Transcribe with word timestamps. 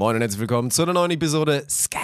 Moin 0.00 0.14
und 0.14 0.22
herzlich 0.22 0.40
willkommen 0.40 0.70
zu 0.70 0.80
einer 0.80 0.94
neuen 0.94 1.10
Episode 1.10 1.62
Scam, 1.68 2.00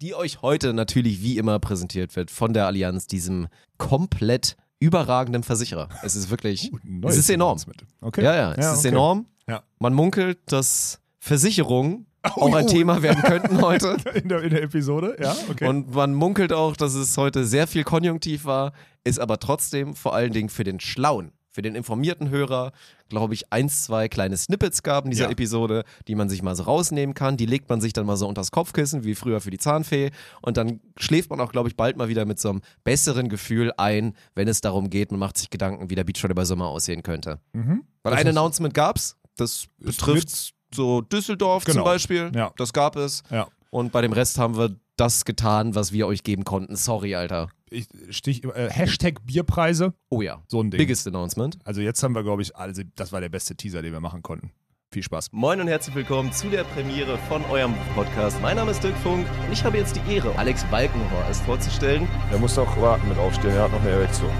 die 0.00 0.14
euch 0.14 0.40
heute 0.40 0.72
natürlich 0.72 1.20
wie 1.20 1.36
immer 1.36 1.58
präsentiert 1.58 2.16
wird 2.16 2.30
von 2.30 2.54
der 2.54 2.64
Allianz, 2.64 3.06
diesem 3.06 3.48
komplett 3.76 4.56
überragenden 4.80 5.42
Versicherer. 5.42 5.90
Es 6.02 6.16
ist 6.16 6.30
wirklich, 6.30 6.72
Uh, 6.72 7.06
es 7.06 7.18
ist 7.18 7.28
enorm. 7.28 7.58
Okay. 8.00 8.24
Ja, 8.24 8.34
ja, 8.34 8.52
es 8.52 8.72
ist 8.72 8.78
okay. 8.78 8.88
enorm. 8.88 9.26
Ja. 9.46 9.62
Man 9.78 9.92
munkelt, 9.92 10.38
dass 10.46 11.00
Versicherungen 11.18 12.06
Oh, 12.24 12.44
auch 12.44 12.54
ein 12.54 12.64
oh. 12.64 12.68
Thema 12.68 13.02
werden 13.02 13.22
könnten 13.22 13.60
heute. 13.60 13.98
In 14.14 14.30
der, 14.30 14.42
in 14.42 14.50
der 14.50 14.62
Episode, 14.62 15.16
ja, 15.20 15.36
okay. 15.50 15.68
Und 15.68 15.94
man 15.94 16.14
munkelt 16.14 16.54
auch, 16.54 16.76
dass 16.76 16.94
es 16.94 17.16
heute 17.18 17.44
sehr 17.44 17.66
viel 17.66 17.84
Konjunktiv 17.84 18.46
war, 18.46 18.72
ist 19.04 19.20
aber 19.20 19.38
trotzdem 19.38 19.94
vor 19.94 20.14
allen 20.14 20.32
Dingen 20.32 20.48
für 20.48 20.64
den 20.64 20.80
Schlauen, 20.80 21.32
für 21.58 21.62
den 21.62 21.74
informierten 21.74 22.30
Hörer, 22.30 22.70
glaube 23.08 23.34
ich, 23.34 23.52
eins, 23.52 23.82
zwei 23.82 24.08
kleine 24.08 24.36
Snippets 24.36 24.84
gab 24.84 25.06
in 25.06 25.10
dieser 25.10 25.24
Ja. 25.24 25.30
Episode, 25.32 25.82
die 26.06 26.14
man 26.14 26.28
sich 26.28 26.40
mal 26.40 26.54
so 26.54 26.62
rausnehmen 26.62 27.16
kann. 27.16 27.36
Die 27.36 27.46
legt 27.46 27.68
man 27.68 27.80
sich 27.80 27.92
dann 27.92 28.06
mal 28.06 28.16
so 28.16 28.28
unters 28.28 28.52
Kopfkissen, 28.52 29.02
wie 29.02 29.16
früher 29.16 29.40
für 29.40 29.50
die 29.50 29.58
Zahnfee. 29.58 30.12
Und 30.40 30.56
dann 30.56 30.78
schläft 30.96 31.30
man 31.30 31.40
auch, 31.40 31.50
glaube 31.50 31.68
ich, 31.68 31.74
bald 31.76 31.96
mal 31.96 32.08
wieder 32.08 32.26
mit 32.26 32.38
so 32.38 32.50
einem 32.50 32.60
besseren 32.84 33.28
Gefühl 33.28 33.72
ein, 33.76 34.14
wenn 34.36 34.46
es 34.46 34.60
darum 34.60 34.88
geht, 34.88 35.10
man 35.10 35.18
macht 35.18 35.36
sich 35.36 35.50
Gedanken, 35.50 35.90
wie 35.90 35.96
der 35.96 36.04
Beachvolleyball 36.04 36.46
Sommer 36.46 36.66
aussehen 36.68 37.02
könnte. 37.02 37.40
mhm. 37.54 37.82
Weil 38.04 38.12
Das 38.12 38.20
ein 38.20 38.28
Announcement 38.28 38.72
gab's, 38.72 39.16
das 39.36 39.64
betrifft 39.78 40.54
so 40.72 41.00
Düsseldorf 41.00 41.64
zum 41.64 41.72
Genau. 41.72 41.84
Beispiel. 41.86 42.30
Ja. 42.36 42.52
Das 42.56 42.72
gab 42.72 42.94
es. 42.94 43.24
Ja. 43.30 43.48
Und 43.70 43.90
bei 43.90 44.00
dem 44.00 44.12
Rest 44.12 44.38
haben 44.38 44.56
wir 44.56 44.76
das 44.96 45.24
getan, 45.24 45.74
was 45.74 45.90
wir 45.90 46.06
euch 46.06 46.22
geben 46.22 46.44
konnten. 46.44 46.76
Sorry, 46.76 47.16
Alter. 47.16 47.48
Ich, 47.70 47.88
Stich, 48.10 48.44
äh, 48.44 48.70
Hashtag 48.70 49.24
Bierpreise, 49.24 49.94
Oh 50.10 50.22
ja. 50.22 50.42
so 50.48 50.60
ein 50.60 50.70
Ding. 50.70 50.78
Biggest 50.78 51.06
Announcement. 51.06 51.58
Also 51.64 51.80
jetzt 51.80 52.02
haben 52.02 52.14
wir, 52.14 52.22
glaube 52.22 52.42
ich, 52.42 52.56
also 52.56 52.82
das 52.96 53.12
war 53.12 53.20
der 53.20 53.28
beste 53.28 53.54
Teaser, 53.56 53.82
den 53.82 53.92
wir 53.92 54.00
machen 54.00 54.22
konnten. 54.22 54.52
Viel 54.90 55.02
Spaß. 55.02 55.32
Moin 55.32 55.60
und 55.60 55.68
herzlich 55.68 55.94
willkommen 55.94 56.32
zu 56.32 56.48
der 56.48 56.64
Premiere 56.64 57.18
von 57.28 57.44
eurem 57.46 57.74
Podcast. 57.94 58.40
Mein 58.40 58.56
Name 58.56 58.70
ist 58.70 58.82
Dirk 58.82 58.96
Funk 58.98 59.26
und 59.46 59.52
ich 59.52 59.62
habe 59.62 59.76
jetzt 59.76 59.96
die 59.96 60.14
Ehre, 60.14 60.34
Alex 60.38 60.64
Balkenhorst 60.70 61.42
vorzustellen. 61.42 62.08
Der 62.32 62.38
muss 62.38 62.54
doch 62.54 62.74
warten 62.80 63.06
mit 63.08 63.18
aufstehen, 63.18 63.50
er 63.50 63.64
hat 63.64 63.72
noch 63.72 63.80
eine 63.82 63.90
Erektion. 63.90 64.30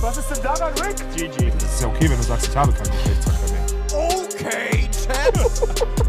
Was 0.00 0.16
ist 0.16 0.30
denn 0.30 0.42
daran, 0.42 0.72
Rick? 0.78 0.96
GG. 1.14 1.50
Das 1.58 1.74
ist 1.74 1.82
ja 1.82 1.88
okay, 1.88 2.08
wenn 2.10 2.16
du 2.16 2.22
sagst, 2.22 2.48
ich 2.48 2.56
habe 2.56 2.72
keinen 2.72 2.90
Geschlechtsverkehr 2.90 3.50
mehr. 3.52 3.66
Okay, 3.92 4.88
Champ. 4.90 5.96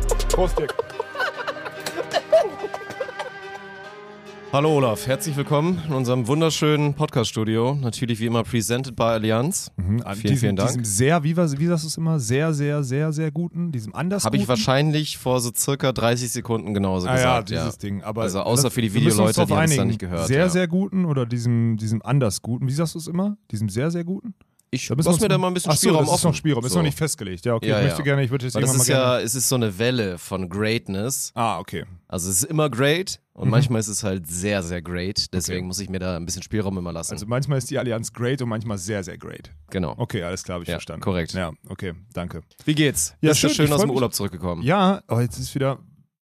Prost, 0.41 0.57
Dick. 0.57 0.73
Hallo 4.51 4.75
Olaf, 4.77 5.05
herzlich 5.05 5.37
willkommen 5.37 5.79
in 5.87 5.93
unserem 5.93 6.25
wunderschönen 6.25 6.95
Podcast-Studio. 6.95 7.77
Natürlich 7.79 8.19
wie 8.19 8.25
immer 8.25 8.41
presented 8.41 8.95
by 8.95 9.03
Allianz. 9.03 9.71
Mhm. 9.77 9.99
Vielen, 9.99 10.21
diesem, 10.21 10.37
vielen 10.37 10.55
Dank. 10.55 10.69
Diesem 10.69 10.83
sehr, 10.83 11.23
wie, 11.23 11.37
was- 11.37 11.59
wie 11.59 11.67
sagst 11.67 11.83
du 11.83 11.89
es 11.89 11.97
immer, 11.97 12.19
sehr, 12.19 12.55
sehr, 12.55 12.83
sehr, 12.83 13.13
sehr 13.13 13.29
guten, 13.29 13.71
diesem 13.71 13.93
anders 13.93 14.25
Habe 14.25 14.37
ich 14.37 14.47
wahrscheinlich 14.47 15.19
vor 15.19 15.39
so 15.41 15.51
circa 15.55 15.91
30 15.91 16.31
Sekunden 16.31 16.73
genauso 16.73 17.07
ah, 17.07 17.11
ja, 17.11 17.39
gesagt. 17.41 17.49
dieses 17.51 17.77
Ding. 17.77 18.01
Aber 18.01 18.23
Also 18.23 18.39
außer 18.39 18.63
das- 18.63 18.73
für 18.73 18.81
die 18.81 18.95
Videoleute, 18.95 19.45
die 19.45 19.53
haben 19.53 19.65
es 19.65 19.75
dann 19.75 19.87
nicht 19.89 19.99
gehört, 19.99 20.25
Sehr, 20.25 20.39
ja. 20.39 20.49
sehr 20.49 20.67
guten 20.67 21.05
oder 21.05 21.27
diesem, 21.27 21.77
diesem 21.77 22.01
anders 22.01 22.41
guten. 22.41 22.67
Wie 22.67 22.73
sagst 22.73 22.95
du 22.95 22.97
es 22.97 23.05
immer? 23.05 23.37
Diesem 23.51 23.69
sehr, 23.69 23.91
sehr 23.91 24.03
guten? 24.03 24.33
Ich 24.73 24.87
Da 24.87 24.95
lass 24.97 25.19
mir 25.19 25.27
da 25.27 25.37
mal 25.37 25.47
ein 25.49 25.53
bisschen 25.53 25.69
Ach 25.71 25.75
so, 25.75 25.89
Spielraum 25.89 26.05
das 26.05 26.15
ist 26.15 26.23
noch 26.23 26.33
Spielraum, 26.33 26.65
ist 26.65 26.71
So. 26.71 26.79
noch 26.79 26.83
nicht 26.85 26.97
festgelegt. 26.97 27.43
Ja, 27.45 27.55
okay, 27.55 27.67
Ja, 27.67 27.77
ich 27.79 27.81
ja. 27.83 27.87
möchte 27.89 28.03
gerne, 28.03 28.23
ich 28.23 28.31
würde 28.31 28.45
jetzt 28.45 28.55
Weil 28.55 28.61
das 28.61 28.69
irgendwann 28.71 28.81
ist 28.83 28.89
mal 28.89 28.95
gerne. 29.03 29.19
ja, 29.19 29.25
es 29.25 29.35
ist 29.35 29.49
so 29.49 29.55
eine 29.55 29.77
Welle 29.77 30.17
von 30.17 30.47
Greatness. 30.47 31.33
Ah, 31.35 31.59
okay. 31.59 31.83
Also 32.07 32.29
es 32.29 32.37
ist 32.37 32.43
immer 32.45 32.69
great 32.69 33.19
und 33.33 33.45
Mhm. 33.45 33.51
manchmal 33.51 33.81
ist 33.81 33.89
es 33.89 34.03
halt 34.05 34.27
sehr, 34.27 34.63
sehr 34.63 34.81
great. 34.81 35.33
Deswegen 35.33 35.59
Okay. 35.59 35.67
muss 35.67 35.79
ich 35.81 35.89
mir 35.89 35.99
da 35.99 36.15
ein 36.15 36.25
bisschen 36.25 36.41
Spielraum 36.41 36.77
immer 36.77 36.93
lassen. 36.93 37.11
Also 37.11 37.25
manchmal 37.25 37.57
ist 37.57 37.69
die 37.69 37.79
Allianz 37.79 38.13
great 38.13 38.41
und 38.41 38.47
manchmal 38.47 38.77
sehr, 38.77 39.03
sehr 39.03 39.17
great. 39.17 39.51
genau. 39.69 39.93
Okay, 39.97 40.23
alles 40.23 40.43
klar, 40.43 40.53
habe 40.55 40.63
ich 40.63 40.69
Ja, 40.69 40.75
verstanden. 40.75 41.01
korrekt. 41.01 41.33
Ja, 41.33 41.51
okay, 41.67 41.91
danke. 42.13 42.41
Wie 42.63 42.73
geht's? 42.75 43.13
Ja, 43.19 43.31
Bist 43.31 43.43
du 43.43 43.47
schön, 43.49 43.55
schön 43.57 43.65
ich 43.65 43.71
aus 43.73 43.81
dem. 43.81 43.89
Urlaub 43.91 44.13
zurückgekommen? 44.13 44.63
Ja, 44.63 45.01
oh, 45.09 45.19
jetzt 45.19 45.37
ist 45.37 45.53
wieder. 45.53 45.79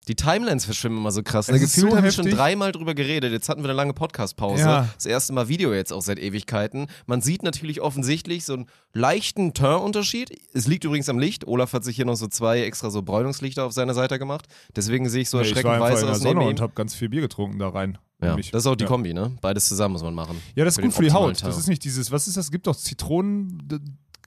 Die 0.09 0.17
Timelines 0.17 0.65
verschwimmen 0.65 0.99
immer 0.99 1.11
so 1.11 1.23
krass. 1.23 1.49
Ne? 1.49 1.61
Gefühlt 1.61 1.91
so 1.91 1.97
haben 1.97 2.03
wir 2.03 2.11
schon 2.11 2.31
dreimal 2.31 2.73
drüber 2.73 2.95
geredet. 2.95 3.31
Jetzt 3.31 3.51
hatten 3.51 3.61
wir 3.63 3.69
eine 3.69 3.77
lange 3.77 3.93
Podcast-Pause. 3.93 4.63
Ja. 4.63 4.89
Das 4.95 5.05
erste 5.05 5.35
Mal 5.35 5.49
Video 5.49 5.75
jetzt 5.75 5.93
auch 5.93 6.01
seit 6.01 6.19
Ewigkeiten. 6.19 6.87
Man 7.07 7.21
sieht 7.21 7.43
natürlich 7.43 7.83
offensichtlich 7.83 8.47
so 8.47 8.55
einen 8.55 8.67
leichten 8.95 9.53
Turn-Unterschied. 9.53 10.31
Es 10.55 10.67
liegt 10.67 10.85
übrigens 10.85 11.11
am 11.11 11.19
Licht. 11.19 11.47
Olaf 11.47 11.75
hat 11.75 11.85
sich 11.85 11.97
hier 11.97 12.07
noch 12.07 12.17
so 12.17 12.27
zwei 12.27 12.63
extra 12.63 12.91
so 12.91 13.03
Bräunungslichter 13.03 13.65
auf 13.67 13.73
seiner 13.73 13.93
Seite 13.93 14.19
gemacht. 14.19 14.47
Deswegen 14.75 15.09
sehe 15.11 15.23
ich 15.23 15.29
so 15.29 15.41
ich 15.41 15.55
war 15.55 15.57
erschreckend 15.57 15.73
einfach 15.75 15.91
weiß 15.91 16.01
in 16.01 16.07
der 16.07 16.15
aus 16.17 16.23
neben 16.23 16.39
Sonne 16.39 16.49
und 16.51 16.61
habe 16.63 16.73
ganz 16.75 16.95
viel 16.95 17.11
Bier 17.11 17.21
getrunken 17.21 17.59
da 17.59 17.69
rein. 17.69 17.99
Ja, 18.21 18.29
Nämlich- 18.29 18.51
das 18.51 18.63
ist 18.63 18.67
auch 18.67 18.77
die 18.77 18.85
ja. 18.85 18.89
Kombi, 18.89 19.15
ne? 19.15 19.37
Beides 19.41 19.69
zusammen 19.69 19.93
muss 19.93 20.03
man 20.03 20.15
machen. 20.15 20.41
Ja, 20.57 20.65
das 20.65 20.73
ist 20.73 20.77
Für 20.81 20.87
gut 20.87 20.95
für 20.95 21.03
die 21.03 21.13
Haut. 21.13 21.33
Das 21.33 21.41
Turn. 21.41 21.51
ist 21.53 21.69
nicht 21.69 21.85
dieses, 21.85 22.11
was 22.11 22.27
ist 22.27 22.37
das? 22.37 22.47
Es 22.47 22.51
gibt 22.51 22.67
doch 22.67 22.75
Zitronen. 22.75 23.69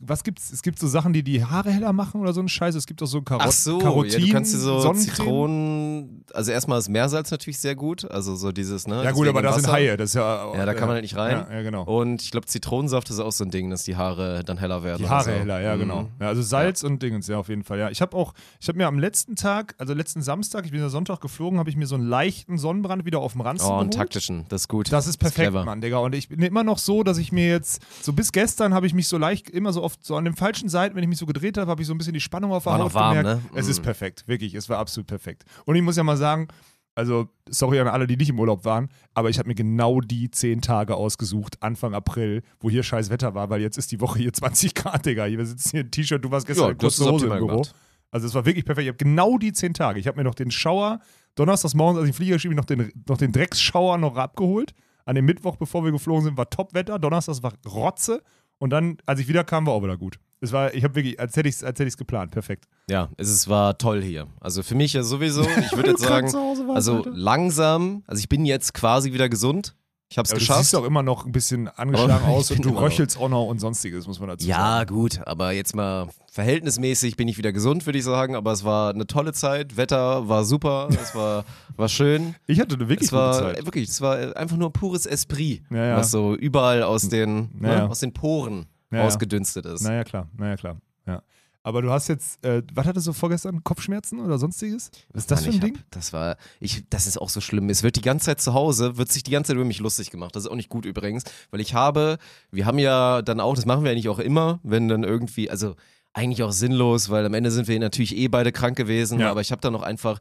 Was 0.03 0.23
gibt's? 0.23 0.51
Es 0.51 0.63
gibt 0.63 0.79
so 0.79 0.87
Sachen, 0.87 1.13
die 1.13 1.23
die 1.23 1.45
Haare 1.45 1.71
heller 1.71 1.93
machen 1.93 2.21
oder 2.21 2.33
so 2.33 2.41
ein 2.41 2.47
Scheiß. 2.47 2.73
Es 2.73 2.87
gibt 2.87 3.03
auch 3.03 3.07
so 3.07 3.21
Karot 3.21 3.45
Ach 3.45 3.51
so, 3.51 3.77
Karotin, 3.77 4.19
ja, 4.19 4.25
du 4.25 4.31
kannst 4.31 4.53
dir 4.53 4.57
so 4.57 4.79
Sonnencreme. 4.79 5.90
Also 6.33 6.51
erstmal 6.51 6.79
ist 6.79 6.89
Meersalz 6.89 7.31
natürlich 7.31 7.59
sehr 7.59 7.75
gut, 7.75 8.09
also 8.09 8.35
so 8.35 8.51
dieses, 8.51 8.87
ne? 8.87 9.03
Ja 9.03 9.11
gut, 9.11 9.27
aber 9.27 9.41
da 9.41 9.53
sind. 9.53 9.71
Haie. 9.71 9.97
Das 9.97 10.09
ist 10.11 10.13
ja, 10.15 10.53
Ja, 10.55 10.65
da 10.65 10.73
kann 10.73 10.87
man 10.87 10.95
halt 10.95 11.03
nicht 11.03 11.15
rein. 11.15 11.45
Ja, 11.49 11.55
ja 11.57 11.61
genau. 11.61 11.83
Und 11.83 12.21
ich 12.21 12.31
glaube, 12.31 12.45
Zitronensaft 12.47 13.09
ist 13.09 13.19
auch 13.19 13.31
so 13.31 13.43
ein 13.43 13.51
Ding, 13.51 13.69
dass 13.69 13.83
die 13.83 13.95
Haare 13.95 14.43
dann 14.43 14.57
heller 14.57 14.83
werden. 14.83 15.01
Die 15.03 15.09
Haare 15.09 15.23
so. 15.25 15.31
heller, 15.31 15.59
ja, 15.61 15.75
Mhm. 15.75 15.79
genau. 15.79 16.07
Ja, 16.19 16.27
also 16.27 16.41
Salz 16.41 16.83
und 16.83 17.01
Dingens, 17.01 17.27
ja, 17.27 17.37
auf 17.37 17.49
jeden 17.49 17.63
Fall. 17.63 17.79
Ja, 17.79 17.89
ich 17.89 18.01
habe 18.01 18.15
auch, 18.15 18.33
ich 18.59 18.67
habe 18.67 18.77
mir 18.77 18.87
am 18.87 18.99
letzten 18.99 19.35
Tag, 19.35 19.75
also 19.77 19.93
letzten 19.93 20.21
Samstag, 20.21 20.65
ich 20.65 20.71
bin 20.71 20.79
ja 20.79 20.89
Sonntag 20.89 21.21
geflogen, 21.21 21.59
habe 21.59 21.69
ich 21.69 21.75
mir 21.75 21.87
so 21.87 21.95
einen 21.95 22.07
leichten 22.07 22.57
Sonnenbrand 22.57 23.05
wieder 23.05 23.19
auf 23.19 23.33
dem 23.33 23.41
Ranzen 23.41 23.65
Oh, 23.67 23.71
einen 23.79 23.89
geholt. 23.89 23.93
taktischen, 23.93 24.45
das 24.49 24.61
ist 24.63 24.67
gut. 24.67 24.91
Das 24.91 25.07
ist 25.07 25.17
perfekt, 25.17 25.49
clever. 25.49 25.65
Mann, 25.65 25.81
Digga. 25.81 25.97
Und 25.99 26.15
ich 26.15 26.29
bin 26.29 26.41
immer 26.41 26.63
noch 26.63 26.77
so, 26.77 27.03
dass 27.03 27.17
ich 27.17 27.31
mir 27.31 27.47
jetzt, 27.47 27.81
so 28.01 28.13
bis 28.13 28.31
gestern 28.31 28.73
habe 28.73 28.87
ich 28.87 28.93
mich 28.93 29.07
so 29.07 29.17
leicht, 29.17 29.49
immer 29.49 29.73
so 29.73 29.83
oft 29.83 30.03
so 30.05 30.15
an 30.15 30.25
den 30.25 30.35
falschen 30.35 30.69
Seiten, 30.69 30.95
wenn 30.95 31.03
ich 31.03 31.09
mich 31.09 31.17
so 31.19 31.25
gedreht 31.25 31.57
habe, 31.57 31.69
habe 31.69 31.81
ich 31.81 31.87
so 31.87 31.93
ein 31.93 31.97
bisschen 31.97 32.13
die 32.13 32.19
Spannung 32.21 32.51
auf 32.51 32.63
der 32.63 32.77
Haut 32.77 32.93
warm, 32.93 33.17
gemerkt. 33.17 33.43
ne? 33.53 33.59
Es 33.59 33.67
Mm. 33.67 33.71
ist 33.71 33.81
perfekt, 33.81 34.27
wirklich. 34.27 34.53
Es 34.55 34.69
war 34.69 34.77
absolut 34.79 35.07
perfekt. 35.07 35.43
Und 35.65 35.75
ich 35.75 35.81
muss 35.81 35.90
ja 35.97 36.03
mal 36.03 36.17
sagen, 36.17 36.47
also, 36.93 37.29
sorry 37.49 37.79
an 37.79 37.87
alle, 37.87 38.05
die 38.05 38.17
nicht 38.17 38.29
im 38.29 38.39
Urlaub 38.39 38.65
waren, 38.65 38.89
aber 39.13 39.29
ich 39.29 39.39
habe 39.39 39.47
mir 39.47 39.55
genau 39.55 40.01
die 40.01 40.29
zehn 40.29 40.61
Tage 40.61 40.95
ausgesucht, 40.95 41.55
Anfang 41.61 41.93
April, 41.93 42.43
wo 42.59 42.69
hier 42.69 42.83
scheiß 42.83 43.09
Wetter 43.09 43.33
war, 43.33 43.49
weil 43.49 43.61
jetzt 43.61 43.77
ist 43.77 43.91
die 43.93 44.01
Woche 44.01 44.19
hier 44.19 44.33
20 44.33 44.75
Grad, 44.75 45.05
Digga. 45.05 45.25
Wir 45.27 45.45
sitzen 45.45 45.69
hier 45.71 45.81
in 45.81 45.91
T-Shirt, 45.91 46.23
du 46.23 46.31
warst 46.31 46.47
gestern 46.47 46.65
Ja, 46.65 46.71
in 46.71 46.77
kurzer 46.77 47.09
Hose 47.09 47.27
im 47.27 47.31
Büro. 47.33 47.47
gemacht. 47.47 47.73
Also 48.11 48.27
es 48.27 48.33
war 48.33 48.45
wirklich 48.45 48.65
perfekt. 48.65 48.83
Ich 48.83 48.89
habe 48.89 48.97
genau 48.97 49.37
die 49.37 49.53
zehn 49.53 49.73
Tage. 49.73 49.99
Ich 49.99 50.05
habe 50.07 50.17
mir 50.17 50.25
noch 50.25 50.35
den 50.35 50.51
Schauer, 50.51 50.99
donnerstags 51.35 51.73
morgens, 51.75 52.01
als 52.01 52.09
ich 52.09 52.15
Flieger 52.15 52.37
schiebe, 52.39 52.55
noch 52.55 52.65
den, 52.65 52.91
noch 53.07 53.17
den 53.17 53.31
Drecksschauer 53.31 53.97
noch 53.97 54.17
abgeholt. 54.17 54.73
An 55.05 55.15
dem 55.15 55.23
Mittwoch, 55.25 55.55
bevor 55.55 55.85
wir 55.85 55.91
geflogen 55.93 56.25
sind, 56.25 56.37
war 56.37 56.49
Topwetter. 56.49 56.99
Donnerstags 56.99 57.41
war 57.41 57.53
Rotze. 57.65 58.21
Und 58.61 58.69
dann, 58.69 58.97
als 59.07 59.19
ich 59.19 59.27
wieder 59.27 59.43
kam, 59.43 59.65
war 59.65 59.73
auch 59.73 59.81
wieder 59.81 59.97
gut. 59.97 60.19
Es 60.39 60.51
war, 60.51 60.71
ich 60.75 60.83
habe 60.83 60.93
wirklich, 60.93 61.19
als 61.19 61.35
hätte 61.35 61.49
ich 61.49 61.55
es 61.55 61.63
als 61.63 61.79
hätte 61.79 61.89
geplant. 61.97 62.29
Perfekt. 62.29 62.65
Ja, 62.87 63.09
es 63.17 63.27
ist, 63.27 63.47
war 63.47 63.75
toll 63.79 64.03
hier. 64.03 64.27
Also 64.39 64.61
für 64.61 64.75
mich 64.75 64.93
ja 64.93 65.01
sowieso. 65.01 65.41
Ich 65.41 65.75
würde 65.75 65.89
jetzt 65.89 66.03
sagen, 66.03 66.31
also 66.69 66.97
Alter. 66.97 67.11
langsam, 67.11 68.03
also 68.05 68.19
ich 68.19 68.29
bin 68.29 68.45
jetzt 68.45 68.75
quasi 68.75 69.13
wieder 69.13 69.29
gesund. 69.29 69.75
Ich 70.11 70.17
habe 70.17 70.25
es 70.25 70.31
Aber 70.31 70.39
du 70.39 70.45
geschafft. 70.45 70.59
siehst 70.65 70.75
auch 70.75 70.83
immer 70.83 71.03
noch 71.03 71.25
ein 71.25 71.31
bisschen 71.31 71.69
angeschlagen 71.69 72.11
Aber 72.25 72.33
aus 72.33 72.51
und 72.51 72.65
du 72.65 72.71
röchelst 72.77 73.17
auch 73.17 73.29
noch 73.29 73.45
und 73.45 73.59
sonstiges, 73.59 74.07
muss 74.07 74.19
man 74.19 74.27
dazu 74.27 74.45
Ja, 74.45 74.57
sagen. 74.79 74.93
gut, 74.93 75.19
aber 75.25 75.53
jetzt 75.53 75.73
mal 75.73 76.09
verhältnismäßig 76.29 77.15
bin 77.15 77.29
ich 77.29 77.37
wieder 77.37 77.53
gesund, 77.53 77.85
würde 77.85 77.97
ich 77.97 78.03
sagen. 78.03 78.35
Aber 78.35 78.51
es 78.51 78.65
war 78.65 78.93
eine 78.93 79.07
tolle 79.07 79.31
Zeit. 79.31 79.77
Wetter 79.77 80.27
war 80.27 80.43
super, 80.43 80.89
es 80.91 81.15
war, 81.15 81.45
war 81.77 81.87
schön. 81.87 82.35
Ich 82.45 82.59
hatte 82.59 82.75
eine 82.75 82.89
wirklich 82.89 83.07
es 83.07 83.13
war 83.13 83.41
gute 83.41 83.55
Zeit. 83.55 83.65
wirklich, 83.65 83.89
es 83.89 84.01
war 84.01 84.35
einfach 84.35 84.57
nur 84.57 84.73
pures 84.73 85.05
Esprit, 85.05 85.63
Ja, 85.69 85.85
ja. 85.85 85.97
was 85.97 86.11
so 86.11 86.35
überall 86.35 86.83
aus 86.83 87.07
den, 87.07 87.49
Ja, 87.61 87.67
ne, 87.69 87.73
ja. 87.75 87.87
aus 87.87 87.99
den 87.99 88.11
Poren 88.13 88.65
Ja, 88.91 88.97
ja. 88.99 89.03
ausgedünstet 89.05 89.65
ist. 89.65 89.83
Naja, 89.83 90.03
klar, 90.03 90.27
naja, 90.37 90.57
klar. 90.57 90.77
Ja. 91.07 91.21
Aber 91.63 91.81
du 91.81 91.91
hast 91.91 92.07
jetzt, 92.07 92.43
äh, 92.43 92.63
was 92.73 92.87
hattest 92.87 93.05
du 93.07 93.13
vorgestern? 93.13 93.63
Kopfschmerzen 93.63 94.19
oder 94.19 94.39
sonstiges? 94.39 94.89
Was 95.13 95.23
ist 95.23 95.31
das 95.31 95.41
Mann, 95.41 95.51
für 95.51 95.57
ein 95.57 95.61
Ding? 95.61 95.77
Hab, 95.77 95.91
das 95.91 96.11
war, 96.11 96.37
ich, 96.59 96.83
das 96.89 97.05
ist 97.05 97.19
auch 97.21 97.29
so 97.29 97.39
schlimm. 97.39 97.69
Es 97.69 97.83
wird 97.83 97.95
die 97.97 98.01
ganze 98.01 98.25
Zeit 98.25 98.41
zu 98.41 98.53
Hause, 98.53 98.97
wird 98.97 99.11
sich 99.11 99.21
die 99.23 99.31
ganze 99.31 99.49
Zeit 99.49 99.55
über 99.57 99.65
mich 99.65 99.79
lustig 99.79 100.09
gemacht. 100.09 100.35
Das 100.35 100.45
ist 100.45 100.49
auch 100.49 100.55
nicht 100.55 100.69
gut 100.69 100.85
übrigens, 100.85 101.23
weil 101.51 101.59
ich 101.61 101.73
habe, 101.75 102.17
wir 102.51 102.65
haben 102.65 102.79
ja 102.79 103.21
dann 103.21 103.39
auch, 103.39 103.55
das 103.55 103.65
machen 103.65 103.83
wir 103.83 103.91
eigentlich 103.91 104.09
auch 104.09 104.19
immer, 104.19 104.59
wenn 104.63 104.87
dann 104.87 105.03
irgendwie, 105.03 105.49
also 105.51 105.75
eigentlich 106.13 106.43
auch 106.43 106.51
sinnlos, 106.51 107.09
weil 107.09 107.25
am 107.25 107.33
Ende 107.33 107.51
sind 107.51 107.67
wir 107.67 107.79
natürlich 107.79 108.17
eh 108.17 108.27
beide 108.27 108.51
krank 108.51 108.75
gewesen, 108.75 109.19
Ja. 109.19 109.29
aber 109.29 109.41
ich 109.41 109.51
habe 109.51 109.61
dann 109.61 109.73
noch 109.73 109.83
einfach, 109.83 110.19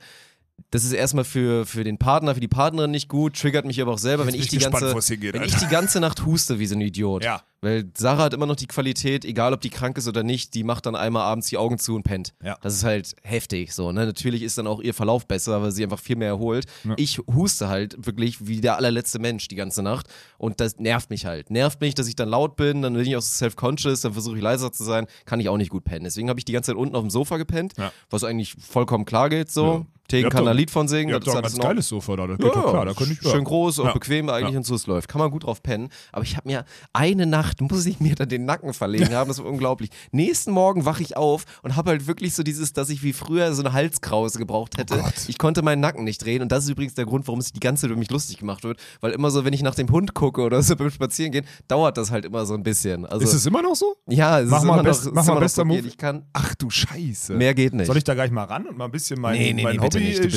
das 0.71 0.85
ist 0.85 0.93
erstmal 0.93 1.25
für, 1.25 1.67
für 1.67 1.85
den 1.85 1.99
Partner, 1.99 2.35
für 2.35 2.41
die 2.41 2.49
Partnerin 2.49 2.91
nicht 2.91 3.09
gut, 3.09 3.37
triggert 3.39 3.65
mich 3.65 3.81
aber 3.81 3.93
auch 3.93 3.99
selber, 3.99 4.27
wenn 4.27 4.35
ich 4.35 4.49
die 4.49 4.59
gespannt, 4.59 4.85
ganze, 4.85 5.15
hingeht, 5.15 5.35
wenn 5.35 5.43
ich 5.43 5.57
die 5.57 5.67
ganze 5.67 6.01
Nacht 6.01 6.25
huste 6.25 6.59
wie 6.59 6.67
so 6.67 6.75
ein 6.75 6.81
Idiot. 6.81 7.25
Ja. 7.25 7.43
Weil 7.63 7.91
Sarah 7.95 8.23
hat 8.25 8.33
immer 8.35 8.47
noch 8.47 8.57
die 8.57 8.67
Qualität, 8.67 9.25
egal 9.27 9.53
ob 9.53 9.61
die 9.61 9.69
krank 9.69 9.99
ist 9.99 10.09
oder 10.09 10.23
nicht, 10.23 10.55
die 10.55 10.65
macht 10.65 10.87
dann 10.87 10.97
einmal 10.97 11.23
abends 11.25 11.49
die 11.49 11.59
Augen 11.59 11.79
zu 11.79 11.95
und 11.95 12.05
pennt. 12.05 12.33
Ja. 12.43 12.57
Das 12.63 12.75
ist 12.75 12.85
halt 12.85 13.15
heftig 13.23 13.75
so, 13.75 13.93
ne? 13.93 14.07
Natürlich 14.07 14.43
ist 14.43 14.57
dann 14.57 14.67
auch 14.67 14.81
ihr 14.81 14.95
Verlauf 14.95 15.27
besser, 15.27 15.61
weil 15.61 15.71
sie 15.71 15.85
einfach 15.85 15.99
viel 15.99 16.17
mehr 16.17 16.29
erholt. 16.29 16.65
Ja. 16.85 16.95
Ich 16.97 17.19
huste 17.19 17.69
halt 17.69 17.97
wirklich 18.07 18.47
wie 18.47 18.63
der 18.63 18.77
allerletzte 18.77 19.19
Mensch 19.19 19.47
die 19.49 19.57
ganze 19.57 19.83
Nacht 19.83 20.07
und 20.39 20.59
das 20.61 20.79
nervt 20.79 21.11
mich 21.11 21.27
halt. 21.27 21.51
Nervt 21.51 21.83
mich, 21.83 21.95
dass 21.95 22.09
ich 22.09 22.17
dann 22.17 22.31
laut 22.31 22.57
bin, 22.57 22.81
dann 22.81 22.95
bin 22.95 23.05
ich 23.07 23.15
auch 23.17 23.21
so 23.23 23.31
self-conscious, 23.45 24.01
dann 24.01 24.15
versuche 24.15 24.37
ich 24.37 24.43
leiser 24.43 24.73
zu 24.73 24.83
sein, 24.85 25.07
kann 25.27 25.39
ich 25.41 25.51
auch 25.51 25.59
nicht 25.59 25.71
gut 25.71 25.85
pennen. 25.85 26.05
Deswegen 26.05 26.31
habe 26.31 26.41
ich 26.41 26.47
die 26.47 26.53
ganze 26.53 26.69
Zeit 26.73 26.79
unten 26.79 26.97
auf 26.97 27.03
dem 27.03 27.11
Sofa 27.11 27.37
gepennt, 27.37 27.75
Ja. 27.77 27.93
was 28.09 28.25
eigentlich 28.25 28.55
vollkommen 28.59 29.05
klar 29.05 29.29
geht 29.29 29.51
so. 29.51 29.85
Tegen 30.09 30.29
kann 30.29 30.39
doch- 30.41 30.47
da 30.47 30.51
ein 30.51 30.57
Lied 30.57 30.73
von 30.73 30.89
singen. 30.89 31.13
Das 31.13 31.23
doch 31.25 31.37
ein 31.37 31.45
ist 31.45 31.53
ganz 31.53 31.59
geiles 31.63 31.89
Sofa 31.89 32.17
da, 32.17 32.27
das 32.27 32.39
geht 32.39 32.49
doch 32.49 32.71
klar, 32.71 32.85
da 32.85 32.95
könnte 32.95 33.13
ich 33.13 33.21
Schön 33.31 33.45
groß, 33.45 33.77
Ja. 33.77 33.93
bequem 33.93 34.29
eigentlich 34.29 34.57
und 34.57 34.67
so, 34.67 34.75
es 34.75 34.89
läuft. 34.89 35.09
Kann 35.09 35.21
man 35.21 35.31
gut 35.31 35.45
drauf 35.45 35.63
pennen. 35.63 35.89
Aber 36.11 36.25
ich 36.25 36.37
habe 36.37 36.49
mir 36.49 36.65
eine 36.93 37.27
Nacht 37.27 37.50
Nacht 37.51 37.61
muss 37.73 37.87
ich 37.87 37.99
mir 38.01 38.15
dann 38.15 38.29
den 38.29 38.45
Nacken 38.45 38.73
verlegen 38.73 39.13
haben. 39.15 39.29
Das 39.29 39.39
war 39.39 39.47
unglaublich. 39.47 39.91
Nächsten 40.13 40.53
Morgen 40.53 40.85
wache 40.85 41.03
ich 41.03 41.17
auf 41.17 41.45
und 41.63 41.75
habe 41.77 41.91
halt 41.91 42.07
wirklich 42.07 42.35
so 42.35 42.43
dieses, 42.43 42.73
dass 42.73 42.91
ich 42.91 43.03
wie 43.03 43.13
früher 43.13 43.53
so 43.55 43.63
eine 43.63 43.73
Halskrause 43.73 44.39
gebraucht 44.39 44.79
hätte. 44.79 45.01
Oh 45.05 45.09
ich 45.27 45.39
konnte 45.39 45.63
meinen 45.63 45.81
Nacken 45.81 46.05
nicht 46.05 46.25
drehen 46.25 46.43
und 46.43 46.53
das 46.53 46.65
ist 46.65 46.71
übrigens 46.71 46.95
der 46.95 47.07
Grund, 47.07 47.27
warum 47.27 47.41
es 47.41 47.53
die 47.53 47.61
ganze 47.61 47.83
Zeit 47.83 47.91
über 47.91 47.99
mich 47.99 48.11
lustig 48.11 48.39
gemacht 48.39 48.63
wird. 48.63 48.79
Weil 49.01 49.13
immer 49.13 49.31
so, 49.31 49.45
wenn 49.45 49.53
ich 49.53 49.63
nach 49.63 49.75
dem 49.75 49.91
Hund 49.91 50.15
gucke 50.15 50.43
oder 50.43 50.63
so 50.63 50.77
beim 50.77 50.91
Spazierengehen, 50.91 51.45
dauert 51.67 51.97
das 51.97 52.11
halt 52.11 52.25
immer 52.25 52.47
so 52.47 52.55
ein 52.55 52.63
bisschen. 52.63 53.05
Also, 53.07 53.25
Ist 53.25 53.35
es 53.35 53.47
immer 53.47 53.63
noch 53.63 53.75
so? 53.75 53.97
ja, 54.07 54.41
es 54.41 54.49
Mach 54.49 54.59
ist 54.59 54.65
mal 54.65 54.75
immer 54.75 54.83
best- 54.85 55.07
noch, 55.07 55.13
mach 55.13 55.27
mal 55.27 55.41
bester. 55.41 55.65
Move. 55.65 55.81
Ich 55.81 55.97
kann, 55.99 56.25
Ach 56.33 56.55
du 56.55 56.71
Scheiße. 56.71 57.35
mehr 57.35 57.55
geht 57.55 57.75
nicht. 57.75 57.87
Soll 57.87 57.97
ich 57.97 58.05
da 58.05 58.15
gleich 58.15 58.31
mal 58.31 58.45
ran 58.45 58.67
und 58.67 58.79
mal 58.79 58.85
ein 58.85 58.91
bisschen 58.93 59.21
mein, 59.21 59.37
Nee, 59.39 59.53
nee, 59.53 59.63
mein 59.65 59.77
nee, 59.77 59.83
bitte 59.83 59.99
Hobby 59.99 60.09
nicht. 60.09 60.19
Du 60.25 60.29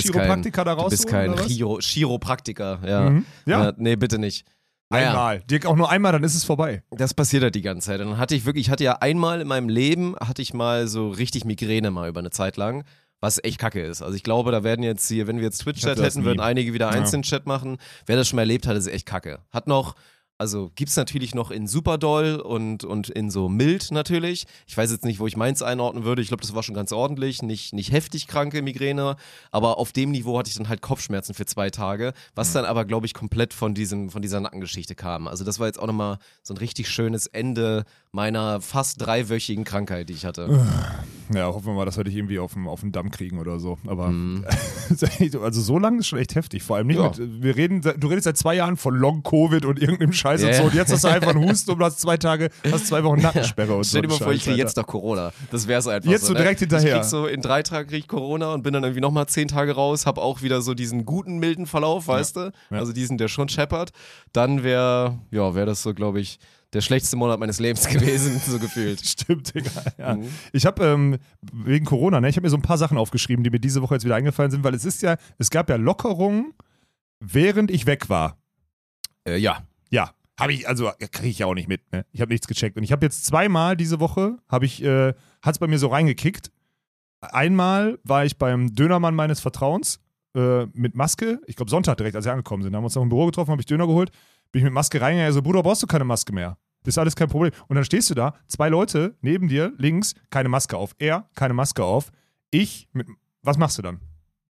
bist 0.89 1.07
kein, 1.07 1.33
Chiropraktiker 1.79 2.79
da. 2.81 2.87
Ja. 2.87 3.09
Mhm. 3.09 3.25
Ja. 3.45 3.73
Nee, 3.77 3.95
bitte 3.95 4.17
nicht. 4.17 4.45
Naja, 4.93 5.09
Einmal. 5.09 5.39
Dirk, 5.49 5.65
auch 5.65 5.75
nur 5.75 5.89
einmal, 5.89 6.11
dann 6.11 6.23
ist 6.23 6.35
es 6.35 6.43
vorbei. 6.43 6.83
Das 6.91 7.13
passiert 7.13 7.43
halt 7.43 7.55
die 7.55 7.61
ganze 7.61 7.87
Zeit. 7.87 7.99
Und 8.01 8.07
dann 8.11 8.17
hatte 8.17 8.35
ich 8.35 8.45
wirklich, 8.45 8.67
ich 8.67 8.71
hatte 8.71 8.83
ja 8.83 8.97
einmal 8.99 9.41
in 9.41 9.47
meinem 9.47 9.69
Leben, 9.69 10.15
hatte 10.19 10.41
ich 10.41 10.53
mal 10.53 10.87
so 10.87 11.09
richtig 11.09 11.45
Migräne 11.45 11.91
mal 11.91 12.07
über 12.09 12.19
eine 12.19 12.29
Zeit 12.29 12.57
lang. 12.57 12.83
Was 13.19 13.41
echt 13.41 13.57
kacke 13.57 13.81
ist. 13.81 14.01
Also 14.01 14.15
ich 14.15 14.23
glaube, 14.23 14.51
da 14.51 14.63
werden 14.65 14.83
jetzt 14.83 15.07
hier, 15.07 15.27
wenn 15.27 15.37
wir 15.37 15.43
jetzt 15.45 15.59
Twitch-Chat 15.59 15.97
hätten, 16.01 16.25
würden 16.25 16.41
einige 16.41 16.73
wieder 16.73 16.87
Ja. 16.87 16.91
einzeln 16.91 17.23
Chat 17.23 17.45
machen. 17.45 17.77
Wer 18.05 18.17
das 18.17 18.27
schon 18.27 18.35
mal 18.35 18.41
erlebt 18.41 18.67
hat, 18.67 18.75
ist 18.75 18.87
echt 18.87 19.05
kacke. 19.05 19.39
Hat 19.49 19.65
noch, 19.65 19.95
also 20.37 20.71
gibt's 20.75 20.95
natürlich 20.95 21.35
noch 21.35 21.51
in 21.51 21.67
Superdoll 21.67 22.35
und, 22.35 22.83
und 22.83 23.09
in 23.09 23.29
so 23.29 23.49
mild 23.49 23.91
natürlich. 23.91 24.45
Ich 24.67 24.75
weiß 24.75 24.91
jetzt 24.91 25.05
nicht, 25.05 25.19
wo 25.19 25.27
ich 25.27 25.37
meins 25.37 25.61
einordnen 25.61 26.03
würde. 26.03 26.21
Ich 26.21 26.27
glaube, 26.29 26.41
das 26.41 26.53
war 26.55 26.63
schon 26.63 26.75
ganz 26.75 26.91
ordentlich. 26.91 27.41
Nicht, 27.41 27.73
nicht 27.73 27.91
heftig 27.91 28.27
kranke 28.27 28.61
Migräne, 28.61 29.15
aber 29.51 29.77
auf 29.77 29.91
dem 29.93 30.11
Niveau 30.11 30.37
hatte 30.37 30.49
ich 30.49 30.55
dann 30.55 30.69
halt 30.69 30.81
Kopfschmerzen 30.81 31.33
für 31.33 31.45
zwei 31.45 31.69
Tage, 31.69 32.13
was 32.35 32.49
Mhm. 32.49 32.53
dann 32.55 32.65
aber, 32.65 32.85
glaube 32.85 33.05
ich, 33.05 33.13
komplett 33.13 33.53
von, 33.53 33.73
diesem, 33.73 34.09
von 34.09 34.21
dieser 34.21 34.39
Nackengeschichte 34.39 34.95
kam. 34.95 35.27
Also 35.27 35.43
das 35.43 35.59
war 35.59 35.67
jetzt 35.67 35.79
auch 35.79 35.87
nochmal 35.87 36.17
so 36.41 36.53
ein 36.53 36.57
richtig 36.57 36.89
schönes 36.89 37.27
Ende 37.27 37.85
meiner 38.17 38.61
fast 38.61 39.03
dreiwöchigen 39.03 39.63
Krankheit, 39.63 40.07
die 40.07 40.13
ich 40.13 40.23
hatte. 40.23 40.47
Ja, 41.33 41.47
hoffen 41.47 41.65
wir 41.65 41.73
mal, 41.73 41.85
dass 41.85 41.97
wir 41.97 42.03
dich 42.03 42.15
irgendwie 42.15 42.37
auf 42.37 42.53
den, 42.53 42.67
auf 42.67 42.81
den 42.81 42.91
Damm 42.91 43.09
kriegen 43.09 43.39
oder 43.39 43.59
so. 43.59 43.79
Aber 43.87 44.09
Mhm. 44.09 44.45
also 45.41 45.61
so 45.61 45.79
lange 45.79 45.97
ist 45.99 46.07
schon 46.07 46.19
echt 46.19 46.35
heftig. 46.35 46.61
Vor 46.61 46.75
allem 46.75 46.87
nicht 46.87 46.97
Ja. 46.99 47.09
mit, 47.09 47.41
wir 47.41 47.55
reden, 47.55 47.81
du 47.81 48.07
redest 48.07 48.25
seit 48.25 48.37
zwei 48.37 48.53
Jahren 48.53 48.77
von 48.77 48.93
Long-Covid 48.95 49.65
und 49.65 49.81
irgendeinem 49.81 50.13
Scheiß 50.13 50.43
Ja, 50.43 50.49
und 50.49 50.53
so. 50.53 50.59
ja. 50.61 50.67
Und 50.67 50.73
jetzt 50.75 50.93
hast 50.93 51.03
du 51.05 51.07
einfach 51.07 51.33
einen 51.33 51.43
Husten 51.49 51.71
und 51.71 51.81
hast 51.81 51.99
zwei 52.01 52.17
Tage, 52.17 52.51
hast 52.71 52.85
zwei 52.85 53.03
Wochen 53.03 53.19
Nackensperre 53.19 53.73
und 53.75 53.83
so. 53.83 53.89
Stell 53.89 54.03
dir 54.03 54.09
mal 54.09 54.17
vor, 54.19 54.31
ich 54.31 54.43
kriege 54.43 54.57
jetzt 54.57 54.77
doch 54.77 54.85
Corona. 54.85 55.31
Das 55.49 55.67
wär's 55.67 55.87
einfach 55.87 56.11
Jetzt 56.11 56.21
so. 56.21 56.27
so 56.27 56.33
direkt 56.35 56.61
ne? 56.61 56.67
hinterher. 56.67 56.95
Ich 56.97 57.01
krieg 57.01 57.09
so 57.09 57.25
in 57.25 57.41
drei 57.41 57.63
Tagen 57.63 57.89
krieg 57.89 57.99
ich 58.01 58.07
Corona 58.07 58.53
und 58.53 58.61
bin 58.61 58.73
dann 58.73 58.83
irgendwie 58.83 59.01
nochmal 59.01 59.25
zehn 59.27 59.47
Tage 59.47 59.71
raus, 59.71 60.05
hab 60.05 60.19
auch 60.19 60.43
wieder 60.43 60.61
so 60.61 60.75
diesen 60.75 61.05
guten, 61.05 61.39
milden 61.39 61.65
Verlauf, 61.65 62.07
weißt 62.07 62.35
du? 62.35 62.51
Ja. 62.69 62.77
Also 62.77 62.93
diesen, 62.93 63.17
der 63.17 63.27
schon 63.27 63.49
scheppert. 63.49 63.91
Dann 64.33 64.61
wäre, 64.61 65.17
ja, 65.31 65.55
wäre 65.55 65.65
das 65.65 65.81
so, 65.81 65.95
glaube 65.95 66.19
ich, 66.19 66.37
der 66.73 66.81
schlechteste 66.81 67.15
Monat 67.15 67.39
meines 67.39 67.59
Lebens 67.59 67.87
gewesen, 67.89 68.39
so 68.39 68.59
gefühlt. 68.59 69.05
Stimmt, 69.05 69.53
Digga. 69.53 69.71
Ja. 69.97 70.15
Mhm. 70.15 70.27
Ich 70.51 70.65
habe 70.65 70.83
ähm, 70.85 71.17
wegen 71.51 71.85
Corona, 71.85 72.19
ne, 72.19 72.29
ich 72.29 72.35
habe 72.35 72.45
mir 72.45 72.49
so 72.49 72.57
ein 72.57 72.61
paar 72.61 72.77
Sachen 72.77 72.97
aufgeschrieben, 72.97 73.43
die 73.43 73.49
mir 73.49 73.59
diese 73.59 73.81
Woche 73.81 73.95
jetzt 73.95 74.05
wieder 74.05 74.15
eingefallen 74.15 74.51
sind, 74.51 74.63
weil 74.63 74.73
es 74.73 74.85
ist 74.85 75.01
ja, 75.01 75.17
es 75.37 75.49
gab 75.49 75.69
ja 75.69 75.75
Lockerungen, 75.75 76.53
während 77.19 77.71
ich 77.71 77.85
weg 77.85 78.09
war. 78.09 78.37
Äh, 79.27 79.37
ja. 79.37 79.63
Ja, 79.89 80.11
habe 80.39 80.53
ich, 80.53 80.67
also 80.67 80.91
kriege 81.11 81.29
ich 81.29 81.39
ja 81.39 81.45
auch 81.45 81.53
nicht 81.53 81.67
mit, 81.67 81.91
ne? 81.91 82.05
Ich 82.11 82.21
habe 82.21 82.31
nichts 82.31 82.47
gecheckt. 82.47 82.77
Und 82.77 82.83
ich 82.83 82.91
habe 82.91 83.05
jetzt 83.05 83.25
zweimal 83.25 83.77
diese 83.77 83.99
Woche, 83.99 84.37
habe 84.49 84.65
ich, 84.65 84.83
äh, 84.83 85.13
hat 85.41 85.55
es 85.55 85.59
bei 85.59 85.67
mir 85.67 85.77
so 85.77 85.87
reingekickt. 85.87 86.51
Einmal 87.21 87.99
war 88.03 88.25
ich 88.25 88.37
beim 88.37 88.73
Dönermann 88.73 89.15
meines 89.15 89.39
Vertrauens 89.39 89.99
äh, 90.35 90.65
mit 90.73 90.95
Maske. 90.95 91.39
Ich 91.45 91.55
glaube 91.55 91.69
Sonntag 91.69 91.97
direkt, 91.97 92.15
als 92.15 92.25
wir 92.25 92.31
angekommen 92.31 92.63
sind. 92.63 92.73
Da 92.73 92.77
haben 92.77 92.83
wir 92.83 92.87
uns 92.87 92.95
noch 92.95 93.03
im 93.03 93.09
Büro 93.09 93.27
getroffen, 93.27 93.51
habe 93.51 93.61
ich 93.61 93.67
Döner 93.67 93.87
geholt. 93.87 94.11
Bin 94.51 94.59
ich 94.59 94.63
mit 94.63 94.73
Maske 94.73 94.99
reingegangen. 94.99 95.29
Er 95.29 95.33
so, 95.33 95.41
Bruder, 95.41 95.63
brauchst 95.63 95.83
du 95.83 95.87
keine 95.87 96.03
Maske 96.03 96.33
mehr? 96.33 96.57
Das 96.83 96.93
ist 96.93 96.97
alles 96.97 97.15
kein 97.15 97.29
Problem. 97.29 97.51
Und 97.67 97.75
dann 97.75 97.85
stehst 97.85 98.09
du 98.09 98.13
da, 98.13 98.35
zwei 98.47 98.69
Leute 98.69 99.15
neben 99.21 99.47
dir, 99.47 99.73
links, 99.77 100.15
keine 100.29 100.49
Maske 100.49 100.77
auf. 100.77 100.95
Er, 100.99 101.29
keine 101.35 101.53
Maske 101.53 101.83
auf. 101.83 102.11
Ich 102.51 102.87
mit, 102.93 103.07
was 103.41 103.57
machst 103.57 103.77
du 103.77 103.81
dann? 103.81 103.99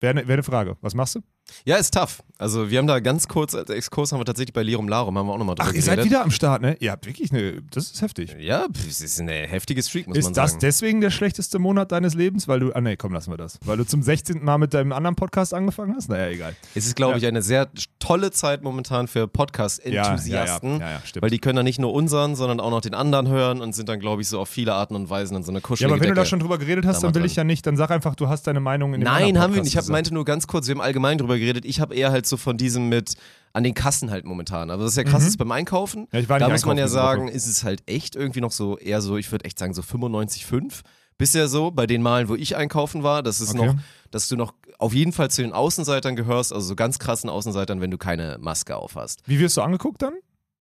Wäre 0.01 0.13
eine 0.13 0.29
wär 0.29 0.37
ne 0.37 0.43
Frage. 0.43 0.77
Was 0.81 0.95
machst 0.95 1.17
du? 1.17 1.21
Ja, 1.65 1.77
ist 1.77 1.95
tough. 1.95 2.23
Also 2.39 2.71
wir 2.71 2.79
haben 2.79 2.87
da 2.87 3.01
ganz 3.01 3.29
kurz 3.29 3.55
als 3.55 3.69
Exkurs 3.69 4.13
haben 4.13 4.21
wir 4.21 4.25
tatsächlich 4.25 4.55
bei 4.55 4.63
Lirum 4.63 4.89
Larum, 4.89 5.17
haben 5.19 5.27
wir 5.27 5.35
auch 5.35 5.39
nochmal 5.39 5.57
drüber 5.57 5.69
Ach, 5.69 5.75
ihr 5.75 5.81
geredet. 5.83 5.97
seid 5.99 6.05
wieder 6.05 6.23
am 6.23 6.31
Start, 6.31 6.63
ne? 6.63 6.77
Ihr 6.81 6.91
habt 6.91 7.05
wirklich 7.07 7.31
eine, 7.33 7.61
das 7.71 7.91
ist 7.91 8.01
heftig. 8.01 8.35
Ja, 8.39 8.67
pf, 8.73 8.89
es 8.89 9.01
ist 9.03 9.21
eine 9.21 9.33
heftige 9.47 9.83
Streak, 9.83 10.07
muss 10.09 10.17
man 10.17 10.21
Ist 10.31 10.37
das 10.37 10.51
sagen. 10.53 10.61
deswegen 10.63 11.01
der 11.03 11.11
schlechteste 11.11 11.59
Monat 11.59 11.93
deines 11.93 12.15
Lebens? 12.15 12.49
Weil 12.49 12.61
du, 12.61 12.73
ah 12.75 12.81
nee, 12.81 12.97
komm, 12.97 13.13
lassen 13.13 13.31
wir 13.31 13.37
das. 13.37 13.59
Weil 13.65 13.77
du 13.77 13.85
zum 13.85 14.03
16. 14.03 14.43
Mal 14.43 14.57
mit 14.57 14.73
deinem 14.73 14.93
anderen 14.93 15.17
Podcast 15.17 15.53
angefangen 15.53 15.95
hast? 15.95 16.09
Naja, 16.09 16.29
egal. 16.29 16.57
Es 16.75 16.87
ist, 16.87 16.97
glaube 16.97 17.13
Ja. 17.13 17.19
ich, 17.19 17.27
eine 17.27 17.43
sehr 17.43 17.69
tolle 17.99 18.31
Zeit 18.31 18.63
momentan 18.63 19.07
für 19.07 19.29
Podcast-Enthusiasten. 19.29 20.71
Ja, 20.73 20.79
ja, 20.79 20.87
ja, 20.87 20.91
ja, 20.93 21.01
stimmt. 21.05 21.23
Weil 21.23 21.31
die 21.31 21.39
können 21.39 21.57
dann 21.57 21.65
nicht 21.65 21.79
nur 21.79 21.93
unseren, 21.93 22.37
sondern 22.37 22.61
auch 22.61 22.71
noch 22.71 22.81
den 22.81 22.95
anderen 22.95 23.29
hören 23.29 23.61
und 23.61 23.75
sind 23.75 23.89
dann, 23.89 24.01
glaube 24.01 24.23
ich, 24.23 24.29
so 24.29 24.41
auf 24.41 24.49
viele 24.49 24.75
Arten 24.75 24.95
und 24.95 25.11
Weisen 25.11 25.37
in 25.37 25.43
so 25.43 25.51
eine 25.53 25.59
Ja, 25.59 25.63
kuschelige 25.63 25.93
aber 25.95 26.01
wenn 26.03 26.09
du 26.09 26.15
da 26.15 26.23
Decke. 26.23 26.31
schon 26.31 26.41
drüber 26.41 26.59
geredet 26.59 26.87
hast, 26.87 27.03
Da 27.03 27.09
dann 27.09 27.15
will 27.15 27.25
ich 27.25 27.35
drin. 27.35 27.41
ja 27.43 27.45
nicht, 27.45 27.67
dann 27.67 27.77
sag 27.77 27.91
einfach, 27.91 28.15
du 28.15 28.29
hast 28.29 28.47
deine 28.47 28.61
Meinung 28.61 28.95
in 28.95 29.01
dem 29.01 29.05
Nein, 29.05 29.13
anderen 29.25 29.39
haben 29.43 29.51
wir 29.53 29.57
Podcast 29.61 29.65
nicht. 29.65 29.73
Ich 29.73 29.77
hab, 29.77 29.83
gesagt. 29.83 29.93
meinte 29.93 30.15
nur 30.15 30.25
ganz 30.25 30.47
kurz, 30.47 30.67
wir 30.69 30.75
haben 30.75 30.81
allgemein 30.81 31.19
drüber 31.19 31.37
geredet. 31.41 31.65
Ich 31.65 31.81
habe 31.81 31.95
eher 31.95 32.13
halt 32.13 32.27
so 32.27 32.37
von 32.37 32.57
diesem 32.57 32.89
mit 32.89 33.15
an 33.53 33.65
den 33.65 33.75
Kassen 33.75 34.11
halt 34.11 34.25
momentan. 34.25 34.71
Also 34.71 34.85
das 34.85 34.93
ist 34.93 34.97
ja 34.97 35.05
krass 35.05 35.27
ist 35.27 35.37
beim 35.37 35.51
Einkaufen. 35.51 36.07
Mhm. 36.13 36.21
Ja, 36.29 36.39
da 36.39 36.49
muss 36.49 36.65
man 36.65 36.79
ja 36.79 36.87
sagen, 36.87 37.29
ist 37.29 37.47
es 37.47 37.65
halt 37.65 37.83
echt 37.87 38.15
irgendwie 38.15 38.41
noch 38.41 38.53
so 38.53 38.79
eher 38.79 39.03
so, 39.03 39.17
ich 39.17 39.31
würde 39.33 39.45
echt 39.45 39.59
sagen 39.59 39.75
so 39.75 39.83
95,5. 39.83 40.83
Bisher 41.19 41.49
so, 41.49 41.71
bei 41.71 41.87
den 41.87 42.01
Malen, 42.03 42.29
wo 42.29 42.35
ich 42.35 42.57
einkaufen 42.57 43.03
war, 43.03 43.23
das 43.23 43.41
ist 43.43 43.51
Okay. 43.55 43.67
noch, 43.67 43.75
dass 44.11 44.29
du 44.29 44.37
noch 44.37 44.55
auf 44.79 44.95
jeden 44.95 45.13
Fall 45.13 45.31
zu 45.31 45.43
den 45.43 45.53
Außenseitern 45.53 46.17
gehörst, 46.17 46.53
also 46.53 46.67
so 46.69 46.77
ganz 46.77 46.99
krassen 46.99 47.29
Außenseitern, 47.29 47.81
wenn 47.83 47.91
du 47.91 47.99
keine 47.99 48.39
Maske 48.41 48.77
auf 48.77 48.95
hast. 48.97 49.21
Wie 49.27 49.39
wirst 49.39 49.57
du 49.57 49.61
angeguckt 49.61 50.01
dann? 50.01 50.15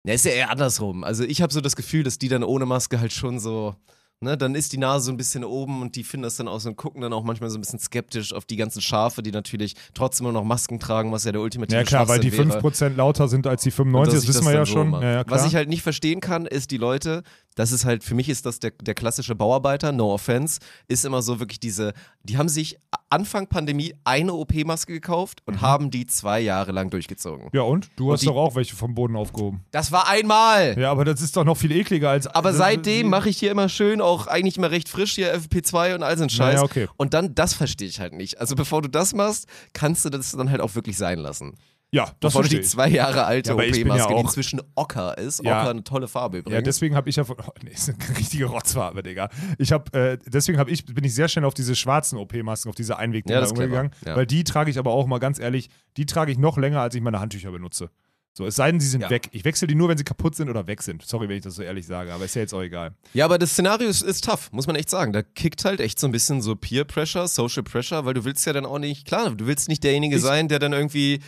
Ja, 0.03 0.13
ist 0.13 0.25
ja 0.25 0.31
eher 0.31 0.49
andersrum. 0.49 1.03
Also 1.05 1.23
ich 1.23 1.41
habe 1.41 1.53
so 1.53 1.61
das 1.61 1.75
Gefühl, 1.77 2.03
dass 2.03 2.17
die 2.17 2.27
dann 2.27 2.43
ohne 2.43 2.65
Maske 2.65 2.99
halt 2.99 3.13
schon 3.13 3.39
so, 3.39 3.75
ne, 4.21 4.37
dann 4.37 4.55
ist 4.55 4.73
die 4.73 4.77
Nase 4.77 5.05
so 5.05 5.11
ein 5.11 5.17
bisschen 5.17 5.43
oben 5.43 5.81
und 5.81 5.95
die 5.95 6.03
finden 6.03 6.23
das 6.23 6.35
dann 6.35 6.47
auch 6.47 6.59
so 6.59 6.69
und 6.69 6.75
gucken 6.75 7.01
dann 7.01 7.13
auch 7.13 7.23
manchmal 7.23 7.49
so 7.49 7.57
ein 7.57 7.61
bisschen 7.61 7.79
skeptisch 7.79 8.33
auf 8.33 8.45
die 8.45 8.57
ganzen 8.57 8.81
Schafe, 8.81 9.23
die 9.23 9.31
natürlich 9.31 9.75
trotzdem 9.93 10.27
immer 10.27 10.33
noch 10.33 10.43
Masken 10.43 10.79
tragen, 10.79 11.11
was 11.11 11.23
ja 11.23 11.31
der 11.31 11.41
ultimative 11.41 11.77
Ja 11.77 11.83
klar, 11.83 12.07
weil 12.07 12.19
die 12.19 12.31
wäre. 12.31 12.59
5% 12.59 12.95
lauter 12.95 13.27
sind 13.27 13.47
als 13.47 13.63
die 13.63 13.69
Und 13.69 13.75
95, 13.75 14.13
dass 14.13 14.25
das 14.25 14.35
wissen 14.35 14.47
wir 14.47 14.53
ja 14.53 14.65
so 14.65 14.73
schon. 14.73 14.91
Ja, 14.93 15.11
ja. 15.11 15.23
Was 15.27 15.45
ich 15.45 15.55
halt 15.55 15.69
nicht 15.69 15.83
verstehen 15.83 16.19
kann, 16.19 16.45
ist 16.45 16.71
die 16.71 16.77
Leute, 16.77 17.23
das 17.55 17.71
ist 17.71 17.85
halt, 17.85 18.03
für 18.03 18.15
mich 18.15 18.29
ist 18.29 18.45
das 18.45 18.59
der, 18.59 18.71
der 18.81 18.93
klassische 18.93 19.35
Bauarbeiter, 19.35 19.91
no 19.91 20.13
offense, 20.13 20.59
ist 20.87 21.05
immer 21.05 21.21
so 21.21 21.39
wirklich 21.39 21.59
diese, 21.59 21.93
die 22.23 22.37
haben 22.37 22.49
sich 22.49 22.77
Anfang 23.09 23.47
Pandemie 23.47 23.93
eine 24.03 24.33
OP-Maske 24.33 24.93
gekauft 24.93 25.41
Mhm. 25.45 25.53
und 25.55 25.61
haben 25.61 25.91
die 25.91 26.05
zwei 26.05 26.39
Jahre 26.39 26.71
lang 26.71 26.89
durchgezogen. 26.89 27.49
ja 27.53 27.61
und? 27.61 27.89
Du 27.95 28.11
hast 28.11 28.21
die- 28.21 28.27
doch 28.27 28.35
auch 28.35 28.55
welche 28.55 28.75
vom 28.75 28.93
Boden 28.95 29.15
aufgehoben. 29.15 29.65
Das 29.71 29.91
war 29.91 30.07
einmal! 30.07 30.77
Ja, 30.79 30.91
aber 30.91 31.05
das 31.05 31.21
ist 31.21 31.35
doch 31.35 31.43
noch 31.43 31.57
viel 31.57 31.71
ekliger 31.71 32.09
als. 32.11 32.27
Aber 32.27 32.53
seitdem 32.53 33.09
mache 33.09 33.29
ich 33.29 33.37
hier 33.39 33.51
immer 33.51 33.69
schön, 33.69 34.01
auch 34.01 34.27
eigentlich 34.27 34.57
immer 34.57 34.71
recht 34.71 34.89
frisch 34.89 35.15
hier 35.15 35.33
FP2 35.33 35.95
und 35.95 36.03
all 36.03 36.17
so 36.17 36.23
ein 36.23 36.29
Scheiß. 36.29 36.55
Naja, 36.55 36.63
okay. 36.63 36.87
Und 36.97 37.13
dann, 37.13 37.33
das 37.35 37.53
verstehe 37.53 37.87
ich 37.87 37.99
halt 37.99 38.13
nicht. 38.13 38.39
Also 38.39 38.55
bevor 38.55 38.81
du 38.81 38.89
das 38.89 39.13
machst, 39.13 39.47
kannst 39.73 40.05
du 40.05 40.09
das 40.09 40.31
dann 40.31 40.49
halt 40.51 40.61
auch 40.61 40.75
wirklich 40.75 40.97
sein 40.97 41.19
lassen. 41.19 41.55
Ja, 41.91 42.11
das 42.19 42.33
verstehe 42.33 42.59
die 42.59 42.65
zwei 42.67 42.87
Jahre 42.87 43.25
alte 43.25 43.49
Ja, 43.49 43.55
bin 43.55 43.73
ja 43.73 43.81
OP-Maske, 43.81 44.13
die 44.13 44.19
inzwischen 44.21 44.61
Ocker 44.75 45.17
ist, 45.17 45.43
Ja. 45.43 45.61
Ocker 45.61 45.71
eine 45.71 45.83
tolle 45.83 46.07
Farbe 46.07 46.37
Ja, 46.37 46.41
übrigens. 46.41 46.63
deswegen 46.65 46.95
habe 46.95 47.09
ich 47.09 47.15
ja 47.15 47.23
von. 47.23 47.37
Oh, 47.39 47.49
nee, 47.63 47.71
ist 47.71 47.89
eine 47.89 48.17
richtige 48.17 48.45
Rotzfarbe, 48.45 49.01
Digga. 49.01 49.29
Ich 49.57 49.71
habe, 49.71 49.91
äh, 49.97 50.17
deswegen 50.27 50.59
habe 50.59 50.69
ich, 50.69 50.85
bin 50.85 51.03
ich 51.03 51.15
sehr 51.15 51.27
schnell 51.27 51.45
auf 51.45 51.55
diese 51.55 51.75
schwarzen 51.75 52.17
OP-Masken, 52.19 52.69
auf 52.69 52.75
diese 52.75 52.97
Einwegdinger 52.97 53.41
Ja, 53.41 53.47
umgegangen. 53.47 53.91
Ja. 54.05 54.15
Weil 54.15 54.27
die 54.27 54.43
trage 54.43 54.69
ich 54.69 54.77
aber 54.77 54.91
auch 54.91 55.07
mal 55.07 55.17
ganz 55.19 55.39
ehrlich, 55.39 55.69
die 55.97 56.05
trage 56.05 56.31
ich 56.31 56.37
noch 56.37 56.57
länger, 56.57 56.81
als 56.81 56.93
ich 56.93 57.01
meine 57.01 57.19
Handtücher 57.19 57.51
benutze. 57.51 57.89
So, 58.33 58.45
es 58.45 58.55
sei 58.55 58.69
denn, 58.71 58.79
sie 58.79 58.87
sind 58.87 59.01
Ja. 59.01 59.09
weg. 59.09 59.27
Ich 59.31 59.43
wechsle 59.43 59.67
die 59.67 59.73
nur, 59.73 59.89
wenn 59.89 59.97
sie 59.97 60.03
kaputt 60.03 60.35
sind 60.35 60.49
oder 60.49 60.67
weg 60.67 60.83
sind. 60.83 61.01
Sorry, 61.03 61.27
wenn 61.27 61.37
ich 61.37 61.43
das 61.43 61.55
so 61.55 61.63
ehrlich 61.63 61.87
sage, 61.87 62.13
aber 62.13 62.23
ist 62.25 62.35
ja 62.35 62.43
jetzt 62.43 62.53
auch 62.53 62.61
egal. 62.61 62.93
Ja, 63.15 63.25
aber 63.25 63.39
das 63.39 63.51
Szenario 63.53 63.89
ist, 63.89 64.03
ist 64.03 64.23
tough, 64.23 64.51
muss 64.51 64.67
man 64.67 64.75
echt 64.75 64.89
sagen. 64.91 65.11
Da 65.11 65.23
kickt 65.23 65.65
halt 65.65 65.79
echt 65.81 65.99
so 65.99 66.07
ein 66.07 66.11
bisschen 66.11 66.41
so 66.43 66.55
Peer 66.55 66.85
Pressure, 66.85 67.27
Social 67.27 67.63
Pressure, 67.63 68.05
weil 68.05 68.13
du 68.13 68.23
willst 68.25 68.45
ja 68.45 68.53
dann 68.53 68.67
auch 68.67 68.77
nicht, 68.79 69.05
klar, 69.07 69.31
du 69.31 69.47
willst 69.47 69.67
nicht 69.67 69.83
derjenige 69.83 70.17
Ich- 70.17 70.21
sein, 70.21 70.47
der 70.47 70.59
dann 70.59 70.71
irgendwie, 70.73 71.19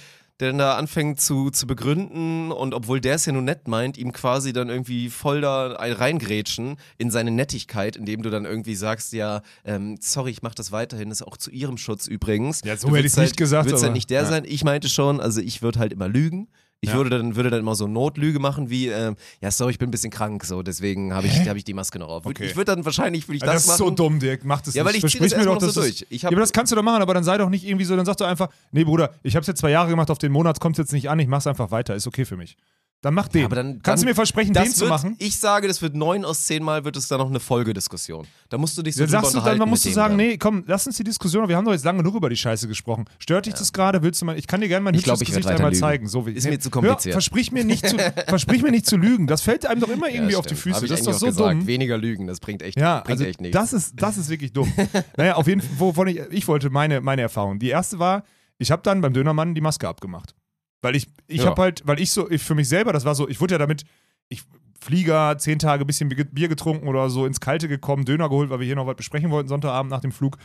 der 0.41 0.49
dann 0.49 0.57
da 0.57 0.75
anfängt 0.75 1.21
zu, 1.21 1.49
zu 1.51 1.67
begründen 1.67 2.51
und 2.51 2.73
obwohl 2.73 2.99
der 2.99 3.15
es 3.15 3.25
ja 3.25 3.31
nur 3.33 3.41
nett 3.43 3.67
meint, 3.67 3.97
ihm 3.97 4.11
quasi 4.11 4.51
dann 4.53 4.69
irgendwie 4.69 5.09
voll 5.09 5.41
da 5.41 5.75
ein- 5.77 5.93
reingrätschen 5.93 6.77
in 6.97 7.11
seine 7.11 7.31
Nettigkeit, 7.31 7.95
indem 7.95 8.21
du 8.23 8.29
dann 8.29 8.45
irgendwie 8.45 8.75
sagst, 8.75 9.13
ja, 9.13 9.41
ähm, 9.63 9.97
sorry, 10.01 10.31
ich 10.31 10.41
mach 10.41 10.55
das 10.55 10.71
weiterhin, 10.71 11.11
ist 11.11 11.21
auch 11.21 11.37
zu 11.37 11.51
ihrem 11.51 11.77
Schutz 11.77 12.07
übrigens. 12.07 12.61
Ja, 12.65 12.75
so 12.75 12.89
hätte 12.89 13.05
ich's 13.05 13.15
nicht 13.17 13.27
halt, 13.27 13.37
gesagt, 13.37 13.67
Du 13.67 13.71
willst 13.71 13.83
halt 13.83 13.93
nicht 13.93 14.09
der 14.09 14.23
ja. 14.23 14.27
sein. 14.27 14.43
Ich 14.45 14.63
meinte 14.63 14.89
schon, 14.89 15.19
also 15.21 15.39
ich 15.41 15.61
würde 15.61 15.79
halt 15.79 15.93
immer 15.93 16.07
lügen. 16.07 16.47
Ich 16.83 16.89
Ja. 16.89 16.95
würde, 16.95 17.11
dann, 17.11 17.35
würde 17.35 17.51
dann 17.51 17.59
immer 17.59 17.75
so 17.75 17.85
Notlüge 17.87 18.39
machen 18.39 18.71
wie, 18.71 18.87
ähm, 18.87 19.15
ja, 19.39 19.51
sorry, 19.51 19.69
ich 19.73 19.77
bin 19.77 19.89
ein 19.89 19.91
bisschen 19.91 20.09
krank, 20.09 20.43
so, 20.43 20.63
deswegen 20.63 21.13
habe 21.13 21.27
ich, 21.27 21.47
hab 21.47 21.55
ich 21.55 21.63
die 21.63 21.75
Maske 21.75 21.99
noch 21.99 22.07
auf. 22.09 22.25
Okay. 22.25 22.43
Ich 22.47 22.55
würde 22.55 22.73
dann 22.75 22.83
wahrscheinlich, 22.83 23.27
würde 23.27 23.35
ich 23.35 23.41
das 23.43 23.51
das, 23.53 23.61
ist 23.65 23.67
machen. 23.69 23.77
so 23.77 23.89
dumm, 23.91 24.19
Dirk. 24.19 24.43
Mach 24.45 24.61
das 24.61 24.73
Ja, 24.73 24.81
nicht. 24.81 24.87
weil 24.89 24.95
ich 24.95 25.01
Versprich 25.01 25.29
das 25.29 25.39
mir 25.39 25.45
doch, 25.45 25.59
dass 25.59 25.75
so 25.75 25.81
es- 25.81 25.97
durch. 25.99 26.07
Ich 26.09 26.23
ja, 26.23 26.29
aber 26.29 26.39
das 26.39 26.51
kannst 26.51 26.71
du 26.71 26.75
doch 26.75 26.81
machen, 26.81 27.03
aber 27.03 27.13
dann 27.13 27.23
sei 27.23 27.37
doch 27.37 27.49
nicht 27.49 27.65
irgendwie 27.67 27.85
so, 27.85 27.95
dann 27.95 28.07
sag 28.07 28.17
doch 28.17 28.25
einfach, 28.25 28.49
nee, 28.71 28.83
Bruder, 28.83 29.11
ich 29.21 29.35
habe 29.35 29.41
es 29.41 29.47
jetzt 29.47 29.59
zwei 29.59 29.69
Jahre 29.69 29.91
gemacht, 29.91 30.09
auf 30.09 30.17
den 30.17 30.31
Monat 30.31 30.59
kommt 30.59 30.73
es 30.73 30.79
jetzt 30.79 30.91
nicht 30.91 31.07
an, 31.07 31.19
ich 31.19 31.27
mach's 31.27 31.45
einfach 31.45 31.69
weiter, 31.69 31.93
ist 31.93 32.07
okay 32.07 32.25
für 32.25 32.35
mich. 32.35 32.57
Dann 33.03 33.15
mach 33.15 33.27
den. 33.29 33.45
aber 33.45 33.55
dann- 33.55 33.81
Kannst 33.81 34.03
du 34.03 34.05
dann- 34.05 34.11
mir 34.11 34.15
versprechen, 34.15 34.53
Das 34.53 34.63
den 34.65 34.73
zu 34.73 34.81
wird, 34.81 34.89
machen? 34.91 35.15
Ich 35.17 35.39
sage, 35.39 35.67
das 35.67 35.81
wird 35.81 35.95
neun 35.95 36.23
aus 36.23 36.43
zehn 36.45 36.61
Mal 36.63 36.85
wird 36.85 36.95
es 36.97 37.07
dann 37.07 37.17
noch 37.17 37.29
eine 37.29 37.39
Folgediskussion. 37.39 38.27
Da 38.49 38.59
musst 38.59 38.77
du 38.77 38.83
dich 38.83 38.93
so 38.93 39.01
Dann 39.01 39.09
sagst 39.09 39.33
du 39.33 39.39
dann, 39.39 39.57
dann 39.57 39.67
musst 39.69 39.85
du 39.85 39.89
sagen, 39.91 40.17
dann. 40.19 40.27
nee, 40.27 40.37
komm, 40.37 40.63
lass 40.67 40.85
uns 40.85 40.97
die 40.97 41.03
Diskussion, 41.03 41.47
wir 41.49 41.57
haben 41.57 41.65
doch 41.65 41.71
jetzt 41.71 41.83
lange 41.83 41.97
genug 41.99 42.13
über 42.13 42.29
die 42.29 42.35
Scheiße 42.37 42.67
gesprochen. 42.67 43.05
Stört 43.17 43.47
dich 43.47 43.55
das 43.55 43.73
gerade? 43.73 44.03
Willst 44.03 44.21
du 44.21 44.25
mal, 44.25 44.37
ich 44.37 44.45
kann 44.45 44.61
dir 44.61 44.67
gerne 44.67 44.83
mein 44.83 44.93
Ich 44.93 45.01
glaub, 45.03 45.19
ich 45.19 45.27
Gesicht 45.29 45.47
einmal 45.47 45.69
lügen. 45.71 45.79
zeigen. 45.79 46.07
So 46.07 46.27
wie, 46.27 46.31
Ist 46.33 46.47
mir 46.47 46.59
zu 46.59 46.67
Hör, 46.67 46.71
kompliziert. 46.73 47.13
versprich 47.13 47.51
mir 47.51 47.65
nicht 47.65 47.87
zu, 47.89 47.97
versprich 48.27 48.61
mir 48.61 48.69
nicht 48.71 48.85
zu 48.85 48.97
lügen. 48.97 49.25
Das 49.25 49.41
fällt 49.41 49.65
einem 49.65 49.81
doch 49.81 49.89
immer 49.89 50.07
Ja, 50.07 50.15
irgendwie 50.15 50.35
auf 50.35 50.45
die 50.45 50.53
Füße. 50.55 50.85
Das 50.87 50.99
ist 50.99 51.07
doch 51.07 51.13
so 51.13 51.25
gesagt. 51.25 51.53
dumm. 51.61 51.65
Weniger 51.67 51.97
Lügen, 51.97 52.27
das 52.27 52.39
bringt 52.39 52.61
echt, 52.61 52.77
Ja, 52.79 52.99
bringt 52.99 53.09
also 53.19 53.23
echt 53.23 53.41
nichts. 53.41 53.57
das 53.57 53.73
ist, 53.73 53.93
das 53.95 54.17
ist 54.17 54.29
wirklich 54.29 54.53
dumm. 54.53 54.71
naja, 55.17 55.35
auf 55.37 55.47
jeden 55.47 55.61
Fall, 55.61 55.71
wovon 55.79 56.07
ich, 56.07 56.19
ich 56.29 56.47
wollte 56.47 56.69
meine, 56.69 57.01
meine 57.01 57.23
Erfahrung. 57.23 57.57
Die 57.57 57.69
erste 57.69 57.97
war, 57.97 58.23
ich 58.59 58.69
habe 58.69 58.83
dann 58.83 59.01
beim 59.01 59.11
Dönermann 59.13 59.55
die 59.55 59.61
Maske 59.61 59.87
abgemacht. 59.87 60.35
Weil 60.81 60.95
ich, 60.95 61.07
ich 61.27 61.41
Ja. 61.43 61.49
habe 61.51 61.61
halt, 61.61 61.81
weil 61.85 61.99
ich 61.99 62.11
so, 62.11 62.29
ich 62.29 62.41
für 62.43 62.55
mich 62.55 62.67
selber, 62.67 62.91
das 62.93 63.05
war 63.05 63.15
so, 63.15 63.27
ich 63.29 63.39
wurde 63.39 63.53
ja 63.55 63.57
damit, 63.59 63.83
ich 64.29 64.43
Flieger, 64.79 65.37
zehn 65.37 65.59
Tage 65.59 65.85
bisschen 65.85 66.09
Bier 66.09 66.47
getrunken 66.47 66.87
oder 66.87 67.09
so 67.11 67.25
ins 67.27 67.39
Kalte 67.39 67.67
gekommen, 67.67 68.03
Döner 68.03 68.29
geholt, 68.29 68.49
weil 68.49 68.59
wir 68.59 68.65
hier 68.65 68.75
noch 68.75 68.87
was 68.87 68.95
besprechen 68.95 69.29
wollten, 69.29 69.47
Sonntagabend 69.47 69.91
nach 69.91 70.01
dem 70.01 70.11
Flug. 70.11 70.37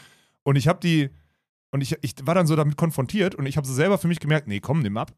Und 0.43 0.57
ich 0.57 0.69
habe 0.69 0.79
die, 0.81 1.09
und 1.71 1.81
ich, 1.81 1.97
ich 2.03 2.15
war 2.23 2.35
dann 2.35 2.47
so 2.47 2.55
damit 2.55 2.77
konfrontiert 2.77 3.35
und 3.35 3.47
ich 3.47 3.57
habe 3.57 3.67
so 3.67 3.73
selber 3.73 3.97
für 3.97 4.09
mich 4.09 4.21
gemerkt, 4.21 4.47
nee, 4.47 4.61
komm, 4.61 4.81
nimm 4.81 4.99
ab. 4.99 5.13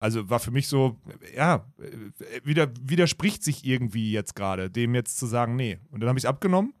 Also 0.00 0.28
war 0.30 0.40
für 0.40 0.50
mich 0.50 0.66
so, 0.68 0.96
ja, 1.36 1.64
äh, 1.78 2.40
wieder, 2.44 2.70
widerspricht 2.80 3.42
sich 3.44 3.64
irgendwie 3.64 4.12
jetzt 4.12 4.34
gerade, 4.34 4.68
dem 4.70 4.94
jetzt 4.94 5.18
zu 5.18 5.26
sagen, 5.26 5.54
nee. 5.56 5.78
Und 5.90 6.00
dann 6.00 6.08
habe 6.08 6.18
ich 6.18 6.24
es 6.24 6.28
abgenommen 6.28 6.74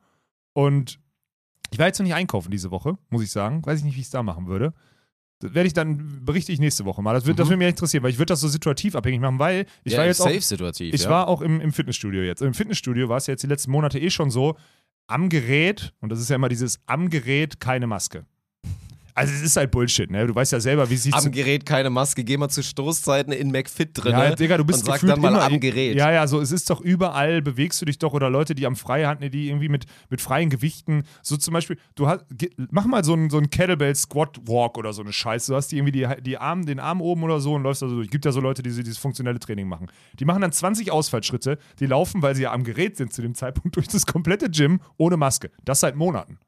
und 0.54 0.98
ich 1.70 1.78
war 1.78 1.86
jetzt 1.86 1.98
noch 1.98 2.04
nicht 2.04 2.14
einkaufen 2.14 2.50
diese 2.50 2.70
Woche, 2.70 2.96
muss 3.10 3.22
ich 3.22 3.30
sagen. 3.30 3.64
Weiß 3.64 3.78
ich 3.80 3.84
nicht, 3.84 3.96
wie 3.96 4.00
ich 4.00 4.06
es 4.06 4.10
da 4.10 4.22
machen 4.22 4.46
würde. 4.46 4.72
Das 5.40 5.54
werde 5.54 5.66
ich 5.68 5.72
dann, 5.72 6.24
berichte 6.24 6.50
ich 6.52 6.58
nächste 6.58 6.84
Woche 6.84 7.00
mal. 7.00 7.14
Das, 7.14 7.24
wird, 7.26 7.38
das 7.38 7.46
Mhm. 7.46 7.50
würde 7.50 7.58
mich 7.58 7.68
interessieren, 7.68 8.02
weil 8.02 8.10
ich 8.10 8.18
würde 8.18 8.32
das 8.32 8.40
so 8.40 8.48
situativ 8.48 8.96
abhängig 8.96 9.20
machen, 9.20 9.38
weil 9.38 9.66
ich 9.84 9.92
ja, 9.92 9.98
war 10.00 10.06
jetzt 10.06 10.20
auch 10.20 10.26
safe 10.26 10.40
situativ. 10.40 10.92
ich 10.94 11.02
ja. 11.04 11.10
war 11.10 11.28
auch 11.28 11.40
im, 11.42 11.60
im 11.60 11.72
Fitnessstudio 11.72 12.22
jetzt. 12.22 12.42
Im 12.42 12.54
Fitnessstudio 12.54 13.08
war 13.08 13.18
es 13.18 13.26
ja 13.28 13.32
jetzt 13.32 13.42
die 13.42 13.46
letzten 13.46 13.70
Monate 13.70 13.98
eh 14.00 14.10
schon 14.10 14.30
so, 14.30 14.56
am 15.06 15.28
Gerät, 15.28 15.94
und 16.00 16.10
das 16.10 16.20
ist 16.20 16.28
ja 16.28 16.36
immer 16.36 16.48
dieses 16.48 16.80
am 16.86 17.08
Gerät 17.08 17.60
keine 17.60 17.86
Maske. 17.86 18.26
Also 19.18 19.34
es 19.34 19.42
ist 19.42 19.56
halt 19.56 19.72
Bullshit, 19.72 20.08
ne? 20.10 20.28
Du 20.28 20.34
weißt 20.34 20.52
ja 20.52 20.60
selber, 20.60 20.88
wie 20.90 20.94
es 20.94 21.02
sich 21.02 21.12
am 21.12 21.32
Gerät 21.32 21.66
keine 21.66 21.90
Maske, 21.90 22.22
geh 22.22 22.36
mal 22.36 22.48
zu 22.48 22.62
Stoßzeiten 22.62 23.32
in 23.32 23.50
McFit 23.50 23.90
drin 23.92 24.12
ja, 24.12 24.34
Digga, 24.34 24.56
du 24.56 24.64
bist 24.64 24.80
und 24.80 24.86
sag 24.86 25.00
dann 25.00 25.20
mal 25.20 25.28
immer, 25.28 25.42
am 25.42 25.58
Gerät. 25.58 25.96
Ja, 25.96 26.12
ja, 26.12 26.26
so 26.28 26.40
es 26.40 26.52
ist 26.52 26.70
doch 26.70 26.80
überall, 26.80 27.42
bewegst 27.42 27.80
du 27.82 27.84
dich 27.84 27.98
doch 27.98 28.12
oder 28.12 28.30
Leute, 28.30 28.54
die 28.54 28.64
am 28.64 28.76
Freihand, 28.76 29.20
ne, 29.20 29.28
die 29.28 29.48
irgendwie 29.48 29.68
mit, 29.68 29.86
mit 30.08 30.20
freien 30.20 30.50
Gewichten, 30.50 31.02
so 31.22 31.36
zum 31.36 31.52
Beispiel, 31.52 31.78
du 31.96 32.06
hast, 32.06 32.24
mach 32.70 32.86
mal 32.86 33.02
so 33.02 33.12
einen 33.12 33.28
so 33.28 33.38
einen 33.38 33.50
Kettlebell 33.50 33.94
Squat 33.96 34.38
Walk 34.46 34.78
oder 34.78 34.92
so 34.92 35.02
eine 35.02 35.12
Scheiße, 35.12 35.50
du 35.50 35.56
hast 35.56 35.72
die 35.72 35.78
irgendwie 35.78 35.92
die, 35.92 36.06
die 36.22 36.38
Arm, 36.38 36.64
den 36.64 36.78
Arm 36.78 37.00
oben 37.00 37.24
oder 37.24 37.40
so 37.40 37.54
und 37.54 37.64
läufst 37.64 37.82
da 37.82 37.88
so 37.88 37.96
durch. 37.96 38.10
Gibt 38.10 38.24
ja 38.24 38.30
so 38.30 38.40
Leute, 38.40 38.62
die 38.62 38.70
dieses 38.70 38.98
funktionelle 38.98 39.40
Training 39.40 39.66
machen. 39.66 39.88
Die 40.20 40.24
machen 40.24 40.42
dann 40.42 40.52
20 40.52 40.92
Ausfallschritte, 40.92 41.58
die 41.80 41.86
laufen, 41.86 42.22
weil 42.22 42.36
sie 42.36 42.42
ja 42.42 42.52
am 42.52 42.62
Gerät 42.62 42.96
sind 42.96 43.12
zu 43.12 43.20
dem 43.20 43.34
Zeitpunkt 43.34 43.76
durch 43.76 43.88
das 43.88 44.06
komplette 44.06 44.48
Gym 44.48 44.80
ohne 44.96 45.16
Maske. 45.16 45.50
Das 45.64 45.80
seit 45.80 45.96
Monaten. 45.96 46.38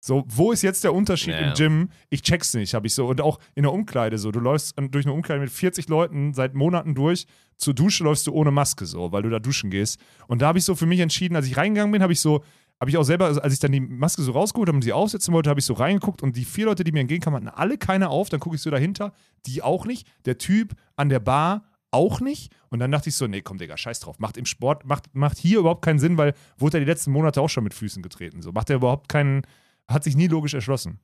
So, 0.00 0.24
wo 0.28 0.52
ist 0.52 0.62
jetzt 0.62 0.84
der 0.84 0.94
Unterschied 0.94 1.34
Ja. 1.34 1.48
im 1.48 1.54
Gym? 1.54 1.88
Ich 2.10 2.22
check's 2.22 2.54
nicht, 2.54 2.74
habe 2.74 2.86
ich 2.86 2.94
so. 2.94 3.06
Und 3.06 3.20
auch 3.20 3.38
in 3.54 3.62
der 3.64 3.72
Umkleide 3.72 4.18
so. 4.18 4.30
Du 4.30 4.38
läufst 4.40 4.74
durch 4.90 5.04
eine 5.04 5.12
Umkleide 5.14 5.40
mit 5.40 5.50
40 5.50 5.88
Leuten 5.88 6.32
seit 6.34 6.54
Monaten 6.54 6.94
durch. 6.94 7.26
Zur 7.56 7.74
Dusche 7.74 8.04
läufst 8.04 8.26
du 8.26 8.32
ohne 8.32 8.50
Maske 8.50 8.86
so, 8.86 9.10
weil 9.12 9.22
du 9.22 9.30
da 9.30 9.38
duschen 9.38 9.70
gehst. 9.70 9.98
Und 10.28 10.42
da 10.42 10.48
habe 10.48 10.58
ich 10.58 10.64
so 10.64 10.74
für 10.74 10.86
mich 10.86 11.00
entschieden, 11.00 11.34
als 11.36 11.46
ich 11.46 11.56
reingegangen 11.56 11.90
bin, 11.92 12.02
habe 12.02 12.12
ich 12.12 12.20
so, 12.20 12.44
habe 12.78 12.90
ich 12.90 12.98
auch 12.98 13.02
selber, 13.04 13.42
als 13.42 13.54
ich 13.54 13.58
dann 13.58 13.72
die 13.72 13.80
Maske 13.80 14.20
so 14.22 14.32
rausgeholt 14.32 14.68
habe 14.68 14.76
und 14.76 14.82
sie 14.82 14.92
aufsetzen 14.92 15.32
wollte, 15.32 15.48
habe 15.50 15.58
ich 15.60 15.66
so 15.66 15.72
reingeguckt 15.74 16.22
und 16.22 16.36
die 16.36 16.44
vier 16.44 16.66
Leute, 16.66 16.84
die 16.84 16.92
mir 16.92 17.00
entgegenkamen, 17.00 17.46
hatten 17.46 17.48
alle 17.58 17.78
keine 17.78 18.10
auf. 18.10 18.28
Dann 18.28 18.38
gucke 18.38 18.54
ich 18.56 18.62
so 18.62 18.70
dahinter, 18.70 19.12
die 19.46 19.62
auch 19.62 19.86
nicht. 19.86 20.06
Der 20.26 20.36
Typ 20.38 20.74
an 20.94 21.08
der 21.08 21.20
Bar 21.20 21.64
auch 21.90 22.20
nicht. 22.20 22.52
Und 22.68 22.78
dann 22.80 22.92
dachte 22.92 23.08
ich 23.08 23.16
so, 23.16 23.26
nee, 23.26 23.40
komm, 23.40 23.56
Digga, 23.56 23.76
scheiß 23.78 24.00
drauf. 24.00 24.18
Macht 24.18 24.36
im 24.36 24.44
Sport, 24.44 24.84
macht, 24.84 25.14
macht 25.14 25.38
hier 25.38 25.60
überhaupt 25.60 25.82
keinen 25.82 25.98
Sinn, 25.98 26.18
weil 26.18 26.34
wurde 26.58 26.76
er 26.76 26.80
die 26.80 26.86
letzten 26.90 27.10
Monate 27.12 27.40
auch 27.40 27.48
schon 27.48 27.64
mit 27.64 27.72
Füßen 27.72 28.02
getreten. 28.02 28.42
So 28.42 28.52
macht 28.52 28.68
er 28.68 28.76
überhaupt 28.76 29.08
keinen, 29.08 29.42
hat 29.88 30.04
sich 30.04 30.16
nie 30.16 30.26
logisch 30.28 30.54
erschlossen. 30.54 30.98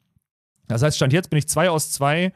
Das 0.69 0.83
heißt, 0.83 0.97
Stand 0.97 1.12
jetzt 1.12 1.31
bin 1.31 1.39
ich 1.39 1.49
zwei 1.49 1.71
aus 1.71 1.91
zwei 1.93 2.33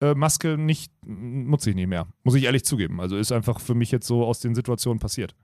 äh, 0.00 0.14
Maske 0.14 0.58
nicht, 0.58 0.92
nutze 1.04 1.70
ich 1.70 1.76
nicht 1.76 1.86
mehr. 1.86 2.06
Muss 2.24 2.34
ich 2.34 2.44
ehrlich 2.44 2.64
zugeben. 2.64 3.00
Also 3.00 3.16
ist 3.16 3.30
einfach 3.32 3.60
für 3.60 3.74
mich 3.74 3.90
jetzt 3.92 4.06
so 4.06 4.24
aus 4.24 4.40
den 4.40 4.54
Situationen 4.54 4.98
passiert. 4.98 5.34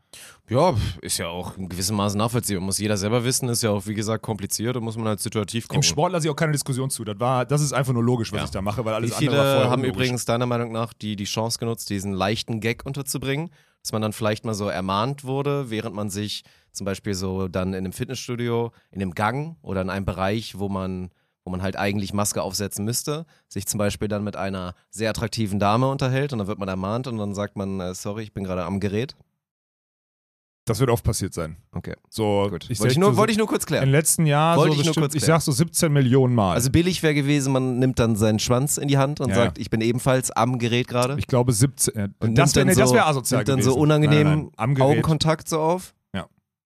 Ja, 0.49 0.75
ist 1.01 1.19
ja 1.19 1.29
auch 1.29 1.57
in 1.57 1.69
gewissem 1.69 1.97
Maße 1.97 2.19
nachvollziehbar. 2.19 2.63
Muss 2.63 2.79
jeder 2.79 2.97
selber 2.97 3.25
wissen, 3.25 3.49
ist 3.49 3.63
ja 3.63 3.71
auch, 3.71 3.87
wie 3.87 3.95
gesagt, 3.95 4.23
kompliziert 4.23 4.77
und 4.77 4.83
muss 4.85 4.97
man 4.97 5.07
halt 5.07 5.21
situativ 5.21 5.69
gucken. 5.69 5.77
Im 5.79 5.83
Sport 5.83 6.13
lasse 6.13 6.27
ich 6.27 6.31
auch 6.31 6.37
keine 6.37 6.53
Diskussion 6.53 6.91
zu. 6.91 7.05
Das, 7.05 7.19
war, 7.21 7.45
das 7.47 7.63
ist 7.63 7.73
einfach 7.73 7.93
nur 7.93 8.03
logisch, 8.03 8.33
was 8.33 8.39
Ja. 8.41 8.45
ich 8.47 8.51
da 8.51 8.61
mache, 8.63 8.85
weil 8.85 8.95
alles 8.95 9.11
Wie 9.21 9.29
andere 9.29 9.37
war 9.39 9.45
viele 9.45 9.53
vorher 9.55 9.71
haben 9.71 9.81
unlogisch. 9.83 9.97
übrigens 9.97 10.25
deiner 10.25 10.47
Meinung 10.47 10.73
nach 10.73 10.93
die, 10.93 11.15
die 11.17 11.25
Chance 11.25 11.59
genutzt, 11.59 11.89
diesen 11.91 12.13
leichten 12.13 12.61
Gag 12.61 12.85
unterzubringen, 12.85 13.51
dass 13.83 13.93
man 13.93 14.03
dann 14.03 14.13
vielleicht 14.13 14.45
mal 14.45 14.55
so 14.55 14.69
ermahnt 14.69 15.23
wurde, 15.25 15.71
während 15.71 15.95
man 15.95 16.11
sich 16.11 16.43
zum 16.73 16.85
Beispiel 16.85 17.15
so 17.15 17.49
dann 17.49 17.69
in 17.69 17.79
einem 17.79 17.93
Fitnessstudio, 17.93 18.73
in 18.91 19.01
einem 19.03 19.15
Gang 19.15 19.57
oder 19.63 19.83
in 19.83 19.91
einem 19.91 20.05
Bereich, 20.05 20.59
wo 20.59 20.69
man, 20.69 21.11
wo 21.45 21.51
man 21.51 21.63
halt 21.63 21.77
eigentlich 21.77 22.13
Maske 22.13 22.43
aufsetzen 22.43 22.85
müsste, 22.85 23.25
sich 23.49 23.67
zum 23.67 23.79
Beispiel 23.79 24.09
dann 24.09 24.25
mit 24.25 24.37
einer 24.37 24.75
sehr 24.91 25.11
attraktiven 25.11 25.59
Dame 25.59 25.89
unterhält 25.91 26.33
und 26.33 26.39
dann 26.41 26.49
wird 26.49 26.59
man 26.59 26.69
ermahnt 26.69 27.07
und 27.07 27.17
dann 27.19 27.35
sagt 27.35 27.57
man, 27.57 27.81
äh, 27.81 27.95
sorry, 27.95 28.23
ich 28.23 28.33
bin 28.33 28.45
gerade 28.45 28.65
am 28.65 28.81
Gerät. 28.81 29.17
Das 30.67 30.81
wird 30.81 30.91
oft 30.91 31.03
passiert 31.03 31.33
sein. 31.33 31.57
Okay, 31.73 31.95
So, 32.11 32.49
gut. 32.51 32.67
ich 32.69 32.79
wollte, 32.79 32.93
ich 32.93 32.99
nur, 32.99 33.13
so- 33.13 33.17
wollte 33.17 33.33
ich 33.33 33.39
nur 33.39 33.47
kurz 33.47 33.63
Im 33.65 33.69
klären. 33.69 33.89
letzten 33.89 34.27
Jahr 34.27 34.59
Wollte 34.59 34.75
so 34.75 34.81
ich 34.81 34.85
nur 34.85 34.95
bestimmt, 34.97 35.15
ich 35.15 35.25
sag 35.27 35.41
so 35.41 35.51
17 35.51 35.91
Millionen 35.91 36.35
Mal. 36.35 36.53
Also 36.53 36.71
billig 36.71 37.03
wäre 37.03 37.15
gewesen, 37.15 37.55
man 37.55 37.79
nimmt 37.79 37.99
dann 37.99 38.17
seinen 38.17 38.39
Schwanz 38.39 38.77
in 38.77 38.87
die 38.87 38.99
Hand 38.99 39.19
und 39.23 39.31
Ja, 39.31 39.35
sagt, 39.35 39.57
ja. 39.57 39.63
ich 39.63 39.71
bin 39.71 39.81
ebenfalls 39.81 40.31
am 40.31 40.59
Gerät 40.59 40.87
gerade. 40.87 41.17
ich 41.19 41.27
glaube 41.27 41.55
17. 41.55 41.97
Äh, 41.97 42.09
Und 42.21 42.35
das 42.37 42.55
wäre 42.55 42.67
nee, 42.67 42.75
das 42.75 42.91
so- 42.91 42.95
wär 42.95 43.07
asozial 43.07 43.39
nimmt 43.39 43.49
dann 43.49 43.57
gewesen. 43.61 43.71
so 43.73 43.79
unangenehm 43.81 44.27
Nein, 44.27 44.51
nein. 44.59 44.81
Augenkontakt 44.83 45.49
so 45.49 45.59
auf. 45.59 45.95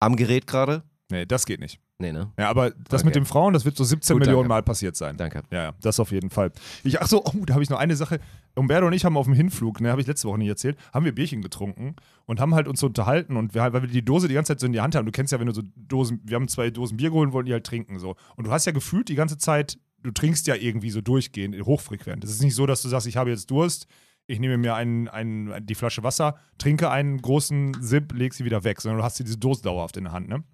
Am 0.01 0.17
Gerät 0.17 0.47
gerade. 0.47 0.83
Nee, 1.11 1.27
das 1.27 1.45
geht 1.47 1.61
nicht. 1.61 1.81
Nee, 1.99 2.13
ne? 2.13 2.33
Ja, 2.39 2.49
aber 2.49 2.71
das 2.71 3.03
Okay. 3.03 3.07
mit 3.07 3.15
den 3.17 3.27
Frauen, 3.27 3.53
das 3.53 3.65
wird 3.67 3.77
so 3.77 3.85
17 3.85 4.15
Gut, 4.15 4.21
Millionen 4.21 4.49
danke. 4.49 4.49
Mal 4.49 4.63
passiert 4.63 4.97
sein. 4.97 5.17
Danke. 5.19 5.43
Ja, 5.51 5.65
ja, 5.65 5.73
das 5.83 6.01
auf 6.01 6.13
jeden 6.13 6.31
Fall. 6.31 6.51
Ich, 6.83 7.01
ach 7.03 7.07
so, 7.09 7.23
oh, 7.25 7.45
da 7.45 7.53
habe 7.55 7.63
ich 7.63 7.69
noch 7.69 7.79
eine 7.79 7.95
Sache. 7.95 8.21
Umberto 8.55 8.87
und 8.87 8.95
ich 8.95 9.05
haben 9.05 9.17
auf 9.19 9.27
dem 9.27 9.35
Hinflug, 9.35 9.81
ne, 9.81 9.91
habe 9.91 10.01
ich 10.01 10.07
letzte 10.07 10.29
Woche 10.29 10.39
nicht 10.39 10.49
erzählt, 10.49 10.79
haben 10.95 11.05
wir 11.05 11.15
Bierchen 11.15 11.43
getrunken 11.43 11.97
und 12.25 12.41
haben 12.41 12.55
halt 12.55 12.69
uns 12.69 12.81
so 12.81 12.87
unterhalten 12.87 13.37
und 13.37 13.55
wir, 13.55 13.73
weil 13.73 13.83
wir 13.83 13.89
die 13.89 14.05
Dose 14.05 14.29
die 14.29 14.35
ganze 14.35 14.53
Zeit 14.53 14.61
so 14.61 14.67
in 14.67 14.73
die 14.73 14.81
Hand 14.81 14.95
haben. 14.95 15.05
Du 15.05 15.13
kennst 15.13 15.31
ja, 15.33 15.41
wenn 15.41 15.47
du 15.47 15.53
so 15.53 15.63
Dosen, 15.77 16.21
wir 16.25 16.37
haben 16.37 16.49
zwei 16.49 16.71
Dosen 16.71 16.97
Bier 16.97 17.11
geholt 17.11 17.27
und 17.29 17.33
wollten 17.35 17.47
die 17.49 17.53
halt 17.53 17.67
trinken 17.67 17.99
so. 17.99 18.17
Und 18.37 18.47
du 18.47 18.51
hast 18.51 18.65
ja 18.65 18.73
gefühlt 18.73 19.09
die 19.11 19.15
ganze 19.15 19.37
Zeit, 19.37 19.79
du 20.03 20.11
trinkst 20.11 20.47
ja 20.47 20.55
irgendwie 20.55 20.91
so 20.91 21.03
durchgehend, 21.03 21.55
hochfrequent. 21.67 22.25
Es 22.25 22.31
ist 22.31 22.43
nicht 22.43 22.55
so, 22.55 22.65
dass 22.65 22.81
du 22.81 22.89
sagst, 22.89 23.07
ich 23.09 23.19
habe 23.19 23.29
jetzt 23.29 23.51
Durst, 23.51 23.87
ich 24.31 24.39
nehme 24.39 24.57
mir 24.59 24.75
einen, 24.75 25.09
einen, 25.09 25.67
die 25.67 25.75
Flasche 25.75 26.03
Wasser, 26.03 26.37
trinke 26.59 26.91
einen 26.91 27.21
großen 27.21 27.77
Sip, 27.81 28.13
leg 28.13 28.33
sie 28.33 28.45
wieder 28.45 28.65
weg, 28.65 28.81
sondern 28.81 28.99
du 28.99 29.05
hast 29.05 29.19
diese 29.19 29.39
Dose 29.39 29.63
dauerhaft 29.63 29.97
in 29.97 30.05
der 30.05 30.13
Hand, 30.13 30.29
ne? 30.29 30.45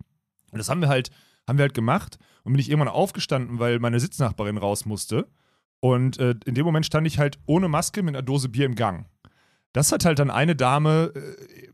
Und 0.50 0.59
das 0.59 0.68
haben 0.68 0.80
wir 0.80 0.88
halt, 0.88 1.11
haben 1.47 1.59
wir 1.59 1.64
halt 1.64 1.75
gemacht 1.75 2.18
und 2.45 2.52
bin 2.52 2.61
ich 2.61 2.71
irgendwann 2.71 2.88
aufgestanden, 2.88 3.59
weil 3.59 3.78
meine 3.78 4.00
Sitznachbarin 4.00 4.56
raus 4.56 4.87
musste. 4.87 5.28
Und 5.80 6.18
äh, 6.18 6.35
in 6.47 6.54
dem 6.54 6.64
Moment 6.64 6.87
stand 6.87 7.06
ich 7.06 7.18
halt 7.18 7.38
ohne 7.47 7.68
Maske 7.68 8.02
mit 8.02 8.14
einer 8.14 8.23
Dose 8.23 8.49
Bier 8.49 8.64
im 8.64 8.75
Gang. 8.75 9.06
Das 9.76 9.92
hat 9.92 10.04
halt 10.06 10.18
dann 10.18 10.30
eine 10.30 10.56
Dame, 10.56 11.12
äh, 11.14 11.21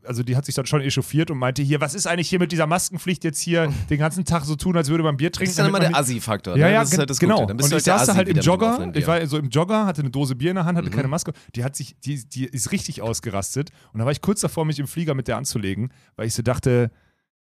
also 0.07 0.23
die 0.23 0.35
hat 0.35 0.45
sich 0.45 0.53
dann 0.55 0.65
schon 0.65 0.81
echauffiert 0.81 1.31
und 1.31 1.37
meinte 1.37 1.61
hier, 1.61 1.79
was 1.79 1.93
ist 1.95 2.05
eigentlich 2.05 2.27
hier 2.29 2.39
mit 2.39 2.51
dieser 2.51 2.67
Maskenpflicht 2.67 3.23
jetzt 3.23 3.39
hier 3.39 3.71
den 3.89 3.97
ganzen 3.97 4.25
Tag 4.25 4.43
so 4.43 4.55
tun, 4.57 4.75
als 4.75 4.89
würde 4.89 5.03
man 5.03 5.15
Bier 5.15 5.29
Das 5.29 5.37
trinken? 5.37 5.51
ist 5.51 5.59
dann 5.59 5.67
immer 5.67 5.79
der 5.79 5.95
Assi-Faktor. 5.95 6.57
ja, 6.57 6.67
ne? 6.67 6.73
ja, 6.73 6.79
das 6.81 6.91
ist 6.91 6.97
halt 6.99 7.09
das 7.09 7.19
genau. 7.19 7.35
Gute. 7.35 7.47
Dann 7.47 7.57
bist 7.57 7.67
und 7.67 7.71
du 7.71 7.77
ich 7.77 7.87
halt 7.87 7.87
der 7.87 7.97
saß 7.99 8.07
da 8.07 8.15
halt 8.15 8.27
im 8.27 8.37
Jogger, 8.39 8.91
ich 8.93 9.07
war 9.07 9.25
so 9.25 9.37
im 9.37 9.47
Jogger, 9.49 9.85
hatte 9.85 10.01
eine 10.01 10.09
Dose 10.11 10.35
Bier 10.35 10.49
in 10.51 10.55
der 10.55 10.65
Hand, 10.65 10.77
hatte 10.77 10.89
Mhm. 10.89 10.93
keine 10.93 11.07
Maske. 11.07 11.31
Die 11.55 11.63
hat 11.63 11.75
sich, 11.77 11.95
die, 12.03 12.27
die 12.27 12.45
ist 12.45 12.71
richtig 12.73 13.01
ausgerastet. 13.01 13.69
Und 13.93 13.99
da 13.99 14.05
war 14.05 14.11
ich 14.11 14.19
kurz 14.21 14.41
davor, 14.41 14.65
mich 14.65 14.79
im 14.79 14.87
Flieger 14.87 15.13
mit 15.15 15.29
der 15.29 15.37
anzulegen, 15.37 15.91
weil 16.17 16.27
ich 16.27 16.33
so 16.33 16.41
dachte, 16.43 16.91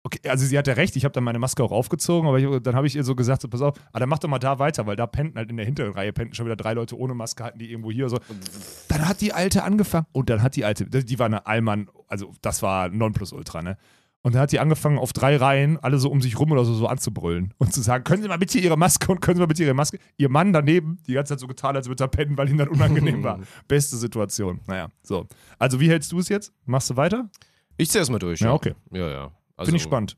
okay, 0.06 0.20
also 0.30 0.46
sie 0.46 0.58
hatte 0.58 0.78
recht, 0.78 0.96
ich 0.96 1.04
habe 1.04 1.14
dann 1.14 1.24
meine 1.24 1.40
Maske 1.40 1.64
auch 1.64 1.72
aufgezogen, 1.72 2.30
aber 2.30 2.40
ich, 2.40 2.62
dann 2.62 2.76
habe 2.76 2.88
ich 2.88 2.96
ihr 2.96 3.04
so 3.04 3.16
gesagt, 3.16 3.42
so, 3.42 3.48
pass 3.48 3.62
auf, 3.62 3.74
ah, 3.92 4.00
dann 4.00 4.08
mach 4.08 4.20
doch 4.20 4.30
mal 4.30 4.40
da 4.40 4.60
weiter, 4.60 4.86
weil 4.86 4.96
da 4.96 5.08
pennten 5.08 5.38
halt 5.38 5.50
in 5.50 5.58
der 5.58 5.66
hinteren 5.66 5.94
Reihe 5.94 6.14
pennten 6.14 6.36
schon 6.36 6.46
wieder 6.46 6.56
drei 6.56 6.74
Leute 6.74 6.98
ohne 6.98 7.16
Maske, 7.16 7.44
hatten 7.44 7.60
die 7.60 7.72
irgendwo 7.72 7.92
hier 7.92 8.08
so. 8.08 8.20
Dann 8.88 9.08
hat 9.08 9.20
die 9.20 9.34
Alte 9.34 9.64
angefangen 9.64 10.06
und 10.12 10.30
dann 10.30 10.44
hat 10.44 10.56
die 10.56 10.64
Alte, 10.64 10.86
die 10.86 11.20
war 11.20 11.26
eine 11.26 11.48
Allmann, 11.48 11.90
also 12.08 12.32
das 12.42 12.62
war 12.62 12.90
Nonplusultra, 12.90 13.62
ne? 13.62 13.78
Und 14.22 14.34
dann 14.34 14.42
hat 14.42 14.52
die 14.52 14.60
angefangen, 14.60 14.98
auf 14.98 15.14
drei 15.14 15.38
Reihen 15.38 15.78
alle 15.78 16.00
so 16.00 16.10
um 16.10 16.20
sich 16.20 16.40
rum 16.40 16.52
oder 16.52 16.66
so, 16.66 16.74
so 16.74 16.88
anzubrüllen 16.88 17.54
und 17.60 17.74
zu 17.74 17.82
sagen, 17.82 18.04
können 18.04 18.24
Sie 18.24 18.28
mal 18.28 18.40
bitte 18.40 18.58
Ihre 18.58 18.76
Maske 18.76 19.12
und 19.12 19.22
können 19.22 19.36
Sie 19.36 19.40
mal 19.42 19.46
bitte 19.46 19.64
Ihre 19.64 19.76
Maske. 19.76 20.00
Ihr 20.18 20.30
Mann 20.30 20.52
daneben, 20.52 20.98
die 21.08 21.14
ganze 21.14 21.34
Zeit 21.34 21.40
so 21.40 21.48
getan, 21.48 21.76
als 21.76 21.88
würde 21.88 22.04
er 22.04 22.08
pennen, 22.08 22.36
weil 22.36 22.50
ihm 22.50 22.58
dann 22.58 22.70
unangenehm 22.70 23.22
war. 23.24 23.40
Beste 23.68 23.98
Situation. 23.98 24.62
Naja, 24.66 24.90
so. 25.04 25.28
Also 25.60 25.80
wie 25.80 25.90
hältst 25.90 26.12
du 26.12 26.18
es 26.18 26.30
jetzt? 26.30 26.54
Machst 26.66 26.90
du 26.90 26.96
weiter? 26.96 27.30
Ich 27.78 27.92
zieh 27.92 28.00
erstmal 28.00 28.18
durch. 28.18 28.40
Ja, 28.40 28.54
okay. 28.54 28.74
Ja, 28.92 29.10
ja. 29.10 29.32
Also, 29.58 29.70
Finde 29.70 29.78
ich 29.78 29.84
spannend. 29.84 30.18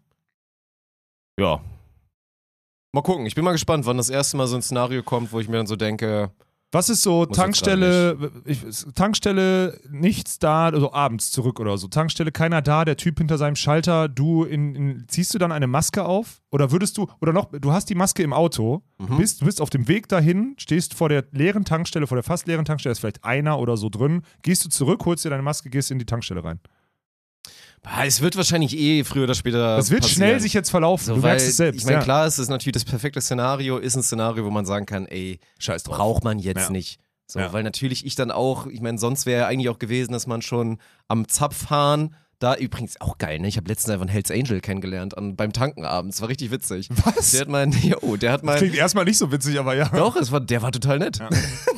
Ja. 1.39 1.61
Mal 2.93 3.01
gucken. 3.01 3.25
Ich 3.25 3.35
bin 3.35 3.43
mal 3.43 3.51
gespannt, 3.51 3.85
wann 3.85 3.97
das 3.97 4.09
erste 4.09 4.37
Mal 4.37 4.47
so 4.47 4.55
ein 4.55 4.61
Szenario 4.61 5.03
kommt, 5.03 5.31
wo 5.31 5.39
ich 5.39 5.47
mir 5.47 5.57
dann 5.57 5.67
so 5.67 5.75
denke, 5.75 6.31
Was 6.71 6.89
ist 6.89 7.03
so 7.03 7.25
Tankstelle, 7.25 8.31
ich, 8.45 8.61
Tankstelle 8.95 9.79
nichts 9.89 10.39
da, 10.39 10.65
also 10.65 10.91
abends 10.91 11.31
zurück 11.31 11.59
oder 11.59 11.77
so. 11.77 11.87
Tankstelle 11.87 12.31
keiner 12.31 12.61
da, 12.61 12.83
der 12.85 12.97
Typ 12.97 13.19
hinter 13.19 13.37
seinem 13.37 13.55
Schalter, 13.55 14.09
du 14.09 14.43
in, 14.43 14.75
in, 14.75 15.05
ziehst 15.07 15.33
du 15.33 15.37
dann 15.37 15.51
eine 15.51 15.67
Maske 15.67 16.03
auf 16.05 16.41
oder 16.51 16.71
würdest 16.71 16.97
du 16.97 17.07
oder 17.21 17.31
noch 17.33 17.51
du 17.51 17.71
hast 17.71 17.89
die 17.89 17.95
Maske 17.95 18.23
im 18.23 18.33
Auto, 18.33 18.81
Mhm. 18.99 19.07
du 19.07 19.17
bist 19.17 19.41
du 19.41 19.45
bist 19.45 19.61
auf 19.61 19.69
dem 19.69 19.87
Weg 19.87 20.07
dahin, 20.09 20.55
stehst 20.57 20.93
vor 20.95 21.07
der 21.09 21.25
leeren 21.31 21.63
Tankstelle, 21.65 22.07
vor 22.07 22.15
der 22.17 22.23
fast 22.23 22.47
leeren 22.47 22.65
Tankstelle, 22.65 22.91
ist 22.93 22.99
vielleicht 22.99 23.23
einer 23.23 23.59
oder 23.59 23.77
so 23.77 23.89
drin, 23.89 24.23
gehst 24.41 24.65
du 24.65 24.69
zurück, 24.69 25.05
holst 25.05 25.23
dir 25.23 25.29
deine 25.29 25.43
Maske, 25.43 25.69
gehst 25.69 25.91
in 25.91 25.99
die 25.99 26.05
Tankstelle 26.05 26.43
rein. 26.43 26.59
Ah, 27.89 28.05
Es 28.05 28.21
wird 28.21 28.35
wahrscheinlich 28.35 28.77
eh 28.77 29.03
früher 29.03 29.23
oder 29.23 29.33
später. 29.35 29.77
Das 29.77 29.89
wird 29.89 30.01
passieren. 30.01 30.15
schnell 30.17 30.39
sich 30.39 30.53
jetzt 30.53 30.69
verlaufen, 30.69 31.05
So, 31.05 31.15
du 31.15 31.23
weil, 31.23 31.31
merkst 31.31 31.47
es 31.47 31.57
selbst. 31.57 31.79
Ich 31.79 31.85
meine, 31.85 31.97
ja. 31.97 32.03
klar, 32.03 32.25
es 32.25 32.37
ist 32.37 32.49
natürlich 32.49 32.73
das 32.73 32.85
perfekte 32.85 33.21
Szenario, 33.21 33.77
ist 33.77 33.95
ein 33.95 34.03
Szenario, 34.03 34.43
wo 34.45 34.49
man 34.49 34.65
sagen 34.65 34.85
kann, 34.85 35.05
ey, 35.07 35.39
Scheiß 35.59 35.83
drauf. 35.83 35.95
braucht 35.97 36.23
man 36.23 36.37
jetzt 36.39 36.63
Ja. 36.65 36.69
nicht. 36.69 36.99
So, 37.27 37.39
Ja. 37.39 37.51
weil 37.53 37.63
natürlich 37.63 38.05
ich 38.05 38.15
dann 38.15 38.31
auch, 38.31 38.67
ich 38.67 38.81
meine, 38.81 38.97
sonst 38.97 39.25
wäre 39.25 39.41
ja 39.41 39.47
eigentlich 39.47 39.69
auch 39.69 39.79
gewesen, 39.79 40.11
dass 40.13 40.27
man 40.27 40.41
schon 40.41 40.79
am 41.07 41.27
Zapfhahn, 41.27 42.15
da 42.39 42.55
übrigens 42.55 43.01
auch 43.01 43.17
geil, 43.17 43.39
ne? 43.39 43.47
Ich 43.47 43.57
habe 43.57 43.67
letztens 43.67 43.89
einfach 43.91 44.03
einen 44.03 44.11
Hells 44.11 44.29
Angel 44.29 44.61
kennengelernt 44.61 45.17
an, 45.17 45.35
beim 45.35 45.53
Tanken 45.53 45.85
abends. 45.85 46.21
War 46.21 46.29
richtig 46.29 46.51
witzig. 46.51 46.89
Was? 47.03 47.31
Der 47.31 47.41
hat 47.41 47.47
mein, 47.47 47.71
jo, 47.81 48.15
der 48.15 48.31
hat 48.31 48.43
mein, 48.43 48.57
klingt 48.57 48.75
erstmal 48.75 49.05
nicht 49.05 49.17
so 49.17 49.31
witzig, 49.31 49.59
aber 49.59 49.75
ja. 49.75 49.89
doch, 49.89 50.15
es 50.15 50.31
war, 50.31 50.39
der 50.39 50.61
war 50.61 50.71
total 50.71 50.99
nett. 50.99 51.19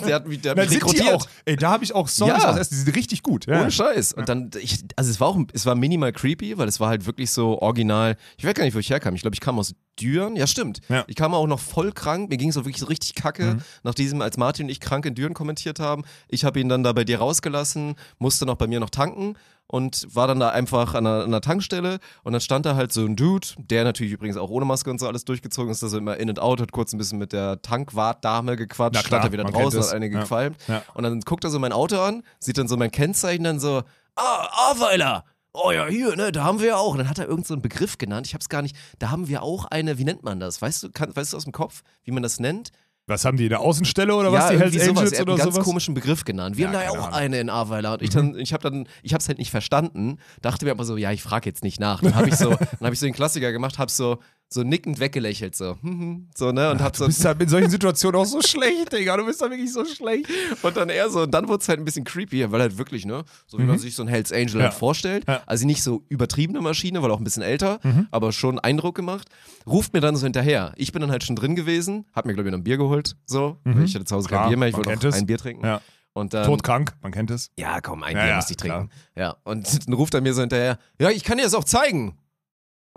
Der 0.07 0.15
hat 0.15 0.27
mich, 0.29 0.39
der 0.39 0.51
hat 0.51 0.57
Na, 0.57 0.63
mich 0.63 0.71
rekrutiert. 0.75 1.13
auch. 1.13 1.27
Ey, 1.43 1.57
da 1.57 1.71
habe 1.71 1.83
ich 1.83 1.93
auch 1.93 2.07
Songs 2.07 2.31
Ja. 2.41 2.51
aus 2.51 2.57
Essen, 2.57 2.73
die 2.73 2.79
sind 2.83 2.95
richtig 2.95 3.21
gut. 3.21 3.47
Ja. 3.47 3.59
Ohne 3.59 3.69
Scheiß. 3.69 4.13
Und 4.13 4.29
dann, 4.29 4.49
ich, 4.61 4.79
also 4.95 5.11
es 5.11 5.19
war 5.19 5.27
auch, 5.27 5.37
es 5.51 5.65
war 5.65 5.75
minimal 5.75 6.13
creepy, 6.13 6.57
weil 6.57 6.69
es 6.69 6.79
war 6.79 6.87
halt 6.87 7.05
wirklich 7.05 7.31
so 7.31 7.61
original. 7.61 8.15
Ich 8.37 8.45
weiß 8.45 8.53
gar 8.53 8.63
nicht, 8.63 8.73
wo 8.75 8.79
ich 8.79 8.89
herkam. 8.89 9.13
Ich 9.15 9.21
glaube, 9.21 9.33
ich 9.35 9.41
kam 9.41 9.59
aus 9.59 9.75
Düren. 9.99 10.37
Ja, 10.37 10.47
stimmt. 10.47 10.79
Ja. 10.87 11.03
Ich 11.07 11.15
kam 11.15 11.33
auch 11.33 11.47
noch 11.47 11.59
voll 11.59 11.91
krank. 11.91 12.29
Mir 12.29 12.37
ging 12.37 12.49
es 12.49 12.55
auch 12.55 12.61
wirklich 12.63 12.79
so 12.79 12.85
richtig 12.85 13.13
kacke. 13.15 13.57
Nach 13.83 13.93
diesem, 13.93 14.21
als 14.21 14.37
Martin 14.37 14.67
und 14.67 14.69
ich 14.69 14.79
krank 14.79 15.05
in 15.05 15.15
Düren 15.15 15.33
kommentiert 15.33 15.79
haben. 15.81 16.05
Ich 16.29 16.45
habe 16.45 16.61
ihn 16.61 16.69
dann 16.69 16.81
da 16.83 16.93
bei 16.93 17.03
dir 17.03 17.19
rausgelassen, 17.19 17.95
musste 18.19 18.45
noch 18.45 18.55
bei 18.55 18.67
mir 18.67 18.79
noch 18.79 18.89
tanken 18.89 19.35
und 19.71 20.07
war 20.13 20.27
dann 20.27 20.39
da 20.39 20.49
einfach 20.49 20.95
an 20.95 21.05
einer, 21.05 21.17
an 21.21 21.27
einer 21.27 21.41
Tankstelle 21.41 21.99
und 22.23 22.33
dann 22.33 22.41
stand 22.41 22.65
da 22.65 22.75
halt 22.75 22.91
so 22.91 23.05
ein 23.05 23.15
Dude, 23.15 23.47
der 23.57 23.83
natürlich 23.83 24.11
übrigens 24.13 24.35
auch 24.35 24.49
ohne 24.49 24.65
Maske 24.65 24.89
und 24.89 24.99
so 24.99 25.07
alles 25.07 25.25
durchgezogen 25.25 25.71
ist, 25.71 25.83
da 25.83 25.87
so 25.87 25.97
immer 25.97 26.17
in 26.17 26.27
and 26.29 26.39
out, 26.39 26.59
hat 26.59 26.71
kurz 26.71 26.91
ein 26.93 26.97
bisschen 26.97 27.19
mit 27.19 27.31
der 27.33 27.61
Tankwartdame 27.61 28.55
gequatscht, 28.55 28.95
Na 28.95 29.01
klar, 29.07 29.21
stand 29.21 29.25
da 29.25 29.31
wieder 29.31 29.43
draußen, 29.43 29.81
hat 29.81 29.93
eine 29.93 30.07
Ja. 30.11 30.19
gequalmt 30.21 30.57
Ja. 30.67 30.81
und 30.95 31.03
dann 31.03 31.21
guckt 31.21 31.43
er 31.43 31.49
so 31.51 31.59
mein 31.59 31.71
Auto 31.71 31.99
an, 31.99 32.23
sieht 32.39 32.57
dann 32.57 32.67
so 32.67 32.77
mein 32.77 32.91
Kennzeichen, 32.91 33.43
dann 33.43 33.59
so, 33.59 33.83
ah, 34.15 34.71
Aweiler. 34.71 35.23
Oh 35.53 35.71
ja, 35.71 35.87
hier, 35.87 36.15
ne, 36.15 36.31
da 36.31 36.43
haben 36.43 36.59
wir 36.59 36.67
ja 36.67 36.77
auch. 36.77 36.91
Und 36.91 36.99
dann 36.99 37.09
hat 37.09 37.17
er 37.17 37.23
irgendeinen 37.25 37.45
so 37.45 37.53
einen 37.55 37.63
Begriff 37.63 37.97
genannt. 37.97 38.27
Ich 38.27 38.35
hab's 38.35 38.49
gar 38.49 38.61
nicht. 38.61 38.75
Da 38.99 39.09
haben 39.09 39.27
wir 39.27 39.41
auch 39.41 39.65
eine, 39.65 39.97
wie 39.97 40.03
nennt 40.03 40.23
man 40.23 40.39
das? 40.39 40.61
Weißt 40.61 40.83
du, 40.83 40.91
kann, 40.91 41.15
weißt 41.15 41.33
du 41.33 41.37
aus 41.37 41.43
dem 41.45 41.53
Kopf, 41.53 41.81
wie 42.03 42.11
man 42.11 42.21
das 42.21 42.39
nennt? 42.39 42.71
Was 43.09 43.25
haben 43.25 43.37
die, 43.37 43.45
eine 43.45 43.59
Außenstelle 43.59 44.13
oder 44.15 44.31
was? 44.31 44.45
ja, 44.45 44.51
Die 44.51 44.59
Hells 44.59 44.75
irgendwie 44.75 44.87
sowas. 44.89 44.97
Angels 44.99 45.11
Er 45.13 45.19
hat 45.21 45.27
einen 45.29 45.37
ganz 45.37 45.53
sowas? 45.55 45.65
komischen 45.65 45.93
Begriff 45.95 46.23
genannt. 46.23 46.55
Wir 46.57 46.63
Ja, 46.63 46.67
haben 46.67 46.73
da 46.73 46.83
ja 46.83 46.89
auch 46.91 47.05
Ahnung. 47.07 47.13
Eine 47.13 47.39
in 47.39 47.49
Ahrweiler. 47.49 47.93
Und 47.93 48.01
ich, 48.03 48.11
dann, 48.11 48.35
ich 48.37 48.53
habe 48.53 48.63
dann, 48.63 48.87
ich 49.03 49.13
hab's 49.13 49.27
halt 49.27 49.39
nicht 49.39 49.51
verstanden. 49.51 50.17
Dachte 50.41 50.65
mir 50.65 50.71
aber 50.71 50.85
so, 50.85 50.95
ja, 50.95 51.11
ich 51.11 51.21
frage 51.23 51.49
jetzt 51.49 51.63
nicht 51.63 51.79
nach. 51.79 52.01
Dann 52.01 52.15
habe 52.15 52.29
ich 52.29 52.35
so, 52.35 52.49
dann 52.49 52.79
habe 52.81 52.93
ich 52.93 52.99
so 52.99 53.05
den 53.07 53.13
Klassiker 53.15 53.51
gemacht, 53.51 53.79
hab 53.79 53.89
so, 53.89 54.19
so 54.51 54.63
nickend 54.63 54.99
weggelächelt, 54.99 55.55
so, 55.55 55.77
hm, 55.81 55.99
hm, 55.99 56.29
so, 56.35 56.51
ne, 56.51 56.71
und 56.71 56.81
hab 56.81 56.95
so, 56.95 57.03
Du 57.05 57.09
bist 57.09 57.23
halt 57.23 57.39
in 57.41 57.49
solchen 57.49 57.69
Situationen 57.69 58.19
auch 58.19 58.25
so 58.25 58.41
schlecht, 58.45 58.91
Digga. 58.91 59.15
Du 59.17 59.25
bist 59.25 59.41
da 59.41 59.49
wirklich 59.49 59.71
so 59.71 59.85
schlecht. 59.85 60.27
Und 60.63 60.75
dann 60.75 60.89
eher 60.89 61.09
so, 61.11 61.21
und 61.21 61.31
dann 61.31 61.47
wurde 61.47 61.61
es 61.61 61.69
halt 61.69 61.79
ein 61.79 61.85
bisschen 61.85 62.03
creepy, 62.03 62.51
weil 62.51 62.61
halt 62.61 62.77
wirklich, 62.79 63.05
ne, 63.05 63.23
so 63.45 63.59
wie 63.59 63.63
man 63.63 63.77
sich 63.77 63.95
so 63.95 64.01
ein 64.03 64.07
Hells 64.07 64.31
Angel 64.31 64.55
Mhm. 64.55 64.59
Ja. 64.61 64.63
halt 64.69 64.73
vorstellt. 64.73 65.25
Ja. 65.27 65.35
Mhm. 65.35 65.41
Also 65.45 65.65
nicht 65.67 65.83
so 65.83 66.03
übertriebene 66.09 66.61
Maschine, 66.61 67.01
weil 67.03 67.11
auch 67.11 67.19
ein 67.19 67.23
bisschen 67.23 67.43
älter, 67.43 67.79
aber 68.11 68.31
schon 68.31 68.57
Eindruck 68.59 68.95
gemacht. 68.95 69.27
Ruft 69.67 69.93
mir 69.93 70.01
dann 70.01 70.15
so 70.15 70.23
hinterher. 70.25 70.73
Ich 70.77 70.91
bin 70.91 71.01
dann 71.01 71.11
halt 71.11 71.23
schon 71.23 71.35
drin 71.35 71.55
gewesen, 71.55 72.05
hab 72.13 72.25
mir, 72.25 72.33
glaube 72.33 72.49
ich, 72.49 72.51
noch 72.51 72.59
ein 72.59 72.63
Bier 72.63 72.77
geholt, 72.77 73.15
so. 73.27 73.57
Ich 73.85 73.93
hatte 73.93 74.05
zu 74.05 74.15
Hause 74.15 74.25
Mhm. 74.25 74.29
Klar, 74.29 74.41
kein 74.41 74.49
Bier 74.49 74.57
mehr, 74.57 74.67
ich 74.69 74.75
wollte 74.77 75.07
es. 75.07 75.15
ein 75.15 75.25
Bier 75.27 75.37
trinken. 75.37 75.63
Ja. 75.65 75.81
Und 76.13 76.33
dann, 76.33 76.45
Todkrank, 76.47 76.95
man 77.03 77.11
kennt 77.11 77.29
es. 77.29 77.51
ja, 77.55 77.81
komm, 77.81 78.01
ein 78.03 78.15
Ja, 78.15 78.23
Bier 78.23 78.29
ja, 78.31 78.35
musste 78.37 78.53
ich 78.53 78.57
trinken. 78.57 78.89
Ja, 79.15 79.35
und 79.43 79.67
dann 79.87 79.93
ruft 79.93 80.15
er 80.15 80.21
mir 80.21 80.33
so 80.33 80.41
hinterher, 80.41 80.79
ja, 80.99 81.11
ich 81.11 81.23
kann 81.23 81.37
dir 81.37 81.43
das 81.43 81.53
auch 81.53 81.63
zeigen. 81.63 82.17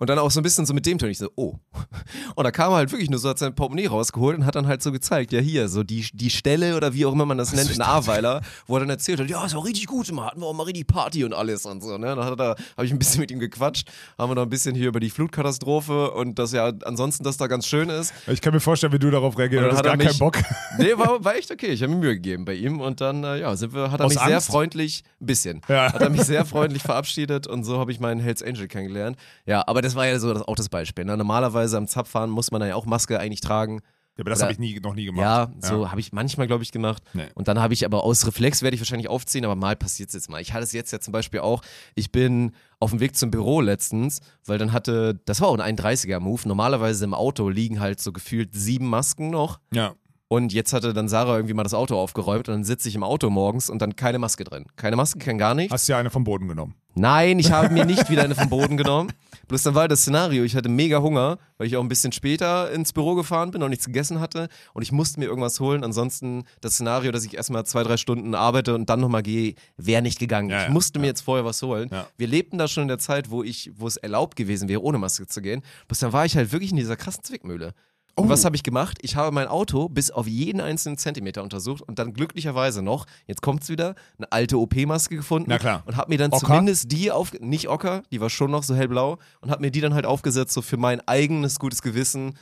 Und 0.02 0.10
dann 0.10 0.18
auch 0.18 0.32
so 0.32 0.40
ein 0.40 0.42
bisschen 0.42 0.66
so 0.66 0.74
mit 0.74 0.84
dem 0.84 0.98
Ton. 0.98 1.10
Ich 1.10 1.18
so, 1.18 1.28
oh. 1.36 1.54
Und 2.34 2.42
da 2.42 2.50
kam 2.50 2.72
er 2.72 2.78
halt 2.78 2.90
wirklich 2.90 3.08
nur 3.08 3.20
so, 3.20 3.28
hat 3.28 3.38
sein 3.38 3.54
Portemonnaie 3.54 3.86
rausgeholt 3.86 4.36
und 4.36 4.44
hat 4.44 4.56
dann 4.56 4.66
halt 4.66 4.82
so 4.82 4.90
gezeigt, 4.90 5.30
ja 5.30 5.38
hier, 5.38 5.68
so 5.68 5.84
die, 5.84 6.04
die 6.12 6.28
Stelle 6.28 6.76
oder 6.76 6.92
wie 6.92 7.06
auch 7.06 7.12
immer 7.12 7.24
man 7.24 7.38
das 7.38 7.52
nennt, 7.52 7.70
in 7.70 7.80
Ahrweiler, 7.80 8.40
wo 8.66 8.74
er 8.74 8.80
dann 8.80 8.90
erzählt 8.90 9.20
hat, 9.20 9.28
ja, 9.28 9.44
ist 9.46 9.54
auch 9.54 9.64
richtig 9.64 9.86
gut 9.86 10.08
immer, 10.08 10.26
hatten 10.26 10.40
wir 10.40 10.46
auch 10.48 10.54
mal 10.54 10.64
richtig 10.64 10.88
Party 10.88 11.22
und 11.24 11.32
alles 11.32 11.66
und 11.66 11.84
so. 11.84 11.98
Ne? 11.98 12.16
Dann 12.16 12.24
hat 12.24 12.40
er, 12.40 12.56
habe 12.76 12.84
ich 12.84 12.90
ein 12.90 12.98
bisschen 12.98 13.20
mit 13.20 13.30
ihm 13.30 13.38
gequatscht, 13.38 13.88
haben 14.18 14.28
wir 14.28 14.34
noch 14.34 14.42
ein 14.42 14.50
bisschen 14.50 14.74
hier 14.74 14.88
über 14.88 14.98
die 14.98 15.08
Flutkatastrophe 15.08 16.10
und 16.10 16.36
dass 16.36 16.50
ja 16.50 16.72
ansonsten 16.84 17.22
das 17.22 17.36
da 17.36 17.46
ganz 17.46 17.68
schön 17.68 17.88
ist. 17.88 18.12
Ich 18.26 18.40
kann 18.40 18.52
mir 18.52 18.58
vorstellen, 18.60 18.92
wie 18.92 18.98
du 18.98 19.08
darauf 19.08 19.38
reagierst. 19.38 19.64
Du 19.66 19.70
hast 19.70 19.84
gar 19.84 19.92
er 19.92 20.04
keinen 20.04 20.18
Bock. 20.18 20.36
Nee, 20.78 20.96
war, 20.96 21.22
war 21.22 21.36
echt 21.36 21.52
okay. 21.52 21.68
Ich 21.68 21.82
habe 21.82 21.92
mir 21.92 21.98
Mühe 22.00 22.14
gegeben 22.14 22.44
bei 22.44 22.54
ihm 22.54 22.80
und 22.80 23.00
dann, 23.00 23.22
äh, 23.22 23.38
ja, 23.38 23.54
sind 23.54 23.72
wir, 23.72 23.92
hat 23.92 24.00
er 24.00 24.06
Aus 24.06 24.14
mich 24.14 24.24
sehr 24.24 24.34
Angst? 24.34 24.48
freundlich, 24.48 25.04
ein 25.20 25.26
bisschen, 25.26 25.60
Ja. 25.68 25.92
hat 25.92 26.00
er 26.00 26.10
mich 26.10 26.22
sehr 26.22 26.44
freundlich 26.44 26.82
verabschiedet 26.82 27.46
und 27.46 27.62
so 27.62 27.78
habe 27.78 27.92
ich 27.92 28.00
meinen 28.00 28.20
Hells 28.20 28.42
Angel 28.42 28.66
kennengelernt. 28.66 29.16
Ja, 29.46 29.62
aber 29.68 29.82
das 29.82 29.91
war 29.94 30.06
ja 30.06 30.18
so 30.18 30.32
das, 30.32 30.42
auch 30.42 30.56
das 30.56 30.68
Beispiel. 30.68 31.04
Ne? 31.04 31.16
Normalerweise 31.16 31.76
am 31.76 31.86
Zapfhahn 31.86 32.30
muss 32.30 32.50
man 32.50 32.66
ja 32.66 32.74
auch 32.74 32.86
Maske 32.86 33.18
eigentlich 33.18 33.40
tragen. 33.40 33.80
Ja, 34.16 34.22
aber 34.22 34.30
das 34.30 34.42
habe 34.42 34.52
ich 34.52 34.58
nie, 34.58 34.78
noch 34.78 34.94
nie 34.94 35.06
gemacht. 35.06 35.22
Ja, 35.22 35.50
so 35.60 35.90
habe 35.90 35.98
ich 35.98 36.12
manchmal, 36.12 36.46
glaube 36.46 36.62
ich, 36.62 36.70
gemacht. 36.70 37.02
Nee. 37.14 37.28
Und 37.34 37.48
dann 37.48 37.58
habe 37.58 37.72
ich 37.72 37.86
aber 37.86 38.04
aus 38.04 38.26
Reflex 38.26 38.60
werde 38.60 38.74
ich 38.74 38.80
wahrscheinlich 38.80 39.08
aufziehen, 39.08 39.44
aber 39.46 39.56
mal 39.56 39.74
passiert 39.74 40.10
es 40.10 40.14
jetzt 40.14 40.28
mal. 40.28 40.42
Ich 40.42 40.52
hatte 40.52 40.64
es 40.64 40.72
jetzt 40.72 40.92
ja 40.92 41.00
zum 41.00 41.12
Beispiel 41.12 41.40
auch. 41.40 41.62
Ich 41.94 42.12
bin 42.12 42.52
auf 42.78 42.90
dem 42.90 43.00
Weg 43.00 43.16
zum 43.16 43.30
Büro 43.30 43.62
letztens, 43.62 44.20
weil 44.44 44.58
dann 44.58 44.72
hatte, 44.72 45.18
das 45.24 45.40
war 45.40 45.48
auch 45.48 45.58
ein 45.58 45.78
31er-Move. 45.78 46.46
Normalerweise 46.46 47.04
im 47.04 47.14
Auto 47.14 47.48
liegen 47.48 47.80
halt 47.80 48.00
so 48.00 48.12
gefühlt 48.12 48.50
sieben 48.54 48.86
Masken 48.90 49.30
noch. 49.30 49.60
Ja. 49.72 49.94
Und 50.28 50.52
jetzt 50.52 50.74
hatte 50.74 50.92
dann 50.92 51.08
Sarah 51.08 51.36
irgendwie 51.36 51.54
mal 51.54 51.62
das 51.62 51.74
Auto 51.74 51.96
aufgeräumt 51.96 52.48
und 52.48 52.54
dann 52.54 52.64
sitze 52.64 52.88
ich 52.88 52.94
im 52.94 53.02
Auto 53.02 53.30
morgens 53.30 53.70
und 53.70 53.80
dann 53.80 53.96
keine 53.96 54.18
Maske 54.18 54.44
drin. 54.44 54.66
Keine 54.76 54.96
Maske, 54.96 55.18
kein 55.18 55.38
gar 55.38 55.54
nichts. 55.54 55.72
Hast 55.72 55.88
ja 55.88 55.98
eine 55.98 56.10
vom 56.10 56.24
Boden 56.24 56.48
genommen. 56.48 56.74
Nein, 56.94 57.38
ich 57.38 57.50
habe 57.50 57.72
mir 57.72 57.84
nicht 57.84 58.10
wieder 58.10 58.22
eine 58.22 58.34
vom 58.34 58.48
Boden 58.48 58.76
genommen. 58.76 59.12
Bloß 59.48 59.62
dann 59.64 59.74
war 59.74 59.88
das 59.88 60.02
Szenario, 60.02 60.44
ich 60.44 60.56
hatte 60.56 60.68
mega 60.68 61.00
Hunger, 61.02 61.38
weil 61.58 61.66
ich 61.66 61.76
auch 61.76 61.82
ein 61.82 61.88
bisschen 61.88 62.12
später 62.12 62.70
ins 62.70 62.92
Büro 62.92 63.14
gefahren 63.14 63.50
bin 63.50 63.62
und 63.62 63.70
nichts 63.70 63.86
gegessen 63.86 64.20
hatte 64.20 64.48
und 64.72 64.82
ich 64.82 64.92
musste 64.92 65.20
mir 65.20 65.26
irgendwas 65.26 65.60
holen. 65.60 65.84
Ansonsten 65.84 66.44
das 66.60 66.74
Szenario, 66.74 67.12
dass 67.12 67.24
ich 67.24 67.34
erstmal 67.34 67.66
zwei, 67.66 67.82
drei 67.82 67.96
Stunden 67.96 68.34
arbeite 68.34 68.74
und 68.74 68.88
dann 68.88 69.00
nochmal 69.00 69.22
gehe, 69.22 69.54
wäre 69.76 70.02
nicht 70.02 70.18
gegangen. 70.18 70.50
Ja, 70.50 70.60
ich 70.60 70.66
ja, 70.68 70.70
musste 70.70 70.98
mir 70.98 71.06
jetzt 71.06 71.22
vorher 71.22 71.44
was 71.44 71.60
holen. 71.62 71.88
Ja. 71.92 72.06
Wir 72.16 72.28
lebten 72.28 72.56
da 72.56 72.68
schon 72.68 72.82
in 72.82 72.88
der 72.88 72.98
Zeit, 72.98 73.30
wo 73.30 73.42
ich, 73.42 73.70
wo 73.74 73.86
es 73.86 73.96
erlaubt 73.96 74.36
gewesen 74.36 74.68
wäre, 74.68 74.82
ohne 74.82 74.98
Maske 74.98 75.26
zu 75.26 75.42
gehen. 75.42 75.62
Bloß 75.88 75.98
dann 76.00 76.12
war 76.12 76.24
ich 76.24 76.36
halt 76.36 76.52
wirklich 76.52 76.70
in 76.70 76.76
dieser 76.76 76.96
krassen 76.96 77.24
Zwickmühle. 77.24 77.74
Und 78.14 78.26
Oh. 78.26 78.28
was 78.28 78.44
habe 78.44 78.54
ich 78.56 78.62
gemacht? 78.62 78.98
Ich 79.00 79.16
habe 79.16 79.32
mein 79.32 79.48
Auto 79.48 79.88
bis 79.88 80.10
auf 80.10 80.26
jeden 80.26 80.60
einzelnen 80.60 80.98
Zentimeter 80.98 81.42
untersucht 81.42 81.80
und 81.82 81.98
dann 81.98 82.12
glücklicherweise 82.12 82.82
noch, 82.82 83.06
jetzt 83.26 83.40
kommt's 83.40 83.70
wieder, 83.70 83.94
eine 84.18 84.30
alte 84.30 84.58
OP-Maske 84.58 85.16
gefunden. 85.16 85.46
Na 85.48 85.58
klar. 85.58 85.82
Und 85.86 85.96
habe 85.96 86.10
mir 86.10 86.18
dann 86.18 86.30
Ocker? 86.30 86.46
zumindest 86.46 86.92
die 86.92 87.10
auf, 87.10 87.32
nicht 87.40 87.68
Ocker, 87.68 88.02
die 88.12 88.20
war 88.20 88.28
schon 88.28 88.50
noch 88.50 88.64
so 88.64 88.74
hellblau 88.74 89.18
und 89.40 89.50
habe 89.50 89.62
mir 89.62 89.70
die 89.70 89.80
dann 89.80 89.94
halt 89.94 90.04
aufgesetzt, 90.04 90.52
so 90.52 90.60
für 90.60 90.76
mein 90.76 91.00
eigenes 91.08 91.58
gutes 91.58 91.80
Gewissen, 91.80 92.36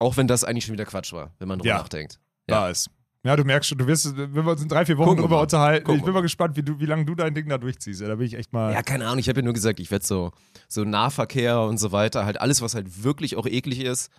auch 0.00 0.16
wenn 0.16 0.26
das 0.26 0.42
eigentlich 0.42 0.64
schon 0.64 0.72
wieder 0.72 0.86
Quatsch 0.86 1.12
war, 1.12 1.30
wenn 1.38 1.46
man 1.46 1.60
drüber 1.60 1.68
Ja. 1.68 1.78
nachdenkt. 1.78 2.18
Ja. 2.48 2.62
Da 2.62 2.70
ist. 2.70 2.90
Ja, 3.24 3.36
du 3.36 3.44
merkst 3.44 3.68
schon, 3.68 3.78
du 3.78 3.86
wirst, 3.86 4.16
wenn 4.16 4.34
wir 4.34 4.50
uns 4.50 4.62
in 4.62 4.68
drei, 4.68 4.84
vier 4.84 4.98
Wochen 4.98 5.10
Gucken 5.10 5.22
drüber 5.22 5.36
mal. 5.36 5.42
unterhalten, 5.42 5.84
Gucken 5.84 6.00
ich 6.00 6.04
bin 6.04 6.12
mal 6.14 6.22
gespannt, 6.22 6.56
wie, 6.56 6.64
du, 6.64 6.80
wie 6.80 6.86
lange 6.86 7.04
du 7.04 7.14
dein 7.14 7.32
Ding 7.32 7.48
da 7.48 7.56
durchziehst. 7.58 8.00
Ja, 8.00 8.08
da 8.08 8.16
bin 8.16 8.26
ich 8.26 8.34
echt 8.34 8.52
mal. 8.52 8.72
Ja, 8.72 8.82
keine 8.82 9.04
Ahnung, 9.06 9.20
ich 9.20 9.28
habe 9.28 9.38
ja 9.38 9.44
nur 9.44 9.52
gesagt, 9.54 9.78
ich 9.78 9.92
werde 9.92 10.04
so, 10.04 10.32
so 10.66 10.82
Nahverkehr 10.82 11.60
und 11.60 11.78
so 11.78 11.92
weiter, 11.92 12.24
halt 12.24 12.40
alles, 12.40 12.60
was 12.62 12.74
halt 12.74 13.04
wirklich 13.04 13.36
auch 13.36 13.46
eklig 13.46 13.78
ist, 13.84 14.10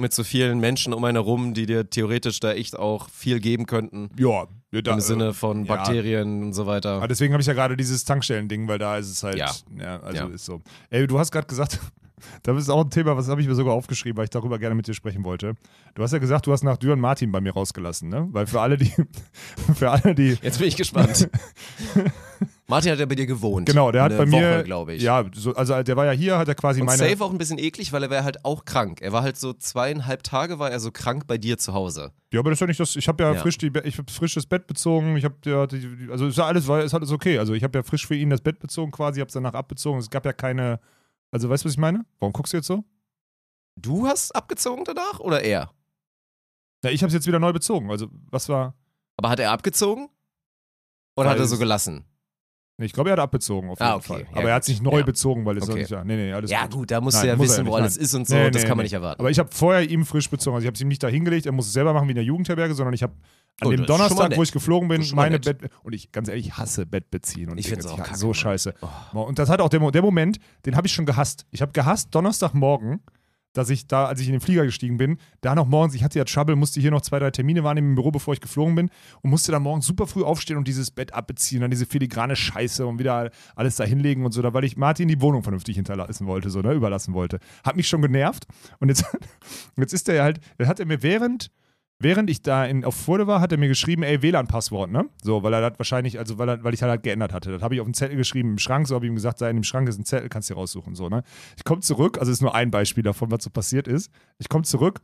mit 0.00 0.12
so 0.14 0.24
vielen 0.24 0.58
Menschen 0.60 0.92
um 0.92 1.04
einen 1.04 1.16
herum, 1.16 1.54
die 1.54 1.66
dir 1.66 1.88
theoretisch 1.88 2.40
da 2.40 2.52
echt 2.52 2.78
auch 2.78 3.08
viel 3.10 3.40
geben 3.40 3.66
könnten. 3.66 4.10
ja, 4.18 4.46
ja, 4.72 4.82
da, 4.82 4.94
Im 4.94 5.00
Sinne 5.00 5.34
von 5.34 5.64
ja. 5.64 5.74
Bakterien 5.74 6.44
und 6.44 6.52
so 6.52 6.64
weiter. 6.66 6.90
Aber 6.92 7.08
deswegen 7.08 7.32
habe 7.32 7.40
ich 7.40 7.46
ja 7.48 7.54
gerade 7.54 7.76
dieses 7.76 8.04
Tankstellen-Ding, 8.04 8.68
weil 8.68 8.78
da 8.78 8.98
ist 8.98 9.10
es 9.10 9.22
halt. 9.24 9.36
Ja. 9.36 9.50
Ja, 9.76 9.98
also 10.00 10.16
Ja. 10.22 10.28
ist 10.28 10.44
so. 10.44 10.62
Ey, 10.90 11.06
du 11.08 11.18
hast 11.18 11.32
gerade 11.32 11.48
gesagt, 11.48 11.80
das 12.44 12.56
ist 12.56 12.68
auch 12.68 12.84
ein 12.84 12.90
Thema, 12.90 13.16
was 13.16 13.26
habe 13.28 13.40
ich 13.40 13.48
mir 13.48 13.56
sogar 13.56 13.74
aufgeschrieben, 13.74 14.16
weil 14.16 14.24
ich 14.24 14.30
darüber 14.30 14.60
gerne 14.60 14.76
mit 14.76 14.86
dir 14.86 14.94
sprechen 14.94 15.24
wollte. 15.24 15.54
Du 15.94 16.02
hast 16.04 16.12
ja 16.12 16.18
gesagt, 16.18 16.46
du 16.46 16.52
hast 16.52 16.62
nach 16.62 16.76
Düren 16.76 17.00
Martin 17.00 17.32
bei 17.32 17.40
mir 17.40 17.52
rausgelassen, 17.52 18.08
ne? 18.08 18.28
Weil 18.30 18.46
für 18.46 18.60
alle, 18.60 18.76
die. 18.76 18.92
für 19.74 19.90
alle, 19.90 20.14
die. 20.14 20.38
Jetzt 20.40 20.58
bin 20.58 20.68
ich 20.68 20.76
gespannt. 20.76 21.28
Martin 22.70 22.92
hat 22.92 22.98
ja 22.98 23.04
bei 23.06 23.14
dir 23.14 23.26
gewohnt. 23.26 23.66
Genau, 23.66 23.90
der 23.92 24.04
hat 24.04 24.16
bei 24.16 24.24
mir. 24.24 24.62
Glaube 24.62 24.94
ich. 24.94 25.02
Ja, 25.02 25.24
so, 25.34 25.54
also 25.54 25.82
der 25.82 25.96
war 25.96 26.06
ja 26.06 26.12
hier, 26.12 26.38
hat 26.38 26.48
er 26.48 26.54
quasi 26.54 26.80
Und 26.80 26.86
meine. 26.86 26.98
safe 26.98 27.22
auch 27.22 27.30
ein 27.30 27.36
bisschen 27.38 27.58
eklig, 27.58 27.92
weil 27.92 28.02
er 28.04 28.08
war 28.10 28.24
halt 28.24 28.44
auch 28.44 28.64
krank. 28.64 29.02
Er 29.02 29.12
war 29.12 29.22
halt 29.22 29.36
so 29.36 29.52
zweieinhalb 29.52 30.22
Tage 30.22 30.58
war 30.58 30.70
er 30.70 30.80
so 30.80 30.90
krank 30.90 31.26
bei 31.26 31.36
dir 31.36 31.58
zu 31.58 31.74
Hause. 31.74 32.12
Ja, 32.32 32.40
aber 32.40 32.50
das 32.50 32.56
ist 32.56 32.60
ja 32.60 32.66
nicht 32.68 32.80
das. 32.80 32.96
Ich 32.96 33.08
habe 33.08 33.22
ja, 33.22 33.34
Ja. 33.34 33.40
frisch 33.40 33.58
die, 33.58 33.70
ich 33.84 33.98
hab 33.98 34.10
frisch 34.10 34.34
das 34.34 34.46
Bett 34.46 34.66
bezogen. 34.66 35.16
Ich 35.16 35.24
habe 35.24 35.34
ja, 35.44 35.66
also 36.10 36.26
ist 36.28 36.38
ja 36.38 36.46
alles, 36.46 36.66
war, 36.68 36.82
ist 36.82 36.94
alles 36.94 37.10
okay. 37.10 37.38
Also 37.38 37.52
ich 37.52 37.62
habe 37.64 37.76
ja 37.78 37.82
frisch 37.82 38.06
für 38.06 38.14
ihn 38.14 38.30
das 38.30 38.40
Bett 38.40 38.58
bezogen, 38.58 38.90
quasi, 38.92 39.20
habe 39.20 39.28
es 39.28 39.34
danach 39.34 39.54
abbezogen. 39.54 39.98
Es 39.98 40.08
gab 40.08 40.24
ja 40.24 40.32
keine. 40.32 40.80
Also 41.32 41.48
weißt 41.50 41.64
du, 41.64 41.66
was 41.66 41.72
ich 41.74 41.78
meine? 41.78 42.04
Warum 42.18 42.32
guckst 42.32 42.52
du 42.52 42.56
jetzt 42.56 42.66
so? 42.66 42.84
Du 43.76 44.06
hast 44.06 44.34
abgezogen 44.34 44.84
danach 44.84 45.18
oder 45.20 45.42
er? 45.42 45.70
Ja, 46.84 46.90
ich 46.90 47.02
habe 47.02 47.08
es 47.08 47.14
jetzt 47.14 47.26
wieder 47.26 47.38
neu 47.38 47.52
bezogen. 47.52 47.90
Also 47.90 48.08
was 48.30 48.48
war? 48.48 48.74
Aber 49.16 49.28
hat 49.28 49.38
er 49.40 49.50
abgezogen? 49.52 50.08
Oder 51.16 51.30
hat 51.30 51.36
Weil 51.36 51.44
er 51.44 51.48
so 51.48 51.54
es- 51.54 51.60
gelassen? 51.60 52.04
Nee, 52.80 52.86
ich 52.86 52.92
glaube, 52.92 53.10
er 53.10 53.12
hat 53.12 53.20
abbezogen 53.20 53.68
auf 53.70 53.78
jeden 53.78 53.90
Ah, 53.92 53.96
okay. 53.96 54.06
Fall. 54.06 54.20
Ja, 54.32 54.38
aber 54.38 54.48
er 54.48 54.54
hat 54.56 54.62
es 54.62 54.68
nicht 54.68 54.82
neu 54.82 54.98
Ja. 55.00 55.04
bezogen, 55.04 55.44
weil 55.44 55.56
es 55.58 55.68
Okay. 55.68 55.80
nicht. 55.80 55.90
Ja, 55.90 56.02
nee, 56.02 56.16
nee, 56.16 56.32
alles 56.32 56.50
Ja, 56.50 56.62
gut. 56.62 56.70
gut, 56.72 56.90
da 56.90 57.00
musst 57.00 57.16
Nein, 57.18 57.22
du 57.24 57.28
ja 57.28 57.36
muss 57.36 57.48
wissen, 57.50 57.66
ja 57.66 57.70
wo 57.70 57.76
alles 57.76 57.96
ist 57.96 58.14
und 58.14 58.26
so. 58.26 58.34
Nee, 58.34 58.50
das 58.50 58.62
nee, 58.62 58.68
kann 58.68 58.76
man 58.76 58.84
nicht 58.84 58.94
erwarten. 58.94 59.20
Aber 59.20 59.30
ich 59.30 59.38
habe 59.38 59.50
vorher 59.52 59.88
ihm 59.88 60.04
frisch 60.06 60.28
bezogen. 60.30 60.54
Also 60.56 60.64
ich 60.64 60.66
habe 60.66 60.74
es 60.74 60.80
ihm 60.80 60.88
nicht 60.88 61.02
da 61.02 61.08
hingelegt, 61.08 61.46
er 61.46 61.52
muss 61.52 61.66
es 61.66 61.72
selber 61.74 61.92
machen 61.92 62.08
wie 62.08 62.12
in 62.12 62.16
der 62.16 62.24
Jugendherberge, 62.24 62.74
sondern 62.74 62.94
ich 62.94 63.02
habe 63.02 63.12
An 63.60 63.68
Oh, 63.68 63.70
dem 63.72 63.84
Donnerstag, 63.84 64.34
wo 64.38 64.42
ich 64.42 64.52
geflogen 64.52 64.88
bin, 64.88 65.04
meine 65.12 65.38
nett. 65.38 65.44
Bett. 65.60 65.70
Und 65.82 65.92
ich, 65.92 66.10
ganz 66.12 66.28
ehrlich, 66.30 66.46
ich 66.46 66.56
hasse 66.56 66.86
Bett 66.86 67.10
beziehen. 67.10 67.50
Und 67.50 67.58
Ich 67.58 67.68
find's 67.68 67.84
Dinge. 67.84 67.92
auch 67.94 67.98
Ja, 67.98 68.04
kacke, 68.04 68.18
so 68.18 68.32
scheiße. 68.32 68.72
Oh. 69.12 69.20
Und 69.20 69.38
das 69.38 69.50
hat 69.50 69.60
auch 69.60 69.68
der, 69.68 69.90
der 69.90 70.00
Moment, 70.00 70.38
den 70.64 70.76
habe 70.76 70.86
ich 70.86 70.94
schon 70.94 71.04
gehasst. 71.04 71.44
Ich 71.50 71.60
habe 71.60 71.70
gehasst, 71.72 72.14
Donnerstagmorgen, 72.14 73.00
dass 73.52 73.70
ich 73.70 73.86
da, 73.86 74.06
als 74.06 74.20
ich 74.20 74.26
in 74.26 74.32
den 74.32 74.40
Flieger 74.40 74.64
gestiegen 74.64 74.96
bin, 74.96 75.18
da 75.40 75.54
noch 75.54 75.66
morgens, 75.66 75.94
ich 75.94 76.04
hatte 76.04 76.18
ja 76.18 76.24
Trouble, 76.24 76.56
musste 76.56 76.80
hier 76.80 76.90
noch 76.90 77.02
zwei, 77.02 77.18
drei 77.18 77.30
Termine 77.30 77.64
wahrnehmen 77.64 77.90
im 77.90 77.94
Büro, 77.94 78.10
bevor 78.10 78.34
ich 78.34 78.40
geflogen 78.40 78.74
bin 78.74 78.90
und 79.22 79.30
musste 79.30 79.52
dann 79.52 79.62
morgens 79.62 79.86
super 79.86 80.06
früh 80.06 80.22
aufstehen 80.22 80.56
und 80.56 80.68
dieses 80.68 80.90
Bett 80.90 81.14
abbeziehen, 81.14 81.60
dann 81.60 81.70
diese 81.70 81.86
filigrane 81.86 82.36
Scheiße 82.36 82.86
und 82.86 82.98
wieder 82.98 83.30
alles 83.56 83.76
da 83.76 83.84
hinlegen 83.84 84.24
und 84.24 84.32
so, 84.32 84.42
da 84.42 84.54
weil 84.54 84.64
ich 84.64 84.76
Martin 84.76 85.08
die 85.08 85.20
Wohnung 85.20 85.42
vernünftig 85.42 85.76
hinterlassen 85.76 86.26
wollte, 86.26 86.50
so, 86.50 86.60
ne, 86.60 86.72
überlassen 86.72 87.14
wollte. 87.14 87.38
Hat 87.64 87.76
mich 87.76 87.88
schon 87.88 88.02
genervt 88.02 88.46
und 88.78 88.88
jetzt, 88.88 89.04
jetzt 89.76 89.92
ist 89.92 90.08
er 90.08 90.22
halt, 90.22 90.40
hat 90.62 90.80
er 90.80 90.86
mir 90.86 91.02
während, 91.02 91.50
während 92.00 92.28
ich 92.30 92.42
da 92.42 92.64
in, 92.64 92.84
auf 92.84 92.96
Furde 92.96 93.26
war, 93.26 93.40
hat 93.40 93.52
er 93.52 93.58
mir 93.58 93.68
geschrieben, 93.68 94.02
ey, 94.02 94.22
WLAN-Passwort, 94.22 94.90
ne? 94.90 95.08
So, 95.22 95.42
weil 95.42 95.52
er 95.52 95.70
das 95.70 95.78
wahrscheinlich, 95.78 96.18
also 96.18 96.38
weil, 96.38 96.48
er, 96.48 96.64
weil 96.64 96.74
ich 96.74 96.82
halt, 96.82 96.90
halt 96.90 97.02
geändert 97.02 97.32
hatte. 97.32 97.52
Das 97.52 97.62
habe 97.62 97.74
ich 97.74 97.80
auf 97.80 97.86
den 97.86 97.94
Zettel 97.94 98.16
geschrieben 98.16 98.52
im 98.52 98.58
Schrank, 98.58 98.88
so 98.88 98.94
habe 98.94 99.06
ich 99.06 99.10
ihm 99.10 99.14
gesagt, 99.14 99.40
da 99.40 99.48
in 99.48 99.56
dem 99.56 99.64
Schrank 99.64 99.88
ist 99.88 99.98
ein 99.98 100.04
Zettel, 100.04 100.28
kannst 100.28 100.50
du 100.50 100.54
dir 100.54 100.60
raussuchen, 100.60 100.94
so, 100.94 101.08
ne? 101.08 101.22
Ich 101.56 101.64
komme 101.64 101.82
zurück, 101.82 102.18
also 102.18 102.32
ist 102.32 102.42
nur 102.42 102.54
ein 102.54 102.70
Beispiel 102.70 103.04
davon, 103.04 103.30
was 103.30 103.44
so 103.44 103.50
passiert 103.50 103.86
ist. 103.86 104.10
Ich 104.38 104.48
komme 104.48 104.64
zurück, 104.64 105.00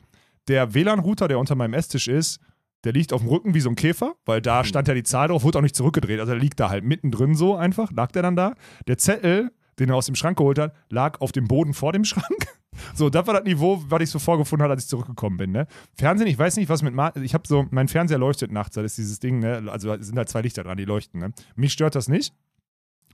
der 0.47 0.73
WLAN-Router, 0.73 1.27
der 1.27 1.39
unter 1.39 1.55
meinem 1.55 1.73
Esstisch 1.73 2.07
ist, 2.07 2.39
der 2.83 2.93
liegt 2.93 3.11
auf 3.11 3.21
dem 3.21 3.29
Rücken 3.29 3.53
wie 3.53 3.59
so 3.59 3.69
ein 3.69 3.75
Käfer, 3.75 4.15
weil 4.25 4.41
da 4.41 4.63
stand 4.63 4.87
ja 4.87 4.93
die 4.93 5.03
Zahl 5.03 5.27
drauf, 5.27 5.43
wurde 5.43 5.57
auch 5.57 5.63
nicht 5.63 5.75
zurückgedreht. 5.75 6.19
Also 6.19 6.33
der 6.33 6.41
liegt 6.41 6.59
da 6.59 6.69
halt 6.69 6.83
mittendrin 6.83 7.35
so 7.35 7.55
einfach, 7.55 7.91
lag 7.91 8.11
der 8.11 8.21
dann 8.21 8.35
da. 8.35 8.53
Der 8.87 8.97
Zettel, 8.97 9.51
den 9.79 9.89
er 9.89 9.95
aus 9.95 10.05
dem 10.05 10.15
Schrank 10.15 10.37
geholt 10.37 10.59
hat, 10.59 10.73
lag 10.89 11.19
auf 11.19 11.31
dem 11.31 11.47
Boden 11.47 11.73
vor 11.73 11.91
dem 11.91 12.05
Schrank. 12.05 12.47
So, 12.93 13.09
das 13.09 13.25
war 13.25 13.33
das 13.35 13.43
Niveau, 13.43 13.83
was 13.87 14.01
ich 14.03 14.09
so 14.09 14.19
vorgefunden 14.19 14.63
habe, 14.63 14.73
als 14.73 14.83
ich 14.83 14.89
zurückgekommen 14.89 15.37
bin. 15.37 15.51
Ne? 15.51 15.67
Fernsehen, 15.95 16.27
ich 16.27 16.37
weiß 16.37 16.57
nicht, 16.57 16.69
was 16.69 16.81
mit 16.83 16.93
Ma 16.93 17.11
Ich 17.15 17.33
habe 17.33 17.47
so, 17.47 17.65
mein 17.71 17.87
Fernseher 17.87 18.17
leuchtet 18.19 18.51
nachts, 18.51 18.75
das 18.75 18.85
ist 18.85 18.97
dieses 18.97 19.19
Ding, 19.19 19.39
ne? 19.39 19.63
Also 19.71 19.95
sind 20.01 20.17
halt 20.17 20.29
zwei 20.29 20.41
Lichter 20.41 20.63
dran, 20.63 20.77
die 20.77 20.85
leuchten. 20.85 21.19
Ne? 21.19 21.31
Mich 21.55 21.73
stört 21.73 21.95
das 21.95 22.07
nicht. 22.07 22.33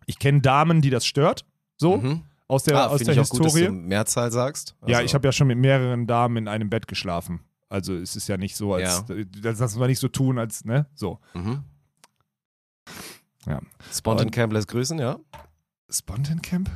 Ich 0.06 0.20
kenne 0.20 0.42
Damen, 0.42 0.82
die 0.82 0.90
das 0.90 1.06
stört. 1.06 1.46
So, 1.78 1.98
Mhm. 1.98 2.24
aus 2.48 2.64
der, 2.64 2.78
ah, 2.78 2.88
aus 2.88 3.02
der 3.04 3.14
ich 3.14 3.20
auch 3.22 3.30
gut, 3.30 3.46
dass 3.46 3.54
Historie. 3.54 3.68
du 3.68 3.88
Mehrzahl 3.88 4.32
sagst. 4.32 4.76
Ja, 4.86 4.98
Also- 4.98 5.06
ich 5.06 5.14
habe 5.14 5.28
ja 5.28 5.32
schon 5.32 5.48
mit 5.48 5.58
mehreren 5.58 6.08
Damen 6.08 6.38
in 6.38 6.48
einem 6.48 6.70
Bett 6.70 6.88
geschlafen. 6.88 7.40
Also 7.70 7.96
es 7.96 8.16
ist 8.16 8.28
ja 8.28 8.38
nicht 8.38 8.56
so, 8.56 8.74
als 8.74 9.06
das 9.42 9.60
lassen 9.60 9.80
wir 9.80 9.88
nicht 9.88 10.00
so 10.00 10.08
tun, 10.10 10.38
als, 10.40 10.66
ne? 10.66 10.86
So. 10.94 11.20
Mhm. 11.34 11.64
Ja. 13.48 13.60
Spontan 13.92 14.30
Camp 14.32 14.54
lässt 14.54 14.68
grüßen, 14.68 15.00
ja? 15.00 15.20
Spontan 15.90 16.42
Camp? 16.42 16.70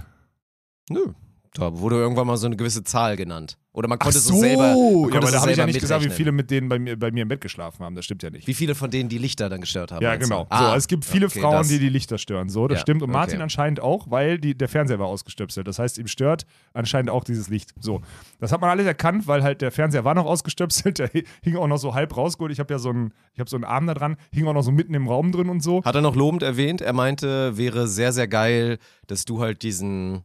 Nö. 0.90 1.14
Da 1.54 1.80
wurde 1.80 1.96
irgendwann 1.98 2.28
mal 2.28 2.38
so 2.38 2.46
eine 2.48 2.56
gewisse 2.56 2.84
Zahl 2.84 3.16
genannt. 3.18 3.58
Oder 3.74 3.88
man 3.88 4.00
Ach 4.00 4.06
konnte 4.06 4.18
so, 4.20 4.34
so 4.34 4.40
selber. 4.40 4.74
ja, 5.12 5.18
aber 5.20 5.32
da 5.32 5.40
habe 5.42 5.52
ich 5.52 5.58
ja 5.58 5.66
nicht 5.68 5.80
gesagt, 5.80 6.04
wie 6.04 6.10
viele 6.10 6.32
mit 6.32 6.50
denen 6.50 6.68
bei 6.68 6.80
mir, 6.80 6.98
bei 6.98 7.12
mir 7.12 7.22
im 7.22 7.28
Bett 7.28 7.42
geschlafen 7.42 7.84
haben. 7.86 7.94
Das 7.96 8.06
stimmt 8.06 8.24
ja 8.24 8.32
nicht. 8.32 8.48
Wie 8.48 8.56
viele 8.56 8.74
von 8.74 8.90
denen 8.90 9.08
die 9.08 9.20
Lichter 9.20 9.50
dann 9.50 9.62
gestört 9.62 9.92
haben? 9.92 10.02
Ja, 10.04 10.16
genau. 10.16 10.48
Ah, 10.50 10.72
so, 10.72 10.78
es 10.78 10.88
gibt 10.88 11.06
viele 11.06 11.28
okay, 11.28 11.42
Frauen, 11.42 11.58
das- 11.58 11.68
die 11.68 11.78
die 11.78 11.90
Lichter 11.90 12.18
stören. 12.18 12.50
So, 12.50 12.68
das 12.68 12.78
Ja, 12.78 12.82
stimmt. 12.82 13.04
Und 13.04 13.12
Martin 13.12 13.36
okay. 13.36 13.44
anscheinend 13.44 13.80
auch, 13.80 14.10
weil 14.10 14.40
die, 14.40 14.58
der 14.58 14.68
Fernseher 14.68 14.98
war 14.98 15.06
ausgestöpselt. 15.06 15.68
Das 15.68 15.78
heißt, 15.78 16.00
ihm 16.00 16.08
stört 16.08 16.48
anscheinend 16.74 17.12
auch 17.12 17.24
dieses 17.24 17.50
Licht. 17.50 17.76
So, 17.80 18.02
das 18.40 18.52
hat 18.52 18.62
man 18.62 18.72
alles 18.72 18.88
erkannt, 18.88 19.28
weil 19.28 19.44
halt 19.44 19.62
der 19.62 19.72
Fernseher 19.72 20.04
war 20.04 20.16
noch 20.16 20.26
ausgestöpselt. 20.26 20.98
Der 21.00 21.10
hing 21.44 21.56
auch 21.58 21.68
noch 21.68 21.78
so 21.78 21.94
halb 21.94 22.18
rausgeholt. 22.18 22.52
Ich 22.52 22.60
habe 22.60 22.74
ja 22.74 22.80
so 22.80 22.90
einen, 22.90 23.14
ich 23.34 23.40
habe 23.40 23.50
so 23.50 23.58
einen 23.58 23.64
Arm 23.64 23.86
da 23.86 23.94
dran, 23.94 24.18
hing 24.32 24.48
auch 24.48 24.54
noch 24.54 24.64
so 24.64 24.72
mitten 24.72 24.96
im 24.96 25.08
Raum 25.08 25.32
drin 25.32 25.50
und 25.50 25.62
so. 25.62 25.84
Hat 25.84 25.94
er 25.94 26.02
noch 26.02 26.16
lobend 26.16 26.42
erwähnt, 26.42 26.82
er 26.82 26.94
meinte, 26.94 27.58
wäre 27.58 27.88
sehr, 27.88 28.12
sehr 28.12 28.28
geil, 28.28 28.80
dass 29.06 29.26
du 29.26 29.40
halt 29.40 29.62
diesen 29.62 30.24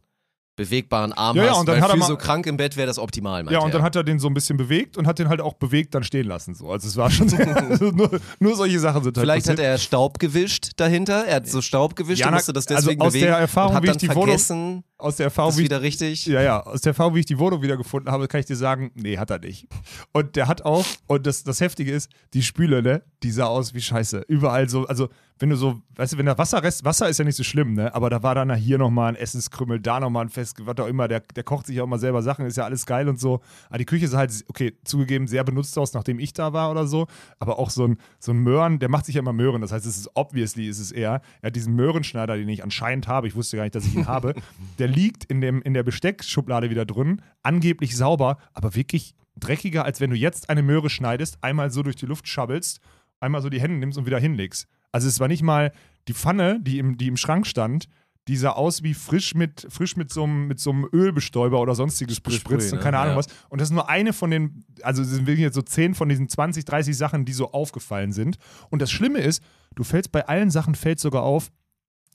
bewegbaren 0.55 1.13
Arm 1.13 1.35
Ja, 1.35 1.43
ja, 1.45 1.51
hast, 1.51 1.59
und 1.61 1.67
dann 1.69 1.81
weil 1.81 1.89
hat 1.89 1.97
mal- 1.97 2.05
so 2.05 2.15
krank 2.15 2.45
im 2.45 2.57
Bett 2.57 2.77
wäre 2.77 2.87
das 2.87 2.99
optimal, 2.99 3.43
Ja, 3.51 3.59
und 3.59 3.73
dann 3.73 3.81
er. 3.81 3.85
hat 3.85 3.95
er 3.95 4.03
den 4.03 4.19
so 4.19 4.27
ein 4.27 4.33
bisschen 4.33 4.55
bewegt 4.57 4.97
und 4.97 5.07
hat 5.07 5.17
den 5.19 5.29
halt 5.29 5.41
auch 5.41 5.53
bewegt 5.53 5.95
dann 5.95 6.03
stehen 6.03 6.27
lassen. 6.27 6.53
So. 6.53 6.69
Also 6.71 6.87
es 6.87 6.95
war 6.95 7.09
schon 7.09 7.27
sehr, 7.29 7.47
also 7.71 7.91
nur, 7.91 8.19
nur 8.39 8.55
solche 8.55 8.79
Sachen 8.79 9.03
sind 9.03 9.17
halt 9.17 9.23
Vielleicht 9.23 9.47
hat 9.49 9.55
passiert. 9.55 9.71
er 9.71 9.77
Staub 9.79 10.19
gewischt 10.19 10.71
dahinter, 10.77 11.25
er 11.25 11.37
hat 11.37 11.47
so 11.47 11.61
Staub 11.61 11.95
gewischt 11.95 12.19
Ja, 12.21 12.27
und 12.27 12.35
musste 12.35 12.53
das 12.53 12.67
also 12.67 12.81
deswegen 12.87 13.01
aus 13.01 13.13
bewegen 13.13 13.25
der 13.27 13.37
Erfahrung, 13.37 13.71
und 13.71 13.75
hat 13.77 13.83
wie 13.83 13.87
ich 13.87 13.91
dann 13.93 13.99
die 13.99 14.09
Wohnung- 14.09 14.23
vergessen, 14.27 14.83
aus 15.03 15.17
der 15.17 15.25
Erfahrung, 15.25 15.55
wie 15.57 15.61
ich 15.61 15.65
wieder 15.65 15.81
richtig. 15.81 16.25
Ja, 16.25 16.41
ja, 16.41 16.63
aus 16.63 16.81
der 16.81 16.91
Erfahrung, 16.91 17.15
wie 17.15 17.19
ich 17.19 17.25
die 17.25 17.37
Wohnung 17.39 17.61
wieder 17.61 17.77
gefunden 17.77 18.09
habe, 18.09 18.27
kann 18.27 18.39
ich 18.39 18.45
dir 18.45 18.55
sagen, 18.55 18.91
nee, 18.95 19.17
hat 19.17 19.29
er 19.29 19.39
nicht. 19.39 19.67
Und 20.11 20.35
der 20.35 20.47
hat 20.47 20.63
auch, 20.63 20.85
und 21.07 21.27
das, 21.27 21.43
das 21.43 21.59
Heftige 21.59 21.91
ist, 21.91 22.09
die 22.33 22.41
Spüle, 22.41 22.81
ne, 22.81 23.03
die 23.21 23.31
sah 23.31 23.45
aus 23.45 23.73
wie 23.73 23.81
Scheiße. 23.81 24.23
Überall 24.27 24.69
so, 24.69 24.87
also 24.87 25.09
wenn 25.39 25.49
du 25.49 25.55
so, 25.57 25.81
weißt 25.95 26.13
du, 26.13 26.17
wenn 26.17 26.25
da 26.25 26.37
Wasserrest, 26.37 26.85
Wasser 26.85 27.09
ist 27.09 27.17
ja 27.17 27.25
nicht 27.25 27.35
so 27.35 27.43
schlimm, 27.43 27.73
ne, 27.73 27.93
aber 27.93 28.09
da 28.09 28.23
war 28.23 28.35
dann 28.35 28.53
hier 28.55 28.77
nochmal 28.77 29.09
ein 29.09 29.15
Essenskrümmel, 29.15 29.79
da 29.79 29.99
nochmal 29.99 30.25
ein 30.25 30.29
Fest, 30.29 30.57
was 30.65 30.77
auch 30.77 30.87
immer, 30.87 31.07
der, 31.07 31.21
der 31.21 31.43
kocht 31.43 31.67
sich 31.67 31.75
ja 31.75 31.83
auch 31.83 31.87
mal 31.87 31.99
selber 31.99 32.21
Sachen, 32.21 32.45
ist 32.45 32.55
ja 32.55 32.63
alles 32.63 32.85
geil 32.85 33.09
und 33.09 33.19
so. 33.19 33.41
Aber 33.67 33.77
die 33.77 33.85
Küche 33.85 34.07
sah 34.07 34.19
halt, 34.19 34.31
okay, 34.47 34.77
zugegeben, 34.85 35.27
sehr 35.27 35.43
benutzt 35.43 35.77
aus, 35.77 35.93
nachdem 35.93 36.19
ich 36.19 36.33
da 36.33 36.53
war 36.53 36.71
oder 36.71 36.87
so, 36.87 37.07
aber 37.39 37.59
auch 37.59 37.71
so 37.71 37.85
ein, 37.87 37.97
so 38.19 38.31
ein 38.31 38.37
Möhren, 38.37 38.79
der 38.79 38.89
macht 38.89 39.05
sich 39.05 39.15
ja 39.15 39.19
immer 39.19 39.33
Möhren, 39.33 39.61
das 39.61 39.71
heißt, 39.71 39.85
es 39.85 39.97
ist 39.97 40.11
obviously, 40.13 40.67
ist 40.67 40.79
es 40.79 40.91
eher, 40.91 41.21
er 41.41 41.47
hat 41.47 41.55
diesen 41.55 41.75
Möhrenschneider, 41.75 42.37
den 42.37 42.47
ich 42.47 42.63
anscheinend 42.63 43.07
habe, 43.07 43.27
ich 43.27 43.35
wusste 43.35 43.57
gar 43.57 43.63
nicht, 43.63 43.75
dass 43.75 43.85
ich 43.85 43.95
ihn 43.95 44.07
habe, 44.07 44.35
der 44.79 44.87
liegt 44.93 45.25
in, 45.25 45.41
dem, 45.41 45.61
in 45.61 45.73
der 45.73 45.83
Besteckschublade 45.83 46.69
wieder 46.69 46.85
drin, 46.85 47.21
angeblich 47.41 47.95
sauber, 47.95 48.37
aber 48.53 48.75
wirklich 48.75 49.15
dreckiger, 49.35 49.85
als 49.85 49.99
wenn 49.99 50.09
du 50.09 50.15
jetzt 50.15 50.49
eine 50.49 50.63
Möhre 50.63 50.89
schneidest, 50.89 51.37
einmal 51.41 51.71
so 51.71 51.83
durch 51.83 51.95
die 51.95 52.05
Luft 52.05 52.27
schabbelst, 52.27 52.79
einmal 53.19 53.41
so 53.41 53.49
die 53.49 53.59
Hände 53.61 53.77
nimmst 53.77 53.97
und 53.97 54.05
wieder 54.05 54.19
hinlegst. 54.19 54.67
Also 54.91 55.07
es 55.07 55.19
war 55.19 55.27
nicht 55.27 55.41
mal 55.43 55.71
die 56.07 56.13
Pfanne, 56.13 56.59
die 56.61 56.79
im, 56.79 56.97
die 56.97 57.07
im 57.07 57.17
Schrank 57.17 57.47
stand, 57.47 57.87
die 58.27 58.37
sah 58.37 58.51
aus 58.51 58.83
wie 58.83 58.93
frisch 58.93 59.35
mit, 59.35 59.67
frisch 59.69 59.97
mit 59.97 60.11
so 60.11 60.23
einem, 60.23 60.47
mit 60.47 60.59
so 60.59 60.69
einem 60.69 60.87
Ölbestäuber 60.93 61.59
oder 61.59 61.75
sonstiges 61.75 62.21
bespritzt 62.21 62.71
ne? 62.71 62.77
und 62.77 62.83
keine 62.83 62.97
Ahnung 62.99 63.13
Ja. 63.13 63.17
was. 63.17 63.27
Und 63.49 63.59
das 63.59 63.69
ist 63.69 63.73
nur 63.73 63.89
eine 63.89 64.13
von 64.13 64.31
den, 64.31 64.63
also 64.81 65.03
sind 65.03 65.27
wirklich 65.27 65.43
jetzt 65.43 65.55
so 65.55 65.61
zehn 65.61 65.93
von 65.93 66.07
diesen 66.07 66.29
20, 66.29 66.63
30 66.63 66.95
Sachen, 66.95 67.25
die 67.25 67.33
so 67.33 67.51
aufgefallen 67.51 68.13
sind. 68.13 68.37
Und 68.69 68.81
das 68.81 68.91
Schlimme 68.91 69.19
ist, 69.19 69.43
du 69.75 69.83
fällst 69.83 70.11
bei 70.11 70.25
allen 70.27 70.51
Sachen, 70.51 70.75
fällt 70.75 70.99
sogar 70.99 71.23
auf, 71.23 71.51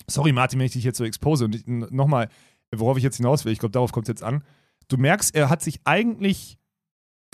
sorry 0.07 0.33
Martin, 0.33 0.59
wenn 0.59 0.67
ich 0.67 0.73
dich 0.73 0.85
jetzt 0.85 0.97
so 0.99 1.05
expose 1.05 1.45
und 1.45 1.93
nochmal, 1.93 2.29
worauf 2.75 2.97
ich 2.97 3.03
jetzt 3.03 3.17
hinaus 3.17 3.45
will, 3.45 3.53
ich 3.53 3.59
glaube, 3.59 3.73
darauf 3.73 3.93
kommt 3.93 4.07
es 4.09 4.13
jetzt 4.13 4.23
an. 4.23 4.43
Du 4.89 4.97
merkst, 4.97 5.35
er 5.35 5.49
hat 5.51 5.63
sich 5.63 5.81
eigentlich, 5.85 6.59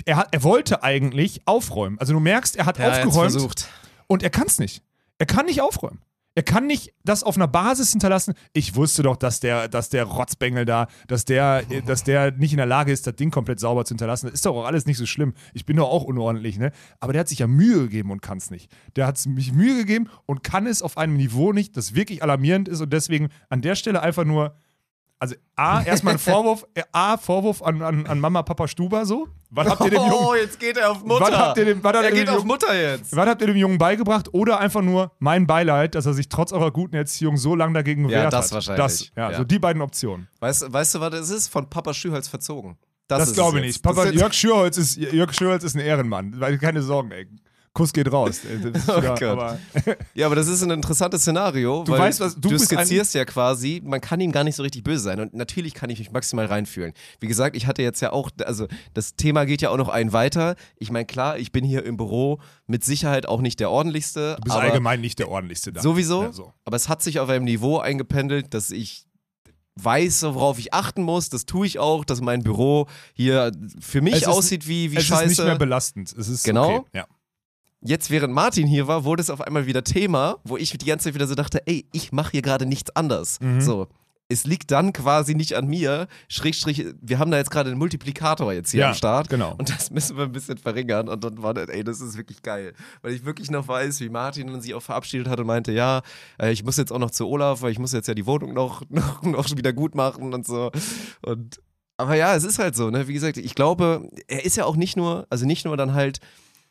er, 0.04 0.16
hat, 0.16 0.28
er 0.32 0.42
wollte 0.42 0.82
eigentlich 0.82 1.42
aufräumen. 1.46 1.98
Also 1.98 2.12
du 2.12 2.20
merkst, 2.20 2.56
er 2.56 2.66
hat 2.66 2.78
Ja, 2.78 2.84
er 2.86 3.06
aufgeräumt 3.06 3.32
versucht. 3.32 3.68
und 4.06 4.22
er 4.22 4.30
kann 4.30 4.46
es 4.46 4.58
nicht. 4.58 4.82
Er 5.18 5.26
kann 5.26 5.46
nicht 5.46 5.60
aufräumen. 5.60 6.00
Er 6.36 6.42
kann 6.42 6.66
nicht 6.66 6.92
das 7.04 7.22
auf 7.22 7.36
einer 7.36 7.46
Basis 7.46 7.92
hinterlassen. 7.92 8.34
Ich 8.52 8.74
wusste 8.74 9.04
doch, 9.04 9.14
dass 9.14 9.38
der, 9.38 9.68
dass 9.68 9.88
der 9.88 10.02
Rotzbengel 10.02 10.64
da, 10.64 10.88
dass 11.06 11.24
der, 11.24 11.62
dass 11.86 12.02
der 12.02 12.32
nicht 12.32 12.50
in 12.52 12.56
der 12.56 12.66
Lage 12.66 12.90
ist, 12.90 13.06
das 13.06 13.14
Ding 13.14 13.30
komplett 13.30 13.60
sauber 13.60 13.84
zu 13.84 13.90
hinterlassen. 13.90 14.26
Das 14.26 14.34
ist 14.34 14.44
doch 14.44 14.56
auch 14.56 14.64
alles 14.64 14.84
nicht 14.86 14.96
so 14.98 15.06
schlimm. 15.06 15.34
Ich 15.52 15.64
bin 15.64 15.76
doch 15.76 15.88
auch 15.88 16.02
unordentlich, 16.02 16.58
ne? 16.58 16.72
Aber 16.98 17.12
der 17.12 17.20
hat 17.20 17.28
sich 17.28 17.38
ja 17.38 17.46
Mühe 17.46 17.82
gegeben 17.82 18.10
und 18.10 18.20
kann 18.20 18.38
es 18.38 18.50
nicht. 18.50 18.68
Der 18.96 19.06
hat 19.06 19.16
sich 19.16 19.52
Mühe 19.52 19.76
gegeben 19.76 20.08
und 20.26 20.42
kann 20.42 20.66
es 20.66 20.82
auf 20.82 20.98
einem 20.98 21.16
Niveau 21.16 21.52
nicht, 21.52 21.76
das 21.76 21.94
wirklich 21.94 22.20
alarmierend 22.24 22.66
ist 22.68 22.80
und 22.80 22.92
deswegen 22.92 23.28
an 23.48 23.62
der 23.62 23.76
Stelle 23.76 24.02
einfach 24.02 24.24
nur. 24.24 24.56
Also 25.24 25.36
A, 25.56 25.82
erstmal 25.82 26.14
ein 26.14 26.18
Vorwurf, 26.32 26.66
äh, 26.74 26.82
A, 26.92 27.16
Vorwurf 27.16 27.62
an, 27.62 27.80
an, 27.80 28.06
an 28.06 28.20
Mama, 28.20 28.42
Papa 28.42 28.68
Stuber 28.68 29.06
so. 29.06 29.26
Was 29.50 29.68
habt 29.68 29.80
ihr 29.84 29.90
dem 29.90 30.00
Jungen, 30.02 30.12
Oh, 30.12 30.34
jetzt 30.34 30.58
geht 30.60 30.76
er 30.76 30.90
auf 30.90 31.02
Mutter. 31.04 31.24
was 31.26 31.30
habt 31.38 31.58
ihr 31.58 31.64
dem, 31.64 31.82
was 31.84 31.94
er 31.94 32.10
geht 32.10 32.28
auf 32.28 32.34
Jungen- 32.36 32.46
Mutter 32.48 32.74
jetzt. 32.78 33.14
was 33.16 33.26
habt 33.28 33.40
ihr 33.40 33.46
dem 33.46 33.56
Jungen 33.56 33.78
beigebracht? 33.78 34.28
Oder 34.34 34.58
einfach 34.58 34.82
nur 34.82 35.12
mein 35.20 35.46
Beileid, 35.46 35.94
dass 35.94 36.06
er 36.06 36.12
sich 36.14 36.28
trotz 36.28 36.52
eurer 36.52 36.70
guten 36.72 36.96
Erziehung 36.96 37.36
so 37.36 37.54
lange 37.54 37.72
dagegen 37.74 38.02
Ja, 38.08 38.16
gewehrt 38.18 38.32
das 38.32 38.46
hat. 38.46 38.52
wahrscheinlich. 38.54 38.84
Das, 38.84 39.10
ja, 39.16 39.30
Ja. 39.30 39.36
so 39.38 39.44
die 39.44 39.58
beiden 39.58 39.80
Optionen. 39.80 40.28
Weißt, 40.40 40.72
weißt 40.72 40.96
du, 40.96 41.00
was 41.00 41.10
das 41.12 41.30
ist? 41.30 41.48
Von 41.48 41.70
Papa 41.70 41.94
Schühals 41.94 42.28
verzogen. 42.28 42.76
Das, 43.06 43.28
ist 43.28 43.34
glaube 43.34 43.60
ich 43.60 43.66
nicht. 43.66 43.82
Papa, 43.82 44.06
Das 44.06 44.14
Jörg, 44.14 44.32
Schürholz 44.34 44.76
ist, 44.78 44.96
Jörg 44.96 45.32
Schürholz 45.34 45.62
ist 45.62 45.74
ein 45.76 45.80
Ehrenmann. 45.80 46.38
Keine 46.60 46.82
Sorgen, 46.82 47.12
ey. 47.12 47.28
Kuss 47.74 47.92
geht 47.92 48.10
raus. 48.10 48.40
Äh, 48.44 48.72
Oh 48.88 49.00
ja, 49.02 49.14
aber, 49.32 49.58
Ja, 50.14 50.26
aber 50.26 50.36
das 50.36 50.46
ist 50.46 50.62
ein 50.62 50.70
interessantes 50.70 51.22
Szenario. 51.22 51.82
Du 51.84 51.92
weil 51.92 51.98
weißt, 52.00 52.20
was- 52.20 52.36
du 52.36 52.48
du 52.50 52.58
skizzierst 52.58 53.14
ja 53.14 53.24
quasi, 53.24 53.82
man 53.84 54.00
kann 54.00 54.20
ihm 54.20 54.30
gar 54.32 54.44
nicht 54.44 54.54
so 54.56 54.62
richtig 54.62 54.84
böse 54.84 55.02
sein. 55.02 55.18
Und 55.20 55.34
natürlich 55.34 55.74
kann 55.74 55.90
ich 55.90 55.98
mich 55.98 56.12
maximal 56.12 56.46
reinfühlen. 56.46 56.92
Wie 57.20 57.26
gesagt, 57.26 57.56
ich 57.56 57.66
hatte 57.66 57.82
jetzt 57.82 58.00
ja 58.00 58.12
auch, 58.12 58.30
also 58.46 58.68
das 58.94 59.16
Thema 59.16 59.44
geht 59.44 59.60
ja 59.60 59.70
auch 59.70 59.76
noch 59.76 59.88
ein 59.88 60.12
weiter. 60.12 60.54
Ich 60.78 60.90
meine, 60.92 61.04
klar, 61.04 61.36
ich 61.36 61.50
bin 61.50 61.64
hier 61.64 61.84
im 61.84 61.96
Büro 61.96 62.40
mit 62.68 62.84
Sicherheit 62.84 63.26
auch 63.26 63.40
nicht 63.40 63.58
der 63.58 63.70
ordentlichste. 63.70 64.36
du 64.38 64.42
bist 64.44 64.56
allgemein 64.56 65.00
nicht 65.00 65.18
der 65.18 65.28
ordentlichste 65.28 65.72
da. 65.72 65.82
Sowieso. 65.82 66.22
Ja, 66.22 66.32
so. 66.32 66.52
Aber 66.64 66.76
es 66.76 66.88
hat 66.88 67.02
sich 67.02 67.18
auf 67.18 67.28
einem 67.28 67.44
Niveau 67.44 67.78
eingependelt, 67.78 68.54
dass 68.54 68.70
ich 68.70 69.04
weiß, 69.76 70.22
worauf 70.22 70.60
ich 70.60 70.72
achten 70.72 71.02
muss. 71.02 71.28
Das 71.28 71.46
tue 71.46 71.66
ich 71.66 71.80
auch, 71.80 72.04
dass 72.04 72.20
mein 72.20 72.44
Büro 72.44 72.86
hier 73.14 73.50
für 73.80 74.00
mich 74.00 74.14
Es 74.14 74.20
ist- 74.22 74.28
aussieht 74.28 74.68
wie, 74.68 74.92
wie 74.92 74.96
es 74.98 75.04
scheiße. 75.04 75.24
ist 75.24 75.38
nicht 75.38 75.44
mehr 75.46 75.58
belastend. 75.58 76.14
Es 76.16 76.28
ist 76.28 76.44
Genau. 76.44 76.76
Okay. 76.76 76.86
Ja. 76.94 77.06
Jetzt, 77.86 78.10
während 78.10 78.32
Martin 78.32 78.66
hier 78.66 78.86
war, 78.88 79.04
wurde 79.04 79.20
es 79.22 79.28
auf 79.30 79.40
einmal 79.42 79.66
wieder 79.66 79.84
Thema, 79.84 80.38
wo 80.44 80.56
ich 80.56 80.70
die 80.76 80.86
ganze 80.86 81.04
Zeit 81.04 81.14
wieder 81.14 81.26
so 81.26 81.34
dachte, 81.34 81.62
ey, 81.66 81.86
ich 81.92 82.12
mache 82.12 82.30
hier 82.32 82.42
gerade 82.42 82.64
nichts 82.66 82.94
anders. 82.96 83.38
Mhm. 83.40 83.60
So. 83.60 83.88
Es 84.26 84.44
liegt 84.44 84.70
dann 84.70 84.94
quasi 84.94 85.34
nicht 85.34 85.52
an 85.54 85.66
mir. 85.66 86.08
Schrägstrich, 86.28 86.86
wir 87.02 87.18
haben 87.18 87.30
da 87.30 87.36
jetzt 87.36 87.50
gerade 87.50 87.68
einen 87.68 87.78
Multiplikator 87.78 88.54
jetzt 88.54 88.70
hier 88.70 88.80
Ja, 88.80 88.88
am 88.88 88.94
Start. 88.94 89.28
genau. 89.28 89.54
Und 89.58 89.68
das 89.68 89.90
müssen 89.90 90.16
wir 90.16 90.24
ein 90.24 90.32
bisschen 90.32 90.56
verringern. 90.56 91.10
Und 91.10 91.22
dann 91.22 91.42
war 91.42 91.52
das, 91.52 91.68
ey, 91.68 91.84
das 91.84 92.00
ist 92.00 92.16
wirklich 92.16 92.40
geil. 92.42 92.72
Weil 93.02 93.12
ich 93.12 93.26
wirklich 93.26 93.50
noch 93.50 93.68
weiß, 93.68 94.00
wie 94.00 94.08
Martin 94.08 94.46
dann 94.46 94.62
sich 94.62 94.72
auch 94.72 94.82
verabschiedet 94.82 95.28
hat 95.28 95.38
und 95.40 95.46
meinte, 95.46 95.72
ja, 95.72 96.00
äh, 96.40 96.50
ich 96.52 96.64
muss 96.64 96.78
jetzt 96.78 96.90
auch 96.90 96.98
noch 96.98 97.10
zu 97.10 97.28
Olaf, 97.28 97.60
weil 97.60 97.70
ich 97.70 97.78
muss 97.78 97.92
jetzt 97.92 98.08
ja 98.08 98.14
die 98.14 98.24
Wohnung 98.24 98.54
noch, 98.54 98.82
noch, 98.88 99.22
noch 99.22 99.50
wieder 99.50 99.74
gut 99.74 99.94
machen 99.94 100.32
und 100.32 100.46
so. 100.46 100.70
Und 101.20 101.60
aber 101.98 102.16
ja, 102.16 102.34
es 102.34 102.44
ist 102.44 102.58
halt 102.58 102.74
so, 102.74 102.88
ne? 102.90 103.06
Wie 103.06 103.12
gesagt, 103.12 103.36
ich 103.36 103.54
glaube, 103.54 104.08
er 104.26 104.44
ist 104.44 104.56
ja 104.56 104.64
auch 104.64 104.74
nicht 104.74 104.96
nur, 104.96 105.26
also 105.30 105.44
nicht 105.46 105.64
nur 105.66 105.76
dann 105.76 105.92
halt 105.94 106.18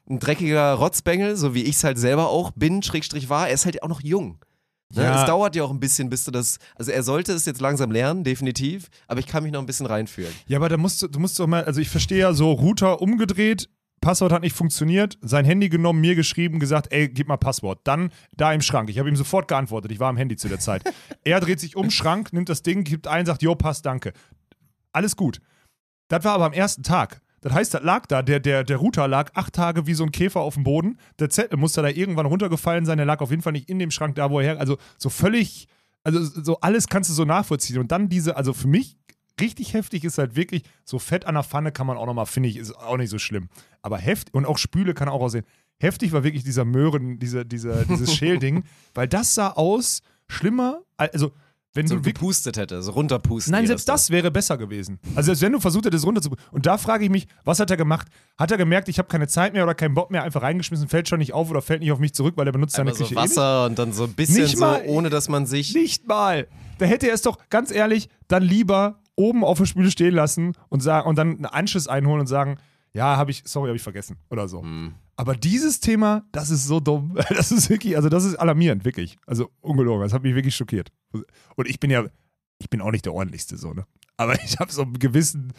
ein 0.09 0.19
dreckiger 0.19 0.73
Rotzbengel, 0.73 1.35
so 1.35 1.53
wie 1.53 1.63
ich 1.63 1.75
es 1.77 1.83
halt 1.83 1.97
selber 1.97 2.29
auch 2.29 2.51
bin, 2.51 2.83
Schrägstrich 2.83 3.29
war. 3.29 3.47
Er 3.47 3.53
ist 3.53 3.65
halt 3.65 3.81
auch 3.83 3.87
noch 3.87 4.01
jung. 4.01 4.39
Ne? 4.95 5.03
Ja. 5.03 5.21
Es 5.21 5.27
dauert 5.27 5.55
ja 5.55 5.63
auch 5.63 5.71
ein 5.71 5.79
bisschen, 5.79 6.09
bis 6.09 6.25
du 6.25 6.31
das. 6.31 6.59
Also 6.75 6.91
er 6.91 7.03
sollte 7.03 7.33
es 7.33 7.45
jetzt 7.45 7.61
langsam 7.61 7.91
lernen, 7.91 8.23
definitiv, 8.23 8.89
aber 9.07 9.19
ich 9.19 9.27
kann 9.27 9.43
mich 9.43 9.51
noch 9.51 9.59
ein 9.59 9.65
bisschen 9.65 9.85
reinfühlen. 9.85 10.31
Ja, 10.47 10.57
aber 10.57 10.69
da 10.69 10.77
musst 10.77 11.01
du, 11.01 11.07
du 11.07 11.19
musst 11.19 11.39
doch 11.39 11.47
mal, 11.47 11.63
also 11.63 11.81
ich 11.81 11.89
verstehe 11.89 12.19
ja 12.19 12.33
so, 12.33 12.51
Router 12.51 13.01
umgedreht, 13.01 13.69
Passwort 14.01 14.33
hat 14.33 14.41
nicht 14.41 14.55
funktioniert, 14.55 15.17
sein 15.21 15.45
Handy 15.45 15.69
genommen, 15.69 16.01
mir 16.01 16.15
geschrieben, 16.15 16.59
gesagt, 16.59 16.91
ey, 16.91 17.07
gib 17.07 17.29
mal 17.29 17.37
Passwort. 17.37 17.79
Dann 17.85 18.11
da 18.35 18.51
im 18.51 18.61
Schrank. 18.61 18.89
Ich 18.89 18.99
habe 18.99 19.07
ihm 19.07 19.15
sofort 19.15 19.47
geantwortet, 19.47 19.91
ich 19.91 19.99
war 19.99 20.09
am 20.09 20.17
Handy 20.17 20.35
zu 20.35 20.49
der 20.49 20.59
Zeit. 20.59 20.83
er 21.23 21.39
dreht 21.39 21.61
sich 21.61 21.77
um, 21.77 21.89
Schrank, 21.89 22.33
nimmt 22.33 22.49
das 22.49 22.63
Ding, 22.63 22.83
gibt 22.83 23.07
ein, 23.07 23.25
sagt, 23.25 23.41
jo, 23.41 23.55
passt, 23.55 23.85
danke. 23.85 24.11
Alles 24.91 25.15
gut. 25.15 25.39
Das 26.09 26.23
war 26.25 26.33
aber 26.33 26.45
am 26.45 26.53
ersten 26.53 26.83
Tag. 26.83 27.21
Das 27.43 27.51
heißt, 27.51 27.73
das 27.73 27.83
lag 27.83 28.05
da, 28.05 28.21
der, 28.21 28.39
der, 28.39 28.63
der 28.63 28.77
Router 28.77 29.05
lag 29.09 29.31
acht 29.33 29.53
Tage 29.53 29.85
wie 29.85 29.93
so 29.93 30.05
ein 30.05 30.13
Käfer 30.13 30.39
auf 30.39 30.53
dem 30.53 30.63
Boden. 30.63 30.97
Der 31.19 31.29
Zettel 31.29 31.59
musste 31.59 31.81
da 31.81 31.89
irgendwann 31.89 32.25
runtergefallen 32.25 32.85
sein, 32.85 32.97
der 32.97 33.05
lag 33.05 33.19
auf 33.19 33.31
jeden 33.31 33.41
Fall 33.41 33.51
nicht 33.51 33.69
in 33.69 33.79
dem 33.79 33.91
Schrank 33.91 34.15
da, 34.15 34.31
wo 34.31 34.39
er 34.39 34.45
her. 34.45 34.59
Also 34.61 34.77
so 34.97 35.09
völlig, 35.09 35.67
also 36.05 36.23
so 36.23 36.61
alles 36.61 36.87
kannst 36.87 37.09
du 37.09 37.13
so 37.13 37.25
nachvollziehen. 37.25 37.79
Und 37.79 37.91
dann 37.91 38.07
diese, 38.07 38.37
also 38.37 38.53
für 38.53 38.69
mich 38.69 38.95
richtig 39.41 39.73
heftig 39.73 40.05
ist 40.05 40.17
halt 40.17 40.37
wirklich, 40.37 40.63
so 40.85 40.99
Fett 40.99 41.25
an 41.25 41.35
der 41.35 41.43
Pfanne 41.43 41.73
kann 41.73 41.85
man 41.85 41.97
auch 41.97 42.05
nochmal, 42.05 42.27
finde 42.27 42.47
ich, 42.47 42.55
ist 42.55 42.77
auch 42.77 42.95
nicht 42.95 43.09
so 43.09 43.19
schlimm. 43.19 43.49
Aber 43.81 43.97
heftig, 43.97 44.33
und 44.33 44.45
auch 44.45 44.57
Spüle 44.57 44.93
kann 44.93 45.09
auch 45.09 45.19
aussehen. 45.19 45.45
Heftig 45.79 46.13
war 46.13 46.23
wirklich 46.23 46.45
dieser 46.45 46.63
Möhren, 46.63 47.19
diese, 47.19 47.45
diese, 47.45 47.85
dieses 47.89 48.13
Schälding, 48.15 48.63
weil 48.93 49.09
das 49.09 49.35
sah 49.35 49.49
aus 49.49 50.01
schlimmer, 50.29 50.81
also 50.95 51.33
wenn 51.75 51.87
So 51.87 51.95
du 51.95 52.01
gepustet 52.01 52.57
hätte, 52.57 52.81
so 52.83 52.91
runterpusten. 52.91 53.51
Nein, 53.51 53.65
selbst 53.65 53.87
da. 53.89 53.93
das 53.93 54.09
wäre 54.09 54.29
besser 54.29 54.57
gewesen. 54.57 54.99
Also 55.15 55.27
selbst 55.27 55.41
wenn 55.41 55.51
du 55.53 55.59
versucht 55.59 55.85
hättest, 55.85 56.05
runter 56.05 56.21
zu... 56.21 56.29
Und 56.51 56.65
da 56.65 56.77
frage 56.77 57.03
ich 57.05 57.09
mich, 57.09 57.27
was 57.43 57.59
hat 57.59 57.71
er 57.71 57.77
gemacht? 57.77 58.07
Hat 58.37 58.51
er 58.51 58.57
gemerkt, 58.57 58.89
ich 58.89 58.99
habe 58.99 59.07
keine 59.07 59.27
Zeit 59.27 59.53
mehr 59.53 59.63
oder 59.63 59.73
keinen 59.73 59.95
Bock 59.95 60.11
mehr, 60.11 60.23
einfach 60.23 60.43
reingeschmissen, 60.43 60.87
fällt 60.87 61.09
schon 61.09 61.19
nicht 61.19 61.33
auf 61.33 61.49
oder 61.49 61.61
fällt 61.61 61.81
nicht 61.81 61.91
auf 61.91 61.99
mich 61.99 62.13
zurück, 62.13 62.35
weil 62.37 62.45
er 62.47 62.51
benutzt 62.53 62.75
seine 62.75 62.91
Einmal 62.91 62.97
so 62.97 63.03
Küche 63.05 63.15
eh? 63.15 63.23
Wasser 63.23 63.65
und 63.65 63.79
dann 63.79 63.91
so 63.91 64.03
ein 64.03 64.13
bisschen 64.13 64.43
Nicht 64.43 64.57
so, 64.57 64.59
mal- 64.59 64.83
ohne 64.85 65.09
dass 65.09 65.29
man 65.29 65.45
sich. 65.45 65.73
Nicht 65.73 66.07
mal. 66.07 66.47
Da 66.77 66.85
hätte 66.85 67.07
er 67.07 67.15
es 67.15 67.21
doch, 67.23 67.37
ganz 67.49 67.71
ehrlich, 67.71 68.09
dann 68.27 68.43
lieber 68.43 68.99
oben 69.15 69.43
auf 69.43 69.57
der 69.57 69.65
Spüle 69.65 69.89
stehen 69.91 70.13
lassen 70.13 70.53
und, 70.69 70.81
sagen, 70.81 71.07
und 71.07 71.17
dann 71.17 71.29
einen 71.35 71.45
Anschluss 71.45 71.87
einholen 71.87 72.21
und 72.21 72.27
sagen, 72.27 72.57
ja, 72.93 73.17
habe 73.17 73.31
ich, 73.31 73.41
sorry, 73.45 73.69
habe 73.69 73.77
ich 73.77 73.83
vergessen 73.83 74.17
oder 74.29 74.47
so. 74.47 74.61
Hm. 74.61 74.93
Aber 75.15 75.35
dieses 75.35 75.79
Thema, 75.79 76.25
das 76.31 76.49
ist 76.49 76.65
so 76.65 76.79
dumm. 76.79 77.17
Das 77.29 77.51
ist 77.51 77.69
wirklich, 77.69 77.95
also 77.95 78.09
das 78.09 78.23
ist 78.23 78.35
alarmierend, 78.35 78.85
wirklich. 78.85 79.17
Also 79.25 79.51
ungelogen, 79.61 80.03
das 80.03 80.13
hat 80.13 80.23
mich 80.23 80.35
wirklich 80.35 80.55
schockiert. 80.55 80.91
Und 81.11 81.67
ich 81.67 81.79
bin 81.79 81.91
ja, 81.91 82.05
ich 82.59 82.69
bin 82.69 82.81
auch 82.81 82.91
nicht 82.91 83.05
der 83.05 83.13
ordentlichste 83.13 83.57
so, 83.57 83.73
ne? 83.73 83.85
Aber 84.17 84.35
ich 84.43 84.59
habe 84.59 84.71
so 84.71 84.83
einen 84.83 84.99
gewissen, 84.99 85.53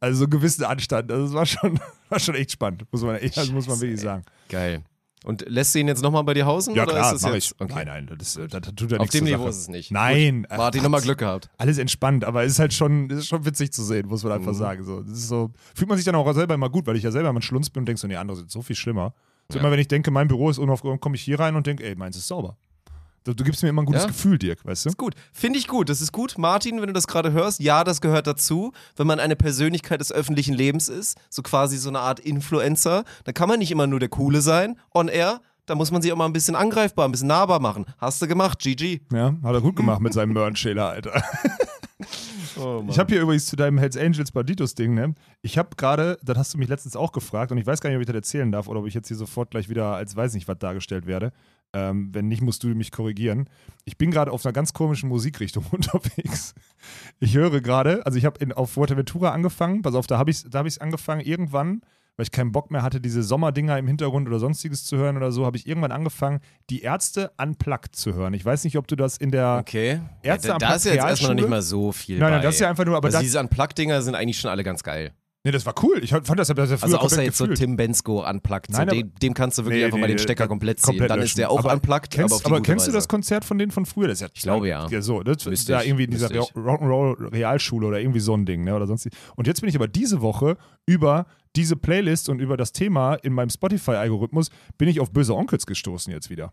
also 0.00 0.18
so 0.18 0.24
einen 0.24 0.30
gewissen 0.30 0.64
Anstand. 0.64 1.10
Also 1.10 1.26
es 1.26 1.32
war 1.32 1.46
schon, 1.46 1.80
war 2.08 2.18
schon 2.18 2.34
echt 2.34 2.52
spannend, 2.52 2.84
muss 2.92 3.02
man, 3.02 3.16
echt, 3.16 3.38
also 3.38 3.52
muss 3.52 3.66
man 3.66 3.80
wirklich 3.80 4.00
sagen. 4.00 4.24
Geil. 4.48 4.84
Und 5.24 5.44
lässt 5.48 5.74
du 5.74 5.80
ihn 5.80 5.88
jetzt 5.88 6.02
nochmal 6.02 6.22
bei 6.24 6.32
dir 6.34 6.46
hausen? 6.46 6.74
Ja 6.74 6.84
oder 6.84 6.92
klar, 6.92 7.12
ist 7.14 7.24
das 7.24 7.34
jetzt? 7.34 7.54
Okay. 7.60 7.72
Nein, 7.74 7.86
nein, 8.06 8.16
das, 8.18 8.36
ist, 8.36 8.54
das 8.54 8.60
tut 8.74 8.90
ja 8.92 8.98
Auf 8.98 9.02
nichts 9.02 9.12
dem 9.16 9.26
zur 9.26 9.28
Niveau 9.36 9.42
Sache. 9.44 9.50
ist 9.50 9.56
es 9.58 9.68
nicht. 9.68 9.90
Nein. 9.90 10.42
Gut. 10.48 10.56
Martin, 10.58 10.82
nochmal 10.82 11.00
Glück 11.00 11.18
gehabt. 11.18 11.50
alles 11.58 11.78
entspannt, 11.78 12.24
aber 12.24 12.44
es 12.44 12.52
ist 12.52 12.58
halt 12.60 12.72
schon, 12.72 13.10
ist 13.10 13.26
schon 13.26 13.44
witzig 13.44 13.72
zu 13.72 13.82
sehen, 13.82 14.06
muss 14.06 14.22
man 14.22 14.32
einfach 14.32 14.52
Mhm. 14.52 14.56
sagen. 14.56 14.84
So, 14.84 15.02
das 15.02 15.26
so, 15.28 15.50
fühlt 15.74 15.88
man 15.88 15.98
sich 15.98 16.04
dann 16.04 16.14
auch 16.14 16.32
selber 16.32 16.54
immer 16.54 16.70
gut, 16.70 16.86
weil 16.86 16.96
ich 16.96 17.02
ja 17.02 17.10
selber 17.10 17.32
mal 17.32 17.40
ein 17.40 17.42
Schlunz 17.42 17.68
bin 17.68 17.82
und 17.82 17.86
denke 17.86 18.00
so, 18.00 18.06
nee, 18.06 18.16
andere 18.16 18.36
sind 18.36 18.50
so 18.50 18.62
viel 18.62 18.76
schlimmer. 18.76 19.12
So 19.48 19.56
Ja. 19.58 19.62
immer 19.64 19.72
wenn 19.72 19.80
ich 19.80 19.88
denke, 19.88 20.10
mein 20.10 20.28
Büro 20.28 20.50
ist 20.50 20.58
unaufgeräumt, 20.58 21.00
komme 21.00 21.16
ich 21.16 21.22
hier 21.22 21.40
rein 21.40 21.56
und 21.56 21.66
denke, 21.66 21.82
ey, 21.84 21.96
meins 21.96 22.16
ist 22.16 22.28
sauber. 22.28 22.56
Du, 23.24 23.34
du 23.34 23.44
gibst 23.44 23.62
mir 23.62 23.68
immer 23.68 23.82
ein 23.82 23.86
gutes 23.86 24.02
Ja. 24.02 24.08
Gefühl, 24.08 24.38
Dirk, 24.38 24.64
weißt 24.64 24.84
du? 24.86 24.88
Ist 24.90 24.96
gut. 24.96 25.14
Finde 25.32 25.58
ich 25.58 25.68
gut. 25.68 25.88
Das 25.88 26.00
ist 26.00 26.12
gut. 26.12 26.38
Martin, 26.38 26.80
wenn 26.80 26.86
du 26.86 26.92
das 26.92 27.06
gerade 27.06 27.32
hörst, 27.32 27.60
ja, 27.60 27.84
das 27.84 28.00
gehört 28.00 28.26
dazu. 28.26 28.72
Wenn 28.96 29.06
man 29.06 29.20
eine 29.20 29.36
Persönlichkeit 29.36 30.00
des 30.00 30.12
öffentlichen 30.12 30.54
Lebens 30.54 30.88
ist, 30.88 31.18
so 31.28 31.42
quasi 31.42 31.76
so 31.76 31.88
eine 31.90 32.00
Art 32.00 32.20
Influencer, 32.20 33.04
dann 33.24 33.34
kann 33.34 33.48
man 33.48 33.58
nicht 33.58 33.70
immer 33.70 33.86
nur 33.86 34.00
der 34.00 34.08
Coole 34.08 34.40
sein, 34.40 34.78
on 34.94 35.08
air. 35.08 35.40
Da 35.66 35.74
muss 35.74 35.90
man 35.90 36.00
sich 36.00 36.10
auch 36.12 36.16
mal 36.16 36.24
ein 36.24 36.32
bisschen 36.32 36.56
angreifbar, 36.56 37.06
ein 37.06 37.12
bisschen 37.12 37.28
nahbar 37.28 37.60
machen. 37.60 37.84
Hast 37.98 38.22
du 38.22 38.26
gemacht, 38.26 38.58
GG. 38.60 39.00
Ja, 39.12 39.34
hat 39.42 39.54
er 39.54 39.60
gut 39.60 39.76
gemacht 39.76 40.00
mit 40.00 40.14
seinem 40.14 40.32
Merch-Schäler, 40.32 40.88
Alter. 40.88 41.22
Oh, 42.60 42.84
Ich 42.88 42.98
habe 42.98 43.12
hier 43.12 43.22
übrigens 43.22 43.46
zu 43.46 43.54
deinem 43.56 43.78
Hells 43.78 43.96
Angels 43.96 44.32
Banditos-Ding, 44.32 44.92
ne? 44.94 45.14
Ich 45.42 45.58
habe 45.58 45.70
gerade, 45.76 46.18
das 46.24 46.36
hast 46.38 46.54
du 46.54 46.58
mich 46.58 46.68
letztens 46.68 46.96
auch 46.96 47.12
gefragt 47.12 47.52
und 47.52 47.58
ich 47.58 47.66
weiß 47.66 47.80
gar 47.80 47.88
nicht, 47.90 47.96
ob 47.96 48.00
ich 48.00 48.06
das 48.06 48.16
erzählen 48.16 48.50
darf 48.50 48.66
oder 48.68 48.80
ob 48.80 48.86
ich 48.86 48.94
jetzt 48.94 49.08
hier 49.08 49.16
sofort 49.16 49.50
gleich 49.50 49.68
wieder 49.68 49.94
als 49.94 50.16
weiß 50.16 50.34
nicht 50.34 50.48
was 50.48 50.58
dargestellt 50.58 51.06
werde. 51.06 51.32
Ähm, 51.74 52.08
wenn 52.12 52.28
nicht, 52.28 52.40
musst 52.40 52.64
du 52.64 52.68
mich 52.68 52.90
korrigieren. 52.90 53.48
Ich 53.84 53.98
bin 53.98 54.10
gerade 54.10 54.32
auf 54.32 54.44
einer 54.44 54.54
ganz 54.54 54.72
komischen 54.72 55.08
Musikrichtung 55.08 55.64
unterwegs. 55.70 56.54
Ich 57.20 57.34
höre 57.34 57.60
gerade, 57.60 58.06
also 58.06 58.16
ich 58.18 58.24
habe 58.24 58.56
auf 58.56 58.72
Fuerteventura 58.72 59.30
angefangen, 59.30 59.82
pass 59.82 59.94
auf, 59.94 60.06
da 60.06 60.18
habe 60.18 60.30
ich 60.30 60.38
es 60.38 60.50
da 60.50 60.60
hab 60.60 60.66
angefangen, 60.80 61.20
irgendwann, 61.20 61.82
weil 62.16 62.24
ich 62.24 62.32
keinen 62.32 62.52
Bock 62.52 62.70
mehr 62.70 62.82
hatte, 62.82 63.00
diese 63.00 63.22
Sommerdinger 63.22 63.78
im 63.78 63.86
Hintergrund 63.86 64.26
oder 64.26 64.38
sonstiges 64.38 64.84
zu 64.84 64.96
hören 64.96 65.16
oder 65.16 65.30
so, 65.30 65.44
habe 65.44 65.56
ich 65.56 65.66
irgendwann 65.66 65.92
angefangen, 65.92 66.40
die 66.70 66.80
Ärzte 66.80 67.32
unplugged 67.40 67.94
zu 67.94 68.14
hören. 68.14 68.34
Ich 68.34 68.44
weiß 68.44 68.64
nicht, 68.64 68.76
ob 68.78 68.88
du 68.88 68.96
das 68.96 69.18
in 69.18 69.30
der 69.30 69.58
Okay. 69.60 70.00
Ärzte 70.22 70.48
ja, 70.48 70.58
da, 70.58 70.68
da 70.68 70.74
ist 70.74 70.86
ja 70.86 70.94
jetzt 70.94 71.04
erstmal 71.04 71.34
noch 71.34 71.42
nicht 71.42 71.50
mal 71.50 71.62
so 71.62 71.92
viel. 71.92 72.18
Nein, 72.18 72.30
nein, 72.30 72.40
bei. 72.40 72.46
das 72.46 72.54
ist 72.54 72.60
ja 72.60 72.70
einfach 72.70 72.86
nur, 72.86 72.96
aber 72.96 73.06
also 73.06 73.18
das, 73.18 73.24
diese 73.24 73.38
Unplugged-Dinger 73.40 74.00
sind 74.02 74.14
eigentlich 74.14 74.40
schon 74.40 74.50
alle 74.50 74.64
ganz 74.64 74.82
geil. 74.82 75.12
Nee, 75.48 75.52
das 75.52 75.64
war 75.66 75.74
cool. 75.82 76.02
Ich 76.04 76.10
fand 76.10 76.28
das, 76.38 76.48
ja 76.48 76.54
früher 76.54 76.70
Also 76.82 76.98
außer 76.98 77.22
jetzt 77.22 77.38
so 77.38 77.44
gefühlt. 77.44 77.58
Tim 77.58 77.76
Bensko 77.76 78.28
Unplugged. 78.28 78.70
So, 78.74 78.82
aber- 78.82 78.90
dem, 78.92 79.14
dem 79.14 79.34
kannst 79.34 79.58
du 79.58 79.62
wirklich 79.64 79.78
Nee, 79.80 79.84
einfach 79.86 79.96
nee, 79.96 80.02
mal 80.02 80.08
den 80.08 80.18
Stecker 80.18 80.46
komplett 80.48 80.78
ziehen. 80.80 80.86
komplett 80.90 81.10
Dann 81.10 81.18
ist 81.20 81.24
löschen. 81.24 81.36
der 81.38 81.50
auch 81.50 81.58
aber 81.60 81.72
Unplugged, 81.72 82.10
kennst, 82.10 82.44
aber 82.44 82.56
aber 82.56 82.62
kennst 82.62 82.86
du 82.86 82.92
das 82.92 83.08
Konzert 83.08 83.44
von 83.44 83.58
denen 83.58 83.70
von 83.72 83.86
früher? 83.86 84.08
Das 84.08 84.16
ist 84.18 84.20
ja 84.20 84.28
Ich 84.34 84.42
glaube, 84.42 84.68
ja. 84.68 84.86
Ja, 84.88 85.02
so. 85.02 85.22
Das 85.22 85.46
ist 85.46 85.68
ja 85.68 85.82
irgendwie 85.82 86.04
in 86.04 86.10
dieser. 86.10 86.28
Rock'n'Roll 86.28 87.32
Realschule 87.32 87.86
oder 87.86 88.00
irgendwie 88.00 88.20
so 88.20 88.34
ein 88.36 88.44
Ding, 88.46 88.64
ne? 88.64 88.74
Oder 88.76 88.86
sonst. 88.86 89.08
Und 89.36 89.46
jetzt 89.46 89.60
bin 89.60 89.68
ich 89.70 89.76
aber 89.76 89.88
diese 89.88 90.20
Woche 90.20 90.56
über 90.86 91.26
diese 91.56 91.76
Playlist 91.76 92.28
und 92.28 92.40
über 92.40 92.56
das 92.56 92.72
Thema 92.72 93.14
in 93.14 93.32
meinem 93.32 93.50
Spotify-Algorithmus 93.50 94.50
bin 94.76 94.88
ich 94.88 95.00
auf 95.00 95.10
böse 95.10 95.34
Onkels 95.34 95.66
gestoßen 95.66 96.12
jetzt 96.12 96.30
wieder. 96.30 96.52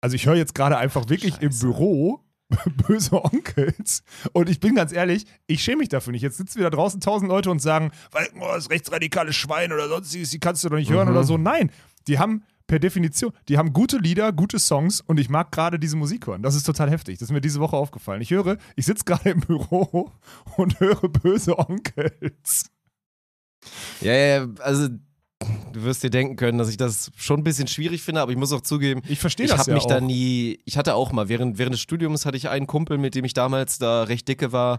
Also 0.00 0.16
ich 0.16 0.26
höre 0.26 0.34
jetzt 0.34 0.54
gerade 0.54 0.78
einfach 0.78 1.08
wirklich 1.08 1.34
im 1.40 1.52
Scheiße. 1.52 1.66
Büro 1.66 2.20
böse 2.86 3.22
Onkels. 3.24 4.02
Und 4.32 4.48
ich 4.48 4.60
bin 4.60 4.74
ganz 4.74 4.92
ehrlich, 4.92 5.24
ich 5.46 5.62
schäme 5.62 5.78
mich 5.78 5.88
dafür 5.88 6.12
nicht. 6.12 6.22
Jetzt 6.22 6.36
sitzen 6.36 6.58
wieder 6.58 6.70
draußen 6.70 7.00
tausend 7.00 7.28
Leute 7.28 7.50
und 7.50 7.60
sagen, 7.60 7.90
oh, 8.14 8.44
das 8.54 8.70
rechtsradikale 8.70 9.32
Schwein 9.32 9.72
oder 9.72 9.88
sonstiges, 9.88 10.30
die 10.30 10.40
kannst 10.40 10.64
du 10.64 10.68
doch 10.68 10.76
nicht 10.76 10.90
hören 10.90 11.08
Mhm. 11.08 11.14
oder 11.14 11.24
so. 11.24 11.36
Nein, 11.38 11.70
die 12.08 12.18
haben 12.18 12.44
per 12.66 12.78
Definition, 12.78 13.32
die 13.48 13.58
haben 13.58 13.72
gute 13.72 13.98
Lieder, 13.98 14.32
gute 14.32 14.58
Songs 14.58 15.00
und 15.02 15.20
ich 15.20 15.28
mag 15.28 15.52
gerade 15.52 15.78
diese 15.78 15.96
Musik 15.96 16.26
hören. 16.26 16.42
Das 16.42 16.54
ist 16.54 16.64
total 16.64 16.90
heftig. 16.90 17.18
Das 17.18 17.28
ist 17.28 17.32
mir 17.32 17.40
diese 17.40 17.60
Woche 17.60 17.76
aufgefallen. 17.76 18.22
Ich 18.22 18.30
höre, 18.30 18.56
ich 18.76 18.86
sitze 18.86 19.04
gerade 19.04 19.30
im 19.30 19.40
Büro 19.40 20.10
und 20.56 20.80
höre 20.80 21.08
böse 21.08 21.58
Onkels. 21.58 22.70
Ja, 24.00 24.12
ja, 24.14 24.46
also 24.60 24.88
du 25.72 25.82
wirst 25.84 26.02
dir 26.02 26.10
denken 26.10 26.36
können, 26.36 26.58
dass 26.58 26.68
ich 26.68 26.76
das 26.76 27.10
schon 27.16 27.40
ein 27.40 27.44
bisschen 27.44 27.66
schwierig 27.68 28.02
finde, 28.02 28.20
aber 28.20 28.30
ich 28.32 28.38
muss 28.38 28.52
auch 28.52 28.60
zugeben, 28.60 29.02
Ich 29.08 29.18
verstehe 29.18 29.46
ich 29.46 29.50
das 29.52 29.60
habe 29.60 29.70
ja 29.70 29.74
mich 29.76 29.84
auch. 29.84 29.88
da 29.88 30.00
nie, 30.00 30.58
ich 30.64 30.76
hatte 30.76 30.94
auch 30.94 31.12
mal, 31.12 31.28
während, 31.28 31.58
während 31.58 31.74
des 31.74 31.80
Studiums 31.80 32.24
hatte 32.26 32.36
ich 32.36 32.48
einen 32.48 32.66
Kumpel, 32.66 32.98
mit 32.98 33.14
dem 33.14 33.24
ich 33.24 33.34
damals 33.34 33.78
da 33.78 34.04
recht 34.04 34.28
dicke 34.28 34.52
war, 34.52 34.78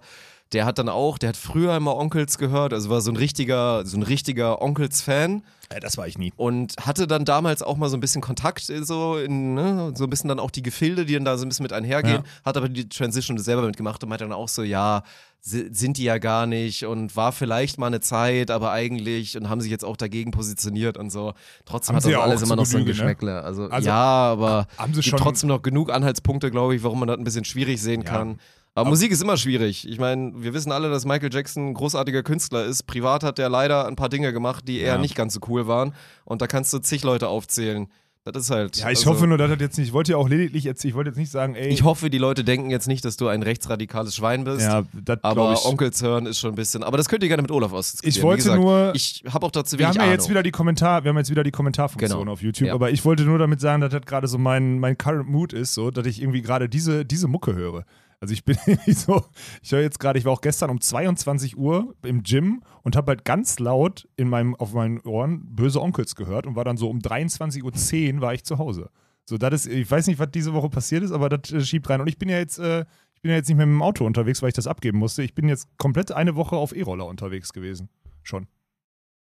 der 0.52 0.66
hat 0.66 0.78
dann 0.78 0.88
auch, 0.90 1.18
der 1.18 1.30
hat 1.30 1.38
früher 1.38 1.76
immer 1.76 1.96
Onkels 1.98 2.38
gehört, 2.38 2.74
also 2.74 2.90
war 2.92 3.02
so 3.02 3.10
ein 3.12 3.16
richtiger, 3.18 3.86
so 3.88 3.98
ein 3.98 4.04
richtiger 4.04 4.62
Onkels-Fan 4.62 5.42
Äh, 5.70 5.80
das 5.80 5.98
war 5.98 6.06
ich 6.08 6.18
nie. 6.20 6.32
und 6.38 6.76
hatte 6.80 7.08
dann 7.08 7.26
damals 7.26 7.64
auch 7.64 7.76
mal 7.76 7.90
so 7.90 7.98
ein 7.98 8.02
bisschen 8.02 8.22
Kontakt 8.22 8.70
äh, 8.70 8.84
so 8.84 9.18
in, 9.18 9.56
ne, 9.56 9.94
so 9.96 10.04
ein 10.04 10.10
bisschen 10.12 10.28
dann 10.28 10.40
auch 10.40 10.52
die 10.52 10.62
Gefilde, 10.62 11.06
die 11.06 11.14
dann 11.16 11.26
da 11.26 11.38
so 11.38 11.46
ein 11.46 11.50
bisschen 11.50 11.64
mit 11.64 11.74
einhergehen, 11.74 12.18
Ja. 12.24 12.46
hat 12.46 12.58
aber 12.58 12.70
die 12.70 12.88
Transition 12.88 13.38
selber 13.40 13.64
mitgemacht 13.64 14.04
und 14.04 14.10
meinte 14.10 14.26
dann 14.26 14.34
auch 14.34 14.50
so, 14.50 14.62
ja, 14.62 15.04
sind 15.46 15.98
die 15.98 16.06
ja 16.06 16.20
gar 16.20 16.46
nicht 16.48 16.86
und 16.86 17.18
war 17.18 17.34
vielleicht 17.34 17.78
mal 17.78 17.88
eine 17.88 18.00
Zeit, 18.00 18.50
aber 18.50 18.72
eigentlich 18.72 19.36
und 19.36 19.50
haben 19.50 19.60
sich 19.60 19.70
jetzt 19.72 19.84
auch 19.84 19.98
dagegen 19.98 20.32
positioniert 20.32 20.98
und 20.98 21.10
so. 21.10 21.34
Trotzdem 21.66 21.98
Haben 21.98 22.06
hat 22.06 22.12
das 22.14 22.22
alles 22.22 22.42
immer 22.44 22.56
noch 22.56 22.66
so 22.66 22.78
ein 22.78 22.84
ne? 22.84 22.90
Geschmäckle. 22.90 23.42
Also, 23.44 23.66
Also, 23.68 23.86
ja, 23.88 23.96
aber 23.96 24.68
haben 24.78 24.94
sie 24.94 25.02
gibt 25.02 25.10
schon- 25.10 25.20
trotzdem 25.20 25.50
noch 25.50 25.62
genug 25.62 25.92
Anhaltspunkte, 25.92 26.50
glaube 26.50 26.76
ich, 26.76 26.84
warum 26.84 27.00
man 27.00 27.10
das 27.10 27.18
ein 27.18 27.26
bisschen 27.26 27.44
schwierig 27.44 27.82
sehen 27.82 28.04
Ja. 28.04 28.10
kann. 28.10 28.40
Aber, 28.76 28.90
Musik 28.90 29.12
ist 29.12 29.22
immer 29.22 29.36
schwierig. 29.38 29.88
Ich 29.88 30.00
meine, 30.00 30.32
wir 30.36 30.54
wissen 30.54 30.72
alle, 30.72 30.90
dass 30.90 31.06
Michael 31.06 31.32
Jackson 31.32 31.70
ein 31.70 31.74
großartiger 31.76 32.24
Künstler 32.24 32.64
ist. 32.64 32.88
Privat 32.88 33.24
hat 33.24 33.38
er 33.38 33.50
leider 33.50 33.86
ein 33.86 33.96
paar 33.98 34.10
Dinge 34.10 34.32
gemacht, 34.34 34.68
die 34.68 34.80
eher 34.80 34.94
Ja. 34.96 34.98
nicht 34.98 35.14
ganz 35.14 35.34
so 35.36 35.42
cool 35.50 35.68
waren. 35.68 35.94
Und 36.26 36.42
da 36.42 36.48
kannst 36.48 36.72
du 36.74 36.80
zig 36.80 37.04
Leute 37.04 37.28
aufzählen. 37.28 37.88
Das 38.26 38.44
ist 38.46 38.52
halt. 38.52 38.78
Ja, 38.78 38.84
ich 38.90 39.00
also, 39.00 39.10
hoffe 39.12 39.28
nur, 39.28 39.38
dass 39.38 39.52
das 39.52 39.60
jetzt 39.60 39.78
nicht, 39.78 39.88
ich 39.88 39.94
wollte 39.94 40.14
ja 40.14 40.18
auch 40.18 40.30
lediglich 40.30 40.64
jetzt, 40.64 40.86
ich 40.86 40.94
wollte 40.94 41.10
jetzt 41.10 41.18
nicht 41.18 41.30
sagen, 41.30 41.56
ey. 41.56 41.68
Ich 41.68 41.84
hoffe, 41.84 42.10
die 42.10 42.18
Leute 42.18 42.46
denken 42.46 42.70
jetzt 42.70 42.88
nicht, 42.88 43.04
dass 43.04 43.18
du 43.18 43.28
ein 43.28 43.44
rechtsradikales 43.44 44.16
Schwein 44.16 44.46
bist. 44.46 44.62
ja, 44.62 44.84
das 44.94 45.20
aber 45.24 45.52
ich. 45.54 45.66
Onkels 45.66 46.02
hören 46.02 46.26
ist 46.26 46.40
schon 46.40 46.54
ein 46.54 46.56
bisschen. 46.56 46.84
Aber 46.84 46.96
das 46.96 47.10
könnt 47.10 47.22
ihr 47.24 47.28
gerne 47.28 47.42
mit 47.42 47.52
Olaf 47.52 47.74
ausdiskutieren. 47.74 48.16
Ich 48.18 48.24
wollte 48.24 48.44
gesagt, 48.44 48.62
nur- 48.62 48.92
Ich 48.96 49.24
habe 49.30 49.46
auch 49.46 49.52
dazu 49.52 49.78
wir 49.78 49.88
haben 49.90 49.96
ja 49.98 50.06
jetzt 50.06 50.22
Ahnung. 50.22 50.30
wieder 50.30 50.44
die 50.44 50.52
Kommentar, 50.52 51.04
wir 51.04 51.10
haben 51.10 51.18
jetzt 51.18 51.32
wieder 51.32 51.44
die 51.44 51.52
Kommentarfunktion 51.52 52.20
Genau. 52.22 52.32
auf 52.32 52.42
YouTube, 52.42 52.68
Ja. 52.70 52.74
aber 52.74 52.92
ich 52.92 53.04
wollte 53.04 53.24
nur 53.24 53.40
damit 53.40 53.60
sagen, 53.60 53.82
dass 53.82 53.92
das 53.92 54.04
gerade 54.06 54.30
so 54.30 54.38
mein, 54.38 54.80
mein 54.80 54.98
Current 54.98 55.28
Mood 55.28 55.52
ist, 55.52 55.74
so, 55.74 55.92
dass 55.92 56.08
ich 56.08 56.22
irgendwie 56.22 56.42
gerade 56.42 56.70
diese, 56.70 57.04
diese 57.04 57.28
Mucke 57.28 57.54
höre. 57.54 57.84
Also 58.24 58.36
ich 58.36 58.46
bin 58.46 58.56
so, 58.88 59.26
ich 59.62 59.74
höre 59.74 59.82
jetzt 59.82 60.00
gerade, 60.00 60.18
ich 60.18 60.24
war 60.24 60.32
auch 60.32 60.40
gestern 60.40 60.70
um 60.70 60.80
22 60.80 61.58
Uhr 61.58 61.94
im 62.06 62.24
Gym 62.24 62.64
und 62.82 62.96
habe 62.96 63.10
halt 63.10 63.26
ganz 63.26 63.60
laut 63.60 64.08
in 64.16 64.30
meinem, 64.30 64.56
auf 64.56 64.72
meinen 64.72 65.02
Ohren 65.02 65.54
böse 65.54 65.82
Onkels 65.82 66.16
gehört 66.16 66.48
und 66.48 66.56
war 66.56 66.64
dann 66.64 66.78
so 66.78 66.90
um 66.90 67.00
23.10 67.00 68.16
Uhr 68.16 68.22
war 68.22 68.34
ich 68.34 68.46
zu 68.46 68.60
Hause. 68.60 68.92
So, 69.26 69.38
das 69.38 69.66
ist, 69.66 69.74
ich 69.74 69.92
weiß 69.92 70.08
nicht, 70.08 70.20
was 70.20 70.32
diese 70.32 70.54
Woche 70.54 70.70
passiert 70.70 71.04
ist, 71.04 71.12
aber 71.12 71.28
das 71.28 71.52
äh, 71.52 71.66
schiebt 71.66 71.90
rein. 71.90 72.00
Und 72.00 72.08
ich 72.08 72.18
bin 72.18 72.30
ja 72.30 72.38
jetzt, 72.38 72.60
äh, 72.60 72.86
ich 73.14 73.22
bin 73.22 73.30
ja 73.30 73.36
jetzt 73.36 73.50
nicht 73.50 73.58
mehr 73.58 73.66
mit 73.66 73.76
dem 73.76 73.82
Auto 73.82 74.06
unterwegs, 74.06 74.42
weil 74.42 74.48
ich 74.48 74.56
das 74.56 74.68
abgeben 74.68 75.00
musste. 75.00 75.22
Ich 75.22 75.36
bin 75.36 75.50
jetzt 75.50 75.68
komplett 75.78 76.14
eine 76.14 76.38
Woche 76.38 76.56
auf 76.56 76.74
E-Roller 76.74 77.08
unterwegs 77.08 77.52
gewesen. 77.52 77.90
Schon. 78.22 78.48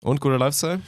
Und 0.02 0.20
guter 0.20 0.38
Lifestyle? 0.38 0.80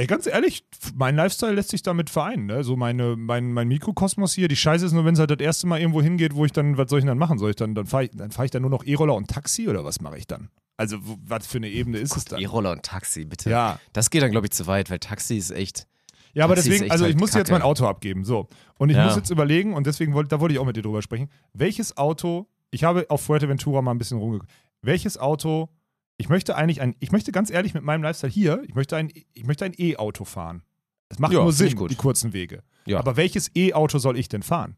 Ey, 0.00 0.06
ganz 0.06 0.28
ehrlich, 0.28 0.64
mein 0.94 1.16
Lifestyle 1.16 1.52
lässt 1.54 1.70
sich 1.70 1.82
damit 1.82 2.08
vereinen. 2.08 2.46
Ne? 2.46 2.62
So 2.62 2.76
meine, 2.76 3.16
mein, 3.16 3.52
mein 3.52 3.66
Mikrokosmos 3.66 4.32
hier. 4.32 4.46
Die 4.46 4.54
Scheiße 4.54 4.86
ist 4.86 4.92
nur, 4.92 5.04
wenn 5.04 5.14
es 5.14 5.18
halt 5.20 5.32
das 5.32 5.40
erste 5.40 5.66
Mal 5.66 5.80
irgendwo 5.80 6.00
hingeht, 6.00 6.36
wo 6.36 6.44
ich 6.44 6.52
dann, 6.52 6.78
was 6.78 6.88
soll 6.88 7.00
ich 7.00 7.02
denn 7.02 7.08
dann 7.08 7.18
machen? 7.18 7.38
Soll 7.38 7.50
ich 7.50 7.56
dann, 7.56 7.74
dann 7.74 7.86
fahre 7.86 8.04
ich, 8.04 8.10
dann 8.14 8.30
fahr 8.30 8.44
ich 8.44 8.52
dann 8.52 8.62
nur 8.62 8.70
noch 8.70 8.84
E-Roller 8.86 9.16
und 9.16 9.28
Taxi 9.28 9.68
oder 9.68 9.84
was 9.84 10.00
mache 10.00 10.16
ich 10.16 10.28
dann? 10.28 10.50
Also, 10.76 10.98
was 11.02 11.48
für 11.48 11.58
eine 11.58 11.68
Ebene 11.68 11.98
ist 11.98 12.16
es 12.16 12.24
dann? 12.26 12.40
E-Roller 12.40 12.70
und 12.70 12.84
Taxi, 12.84 13.24
bitte. 13.24 13.50
Ja, 13.50 13.80
Das 13.92 14.10
geht 14.10 14.22
dann, 14.22 14.30
glaube 14.30 14.46
ich, 14.46 14.52
zu 14.52 14.68
weit, 14.68 14.88
weil 14.88 15.00
Taxi 15.00 15.36
ist 15.36 15.50
echt. 15.50 15.88
ja, 16.32 16.44
aber 16.44 16.54
Taxi 16.54 16.70
deswegen, 16.70 16.90
also 16.92 17.04
ich 17.04 17.10
halt 17.14 17.20
muss 17.20 17.30
jetzt 17.34 17.48
Kacke. 17.48 17.52
mein 17.58 17.62
Auto 17.62 17.84
abgeben. 17.86 18.24
So. 18.24 18.46
Und 18.78 18.90
ich 18.90 18.96
Ja. 18.96 19.04
muss 19.04 19.16
jetzt 19.16 19.30
überlegen, 19.30 19.74
und 19.74 19.88
deswegen 19.88 20.14
wollte, 20.14 20.28
da 20.28 20.38
wollte 20.38 20.52
ich 20.54 20.60
auch 20.60 20.64
mit 20.66 20.76
dir 20.76 20.82
drüber 20.82 21.02
sprechen, 21.02 21.28
welches 21.54 21.96
Auto, 21.96 22.46
ich 22.70 22.84
habe 22.84 23.06
auf 23.08 23.22
Fuerteventura 23.22 23.82
mal 23.82 23.90
ein 23.90 23.98
bisschen 23.98 24.18
rumgeguckt, 24.18 24.48
welches 24.80 25.18
Auto, 25.18 25.70
ich 26.18 26.28
möchte 26.28 26.54
eigentlich 26.56 26.80
ein, 26.82 26.94
ich 27.00 27.12
möchte 27.12 27.32
ganz 27.32 27.50
ehrlich 27.50 27.72
mit 27.74 27.82
meinem 27.84 28.02
Lifestyle 28.02 28.30
hier, 28.32 28.62
ich 28.66 28.74
möchte 28.74 28.96
ein, 28.96 29.10
ich 29.32 29.44
möchte 29.46 29.64
ein 29.64 29.72
E-Auto 29.78 30.24
fahren. 30.24 30.62
Es 31.08 31.18
macht 31.18 31.32
Ja, 31.32 31.40
nur 31.42 31.52
Sinn, 31.52 31.74
gut. 31.74 31.90
die 31.90 31.94
kurzen 31.94 32.32
Wege. 32.34 32.62
Ja. 32.84 32.98
Aber 32.98 33.16
welches 33.16 33.50
E-Auto 33.56 33.98
soll 33.98 34.18
ich 34.18 34.28
denn 34.28 34.42
fahren? 34.42 34.76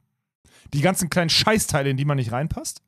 Die 0.73 0.81
ganzen 0.81 1.11
kleinen 1.11 1.31
Scheißteile, 1.31 1.91
in 1.91 1.97
die 1.97 2.05
man 2.05 2.17
nicht 2.19 2.31
reinpasst? 2.31 2.83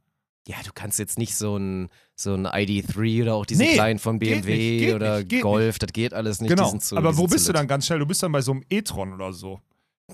Ja, 0.47 0.57
du 0.65 0.71
kannst 0.75 0.99
jetzt 0.99 1.19
nicht 1.19 1.35
so 1.37 1.57
ein, 1.57 1.89
so 2.17 2.35
ein 2.35 2.47
ID3 2.47 3.23
oder 3.23 3.35
auch 3.35 3.47
diese 3.47 3.63
Nee, 3.63 3.75
kleinen 3.75 3.99
von 3.99 4.19
BMW 4.19 4.81
nicht, 4.87 4.95
oder 4.95 5.21
nicht, 5.21 5.41
Golf, 5.41 5.79
das 5.79 5.93
geht 5.93 6.13
alles 6.15 6.41
nicht. 6.41 6.51
genau. 6.51 6.77
zu, 6.79 6.97
Aber 6.97 7.17
wo 7.17 7.27
bist 7.27 7.49
du 7.49 7.53
dann 7.53 7.67
ganz 7.69 7.87
schnell? 7.87 8.01
Du 8.01 8.07
bist 8.07 8.23
dann 8.23 8.33
bei 8.33 8.41
so 8.43 8.53
einem 8.53 8.65
E-Tron 8.69 9.13
oder 9.13 9.33
so. 9.33 9.61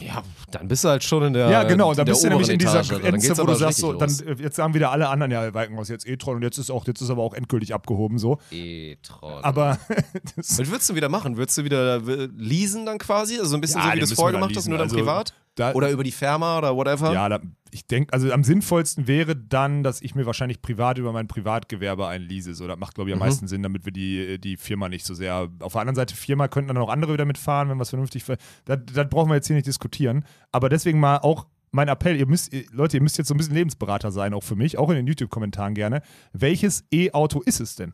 Ja, 0.01 0.23
dann 0.51 0.69
bist 0.69 0.85
du 0.85 0.89
halt 0.89 1.05
schon 1.05 1.23
in 1.25 1.33
der. 1.33 1.51
Ja, 1.51 1.63
genau. 1.65 1.93
Dann 1.95 2.07
bist 2.07 2.25
du 2.25 2.29
nämlich 2.29 2.49
in 2.49 2.59
dieser 2.59 2.81
Etage. 2.81 2.91
Also 2.93 3.03
Grenze, 3.03 3.39
wo 3.39 3.47
du 3.47 3.55
sagst, 3.55 3.79
so, 3.79 3.93
dann, 3.93 4.11
jetzt 4.39 4.57
sagen 4.57 4.75
wieder 4.75 4.91
alle 4.91 5.09
anderen, 5.09 5.31
ja, 5.31 5.53
Walkenhaus 5.55 5.89
jetzt 5.89 6.07
E-Tron 6.07 6.37
und 6.37 6.43
jetzt 6.43 6.59
ist 6.59 6.71
auch, 6.71 6.87
jetzt 6.87 7.01
ist 7.01 7.11
aber 7.11 7.23
auch 7.23 7.35
endgültig 7.35 7.75
abgehoben 7.75 8.19
so. 8.19 8.39
E-Tron. 8.51 9.45
Aber 9.45 9.79
Was 10.37 10.59
würdest 10.59 10.89
du 10.91 10.95
wieder 10.95 11.09
machen? 11.09 11.37
Würdest 11.37 11.59
du 11.59 11.65
wieder 11.65 11.97
äh, 11.97 12.29
leasen 12.37 12.87
dann 12.87 12.99
quasi? 12.99 13.39
Also 13.39 13.51
so 13.51 13.57
ein 13.57 13.61
bisschen 13.61 13.81
Ja, 13.81 13.89
so, 13.89 13.95
wie 13.95 13.99
du 13.99 14.05
es 14.05 14.13
vorher 14.15 14.33
gemacht 14.39 14.57
hast, 14.57 14.69
nur 14.69 14.79
dann 14.79 14.87
Also, 14.87 14.97
privat? 14.97 15.35
Da, 15.59 15.73
Oder 15.73 15.91
über 15.91 16.05
die 16.05 16.13
Firma 16.13 16.59
oder 16.59 16.75
whatever? 16.77 17.13
ja, 17.13 17.29
da, 17.29 17.41
ich 17.71 17.87
denke, 17.87 18.13
also 18.13 18.33
am 18.33 18.45
sinnvollsten 18.45 19.07
wäre 19.07 19.37
dann, 19.37 19.83
dass 19.83 20.01
ich 20.01 20.15
mir 20.15 20.25
wahrscheinlich 20.27 20.63
privat 20.63 20.97
über 20.99 21.13
mein 21.13 21.29
Privatgewerbe 21.29 22.07
einlease. 22.07 22.55
So, 22.55 22.67
das 22.67 22.79
macht, 22.79 22.95
glaube 22.95 23.11
ich, 23.11 23.15
am 23.15 23.19
Mhm. 23.19 23.25
meisten 23.27 23.47
Sinn, 23.49 23.63
damit 23.63 23.85
wir 23.85 23.93
die, 23.93 24.39
die 24.41 24.57
Firma 24.57 24.89
nicht 24.89 25.05
so 25.05 25.13
sehr. 25.15 25.49
Auf 25.61 25.73
der 25.73 25.81
anderen 25.83 25.97
Seite, 25.97 26.15
Firma 26.17 26.49
könnten 26.49 26.69
dann 26.69 26.79
auch 26.79 26.89
andere 26.89 27.13
wieder 27.13 27.25
mitfahren, 27.27 27.69
wenn 27.69 27.77
wir 27.77 27.83
es 27.83 27.91
vernünftig. 27.91 28.25
ver- 28.25 28.39
Das, 28.65 28.79
das 28.93 29.09
brauchen 29.09 29.29
wir 29.31 29.35
jetzt 29.35 29.47
hier 29.49 29.57
nicht 29.57 29.67
diskutieren. 29.67 30.25
Aber 30.53 30.69
deswegen 30.69 30.99
mal 31.01 31.19
auch 31.19 31.47
mein 31.71 31.89
Appell, 31.89 32.17
ihr 32.17 32.27
müsst, 32.27 32.51
Leute, 32.73 32.97
ihr 32.97 33.03
müsst 33.03 33.19
jetzt 33.19 33.29
so 33.29 33.35
ein 33.35 33.37
bisschen 33.37 33.55
Lebensberater 33.55 34.11
sein, 34.11 34.33
auch 34.33 34.43
für 34.43 34.57
mich, 34.57 34.79
auch 34.79 34.89
in 34.89 34.97
den 34.97 35.07
YouTube-Kommentaren 35.07 35.75
gerne. 35.75 36.01
Welches 36.33 36.85
E-Auto 36.91 37.43
ist 37.43 37.61
es 37.61 37.77
denn? 37.77 37.93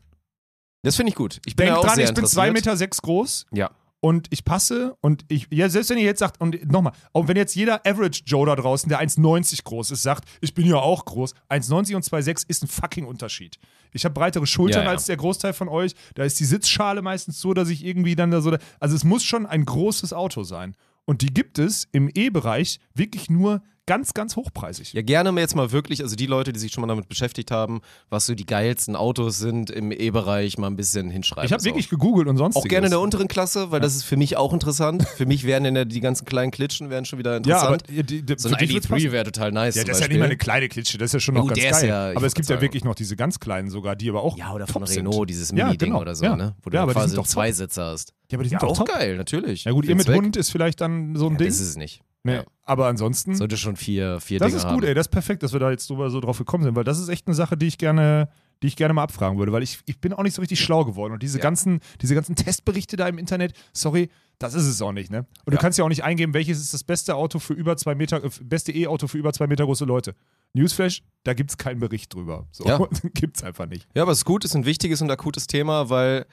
Das 0.83 0.95
finde 0.95 1.09
ich 1.09 1.15
gut. 1.15 1.41
Ich 1.45 1.55
bin 1.57 1.69
auch 1.71 1.81
dran, 1.83 1.95
sehr 1.95 2.05
ich 2.05 2.13
bin 2.13 2.23
interessiert. 2.23 2.45
2,6 2.45 2.53
Meter 2.53 2.77
sechs 2.77 3.01
groß. 3.01 3.47
Ja. 3.51 3.71
Und 4.05 4.27
ich 4.29 4.45
passe 4.45 4.95
und 5.01 5.25
ich, 5.29 5.47
ja, 5.49 5.67
selbst 5.67 5.89
wenn 5.89 5.97
ihr 5.97 6.03
jetzt 6.03 6.19
sagt, 6.19 6.39
und 6.39 6.71
nochmal, 6.71 6.93
auch 7.11 7.27
wenn 7.27 7.37
jetzt 7.37 7.55
jeder 7.55 7.87
Average 7.87 8.21
Joe 8.27 8.45
da 8.45 8.55
draußen, 8.55 8.87
der 8.87 9.01
1,90 9.01 9.63
groß 9.63 9.89
ist, 9.89 10.03
sagt, 10.03 10.29
ich 10.41 10.53
bin 10.53 10.67
ja 10.67 10.75
auch 10.75 11.05
groß, 11.05 11.33
1,90 11.49 11.95
und 11.95 12.05
2,6 12.05 12.45
ist 12.47 12.63
ein 12.63 12.67
fucking 12.67 13.05
Unterschied. 13.05 13.57
Ich 13.93 14.05
habe 14.05 14.13
breitere 14.13 14.45
Schultern 14.45 14.81
Ja, 14.81 14.85
ja. 14.85 14.91
als 14.91 15.05
der 15.07 15.17
Großteil 15.17 15.53
von 15.53 15.69
euch. 15.69 15.95
Da 16.13 16.23
ist 16.23 16.39
die 16.39 16.45
Sitzschale 16.45 17.01
meistens 17.01 17.41
so, 17.41 17.55
dass 17.55 17.69
ich 17.69 17.83
irgendwie 17.83 18.15
dann 18.15 18.29
da 18.29 18.41
so. 18.41 18.55
Also 18.79 18.95
es 18.95 19.03
muss 19.03 19.23
schon 19.23 19.47
ein 19.47 19.65
großes 19.65 20.13
Auto 20.13 20.43
sein. 20.43 20.75
Und 21.05 21.23
die 21.23 21.33
gibt 21.33 21.57
es 21.57 21.87
im 21.91 22.07
E-Bereich 22.13 22.79
wirklich 22.93 23.31
nur 23.31 23.63
ganz, 23.87 24.13
ganz 24.13 24.35
hochpreisig. 24.35 24.93
Ja, 24.93 25.01
gerne 25.01 25.31
mal 25.31 25.41
jetzt 25.41 25.55
mal 25.55 25.71
wirklich, 25.71 26.01
also 26.01 26.15
die 26.15 26.25
Leute, 26.25 26.51
die 26.53 26.59
sich 26.59 26.71
schon 26.71 26.81
mal 26.81 26.87
damit 26.87 27.07
beschäftigt 27.07 27.51
haben, 27.51 27.81
was 28.09 28.25
so 28.25 28.33
die 28.35 28.45
geilsten 28.45 28.95
Autos 28.95 29.37
sind 29.37 29.69
im 29.69 29.91
E-Bereich, 29.91 30.57
mal 30.57 30.67
ein 30.67 30.75
bisschen 30.75 31.09
hinschreiben. 31.09 31.45
ich 31.45 31.53
habe 31.53 31.63
wirklich 31.63 31.89
gegoogelt 31.89 32.27
und 32.27 32.37
sonst. 32.37 32.55
Auch 32.55 32.63
gerne 32.65 32.87
in 32.87 32.91
der 32.91 32.99
unteren 32.99 33.27
Klasse, 33.27 33.71
weil 33.71 33.79
das 33.79 33.95
ist 33.95 34.03
für 34.03 34.17
mich 34.17 34.37
auch 34.37 34.53
interessant. 34.53 35.03
für 35.17 35.25
mich 35.25 35.43
wären 35.45 35.65
in 35.65 35.75
der, 35.75 35.85
die 35.85 35.99
ganzen 36.01 36.25
kleinen 36.25 36.51
Klitschen 36.51 36.89
wären 36.89 37.05
schon 37.05 37.19
wieder 37.19 37.39
Ja, 37.45 37.59
aber 37.61 37.75
interessant. 37.75 37.83
ja, 37.91 38.03
die, 38.03 38.21
die, 38.23 38.35
so 38.37 38.49
ein 38.49 38.55
für 38.55 38.65
dich 38.65 38.73
wird's 38.75 38.87
ID3 38.87 38.89
passen. 38.89 39.11
wäre 39.11 39.23
total 39.25 39.51
nice. 39.51 39.75
Ja, 39.75 39.83
das 39.83 39.97
ist 39.97 40.01
ja 40.01 40.07
nicht 40.07 40.17
mal 40.19 40.25
eine 40.25 40.37
kleine 40.37 40.67
Klitsche, 40.69 40.97
das 40.97 41.07
ist 41.09 41.13
ja 41.13 41.19
schon 41.19 41.35
Ja, 41.35 41.41
noch 41.41 41.47
gut, 41.49 41.57
ganz 41.61 41.79
geil. 41.81 41.89
ja- 41.89 42.11
aber 42.15 42.25
es 42.25 42.33
gibt 42.33 42.49
ja 42.49 42.59
wirklich 42.61 42.83
noch 42.83 42.95
diese 42.95 43.15
ganz 43.15 43.39
kleinen 43.39 43.69
sogar, 43.69 43.95
die 43.95 44.09
aber 44.09 44.23
auch. 44.23 44.37
Ja, 44.37 44.53
oder 44.53 44.67
von 44.67 44.83
Renault, 44.83 45.13
sind. 45.15 45.29
dieses 45.29 45.49
Ja, 45.51 45.65
Mini-Ding 45.65 45.89
genau, 45.89 46.01
oder 46.01 46.15
so, 46.15 46.25
ja. 46.25 46.35
ne? 46.35 46.55
Wo 46.63 46.69
Ja, 46.69 46.71
du 46.71 46.79
aber 46.79 46.93
die 46.93 46.99
quasi 46.99 47.15
doch 47.15 47.23
top. 47.23 47.29
zwei 47.31 47.51
Sitzer 47.51 47.85
hast. 47.85 48.13
Ja, 48.31 48.37
aber 48.37 48.43
die 48.43 48.49
Ja, 48.49 48.59
sind 48.59 48.63
doch 48.63 48.69
auch 48.71 48.77
top. 48.85 48.87
geil, 48.87 49.15
natürlich. 49.17 49.65
Ja 49.65 49.71
gut, 49.71 49.85
ihr 49.85 49.95
mit. 49.95 50.07
Hund 50.07 50.35
ist 50.37 50.49
vielleicht 50.49 50.81
dann 50.81 51.15
so 51.15 51.27
ein 51.27 51.33
Ja, 51.33 51.37
Ding. 51.37 51.47
das 51.47 51.59
ist 51.59 51.69
es 51.69 51.75
nicht. 51.77 52.01
Nee. 52.25 52.35
ja. 52.35 52.43
Aber 52.67 52.87
ansonsten, 52.87 53.35
Sollte 53.35 53.57
schon 53.57 53.75
vier, 53.75 54.19
vier 54.19 54.39
das 54.39 54.47
Dinge 54.47 54.57
ist 54.57 54.65
haben. 54.65 54.73
gut, 54.75 54.83
ey, 54.85 54.93
das 54.95 55.05
ist 55.07 55.11
perfekt, 55.11 55.43
dass 55.43 55.53
wir 55.53 55.59
da 55.59 55.69
jetzt 55.69 55.87
drüber 55.89 56.09
so 56.09 56.19
drauf 56.19 56.39
gekommen 56.39 56.63
sind, 56.63 56.75
weil 56.75 56.83
das 56.83 56.97
ist 56.99 57.09
echt 57.09 57.27
eine 57.27 57.35
Sache, 57.35 57.55
die 57.57 57.67
ich 57.67 57.77
gerne, 57.77 58.27
die 58.63 58.67
ich 58.67 58.75
gerne 58.75 58.93
mal 58.95 59.03
abfragen 59.03 59.37
würde, 59.37 59.51
weil 59.51 59.61
ich, 59.61 59.79
ich 59.85 59.99
bin 60.01 60.13
auch 60.13 60.23
nicht 60.23 60.33
so 60.33 60.41
richtig 60.41 60.59
schlau 60.59 60.83
geworden 60.83 61.13
und 61.13 61.21
diese 61.21 61.37
Ja. 61.37 61.43
ganzen, 61.43 61.79
diese 62.01 62.15
ganzen 62.15 62.35
Testberichte 62.35 62.97
da 62.97 63.07
im 63.07 63.19
Internet, 63.19 63.53
sorry, 63.71 64.09
das 64.39 64.55
ist 64.55 64.65
es 64.65 64.81
auch 64.81 64.91
nicht, 64.93 65.11
ne? 65.11 65.19
Und 65.45 65.51
du 65.53 65.57
Ja. 65.57 65.61
kannst 65.61 65.77
ja 65.77 65.85
auch 65.85 65.89
nicht 65.89 66.03
eingeben, 66.03 66.33
welches 66.33 66.59
ist 66.59 66.73
das 66.73 66.83
beste 66.83 67.15
Auto 67.15 67.37
für 67.37 67.53
über 67.53 67.77
zwei 67.77 67.93
Meter, 67.93 68.23
äh, 68.23 68.29
beste 68.41 68.71
E-Auto 68.71 69.05
für 69.07 69.19
über 69.19 69.31
zwei 69.31 69.45
Meter 69.45 69.63
große 69.65 69.85
Leute. 69.85 70.15
Newsflash, 70.53 71.03
da 71.23 71.33
gibt 71.35 71.51
es 71.51 71.57
keinen 71.57 71.79
Bericht 71.79 72.13
drüber. 72.15 72.47
So, 72.51 72.65
Ja. 72.65 72.79
gibt's 73.13 73.43
einfach 73.43 73.67
nicht. 73.67 73.87
Ja, 73.93 74.01
aber 74.01 74.11
es 74.11 74.19
ist 74.19 74.25
gut, 74.25 74.43
ist 74.43 74.55
ein 74.55 74.65
wichtiges 74.65 75.01
und 75.03 75.11
akutes 75.11 75.45
Thema, 75.47 75.89
weil 75.91 76.25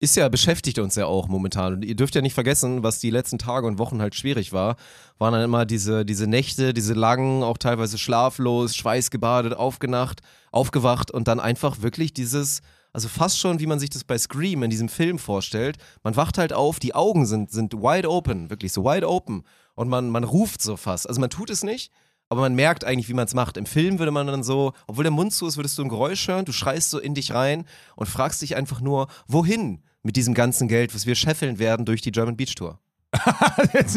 ist 0.00 0.16
ja, 0.16 0.28
beschäftigt 0.30 0.78
uns 0.78 0.96
ja 0.96 1.04
auch 1.04 1.28
momentan. 1.28 1.74
Und 1.74 1.84
ihr 1.84 1.94
dürft 1.94 2.14
ja 2.14 2.22
nicht 2.22 2.32
vergessen, 2.32 2.82
was 2.82 3.00
die 3.00 3.10
letzten 3.10 3.38
Tage 3.38 3.66
und 3.66 3.78
Wochen 3.78 4.00
halt 4.00 4.14
schwierig 4.14 4.50
war, 4.50 4.76
waren 5.18 5.34
dann 5.34 5.42
immer 5.42 5.66
diese, 5.66 6.06
diese 6.06 6.26
Nächte, 6.26 6.72
diese 6.72 6.94
langen, 6.94 7.42
auch 7.42 7.58
teilweise 7.58 7.98
schlaflos, 7.98 8.74
schweißgebadet, 8.74 9.54
aufgenacht, 9.54 10.22
aufgewacht 10.52 11.10
und 11.10 11.28
dann 11.28 11.38
einfach 11.38 11.82
wirklich 11.82 12.14
dieses, 12.14 12.62
also 12.94 13.08
fast 13.08 13.38
schon, 13.38 13.60
wie 13.60 13.66
man 13.66 13.78
sich 13.78 13.90
das 13.90 14.04
bei 14.04 14.16
Scream 14.16 14.62
in 14.62 14.70
diesem 14.70 14.88
Film 14.88 15.18
vorstellt. 15.18 15.76
Man 16.02 16.16
wacht 16.16 16.38
halt 16.38 16.54
auf, 16.54 16.80
die 16.80 16.94
Augen 16.94 17.26
sind, 17.26 17.50
sind 17.50 17.74
wide 17.74 18.08
open, 18.08 18.48
wirklich 18.48 18.72
so 18.72 18.84
wide 18.84 19.06
open. 19.06 19.44
Und 19.74 19.90
man, 19.90 20.08
man 20.08 20.24
ruft 20.24 20.62
so 20.62 20.78
fast. 20.78 21.08
Also 21.08 21.20
man 21.20 21.28
tut 21.30 21.50
es 21.50 21.62
nicht, 21.62 21.92
aber 22.30 22.40
man 22.40 22.54
merkt 22.54 22.84
eigentlich, 22.84 23.10
wie 23.10 23.14
man 23.14 23.26
es 23.26 23.34
macht. 23.34 23.58
Im 23.58 23.66
Film 23.66 23.98
würde 23.98 24.12
man 24.12 24.26
dann 24.26 24.42
so, 24.42 24.72
obwohl 24.86 25.04
der 25.04 25.10
Mund 25.10 25.34
zu 25.34 25.46
ist, 25.46 25.58
würdest 25.58 25.76
du 25.76 25.82
ein 25.82 25.90
Geräusch 25.90 26.26
hören, 26.26 26.46
du 26.46 26.52
schreist 26.52 26.88
so 26.88 26.98
in 26.98 27.14
dich 27.14 27.34
rein 27.34 27.66
und 27.96 28.08
fragst 28.08 28.40
dich 28.40 28.56
einfach 28.56 28.80
nur, 28.80 29.08
wohin 29.26 29.82
mit 30.02 30.16
diesem 30.16 30.34
ganzen 30.34 30.68
Geld, 30.68 30.94
was 30.94 31.06
wir 31.06 31.14
scheffeln 31.14 31.58
werden 31.58 31.84
durch 31.86 32.00
die 32.00 32.12
German 32.12 32.36
Beach 32.36 32.54
Tour. 32.54 32.78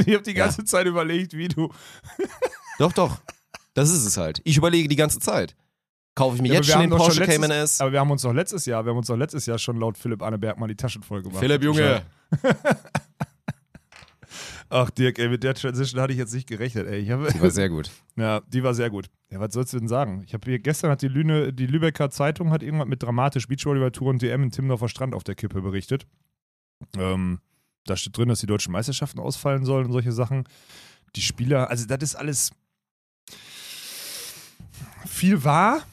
Ich 0.06 0.14
habe 0.14 0.22
die 0.24 0.34
ganze 0.34 0.64
Zeit 0.66 0.86
überlegt, 0.88 1.34
wie 1.34 1.48
du. 1.48 1.70
Doch, 2.80 2.92
doch. 2.92 3.22
Das 3.76 3.90
ist 3.92 4.06
es 4.06 4.18
halt. 4.18 4.42
Ich 4.44 4.58
überlege 4.58 4.88
die 4.88 4.96
ganze 4.96 5.20
Zeit. 5.20 5.56
Kaufe 6.16 6.36
ich 6.36 6.42
mir 6.42 6.50
Ja, 6.50 6.56
jetzt 6.56 6.70
schon 6.70 6.82
den 6.82 6.90
Porsche 6.90 7.20
letztes- 7.20 7.28
Cayman 7.28 7.52
S? 7.52 7.82
Aber 7.82 7.92
wir 7.92 8.00
haben 8.00 8.12
uns 8.12 8.22
doch 8.24 8.34
letztes 8.34 8.66
Jahr, 8.66 8.84
wir 8.86 8.92
haben 8.92 8.98
uns 8.98 9.08
doch 9.08 9.16
letztes 9.16 9.46
Jahr 9.46 9.58
schon 9.60 9.78
laut 9.80 9.98
Philipp 9.98 10.22
Anneberg 10.22 10.60
mal 10.60 10.68
die 10.68 10.76
Taschen 10.76 11.02
voll 11.04 11.22
gemacht. 11.24 11.40
Philipp 11.40 11.64
Junge. 11.64 12.02
Ach 14.76 14.90
Dirk, 14.90 15.20
ey, 15.20 15.30
mit 15.30 15.44
der 15.44 15.54
Transition 15.54 16.02
hatte 16.02 16.14
ich 16.14 16.20
jetzt 16.20 16.34
nicht 16.34 16.48
gerechnet, 16.48 16.88
ey. 16.88 16.98
Ich 16.98 17.12
hab, 17.12 17.28
Die 17.28 17.40
war 17.40 17.52
sehr 17.52 17.70
gut. 17.70 17.92
ja, 18.16 18.42
die 18.48 18.64
war 18.64 18.74
sehr 18.74 18.90
gut. 18.90 19.06
Ja, 19.30 19.40
was 19.40 19.54
sollst 19.54 19.72
du 19.72 19.78
denn 19.78 19.88
sagen? 19.88 20.24
Ich 20.26 20.34
habe 20.34 20.50
hier 20.50 20.58
gestern 20.58 20.90
hat 20.90 21.04
die, 21.04 21.10
Lüne, 21.10 21.54
die 21.54 21.68
Lübecker 21.68 22.10
Zeitung 22.10 22.50
hat 22.50 22.64
irgendwas 22.64 22.88
mit 22.88 23.04
dramatisch 23.04 23.48
Beachvolleyball 23.48 23.92
Tour 23.92 24.10
und 24.10 24.24
DM 24.24 24.42
in 24.42 24.50
Timmendorfer 24.50 24.90
Strand 24.90 25.14
auf 25.14 25.24
der 25.24 25.36
Kippe 25.36 25.62
berichtet. 25.62 26.08
Ähm, 26.98 27.40
da 27.86 27.96
steht 27.96 28.18
drin, 28.18 28.30
dass 28.30 28.40
die 28.40 28.48
deutschen 28.48 28.72
Meisterschaften 28.72 29.20
ausfallen 29.20 29.64
sollen 29.64 29.86
und 29.86 29.92
solche 29.92 30.12
Sachen. 30.12 30.46
Die 31.16 31.22
Spieler, 31.22 31.70
also 31.70 31.86
das 31.86 32.02
ist 32.02 32.16
alles 32.16 32.50
viel 35.06 35.44
wahr, 35.44 35.84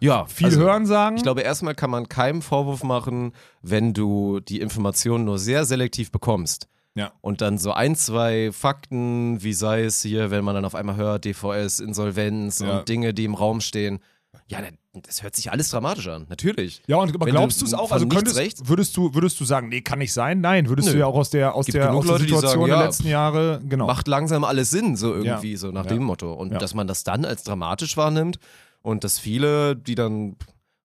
Ja, 0.00 0.26
viel 0.26 0.46
also, 0.46 0.62
Hören 0.62 0.84
sagen. 0.86 1.16
Ich 1.16 1.22
glaube, 1.22 1.42
erstmal 1.42 1.76
kann 1.76 1.90
man 1.90 2.08
keinem 2.08 2.42
Vorwurf 2.42 2.82
machen, 2.82 3.34
wenn 3.62 3.94
du 3.94 4.40
die 4.40 4.60
Informationen 4.60 5.24
nur 5.24 5.38
sehr 5.38 5.64
selektiv 5.64 6.10
bekommst. 6.10 6.66
Ja. 6.96 7.12
Und 7.20 7.40
dann 7.42 7.58
so 7.58 7.70
ein, 7.72 7.94
zwei 7.94 8.50
Fakten, 8.52 9.42
wie 9.42 9.52
sei 9.52 9.84
es 9.84 10.02
hier, 10.02 10.30
wenn 10.32 10.44
man 10.44 10.54
dann 10.56 10.64
auf 10.64 10.74
einmal 10.74 10.96
hört, 10.96 11.24
DVS, 11.24 11.78
Insolvenz 11.78 12.58
Ja. 12.58 12.78
und 12.78 12.88
Dinge, 12.88 13.14
die 13.14 13.24
im 13.24 13.34
Raum 13.34 13.60
stehen. 13.60 14.00
Ja, 14.48 14.58
das 15.06 15.22
hört 15.22 15.34
sich 15.36 15.50
alles 15.50 15.68
dramatisch 15.68 16.08
an, 16.08 16.26
natürlich. 16.28 16.80
Ja, 16.86 16.96
und 16.96 17.14
aber 17.14 17.26
Wenn 17.26 17.32
glaubst 17.34 17.60
du 17.60 17.66
es 17.66 17.74
auch? 17.74 17.90
Also 17.92 18.06
könntest, 18.06 18.36
rechts- 18.36 18.62
würdest 18.66 18.96
du, 18.96 19.12
würdest 19.14 19.38
du 19.40 19.44
sagen, 19.44 19.68
nee, 19.68 19.80
kann 19.82 19.98
nicht 19.98 20.12
sein? 20.12 20.40
Nein, 20.40 20.68
würdest 20.68 20.88
Nö. 20.88 20.94
du 20.94 20.98
ja 21.00 21.06
auch 21.06 21.16
aus 21.16 21.30
der, 21.30 21.54
aus 21.54 21.66
Gibt 21.66 21.76
der, 21.76 21.92
aus 21.92 22.04
der 22.04 22.12
Leute, 22.12 22.24
Situation 22.24 22.50
sagen, 22.52 22.66
der 22.66 22.76
ja, 22.78 22.84
letzten 22.84 23.08
Jahre, 23.08 23.60
genau. 23.68 23.86
Macht 23.86 24.08
langsam 24.08 24.44
alles 24.44 24.70
Sinn, 24.70 24.96
so 24.96 25.12
irgendwie, 25.14 25.56
so 25.56 25.70
nach 25.72 25.84
Ja. 25.84 25.90
dem 25.92 26.02
Motto. 26.04 26.32
Und 26.32 26.52
Ja. 26.52 26.58
dass 26.58 26.72
man 26.74 26.86
das 26.86 27.04
dann 27.04 27.24
als 27.24 27.42
dramatisch 27.44 27.96
wahrnimmt 27.96 28.38
und 28.82 29.04
dass 29.04 29.18
viele, 29.18 29.74
die 29.76 29.94
dann, 29.96 30.36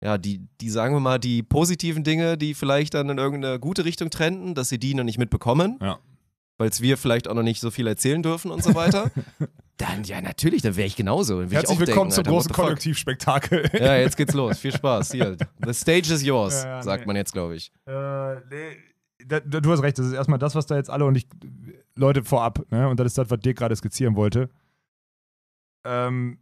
ja, 0.06 0.18
die, 0.18 0.40
die 0.60 0.70
sagen 0.70 0.94
wir 0.94 1.00
mal, 1.00 1.18
die 1.18 1.42
positiven 1.42 2.04
Dinge, 2.04 2.38
die 2.38 2.54
vielleicht 2.54 2.94
dann 2.94 3.08
in 3.08 3.18
irgendeine 3.18 3.58
gute 3.58 3.84
Richtung 3.84 4.08
trenden, 4.08 4.54
dass 4.54 4.68
sie 4.68 4.78
die 4.78 4.94
noch 4.94 5.02
nicht 5.02 5.18
mitbekommen. 5.18 5.80
Ja. 5.82 5.98
Weil 6.58 6.68
es 6.68 6.80
wir 6.80 6.96
vielleicht 6.96 7.26
auch 7.26 7.34
noch 7.34 7.42
nicht 7.42 7.60
so 7.60 7.72
viel 7.72 7.88
erzählen 7.88 8.22
dürfen 8.22 8.52
und 8.52 8.62
so 8.62 8.76
weiter. 8.76 9.10
dann, 9.78 10.04
ja, 10.04 10.20
natürlich, 10.20 10.62
dann 10.62 10.76
wäre 10.76 10.86
ich 10.86 10.94
genauso. 10.94 11.40
Dann 11.40 11.50
würd 11.50 11.50
ich 11.50 11.56
Herzlich 11.56 11.76
auch 11.76 11.80
willkommen 11.80 12.10
denken, 12.10 12.14
zum 12.14 12.20
Alter, 12.20 12.30
großen? 12.30 12.52
Konjunktivspektakel. 12.52 13.68
Ja, 13.80 13.96
jetzt 13.96 14.16
geht's 14.16 14.32
los. 14.32 14.60
Viel 14.60 14.72
Spaß. 14.72 15.10
Hier. 15.10 15.36
The 15.64 15.74
stage 15.74 16.14
is 16.14 16.22
yours, 16.22 16.62
Ja, 16.62 16.76
ja, 16.76 16.82
sagt 16.84 17.00
nee. 17.00 17.06
man 17.08 17.16
jetzt, 17.16 17.32
glaube 17.32 17.56
ich. 17.56 17.72
Äh, 17.86 18.36
nee, 18.48 18.76
du 19.44 19.72
hast 19.72 19.82
recht, 19.82 19.98
das 19.98 20.06
ist 20.06 20.12
erstmal 20.12 20.38
das, 20.38 20.54
was 20.54 20.66
da 20.66 20.76
jetzt 20.76 20.88
alle 20.88 21.04
und 21.04 21.16
ich, 21.16 21.26
Leute 21.96 22.22
vorab, 22.22 22.64
ne? 22.70 22.88
und 22.88 23.00
das 23.00 23.08
ist 23.08 23.18
das, 23.18 23.28
was 23.28 23.40
Dirk 23.40 23.58
gerade 23.58 23.74
skizzieren 23.74 24.14
wollte. 24.14 24.50
Ähm, 25.84 26.38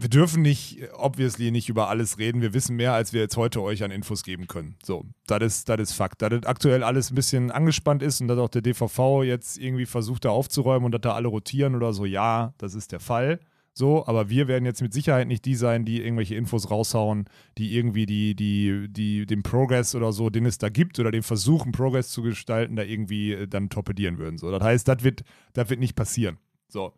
wir 0.00 0.08
dürfen 0.08 0.40
nicht, 0.40 0.78
obviously, 0.94 1.50
nicht 1.50 1.68
über 1.68 1.88
alles 1.88 2.18
reden. 2.18 2.40
Wir 2.40 2.54
wissen 2.54 2.76
mehr, 2.76 2.94
als 2.94 3.12
wir 3.12 3.20
jetzt 3.20 3.36
heute 3.36 3.60
euch 3.60 3.82
an 3.84 3.90
Infos 3.90 4.22
geben 4.22 4.46
können. 4.46 4.76
So, 4.82 5.04
das 5.26 5.42
ist, 5.42 5.68
das 5.68 5.80
ist 5.80 5.92
Fakt. 5.92 6.22
Da 6.22 6.30
das 6.30 6.44
aktuell 6.44 6.82
alles 6.82 7.10
ein 7.10 7.14
bisschen 7.14 7.50
angespannt 7.50 8.02
ist 8.02 8.20
und 8.20 8.28
dass 8.28 8.38
auch 8.38 8.48
der 8.48 8.62
DVV 8.62 9.24
jetzt 9.24 9.58
irgendwie 9.58 9.84
versucht, 9.84 10.24
da 10.24 10.30
aufzuräumen 10.30 10.86
und 10.86 10.92
dass 10.92 11.02
da 11.02 11.14
alle 11.14 11.28
rotieren 11.28 11.74
oder 11.74 11.92
so, 11.92 12.06
ja, 12.06 12.54
das 12.56 12.74
ist 12.74 12.92
der 12.92 13.00
Fall. 13.00 13.40
So, 13.72 14.06
aber 14.06 14.30
wir 14.30 14.48
werden 14.48 14.64
jetzt 14.64 14.82
mit 14.82 14.92
Sicherheit 14.92 15.28
nicht 15.28 15.44
die 15.44 15.54
sein, 15.54 15.84
die 15.84 16.02
irgendwelche 16.02 16.34
Infos 16.34 16.70
raushauen, 16.70 17.26
die 17.56 17.76
irgendwie 17.76 18.06
die, 18.06 18.34
die, 18.34 18.88
die, 18.88 19.26
den 19.26 19.42
Progress 19.42 19.94
oder 19.94 20.12
so, 20.12 20.28
den 20.28 20.46
es 20.46 20.58
da 20.58 20.70
gibt, 20.70 20.98
oder 20.98 21.10
den 21.10 21.22
Versuch, 21.22 21.62
einen 21.62 21.72
Progress 21.72 22.08
zu 22.08 22.22
gestalten, 22.22 22.76
da 22.76 22.82
irgendwie 22.82 23.32
äh, 23.32 23.46
dann 23.46 23.68
torpedieren 23.68 24.18
würden. 24.18 24.38
So, 24.38 24.50
das 24.50 24.62
heißt, 24.62 24.88
das 24.88 25.04
wird, 25.04 25.22
das 25.52 25.70
wird 25.70 25.80
nicht 25.80 25.94
passieren. 25.94 26.38
So. 26.68 26.92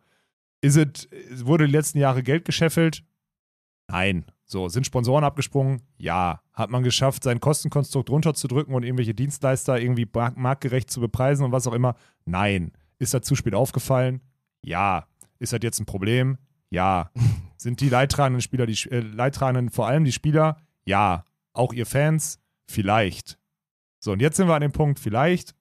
Ist 0.63 0.77
es, 0.77 1.45
wurde 1.45 1.65
die 1.65 1.71
letzten 1.73 1.97
Jahre 1.99 2.23
Geld 2.23 2.45
gescheffelt? 2.45 3.03
Nein. 3.89 4.25
So, 4.45 4.69
sind 4.69 4.85
Sponsoren 4.85 5.23
abgesprungen? 5.23 5.81
Ja. 5.97 6.41
Hat 6.53 6.69
man 6.69 6.83
geschafft, 6.83 7.23
sein 7.23 7.39
Kostenkonstrukt 7.39 8.09
runterzudrücken 8.09 8.73
und 8.73 8.83
irgendwelche 8.83 9.13
Dienstleister 9.13 9.79
irgendwie 9.79 10.07
mark- 10.13 10.37
marktgerecht 10.37 10.89
zu 10.89 11.01
bepreisen 11.01 11.45
und 11.45 11.51
was 11.51 11.67
auch 11.67 11.73
immer? 11.73 11.95
Nein. 12.25 12.71
Ist 12.97 13.13
das 13.13 13.23
zu 13.23 13.35
spät 13.35 13.55
aufgefallen? 13.55 14.21
Ja. 14.63 15.07
Ist 15.39 15.51
das 15.51 15.59
jetzt 15.63 15.79
ein 15.81 15.85
Problem? 15.85 16.37
Ja. 16.69 17.11
Sind 17.57 17.81
die 17.81 17.89
leidtragenden 17.89 18.41
Spieler, 18.41 18.65
die 18.65 18.89
äh, 18.89 18.99
leidtragenden 19.01 19.69
vor 19.69 19.87
allem 19.87 20.05
die 20.05 20.11
Spieler? 20.11 20.57
Ja. 20.85 21.25
Auch 21.51 21.73
ihr 21.73 21.85
Fans? 21.85 22.39
Vielleicht. 22.67 23.37
So, 23.99 24.13
und 24.13 24.21
jetzt 24.21 24.37
sind 24.37 24.47
wir 24.47 24.55
an 24.55 24.61
dem 24.61 24.71
Punkt, 24.71 24.99
vielleicht. 24.99 25.55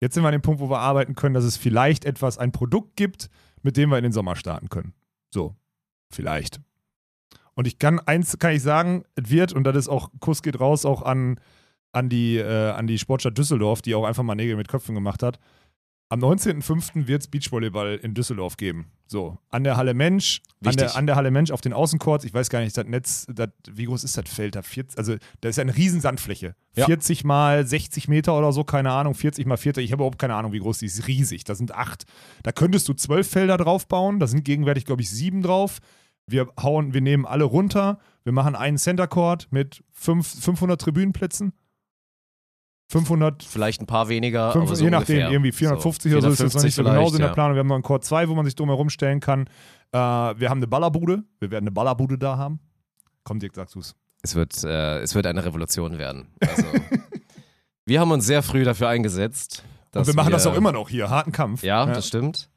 Jetzt 0.00 0.14
sind 0.14 0.22
wir 0.22 0.28
an 0.28 0.32
dem 0.32 0.42
Punkt, 0.42 0.60
wo 0.60 0.68
wir 0.68 0.78
arbeiten 0.78 1.14
können, 1.14 1.34
dass 1.34 1.44
es 1.44 1.56
vielleicht 1.56 2.04
etwas, 2.04 2.38
ein 2.38 2.52
Produkt 2.52 2.96
gibt, 2.96 3.30
mit 3.62 3.76
dem 3.76 3.90
wir 3.90 3.98
in 3.98 4.04
den 4.04 4.12
Sommer 4.12 4.36
starten 4.36 4.68
können. 4.68 4.92
So, 5.32 5.56
vielleicht. 6.10 6.60
Und 7.54 7.66
ich 7.66 7.78
kann, 7.78 8.00
eins 8.00 8.38
kann 8.38 8.52
ich 8.52 8.62
sagen, 8.62 9.04
es 9.14 9.30
wird, 9.30 9.52
und 9.52 9.64
das 9.64 9.76
ist 9.76 9.88
auch, 9.88 10.10
Kuss 10.20 10.42
geht 10.42 10.60
raus 10.60 10.84
auch 10.84 11.02
an, 11.02 11.40
an, 11.92 12.10
die, 12.10 12.36
äh, 12.36 12.70
an 12.70 12.86
die 12.86 12.98
Sportstadt 12.98 13.38
Düsseldorf, 13.38 13.80
die 13.80 13.94
auch 13.94 14.04
einfach 14.04 14.22
mal 14.22 14.34
Nägel 14.34 14.56
mit 14.56 14.68
Köpfen 14.68 14.94
gemacht 14.94 15.22
hat. 15.22 15.38
Am 16.08 16.20
19.05. 16.20 17.08
wird 17.08 17.22
es 17.22 17.28
Beachvolleyball 17.28 17.96
in 17.96 18.14
Düsseldorf 18.14 18.56
geben. 18.56 18.92
So, 19.08 19.38
an 19.50 19.64
der 19.64 19.76
Halle 19.76 19.92
Mensch, 19.92 20.40
an 20.64 20.76
der, 20.76 20.96
an 20.96 21.06
der 21.06 21.16
Halle 21.16 21.32
Mensch 21.32 21.50
auf 21.50 21.60
den 21.60 21.72
Außencourts. 21.72 22.24
Ich 22.24 22.32
weiß 22.32 22.48
gar 22.48 22.60
nicht, 22.60 22.76
das 22.76 22.86
Netz, 22.86 23.26
das, 23.28 23.48
wie 23.70 23.86
groß 23.86 24.04
ist 24.04 24.16
das 24.16 24.28
Feld 24.28 24.54
da? 24.54 24.62
40, 24.62 24.98
also, 24.98 25.16
da 25.40 25.48
ist 25.48 25.56
ja 25.56 25.62
eine 25.62 25.76
riesen 25.76 26.00
Sandfläche. 26.00 26.54
Ja. 26.76 26.86
40 26.86 27.24
mal 27.24 27.66
60 27.66 28.06
Meter 28.06 28.38
oder 28.38 28.52
so, 28.52 28.62
keine 28.62 28.92
Ahnung. 28.92 29.14
40 29.14 29.46
mal 29.46 29.56
40, 29.56 29.84
ich 29.84 29.92
habe 29.92 30.00
überhaupt 30.00 30.18
keine 30.18 30.34
Ahnung, 30.34 30.52
wie 30.52 30.60
groß 30.60 30.78
die 30.78 30.86
ist. 30.86 31.08
Riesig. 31.08 31.42
Da 31.44 31.56
sind 31.56 31.74
acht. 31.74 32.04
Da 32.44 32.52
könntest 32.52 32.88
du 32.88 32.94
zwölf 32.94 33.28
Felder 33.28 33.56
drauf 33.56 33.88
bauen. 33.88 34.20
Da 34.20 34.28
sind 34.28 34.44
gegenwärtig, 34.44 34.84
glaube 34.84 35.02
ich, 35.02 35.10
sieben 35.10 35.42
drauf. 35.42 35.78
Wir 36.28 36.48
hauen, 36.60 36.94
wir 36.94 37.00
nehmen 37.00 37.26
alle 37.26 37.44
runter. 37.44 37.98
Wir 38.24 38.32
machen 38.32 38.54
einen 38.56 38.78
Center 38.78 39.06
Court 39.06 39.48
mit 39.50 39.82
fünf, 39.92 40.40
500 40.40 40.80
Tribünenplätzen. 40.80 41.52
500 42.88 43.42
Vielleicht 43.42 43.80
ein 43.80 43.86
paar 43.86 44.08
weniger, 44.08 44.52
Fünf, 44.52 44.66
aber 44.66 44.76
so 44.76 44.84
je 44.84 44.90
nachdem, 44.90 45.16
ungefähr. 45.16 45.32
irgendwie 45.32 45.52
450 45.52 46.12
oder 46.12 46.22
so 46.22 46.28
ist 46.30 46.40
das 46.40 46.54
noch 46.54 46.62
nicht 46.62 46.74
so 46.74 46.84
genau 46.84 47.08
so 47.08 47.16
in 47.16 47.20
der 47.20 47.28
ja. 47.28 47.34
Planung. 47.34 47.54
Wir 47.54 47.60
haben 47.60 47.66
noch 47.66 47.74
einen 47.74 47.82
Chord 47.82 48.04
2, 48.04 48.28
wo 48.28 48.34
man 48.34 48.44
sich 48.44 48.54
drumherum 48.54 48.90
stellen 48.90 49.20
kann. 49.20 49.48
Äh, 49.92 49.98
wir 49.98 50.50
haben 50.50 50.58
eine 50.58 50.68
Ballerbude. 50.68 51.24
Wir 51.40 51.50
werden 51.50 51.64
eine 51.64 51.72
Ballerbude 51.72 52.16
da 52.16 52.36
haben. 52.36 52.60
Komm, 53.24 53.40
Dirk, 53.40 53.56
sagst 53.56 53.74
du's. 53.74 53.96
Es 54.22 54.34
wird, 54.34 54.62
äh, 54.62 55.00
es 55.00 55.14
wird 55.14 55.26
eine 55.26 55.44
Revolution 55.44 55.98
werden. 55.98 56.28
Also, 56.40 56.64
wir 57.84 58.00
haben 58.00 58.10
uns 58.12 58.26
sehr 58.26 58.42
früh 58.42 58.62
dafür 58.62 58.88
eingesetzt. 58.88 59.64
Und 59.92 60.06
wir 60.06 60.14
machen 60.14 60.32
das 60.32 60.46
auch 60.46 60.54
immer 60.54 60.72
noch 60.72 60.88
hier. 60.88 61.10
Harten 61.10 61.32
Kampf. 61.32 61.62
Ja, 61.62 61.86
das 61.86 62.08
stimmt. 62.08 62.50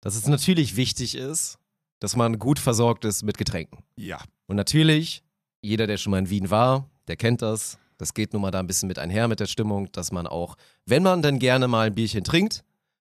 Dass 0.00 0.16
es 0.16 0.26
natürlich 0.26 0.76
wichtig 0.76 1.14
ist, 1.14 1.58
dass 2.00 2.16
man 2.16 2.38
gut 2.38 2.58
versorgt 2.58 3.04
ist 3.04 3.22
mit 3.22 3.38
Getränken. 3.38 3.84
Ja. 3.96 4.18
Und 4.46 4.56
natürlich, 4.56 5.22
jeder, 5.62 5.86
der 5.86 5.96
schon 5.98 6.12
mal 6.12 6.18
in 6.18 6.30
Wien 6.30 6.50
war, 6.50 6.88
der 7.06 7.16
kennt 7.16 7.42
das. 7.42 7.78
Das 8.00 8.14
geht 8.14 8.32
nun 8.32 8.40
mal 8.40 8.50
da 8.50 8.60
ein 8.60 8.66
bisschen 8.66 8.88
mit 8.88 8.98
einher 8.98 9.28
mit 9.28 9.40
der 9.40 9.46
Stimmung, 9.46 9.92
dass 9.92 10.10
man 10.10 10.26
auch, 10.26 10.56
wenn 10.86 11.02
man 11.02 11.20
dann 11.20 11.38
gerne 11.38 11.68
mal 11.68 11.88
ein 11.88 11.94
Bierchen 11.94 12.24
trinkt, 12.24 12.64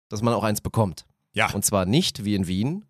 dass 0.10 0.22
man 0.22 0.34
auch 0.36 0.44
eins 0.44 0.62
bekommt. 0.62 1.06
Ja. 1.34 1.52
Und 1.52 1.66
zwar 1.66 1.86
nicht 1.86 2.24
wie 2.26 2.36
in 2.36 2.46
Wien 2.46 2.86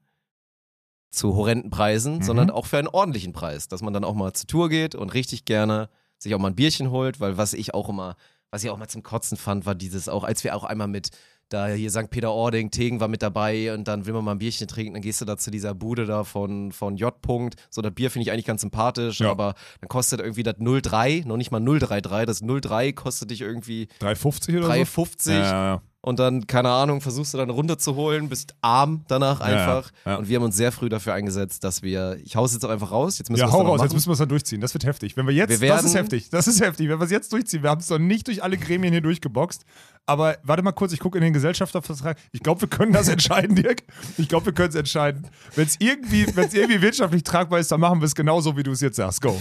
zu 1.11 1.35
horrenden 1.35 1.69
Preisen, 1.69 2.17
Mhm. 2.17 2.23
sondern 2.23 2.49
auch 2.49 2.65
für 2.65 2.77
einen 2.77 2.89
ordentlichen 2.89 3.31
Preis. 3.31 3.69
Dass 3.69 3.81
man 3.81 3.93
dann 3.93 4.03
auch 4.03 4.15
mal 4.15 4.33
zur 4.33 4.47
Tour 4.47 4.67
geht 4.69 4.95
und 4.95 5.13
richtig 5.13 5.45
gerne 5.45 5.89
sich 6.17 6.35
auch 6.35 6.39
mal 6.39 6.49
ein 6.49 6.55
Bierchen 6.55 6.91
holt, 6.91 7.19
weil 7.21 7.37
was 7.37 7.53
ich 7.53 7.73
auch 7.73 7.87
immer, 7.87 8.15
was 8.49 8.63
ich 8.63 8.69
auch 8.69 8.77
mal 8.77 8.87
zum 8.89 9.03
Kotzen 9.03 9.37
fand, 9.37 9.65
war 9.65 9.75
dieses 9.75 10.09
auch, 10.09 10.23
als 10.25 10.43
wir 10.43 10.55
auch 10.55 10.63
einmal 10.65 10.87
mit 10.89 11.09
da 11.53 11.67
hier 11.67 11.89
St. 11.91 12.09
Peter-Ording, 12.09 12.71
Tegen 12.71 12.99
war 12.99 13.07
mit 13.07 13.21
dabei 13.21 13.73
und 13.73 13.87
dann 13.87 14.05
will 14.05 14.13
man 14.13 14.25
mal 14.25 14.31
ein 14.31 14.39
Bierchen 14.39 14.67
trinken, 14.67 14.93
dann 14.93 15.01
gehst 15.01 15.21
du 15.21 15.25
da 15.25 15.37
zu 15.37 15.51
dieser 15.51 15.73
Bude 15.73 16.05
da 16.05 16.23
von, 16.23 16.71
von 16.71 16.97
J. 16.97 17.13
-Punkt. 17.21 17.53
So, 17.69 17.81
das 17.81 17.93
Bier 17.93 18.11
finde 18.11 18.23
ich 18.23 18.31
eigentlich 18.31 18.45
ganz 18.45 18.61
sympathisch, 18.61 19.19
Ja. 19.19 19.31
aber 19.31 19.53
dann 19.81 19.87
kostet 19.87 20.19
irgendwie 20.19 20.43
das 20.43 20.55
03, 20.57 21.23
noch 21.25 21.37
nicht 21.37 21.51
mal 21.51 21.59
033, 21.61 22.25
das 22.25 22.41
03 22.41 22.91
kostet 22.93 23.31
dich 23.31 23.41
irgendwie 23.41 23.87
3,50 24.01 24.57
oder 24.57 24.67
3,50 24.69 25.21
so? 25.21 25.31
Ja, 25.31 25.41
ja. 25.75 25.81
Und 26.05 26.19
dann, 26.19 26.47
keine 26.47 26.69
Ahnung, 26.69 26.99
versuchst 26.99 27.33
du 27.33 27.37
dann 27.37 27.45
eine 27.45 27.53
Runde 27.53 27.77
zu 27.77 27.95
holen, 27.95 28.27
bist 28.27 28.55
arm 28.61 29.05
danach 29.07 29.39
Ja, 29.39 29.45
einfach. 29.45 29.91
ja. 30.05 30.17
Und 30.17 30.27
wir 30.27 30.35
haben 30.35 30.43
uns 30.43 30.57
sehr 30.57 30.73
früh 30.73 30.89
dafür 30.89 31.13
eingesetzt, 31.13 31.63
dass 31.63 31.81
wir, 31.81 32.17
ich 32.25 32.35
hau's 32.35 32.51
jetzt 32.51 32.65
auch 32.65 32.69
einfach 32.69 32.91
raus, 32.91 33.19
jetzt 33.19 33.29
müssen 33.29 33.39
Ja, 33.39 33.45
wir 33.47 33.49
es 33.49 33.53
hau 33.53 33.61
raus, 33.61 33.79
jetzt 33.79 33.87
machen. 33.91 33.95
müssen 33.95 34.09
wir 34.09 34.13
es 34.13 34.19
dann 34.19 34.27
durchziehen. 34.27 34.59
Das 34.59 34.73
wird 34.73 34.83
heftig. 34.83 35.15
Wenn 35.15 35.25
wir 35.27 35.33
jetzt, 35.33 35.61
Wir 35.61 35.69
das 35.69 35.85
ist 35.85 35.93
werden- 35.93 36.03
heftig, 36.03 36.29
das 36.29 36.47
ist 36.49 36.59
heftig. 36.61 36.89
Wenn 36.89 36.99
wir 36.99 37.05
es 37.05 37.11
jetzt 37.11 37.31
durchziehen, 37.31 37.63
wir 37.63 37.69
haben 37.69 37.79
es 37.79 37.89
noch 37.89 37.99
nicht 37.99 38.27
durch 38.27 38.43
alle 38.43 38.57
Gremien 38.57 38.91
hier 38.91 38.99
durchgeboxt. 39.01 39.63
Aber 40.05 40.35
warte 40.43 40.61
mal 40.61 40.73
kurz, 40.73 40.91
ich 40.91 40.99
gucke 40.99 41.17
in 41.17 41.23
den 41.23 41.31
Gesellschaftervertrag. 41.31 42.17
Ich 42.33 42.41
glaube, 42.43 42.59
wir 42.59 42.67
können 42.67 42.91
das 42.91 43.07
entscheiden, 43.07 43.55
Dirk. 43.55 43.83
Ich 44.17 44.27
glaube, 44.27 44.47
wir 44.47 44.53
können 44.53 44.69
es 44.69 44.75
entscheiden. 44.75 45.25
Wenn 45.55 45.67
es 45.67 45.77
irgendwie, 45.79 46.25
wenn's 46.35 46.53
irgendwie 46.53 46.81
wirtschaftlich 46.81 47.23
tragbar 47.23 47.59
ist, 47.59 47.71
dann 47.71 47.79
machen 47.79 48.01
wir 48.01 48.05
es 48.07 48.13
genauso, 48.15 48.57
wie 48.57 48.63
du 48.63 48.71
es 48.73 48.81
jetzt 48.81 48.97
sagst. 48.97 49.21
Go. 49.21 49.39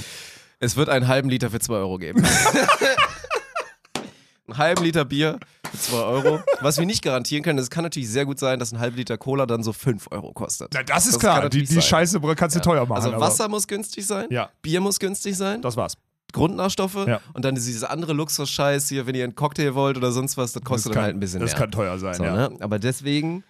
Es 0.61 0.77
wird 0.77 0.89
einen 0.89 1.09
halben 1.09 1.29
Liter 1.29 1.51
für 1.51 1.59
2 1.59 1.75
Euro 1.75 1.99
geben. 1.99 2.23
einen 4.49 4.59
halben 4.59 4.85
Liter 4.85 5.05
Bier 5.05 5.39
2 5.79 5.97
Euro. 5.97 6.41
Was 6.61 6.79
wir 6.79 6.87
nicht 6.87 7.03
garantieren 7.03 7.43
können, 7.43 7.59
es 7.59 7.71
kann 7.71 7.85
natürlich 7.85 8.09
sehr 8.11 8.25
gut 8.27 8.39
sein, 8.39 8.59
dass 8.59 8.73
ein 8.73 8.79
halber 8.81 8.97
Liter 8.97 9.19
Cola 9.19 9.47
dann 9.47 9.63
so 9.63 9.73
5 9.73 10.09
Euro 10.11 10.33
kostet. 10.33 10.71
Na, 10.75 10.83
das 10.83 11.07
ist 11.07 11.15
Das 11.15 11.21
klar. 11.21 11.49
Die, 11.49 11.63
die. 11.65 11.81
Scheiße 11.83 12.21
kannst 12.37 12.57
du 12.57 12.61
teuer 12.61 12.87
machen. 12.87 13.03
Also 13.05 13.21
Wasser 13.21 13.49
muss 13.49 13.67
günstig 13.67 14.07
sein, 14.07 14.27
Ja. 14.31 14.51
Bier 14.63 14.81
muss 14.81 14.99
günstig 14.99 15.37
sein, 15.37 15.63
Das 15.63 15.77
war's. 15.77 15.95
Grundnährstoffe 16.33 17.07
Ja. 17.07 17.21
und 17.35 17.45
dann 17.45 17.55
diese 17.57 17.91
andere 17.91 18.15
Luxus-Scheiß 18.15 18.89
hier, 18.89 19.07
wenn 19.07 19.15
ihr 19.15 19.25
einen 19.25 19.35
Cocktail 19.35 19.75
wollt 19.75 19.97
oder 19.99 20.13
sonst 20.13 20.37
was, 20.39 20.53
das 20.53 20.63
kostet 20.65 20.91
das 20.91 20.95
dann 20.95 20.95
kann, 20.95 21.03
halt 21.05 21.17
ein 21.17 21.21
bisschen 21.21 21.41
Das 21.41 21.51
mehr. 21.53 21.61
kann 21.61 21.71
teuer 21.71 21.99
sein, 21.99 22.15
So, 22.15 22.25
ja. 22.25 22.49
ne? 22.49 22.57
Aber 22.61 22.79
deswegen, 22.79 23.45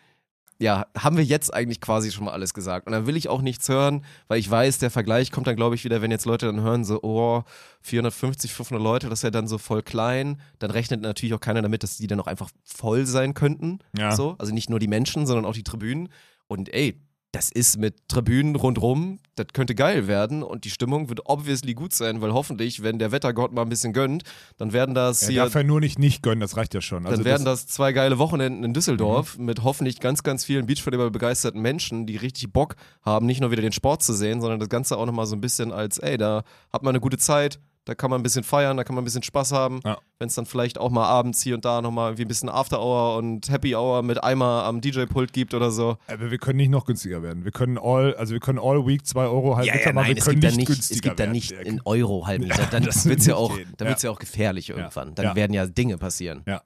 ja, 0.58 0.86
haben 0.96 1.16
wir 1.16 1.24
jetzt 1.24 1.52
eigentlich 1.52 1.80
quasi 1.80 2.12
schon 2.12 2.24
mal 2.24 2.32
alles 2.32 2.54
gesagt. 2.54 2.86
Und 2.86 2.92
dann 2.92 3.06
will 3.06 3.16
ich 3.16 3.28
auch 3.28 3.42
nichts 3.42 3.68
hören, 3.68 4.04
weil 4.28 4.38
ich 4.38 4.50
weiß, 4.50 4.78
der 4.78 4.90
Vergleich 4.90 5.30
kommt 5.30 5.46
dann, 5.46 5.56
glaube 5.56 5.74
ich, 5.74 5.84
wieder, 5.84 6.02
wenn 6.02 6.10
jetzt 6.10 6.24
Leute 6.24 6.46
dann 6.46 6.60
hören, 6.60 6.84
so, 6.84 7.02
oh, 7.02 7.42
450, 7.80 8.52
500 8.52 8.82
Leute, 8.82 9.08
das 9.08 9.20
ist 9.20 9.24
ja 9.24 9.30
dann 9.30 9.48
so 9.48 9.58
voll 9.58 9.82
klein. 9.82 10.40
Dann 10.60 10.70
rechnet 10.70 11.00
natürlich 11.00 11.34
auch 11.34 11.40
keiner 11.40 11.62
damit, 11.62 11.82
dass 11.82 11.96
die 11.96 12.06
dann 12.06 12.20
auch 12.20 12.26
einfach 12.26 12.50
voll 12.64 13.06
sein 13.06 13.34
könnten. 13.34 13.80
Ja. 13.96 14.14
So. 14.14 14.36
Also 14.38 14.54
nicht 14.54 14.70
nur 14.70 14.78
die 14.78 14.88
Menschen, 14.88 15.26
sondern 15.26 15.44
auch 15.44 15.54
die 15.54 15.64
Tribünen. 15.64 16.08
Und 16.46 16.72
ey, 16.72 17.00
das 17.32 17.50
ist 17.50 17.78
mit 17.78 18.08
Tribünen 18.08 18.54
rundrum, 18.56 19.18
das 19.36 19.46
könnte 19.54 19.74
geil 19.74 20.06
werden 20.06 20.42
und 20.42 20.64
die 20.66 20.70
Stimmung 20.70 21.08
wird 21.08 21.22
obviously 21.24 21.72
gut 21.72 21.94
sein, 21.94 22.20
weil 22.20 22.34
hoffentlich, 22.34 22.82
wenn 22.82 22.98
der 22.98 23.10
Wettergott 23.10 23.52
mal 23.52 23.62
ein 23.62 23.70
bisschen 23.70 23.94
gönnt, 23.94 24.22
dann 24.58 24.74
werden 24.74 24.94
das 24.94 25.22
Er 25.22 25.28
hier 25.30 25.42
darf 25.44 25.54
ja 25.54 25.62
nur 25.62 25.80
nicht 25.80 25.98
nicht 25.98 26.22
gönnen, 26.22 26.40
das 26.40 26.58
reicht 26.58 26.74
ja 26.74 26.82
schon. 26.82 27.04
dann 27.04 27.12
Also 27.12 27.24
werden 27.24 27.44
das, 27.46 27.62
Mhm. 27.62 27.66
das 27.66 27.74
zwei 27.74 27.92
geile 27.92 28.18
Wochenenden 28.18 28.62
in 28.64 28.74
Düsseldorf 28.74 29.38
mit 29.38 29.62
hoffentlich 29.64 29.98
ganz, 30.00 30.22
ganz 30.22 30.44
vielen 30.44 30.66
Beachvolleyball 30.66 31.10
begeisterten 31.10 31.62
Menschen, 31.62 32.06
die 32.06 32.16
richtig 32.16 32.52
Bock 32.52 32.76
haben, 33.00 33.24
nicht 33.24 33.40
nur 33.40 33.50
wieder 33.50 33.62
den 33.62 33.72
Sport 33.72 34.02
zu 34.02 34.12
sehen, 34.12 34.42
sondern 34.42 34.60
das 34.60 34.68
Ganze 34.68 34.98
auch 34.98 35.06
nochmal 35.06 35.24
so 35.26 35.34
ein 35.34 35.40
bisschen 35.40 35.72
als, 35.72 35.96
ey, 35.98 36.18
da 36.18 36.44
hat 36.70 36.82
man 36.82 36.90
eine 36.90 37.00
gute 37.00 37.16
Zeit, 37.16 37.58
da 37.84 37.94
kann 37.96 38.10
man 38.10 38.20
ein 38.20 38.22
bisschen 38.22 38.44
feiern, 38.44 38.76
da 38.76 38.84
kann 38.84 38.94
man 38.94 39.02
ein 39.02 39.04
bisschen 39.04 39.22
Spaß 39.24 39.50
haben. 39.52 39.80
Ja. 39.84 39.98
Wenn 40.18 40.28
es 40.28 40.34
dann 40.34 40.46
vielleicht 40.46 40.78
auch 40.78 40.90
mal 40.90 41.04
abends 41.06 41.42
hier 41.42 41.54
und 41.56 41.64
da 41.64 41.82
nochmal 41.82 42.10
irgendwie 42.10 42.24
ein 42.24 42.28
bisschen 42.28 42.48
After 42.48 42.80
Hour 42.80 43.16
und 43.16 43.50
Happy 43.50 43.74
Hour 43.74 44.02
mit 44.02 44.22
Eimer 44.22 44.62
am 44.64 44.80
DJ-Pult 44.80 45.32
gibt 45.32 45.52
oder 45.54 45.70
so. 45.72 45.96
aber 46.06 46.30
wir 46.30 46.38
können 46.38 46.58
nicht 46.58 46.68
noch 46.70 46.84
günstiger 46.84 47.22
werden. 47.22 47.44
Wir 47.44 47.50
können 47.50 47.78
all, 47.78 48.14
also 48.14 48.32
wir 48.34 48.40
können 48.40 48.58
all 48.60 48.86
week 48.86 49.04
2 49.06 49.24
Euro 49.26 49.56
halb 49.56 49.66
Liter 49.72 49.92
machen. 49.92 50.06
Wir 50.08 50.16
es 50.16 50.24
können 50.24 50.40
gibt, 50.40 50.44
da 50.44 50.48
nicht 50.48 50.56
nicht, 50.58 50.66
günstiger 50.68 50.96
es 50.96 51.02
gibt 51.02 51.20
da 51.20 51.26
nicht 51.26 51.50
Dirk. 51.50 51.66
in 51.66 51.80
Euro 51.84 52.26
halb 52.26 52.42
Liter. 52.42 52.62
Ja, 52.62 52.68
Dann 52.70 52.84
wird 52.84 52.94
es 53.20 53.26
ja 53.26 53.34
auch, 53.34 53.56
dann 53.76 53.88
wird's 53.88 54.02
ja 54.02 54.10
auch 54.10 54.18
gefährlich 54.20 54.70
irgendwann. 54.70 55.14
Dann 55.16 55.24
Ja. 55.26 55.34
werden 55.34 55.52
ja 55.52 55.66
Dinge 55.66 55.98
passieren. 55.98 56.42
Ja. 56.46 56.62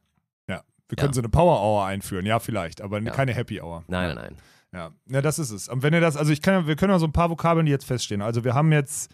Wir 0.89 0.97
Ja. 0.99 1.03
können 1.03 1.15
so 1.15 1.21
eine 1.21 1.29
Power 1.29 1.61
Hour 1.63 1.85
einführen, 1.87 2.25
ja, 2.27 2.39
vielleicht, 2.39 2.81
aber 2.81 3.01
Ja. 3.01 3.11
keine 3.11 3.35
Happy 3.35 3.61
Hour. 3.61 3.83
Nein, 3.89 4.15
nein, 4.15 4.37
nein. 4.73 4.91
Ja, 5.09 5.15
ja 5.17 5.21
das 5.21 5.41
ist 5.41 5.51
es. 5.51 5.69
Und 5.69 5.83
wenn 5.83 5.93
ihr 5.93 6.01
das, 6.01 6.17
also 6.17 6.31
ich 6.31 6.41
kann, 6.41 6.55
ja- 6.63 6.67
wir 6.69 6.77
können 6.77 6.93
ja 6.93 7.01
so 7.01 7.07
ein 7.07 7.13
paar 7.13 7.29
Vokabeln, 7.29 7.67
die 7.67 7.73
jetzt 7.73 7.87
feststehen. 7.87 8.23
Also 8.23 8.45
wir 8.45 8.55
haben 8.55 8.71
jetzt 8.71 9.11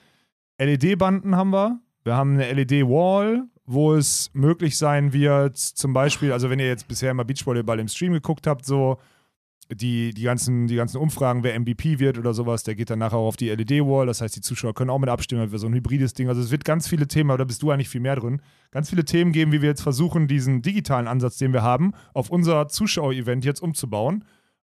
LED-Banden 0.59 1.34
haben 1.34 1.50
wir, 1.50 1.80
wir 2.05 2.16
haben 2.16 2.34
eine 2.34 2.53
LED-Wall, 2.53 3.44
wo 3.64 3.94
es 3.94 4.30
möglich 4.32 4.76
sein 4.76 5.12
wird, 5.12 5.57
zum 5.57 5.92
Beispiel, 5.92 6.32
also 6.32 6.50
wenn 6.50 6.59
ihr 6.59 6.66
jetzt 6.66 6.88
bisher 6.88 7.14
mal 7.14 7.24
Beachvolleyball 7.24 7.78
im 7.78 7.88
Stream 7.88 8.12
geguckt 8.12 8.46
habt, 8.46 8.64
so 8.64 8.98
die, 9.70 10.12
die, 10.12 10.22
ganzen, 10.22 10.66
die 10.66 10.76
ganzen 10.76 10.98
Umfragen, 10.98 11.44
wer 11.44 11.59
MVP 11.59 11.98
wird 11.98 12.18
oder 12.18 12.34
sowas, 12.34 12.62
der 12.64 12.74
geht 12.74 12.90
dann 12.90 12.98
nachher 12.98 13.16
auch 13.16 13.28
auf 13.28 13.36
die 13.36 13.48
LED-Wall. 13.48 14.07
Das 14.07 14.20
heißt, 14.20 14.36
die 14.36 14.40
Zuschauer 14.40 14.74
können 14.74 14.90
auch 14.90 14.98
mit 14.98 15.09
abstimmen, 15.09 15.48
für 15.48 15.59
so 15.59 15.66
ein 15.66 15.74
hybrides 15.74 16.14
Ding. 16.14 16.28
Also 16.28 16.42
es 16.42 16.50
wird 16.50 16.64
ganz 16.64 16.88
viele 16.88 17.09
Themen, 17.09 17.30
aber 17.30 17.38
da 17.38 17.44
bist 17.44 17.62
du 17.62 17.70
eigentlich 17.70 17.88
viel 17.88 18.00
mehr 18.00 18.16
drin, 18.16 18.42
ganz 18.70 18.90
viele 18.90 19.05
Themen 19.05 19.32
geben, 19.32 19.53
wie 19.53 19.62
wir 19.62 19.68
jetzt 19.70 19.82
versuchen, 19.82 20.28
diesen 20.28 20.62
digitalen 20.62 21.09
Ansatz, 21.09 21.38
den 21.38 21.53
wir 21.53 21.62
haben, 21.62 21.92
auf 22.12 22.30
unser 22.30 22.68
Zuschauer-Event 22.68 23.44
jetzt 23.44 23.62
umzubauen. 23.62 24.24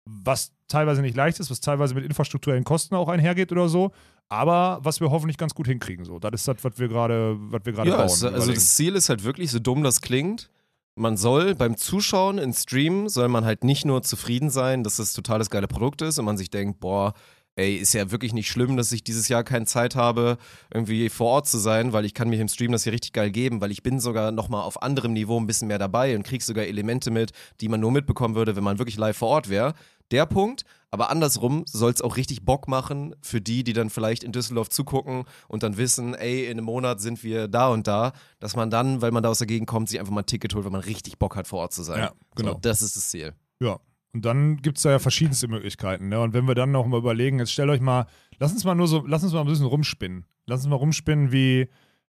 was 0.06 0.52
teilweise 0.68 1.02
nicht 1.02 1.16
leicht 1.16 1.40
ist, 1.40 1.50
was 1.50 1.60
teilweise 1.60 1.94
mit 1.94 2.04
infrastrukturellen 2.04 2.64
Kosten 2.64 2.94
auch 2.94 3.08
einhergeht 3.08 3.52
oder 3.52 3.68
so, 3.68 3.92
aber 4.34 4.78
was 4.82 5.00
wir 5.00 5.10
hoffentlich 5.10 5.38
ganz 5.38 5.54
gut 5.54 5.66
hinkriegen. 5.66 6.04
So, 6.04 6.18
das 6.18 6.32
ist 6.34 6.48
das, 6.48 6.56
was 6.62 6.78
wir 6.78 6.88
gerade, 6.88 7.36
was 7.38 7.60
wir 7.64 7.72
gerade 7.72 7.88
Ja, 7.90 7.96
bauen. 7.96 8.02
also 8.04 8.28
überlegen. 8.28 8.54
das 8.54 8.76
Ziel 8.76 8.94
ist 8.96 9.08
halt 9.08 9.24
wirklich, 9.24 9.50
so 9.50 9.58
dumm 9.58 9.82
das 9.82 10.00
klingt, 10.00 10.50
man 10.96 11.16
soll 11.16 11.54
beim 11.54 11.76
Zuschauen 11.76 12.38
in 12.38 12.52
Stream, 12.52 13.08
soll 13.08 13.28
man 13.28 13.44
halt 13.44 13.64
nicht 13.64 13.84
nur 13.84 14.02
zufrieden 14.02 14.50
sein, 14.50 14.84
dass 14.84 14.96
das 14.96 15.12
total 15.12 15.38
das 15.38 15.50
geile 15.50 15.66
Produkt 15.66 16.02
ist 16.02 16.18
und 16.18 16.24
man 16.24 16.36
sich 16.36 16.50
denkt, 16.50 16.78
boah, 16.80 17.14
ey, 17.56 17.76
ist 17.76 17.92
ja 17.94 18.10
wirklich 18.10 18.32
nicht 18.32 18.48
schlimm, 18.48 18.76
dass 18.76 18.90
ich 18.92 19.04
dieses 19.04 19.28
Jahr 19.28 19.44
keine 19.44 19.64
Zeit 19.64 19.94
habe, 19.96 20.38
irgendwie 20.72 21.08
vor 21.08 21.28
Ort 21.28 21.48
zu 21.48 21.58
sein, 21.58 21.92
weil 21.92 22.04
ich 22.04 22.12
kann 22.14 22.28
mich 22.28 22.40
im 22.40 22.48
Stream 22.48 22.72
das 22.72 22.82
hier 22.84 22.92
richtig 22.92 23.12
geil 23.12 23.30
geben, 23.30 23.60
weil 23.60 23.70
ich 23.70 23.82
bin 23.84 24.00
sogar 24.00 24.32
nochmal 24.32 24.62
auf 24.62 24.82
anderem 24.82 25.12
Niveau 25.12 25.38
ein 25.38 25.46
bisschen 25.46 25.68
mehr 25.68 25.78
dabei 25.78 26.16
und 26.16 26.24
krieg 26.24 26.42
sogar 26.42 26.64
Elemente 26.64 27.10
mit, 27.12 27.30
die 27.60 27.68
man 27.68 27.78
nur 27.80 27.92
mitbekommen 27.92 28.34
würde, 28.34 28.56
wenn 28.56 28.64
man 28.64 28.78
wirklich 28.78 28.96
live 28.96 29.16
vor 29.16 29.28
Ort 29.28 29.48
wäre. 29.48 29.74
Der 30.12 30.26
Punkt, 30.26 30.64
aber 30.90 31.10
andersrum 31.10 31.64
soll 31.66 31.90
es 31.92 32.02
auch 32.02 32.16
richtig 32.16 32.44
Bock 32.44 32.68
machen 32.68 33.16
für 33.22 33.40
die, 33.40 33.64
die 33.64 33.72
dann 33.72 33.90
vielleicht 33.90 34.22
in 34.22 34.32
Düsseldorf 34.32 34.68
zugucken 34.68 35.24
und 35.48 35.62
dann 35.62 35.76
wissen, 35.76 36.14
ey, 36.14 36.44
in 36.44 36.52
einem 36.52 36.66
Monat 36.66 37.00
sind 37.00 37.24
wir 37.24 37.48
da 37.48 37.68
und 37.68 37.86
da, 37.86 38.12
dass 38.38 38.54
man 38.54 38.70
dann, 38.70 39.02
weil 39.02 39.10
man 39.10 39.22
da 39.22 39.30
aus 39.30 39.38
der 39.38 39.46
Gegend 39.46 39.66
kommt, 39.68 39.88
sich 39.88 39.98
einfach 39.98 40.12
mal 40.12 40.20
ein 40.20 40.26
Ticket 40.26 40.54
holt, 40.54 40.64
weil 40.64 40.72
man 40.72 40.82
richtig 40.82 41.18
Bock 41.18 41.36
hat, 41.36 41.48
vor 41.48 41.60
Ort 41.60 41.72
zu 41.72 41.82
sein. 41.82 41.98
Ja, 41.98 42.12
genau. 42.36 42.52
So, 42.52 42.58
das 42.60 42.82
ist 42.82 42.96
das 42.96 43.08
Ziel. 43.08 43.32
Ja. 43.60 43.80
Und 44.12 44.24
dann 44.24 44.58
gibt 44.58 44.76
es 44.76 44.84
da 44.84 44.90
ja 44.90 44.98
verschiedenste 45.00 45.48
Möglichkeiten. 45.48 46.08
Ne? 46.08 46.20
Und 46.20 46.34
wenn 46.34 46.46
wir 46.46 46.54
dann 46.54 46.70
noch 46.70 46.86
mal 46.86 46.98
überlegen, 46.98 47.40
jetzt 47.40 47.50
stellt 47.50 47.70
euch 47.70 47.80
mal, 47.80 48.06
lass 48.38 48.52
uns 48.52 48.62
mal 48.64 48.76
nur 48.76 48.86
so, 48.86 49.04
lass 49.04 49.24
uns 49.24 49.32
mal 49.32 49.40
ein 49.40 49.46
bisschen 49.46 49.66
rumspinnen. 49.66 50.24
Lass 50.46 50.60
uns 50.60 50.68
mal 50.68 50.76
rumspinnen, 50.76 51.32
wie 51.32 51.68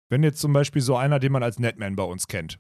wenn 0.10 0.22
jetzt 0.24 0.42
zum 0.42 0.52
Beispiel 0.52 0.82
so 0.82 0.98
einer, 0.98 1.20
den 1.20 1.32
man 1.32 1.44
als 1.44 1.60
Netman 1.60 1.96
bei 1.96 2.04
uns 2.04 2.28
kennt. 2.28 2.60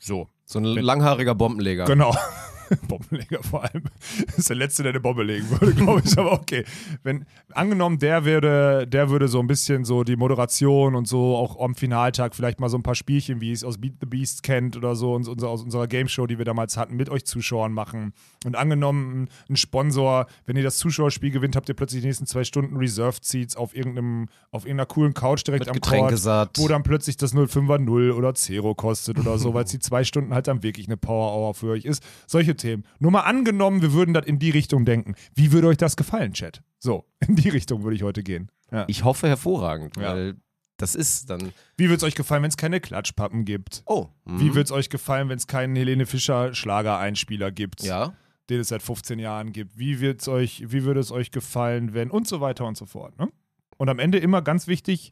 So. 0.00 0.28
So 0.46 0.58
ein 0.58 0.64
Wenn- 0.64 0.82
langhaariger 0.84 1.34
Bombenleger. 1.34 1.84
Genau. 1.84 2.16
Bombenleger 2.88 3.42
vor 3.42 3.64
allem. 3.64 3.84
Das 4.26 4.38
ist 4.38 4.48
der 4.48 4.56
Letzte, 4.56 4.82
der 4.82 4.90
eine 4.90 5.00
Bombe 5.00 5.22
legen 5.22 5.48
würde, 5.50 5.74
glaube 5.74 6.02
ich. 6.04 6.18
Aber 6.18 6.32
okay. 6.32 6.64
Wenn, 7.02 7.26
angenommen, 7.52 7.98
der 7.98 8.24
würde, 8.24 8.86
der 8.86 9.10
würde 9.10 9.28
so 9.28 9.40
ein 9.40 9.46
bisschen 9.46 9.84
so 9.84 10.04
die 10.04 10.16
Moderation 10.16 10.94
und 10.94 11.08
so 11.08 11.36
auch 11.36 11.60
am 11.60 11.74
Finaltag 11.74 12.34
vielleicht 12.34 12.60
mal 12.60 12.68
so 12.68 12.78
ein 12.78 12.82
paar 12.82 12.94
Spielchen, 12.94 13.40
wie 13.40 13.52
es 13.52 13.64
aus 13.64 13.78
Beat 13.78 13.94
the 14.00 14.06
Beast 14.06 14.42
kennt 14.42 14.76
oder 14.76 14.94
so, 14.94 15.14
uns, 15.14 15.28
unser, 15.28 15.48
aus 15.48 15.62
unserer 15.62 15.86
Game 15.86 16.08
Show, 16.08 16.26
die 16.26 16.38
wir 16.38 16.44
damals 16.44 16.76
hatten, 16.76 16.96
mit 16.96 17.08
euch 17.10 17.24
Zuschauern 17.24 17.72
machen. 17.72 18.12
Und 18.44 18.56
angenommen, 18.56 19.28
ein 19.48 19.56
Sponsor, 19.56 20.26
wenn 20.46 20.56
ihr 20.56 20.62
das 20.62 20.78
Zuschauerspiel 20.78 21.30
gewinnt, 21.30 21.56
habt 21.56 21.68
ihr 21.68 21.74
plötzlich 21.74 22.02
die 22.02 22.06
nächsten 22.06 22.26
zwei 22.26 22.44
Stunden 22.44 22.76
Reserved 22.76 23.24
Seats 23.24 23.56
auf 23.56 23.74
irgendeinem, 23.74 24.28
auf 24.50 24.64
irgendeiner 24.64 24.86
coolen 24.86 25.14
Couch 25.14 25.46
direkt 25.46 25.66
Mit 25.66 25.68
am 25.68 25.74
Getränke 25.74 26.16
Court 26.16 26.50
wo 26.56 26.68
dann 26.68 26.82
plötzlich 26.82 27.16
das 27.16 27.34
05er 27.34 27.78
0 27.78 28.12
oder 28.12 28.34
Zero 28.34 28.74
kostet 28.74 29.18
oder 29.18 29.38
so, 29.38 29.54
weil 29.54 29.64
es 29.64 29.70
die 29.70 29.78
zwei 29.78 30.04
Stunden 30.04 30.34
halt 30.34 30.46
dann 30.46 30.62
wirklich 30.62 30.86
eine 30.86 30.96
Power 30.96 31.32
Hour 31.34 31.54
für 31.54 31.70
euch 31.70 31.84
ist. 31.84 32.02
Solche 32.26 32.56
Themen. 32.60 32.84
Nur 32.98 33.10
mal 33.10 33.20
angenommen, 33.22 33.82
wir 33.82 33.92
würden 33.92 34.14
das 34.14 34.26
in 34.26 34.38
die 34.38 34.50
Richtung 34.50 34.84
denken. 34.84 35.14
Wie 35.34 35.52
würde 35.52 35.68
euch 35.68 35.76
das 35.76 35.96
gefallen, 35.96 36.32
Chat? 36.32 36.62
So, 36.78 37.04
in 37.26 37.36
die 37.36 37.48
Richtung 37.48 37.82
würde 37.82 37.96
ich 37.96 38.02
heute 38.02 38.22
gehen. 38.22 38.50
Ja. 38.72 38.84
Ich 38.88 39.04
hoffe 39.04 39.28
hervorragend, 39.28 39.96
Ja. 39.96 40.14
weil 40.14 40.36
das 40.76 40.94
ist 40.94 41.28
dann. 41.28 41.52
Wie 41.76 41.84
würde 41.84 41.96
es 41.96 42.02
euch 42.04 42.14
gefallen, 42.14 42.42
wenn 42.42 42.48
es 42.48 42.56
keine 42.56 42.80
Klatschpappen 42.80 43.44
gibt? 43.44 43.82
Oh. 43.84 44.06
mhm. 44.24 44.40
Wie 44.40 44.48
würde 44.50 44.62
es 44.62 44.72
euch 44.72 44.88
gefallen, 44.88 45.28
wenn 45.28 45.36
es 45.36 45.46
keinen 45.46 45.76
Helene 45.76 46.06
Fischer 46.06 46.54
Schlagereinspieler 46.54 47.50
gibt, 47.50 47.82
Ja. 47.82 48.14
den 48.48 48.60
es 48.60 48.68
seit 48.68 48.80
15 48.82 49.18
Jahren 49.18 49.52
gibt? 49.52 49.76
Wie, 49.78 50.00
wird's 50.00 50.26
euch, 50.28 50.64
wie 50.72 50.84
würde 50.84 51.00
es 51.00 51.10
euch 51.12 51.30
gefallen, 51.32 51.92
wenn 51.92 52.10
und 52.10 52.26
so 52.26 52.40
weiter 52.40 52.64
und 52.64 52.78
so 52.78 52.86
fort. 52.86 53.18
Ne? 53.18 53.28
Und 53.76 53.88
am 53.90 53.98
Ende 53.98 54.18
immer 54.18 54.40
ganz 54.40 54.66
wichtig, 54.68 55.10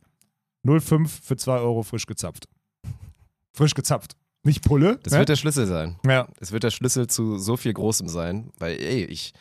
0,5 0.66 1.07
für 1.22 1.36
2 1.36 1.59
Euro 1.59 1.82
frisch 1.82 2.07
gezapft. 2.07 2.49
Frisch 3.53 3.74
gezapft. 3.74 4.16
Nicht 4.45 4.64
Pulle. 4.64 4.99
Das 5.03 5.12
ne? 5.12 5.18
wird 5.20 5.28
der 5.28 5.36
Schlüssel 5.36 5.66
sein. 5.66 5.97
ja. 6.07 6.28
Es 6.41 6.53
wird 6.53 6.62
der 6.62 6.70
Schlüssel 6.70 7.07
zu 7.09 7.39
so 7.39 7.57
viel 7.57 7.72
Großem 7.72 8.09
sein, 8.09 8.51
weil, 8.59 8.72
ey, 8.78 9.05
ich. 9.05 9.32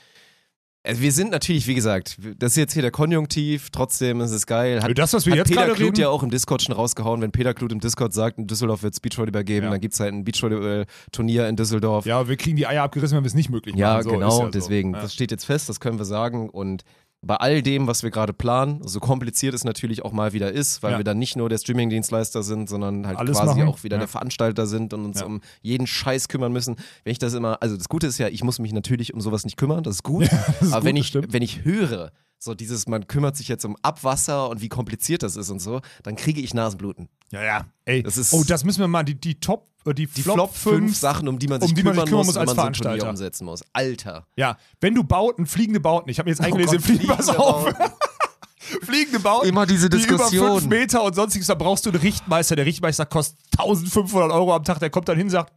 Also 0.84 1.02
wir 1.02 1.12
sind 1.12 1.32
natürlich, 1.32 1.68
wie 1.68 1.76
gesagt, 1.76 2.18
das 2.40 2.54
ist 2.54 2.56
jetzt 2.58 2.72
hier 2.72 2.82
der 2.82 2.92
Konjunktiv, 2.92 3.72
trotzdem 3.72 4.22
ist 4.22 4.32
es 4.32 4.46
geil. 4.46 4.82
Hat, 4.82 4.98
Das, 4.98 5.12
was 5.12 5.26
wir 5.26 5.36
jetzt 5.36 5.50
Peter 5.50 5.78
reden, 5.78 6.00
ja 6.00 6.08
auch 6.08 6.24
im 6.24 6.30
Discord 6.30 6.62
schon 6.62 6.74
rausgehauen. 6.74 7.22
Wenn 7.22 7.32
Peter 7.34 7.54
Kluth 7.54 7.74
im 7.74 7.82
Discord 7.82 8.14
sagt, 8.14 8.38
in 8.38 8.48
Düsseldorf 8.48 8.84
wird 8.84 8.94
es 8.94 9.02
Beachvolleyball 9.02 9.44
geben, 9.44 9.66
Ja. 9.66 9.72
dann 9.72 9.82
gibt 9.82 9.96
es 9.96 10.00
halt 10.00 10.14
ein 10.14 10.24
Beachvolleyball-Turnier 10.24 11.50
in 11.50 11.58
Düsseldorf. 11.58 12.06
ja, 12.06 12.30
wir 12.30 12.38
kriegen 12.38 12.56
die 12.56 12.68
Eier 12.68 12.84
abgerissen, 12.84 13.18
wenn 13.18 13.24
wir 13.26 13.28
es 13.28 13.34
nicht 13.34 13.50
möglich 13.50 13.76
Ja, 13.76 13.96
machen. 13.96 14.04
So, 14.04 14.10
genau, 14.12 14.28
ist 14.30 14.38
ja 14.40 14.46
so. 14.46 14.52
deswegen, 14.52 14.94
Ja. 14.94 15.02
das 15.02 15.14
steht 15.14 15.32
jetzt 15.32 15.44
fest, 15.46 15.68
das 15.68 15.82
können 15.82 15.98
wir 16.00 16.06
sagen. 16.06 16.50
Und 16.50 16.84
bei 17.22 17.36
all 17.36 17.62
dem, 17.62 17.88
was 17.88 18.04
wir 18.04 18.12
gerade 18.12 18.32
planen, 18.32 18.82
so 18.88 19.00
kompliziert 19.00 19.54
es 19.56 19.64
natürlich 19.64 20.06
auch 20.06 20.12
mal 20.12 20.34
wieder 20.34 20.52
ist, 20.52 20.84
weil 20.84 20.94
Ja. 20.94 20.98
wir 21.00 21.04
dann 21.04 21.18
nicht 21.18 21.36
nur 21.36 21.50
der 21.50 21.58
Streaming-Dienstleister 21.58 22.44
sind, 22.44 22.70
sondern 22.70 23.08
halt 23.08 23.18
Alles 23.18 23.38
quasi 23.38 23.60
machen. 23.60 23.70
auch 23.70 23.84
wieder 23.84 23.96
Ja. 23.96 24.02
der 24.02 24.08
Veranstalter 24.08 24.68
sind 24.68 24.94
und 24.94 25.04
uns 25.06 25.20
Ja. 25.22 25.26
um 25.26 25.42
jeden 25.62 25.88
Scheiß 25.88 26.28
kümmern 26.28 26.54
müssen. 26.54 26.76
Wenn 27.04 27.12
ich 27.12 27.20
das 27.20 27.34
immer, 27.34 27.58
also 27.62 27.76
das 27.76 27.90
Gute 27.90 28.08
ist 28.08 28.18
ja, 28.20 28.28
ich 28.28 28.44
muss 28.44 28.60
mich 28.60 28.72
natürlich 28.72 29.14
um 29.14 29.20
sowas 29.22 29.46
nicht 29.46 29.58
kümmern, 29.58 29.84
das 29.84 29.96
ist 29.96 30.04
gut. 30.04 30.24
ist 30.62 30.74
Aber 30.74 30.82
gut, 30.82 30.84
wenn, 30.86 30.96
das 30.96 31.06
ich, 31.08 31.34
wenn 31.34 31.42
ich 31.42 31.66
höre, 31.66 32.12
so 32.40 32.54
dieses, 32.54 32.88
man 32.88 33.08
kümmert 33.08 33.36
sich 33.36 33.48
jetzt 33.48 33.66
um 33.66 33.76
Abwasser 33.82 34.50
und 34.50 34.62
wie 34.62 34.70
kompliziert 34.70 35.24
das 35.24 35.36
ist 35.36 35.50
und 35.50 35.60
so, 35.60 35.82
dann 36.04 36.16
kriege 36.16 36.40
ich 36.42 36.54
Nasenbluten. 36.54 37.10
ja, 37.32 37.44
ja. 37.44 37.66
Ey, 37.86 38.04
Das 38.04 38.18
ist- 38.18 38.34
oh, 38.34 38.44
das 38.44 38.64
müssen 38.64 38.80
wir 38.82 38.88
mal, 38.88 39.04
die, 39.04 39.16
die 39.16 39.40
Top, 39.40 39.68
äh, 39.86 39.94
die, 39.94 40.06
Die 40.08 40.22
Flop, 40.22 40.36
Flop 40.36 40.54
5 40.56 40.76
5 40.86 40.98
Sachen, 40.98 41.28
um 41.28 41.40
die 41.40 41.48
man 41.48 41.62
sich 41.62 41.70
um 41.70 41.76
die 41.76 41.84
man 41.84 41.94
sich 41.94 42.04
kümmern 42.04 42.08
kümmern 42.10 42.20
muss, 42.20 42.28
muss 42.28 42.36
wenn 42.36 42.42
als 42.42 42.48
man 42.48 42.56
so 42.56 42.62
Veranstalter. 42.62 43.10
umsetzen 43.10 43.46
muss. 43.46 43.64
Alter. 43.74 44.28
Ja, 44.36 44.58
wenn 44.82 44.94
du 44.96 45.04
Bauten, 45.04 45.46
fliegende 45.48 45.80
Bauten, 45.80 46.10
ich 46.10 46.20
habe 46.20 46.28
mir 46.30 46.32
jetzt 46.34 46.42
eingelesen, 46.44 46.78
Gott, 46.78 46.86
fliegen, 46.86 47.08
pass 47.08 47.30
auf. 47.30 47.74
Fliegende 48.84 49.20
Bauten. 49.22 49.48
Immer 49.48 49.66
diese 49.66 49.90
Die 49.90 49.98
über 49.98 50.06
Diskussion. 50.18 50.60
5 50.60 50.68
Meter 50.70 51.04
und 51.04 51.16
sonstiges, 51.16 51.48
da 51.48 51.56
brauchst 51.56 51.86
du 51.86 51.90
einen 51.90 52.00
Richtmeister. 52.02 52.56
Der 52.58 52.66
Richtmeister 52.66 53.06
kostet 53.06 53.40
1500 53.58 54.30
Euro 54.32 54.54
am 54.54 54.64
Tag. 54.64 54.80
Der 54.80 54.90
kommt 54.90 55.08
dann 55.08 55.16
hin 55.16 55.28
und 55.28 55.32
sagt, 55.32 55.54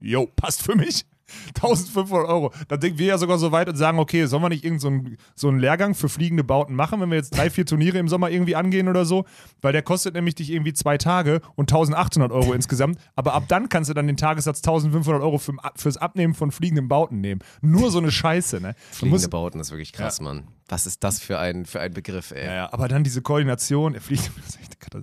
jo, 0.00 0.26
passt 0.34 0.62
für 0.62 0.74
mich. 0.74 1.06
1500 1.54 2.28
Euro. 2.28 2.52
Dann 2.68 2.80
denken 2.80 2.98
wir 2.98 3.06
ja 3.06 3.18
sogar 3.18 3.38
so 3.38 3.52
weit 3.52 3.68
und 3.68 3.76
sagen, 3.76 3.98
okay, 3.98 4.26
sollen 4.26 4.42
wir 4.42 4.48
nicht 4.48 4.64
irgendeinen 4.64 5.04
so, 5.04 5.08
einen- 5.08 5.18
so 5.34 5.48
einen 5.48 5.58
Lehrgang 5.58 5.94
für 5.94 6.08
fliegende 6.08 6.44
Bauten 6.44 6.74
machen, 6.74 7.00
wenn 7.00 7.10
wir 7.10 7.16
jetzt 7.16 7.36
drei, 7.36 7.50
vier 7.50 7.66
Turniere 7.66 7.98
im 7.98 8.08
Sommer 8.08 8.30
irgendwie 8.30 8.56
angehen 8.56 8.88
oder 8.88 9.04
so? 9.04 9.24
Weil 9.60 9.72
der 9.72 9.82
kostet 9.82 10.14
nämlich 10.14 10.34
dich 10.36 10.50
irgendwie 10.50 10.72
zwei 10.72 10.98
Tage 10.98 11.40
und 11.56 11.70
1800 11.72 12.32
Euro 12.32 12.52
insgesamt. 12.52 12.98
Aber 13.16 13.34
ab 13.34 13.44
dann 13.48 13.68
kannst 13.68 13.90
du 13.90 13.94
dann 13.94 14.06
den 14.06 14.16
Tagessatz 14.16 14.58
1500 14.58 15.22
Euro 15.22 15.38
für, 15.38 15.54
fürs 15.76 15.96
Abnehmen 15.96 16.34
von 16.34 16.50
fliegenden 16.50 16.88
Bauten 16.88 17.20
nehmen. 17.20 17.40
Nur 17.60 17.90
so 17.90 17.98
eine 17.98 18.10
Scheiße, 18.10 18.60
ne? 18.60 18.74
Fliegende 18.90 19.14
musst- 19.14 19.30
Bauten 19.30 19.60
ist 19.60 19.70
wirklich 19.70 19.92
krass, 19.92 20.20
Mann. 20.20 20.48
Was 20.68 20.86
ist 20.86 21.02
das 21.02 21.18
für 21.20 21.38
ein, 21.38 21.64
für 21.64 21.80
ein 21.80 21.92
Begriff, 21.94 22.30
ey? 22.30 22.44
ja, 22.44 22.54
ja, 22.54 22.72
aber 22.72 22.88
dann 22.88 23.02
diese 23.04 23.22
Koordination, 23.22 23.94
er 23.94 24.00
fliegt, 24.02 24.30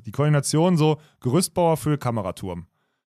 die 0.06 0.12
Koordination 0.12 0.78
so 0.78 1.00
Gerüstbauer 1.22 1.78
für 1.78 1.98
Kameraturm, 1.98 2.68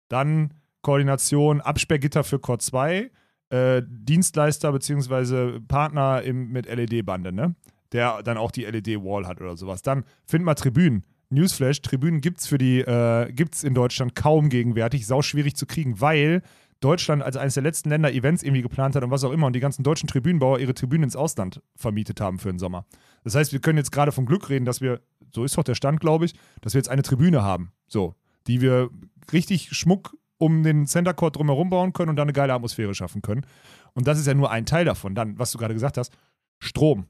dann 0.09 0.55
Koordination 0.87 1.61
Absperrgitter 1.61 2.23
für 2.23 2.39
Core 2.39 2.59
2, 2.59 3.11
äh, 3.51 3.83
Dienstleister 3.85 4.71
bzw. 4.71 5.59
Partner 5.67 6.23
im, 6.23 6.53
mit 6.53 6.73
LED-Bande, 6.73 7.33
ne? 7.33 7.57
Der 7.91 8.23
dann 8.23 8.37
auch 8.37 8.53
die 8.53 8.63
LED-Wall 8.65 9.27
hat 9.27 9.41
oder 9.41 9.57
sowas. 9.57 9.83
Dann 9.83 10.05
find 10.27 10.45
mal 10.45 10.55
Tribünen. 10.55 11.03
Newsflash, 11.29 11.83
Tribünen 11.83 12.21
gibt's 12.21 12.47
für 12.47 12.57
die, 12.57 12.83
äh, 12.83 13.33
gibt's 13.33 13.65
in 13.65 13.75
Deutschland 13.75 14.15
kaum 14.15 14.49
gegenwärtig, 14.49 15.09
sau 15.09 15.23
schwierig 15.23 15.57
zu 15.57 15.67
kriegen, 15.67 16.01
weil 16.01 16.43
Deutschland 16.79 17.21
als 17.21 17.37
eines 17.37 17.55
der 17.55 17.65
letzten 17.65 17.89
Länder 17.89 18.13
Events 18.13 18.45
irgendwie 18.45 18.63
geplant 18.63 18.95
hat 18.95 19.03
und 19.03 19.11
was 19.11 19.25
auch 19.25 19.33
immer 19.33 19.49
und 19.49 19.57
die 19.57 19.61
ganzen 19.61 19.83
deutschen 19.83 20.07
Tribünenbauer 20.07 20.61
ihre 20.61 20.73
Tribünen 20.75 21.03
ins 21.03 21.17
Ausland 21.17 21.61
vermietet 21.75 22.21
haben 22.21 22.39
für 22.39 22.51
den 22.51 22.61
Sommer. 22.61 22.87
Das 23.25 23.35
heißt, 23.35 23.53
wir 23.53 23.59
können 23.59 23.79
jetzt 23.79 23.91
gerade 23.91 24.13
vom 24.13 24.25
Glück 24.25 24.51
reden, 24.51 24.65
dass 24.65 24.81
wir, 24.81 25.01
so 25.35 25.43
ist 25.43 25.59
doch 25.59 25.65
der 25.65 25.75
Stand, 25.75 25.99
glaube 25.99 26.27
ich, 26.27 26.35
dass 26.61 26.75
wir 26.75 26.79
jetzt 26.79 26.91
eine 26.91 27.03
Tribüne 27.03 27.43
haben, 27.43 27.73
so, 27.89 28.15
die 28.47 28.61
wir 28.61 28.91
richtig 29.33 29.71
Schmuck 29.77 30.15
um 30.39 30.63
den 30.63 30.87
Center 30.87 31.15
Court 31.15 31.37
drumherum 31.37 31.71
bauen 31.71 31.93
können 31.93 32.11
und 32.11 32.17
dann 32.17 32.27
eine 32.27 32.33
geile 32.33 32.55
Atmosphäre 32.55 32.95
schaffen 32.95 33.23
können. 33.23 33.47
Und 33.95 34.07
das 34.07 34.19
ist 34.19 34.27
ja 34.27 34.35
nur 34.35 34.51
ein 34.51 34.67
Teil 34.67 34.85
davon. 34.85 35.15
Dann, 35.15 35.39
was 35.39 35.53
du 35.53 35.59
gerade 35.59 35.75
gesagt 35.75 35.97
hast, 35.97 36.13
Strom. 36.59 37.07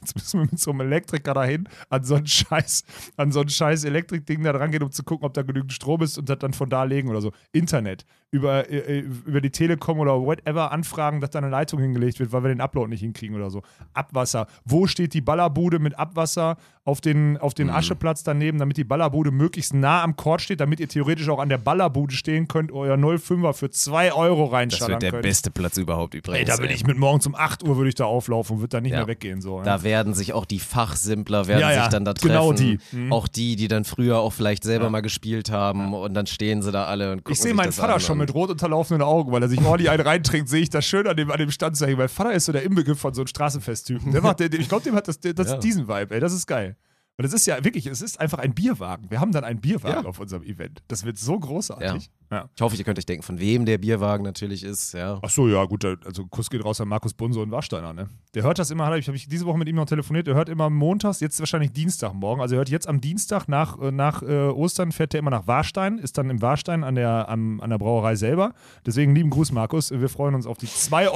Jetzt 0.00 0.14
müssen 0.14 0.40
wir 0.40 0.46
mit 0.50 0.58
so 0.60 0.70
einem 0.70 0.80
Elektriker 0.80 1.34
dahin 1.34 1.68
an 1.90 2.04
so 2.04 2.14
ein 2.16 2.26
scheiß, 2.26 2.84
an 3.16 3.32
so 3.32 3.40
ein 3.40 3.48
scheiß 3.48 3.84
Elektrikding 3.84 4.42
da 4.42 4.52
dran 4.52 4.70
gehen, 4.70 4.82
um 4.82 4.90
zu 4.92 5.02
gucken, 5.02 5.26
ob 5.26 5.34
da 5.34 5.42
genügend 5.42 5.72
Strom 5.72 6.02
ist 6.02 6.18
und 6.18 6.28
das 6.28 6.38
dann 6.38 6.52
von 6.52 6.68
da 6.70 6.84
legen 6.84 7.08
oder 7.08 7.20
so. 7.20 7.32
Internet. 7.52 8.04
Über, 8.32 8.68
äh, 8.68 8.98
über 9.24 9.40
die 9.40 9.50
Telekom 9.50 10.00
oder 10.00 10.20
whatever 10.20 10.72
anfragen, 10.72 11.20
dass 11.20 11.30
da 11.30 11.38
eine 11.38 11.48
Leitung 11.48 11.80
hingelegt 11.80 12.18
wird, 12.18 12.32
weil 12.32 12.42
wir 12.42 12.48
den 12.48 12.60
Upload 12.60 12.88
nicht 12.90 13.00
hinkriegen 13.00 13.36
oder 13.36 13.50
so. 13.50 13.62
Abwasser. 13.94 14.46
Wo 14.64 14.86
steht 14.86 15.14
die 15.14 15.20
Ballerbude 15.20 15.78
mit 15.78 15.96
Abwasser 15.98 16.56
auf 16.84 17.00
den, 17.00 17.36
auf 17.38 17.54
den 17.54 17.70
Ascheplatz 17.70 18.22
daneben, 18.24 18.58
damit 18.58 18.76
die 18.76 18.84
Ballerbude 18.84 19.30
möglichst 19.30 19.74
nah 19.74 20.02
am 20.02 20.16
Court 20.16 20.40
steht, 20.42 20.60
damit 20.60 20.80
ihr 20.80 20.88
theoretisch 20.88 21.28
auch 21.28 21.38
an 21.38 21.48
der 21.48 21.58
Ballerbude 21.58 22.14
stehen 22.14 22.46
könnt, 22.48 22.70
euer 22.72 22.96
05er 22.96 23.54
für 23.54 23.70
2 23.70 24.12
Euro 24.12 24.44
Das 24.44 24.52
reinschallern 24.52 24.92
wird 24.94 25.02
der 25.02 25.10
könnt. 25.12 25.22
beste 25.22 25.50
Platz 25.50 25.78
überhaupt 25.78 26.14
übrigens. 26.14 26.38
Ey, 26.38 26.44
da 26.44 26.62
ey. 26.62 26.72
ich 26.74 26.86
mit 26.86 26.98
morgens 26.98 27.26
um 27.26 27.34
8 27.34 27.62
Uhr 27.62 27.76
würde 27.76 27.88
ich 27.88 27.94
da 27.94 28.04
auflaufen 28.04 28.56
und 28.56 28.62
würde 28.62 28.70
da 28.76 28.80
nicht 28.80 28.92
Ja. 28.92 28.98
mehr 28.98 29.06
weggehen. 29.08 29.40
So, 29.40 29.62
Da 29.62 29.82
werden 29.86 30.12
sich 30.12 30.34
auch 30.34 30.44
die 30.44 30.58
Fachsimpler 30.58 31.46
werden 31.46 31.60
Ja, 31.60 31.72
ja, 31.72 31.82
sich 31.84 31.90
dann 31.90 32.04
da 32.04 32.12
treffen. 32.12 32.28
genau 32.28 32.52
die. 32.52 32.78
Mhm. 32.92 33.10
Auch 33.12 33.28
die, 33.28 33.56
die 33.56 33.68
dann 33.68 33.84
früher 33.86 34.18
auch 34.18 34.34
vielleicht 34.34 34.64
selber 34.64 34.90
mal 34.90 35.00
gespielt 35.00 35.50
haben 35.50 35.94
und 35.94 36.12
dann 36.12 36.26
stehen 36.26 36.60
sie 36.60 36.70
da 36.72 36.84
alle 36.84 37.12
und 37.12 37.18
gucken 37.18 37.32
Ich 37.32 37.40
sehe 37.40 37.54
meinen 37.54 37.66
das 37.68 37.76
Vater 37.76 37.98
schon 38.00 38.18
mit 38.18 38.34
rot 38.34 38.50
unterlaufenden 38.50 39.06
Augen, 39.06 39.32
weil 39.32 39.40
er 39.42 39.48
sich 39.48 39.64
ordentlich 39.64 39.88
einen 39.88 40.02
reintrinkt, 40.02 40.50
sehe 40.50 40.60
ich 40.62 40.68
das 40.70 40.84
schön 40.84 41.06
an 41.06 41.16
dem, 41.16 41.30
an 41.30 41.38
dem 41.38 41.50
Stand 41.50 41.76
zu 41.76 41.86
hängen. 41.86 41.96
Mein 41.98 42.08
Vater 42.10 42.32
ist 42.34 42.44
so 42.44 42.52
der 42.52 42.62
Inbegriff 42.64 42.98
von 42.98 43.14
so 43.14 43.22
einem 43.22 43.28
Straßenfesttypen. 43.28 44.12
Der 44.12 44.20
macht, 44.20 44.40
der, 44.40 44.52
ich 44.52 44.68
glaube, 44.68 44.84
dem 44.84 44.94
hat 44.94 45.08
das, 45.08 45.18
der, 45.20 45.32
das 45.32 45.48
Ja. 45.52 45.56
diesen 45.58 45.88
Vibe, 45.88 46.14
ey, 46.14 46.20
das 46.20 46.32
ist 46.34 46.46
geil. 46.46 46.76
Und 47.18 47.24
es 47.24 47.32
ist 47.32 47.46
ja 47.46 47.64
wirklich, 47.64 47.86
es 47.86 48.02
ist 48.02 48.20
einfach 48.20 48.40
ein 48.40 48.52
Bierwagen. 48.52 49.10
Wir 49.10 49.20
haben 49.20 49.32
dann 49.32 49.42
einen 49.42 49.58
Bierwagen 49.62 50.02
Ja. 50.02 50.08
auf 50.08 50.20
unserem 50.20 50.42
Event. 50.42 50.82
Das 50.88 51.04
wird 51.06 51.16
so 51.16 51.38
großartig. 51.38 51.86
Ja. 52.04 52.10
Ich 52.54 52.60
hoffe, 52.60 52.74
ihr 52.76 52.82
könnt 52.82 52.98
euch 52.98 53.06
denken, 53.06 53.22
von 53.22 53.38
wem 53.38 53.64
der 53.66 53.78
Bierwagen 53.78 54.24
natürlich 54.24 54.64
ist. 54.64 54.94
Ja. 54.94 55.20
Ach 55.22 55.30
so, 55.30 55.46
ja, 55.48 55.64
gut, 55.64 55.84
also 55.84 56.26
Kuss 56.26 56.50
geht 56.50 56.64
raus 56.64 56.80
an 56.80 56.88
Markus 56.88 57.14
Bunso 57.14 57.40
und 57.40 57.52
Warsteiner, 57.52 57.92
ne? 57.92 58.08
Der 58.34 58.42
hört 58.42 58.58
das 58.58 58.70
immer, 58.72 58.84
habe 58.86 58.98
ich, 58.98 59.06
hab 59.06 59.14
ich 59.14 59.28
diese 59.28 59.46
Woche 59.46 59.58
mit 59.58 59.68
ihm 59.68 59.76
noch 59.76 59.86
telefoniert, 59.86 60.26
der 60.26 60.34
hört 60.34 60.48
immer 60.48 60.68
montags, 60.68 61.20
jetzt 61.20 61.38
wahrscheinlich 61.38 61.72
Dienstagmorgen, 61.72 62.42
also 62.42 62.56
er 62.56 62.58
hört 62.58 62.68
jetzt 62.68 62.88
am 62.88 63.00
Dienstag 63.00 63.46
nach, 63.46 63.80
äh, 63.80 63.92
nach 63.92 64.22
äh, 64.22 64.48
Ostern, 64.48 64.90
fährt 64.90 65.14
er 65.14 65.20
immer 65.20 65.30
nach 65.30 65.46
Warstein, 65.46 65.98
ist 65.98 66.18
dann 66.18 66.28
im 66.28 66.42
Warstein 66.42 66.82
an 66.82 66.96
der, 66.96 67.28
am, 67.28 67.60
an 67.60 67.70
der 67.70 67.78
Brauerei 67.78 68.16
selber. 68.16 68.54
Deswegen 68.84 69.14
lieben 69.14 69.30
Gruß, 69.30 69.52
Markus, 69.52 69.92
wir 69.92 70.08
freuen 70.08 70.34
uns 70.34 70.46
auf 70.46 70.58
die 70.58 70.66
2,05 70.66 71.12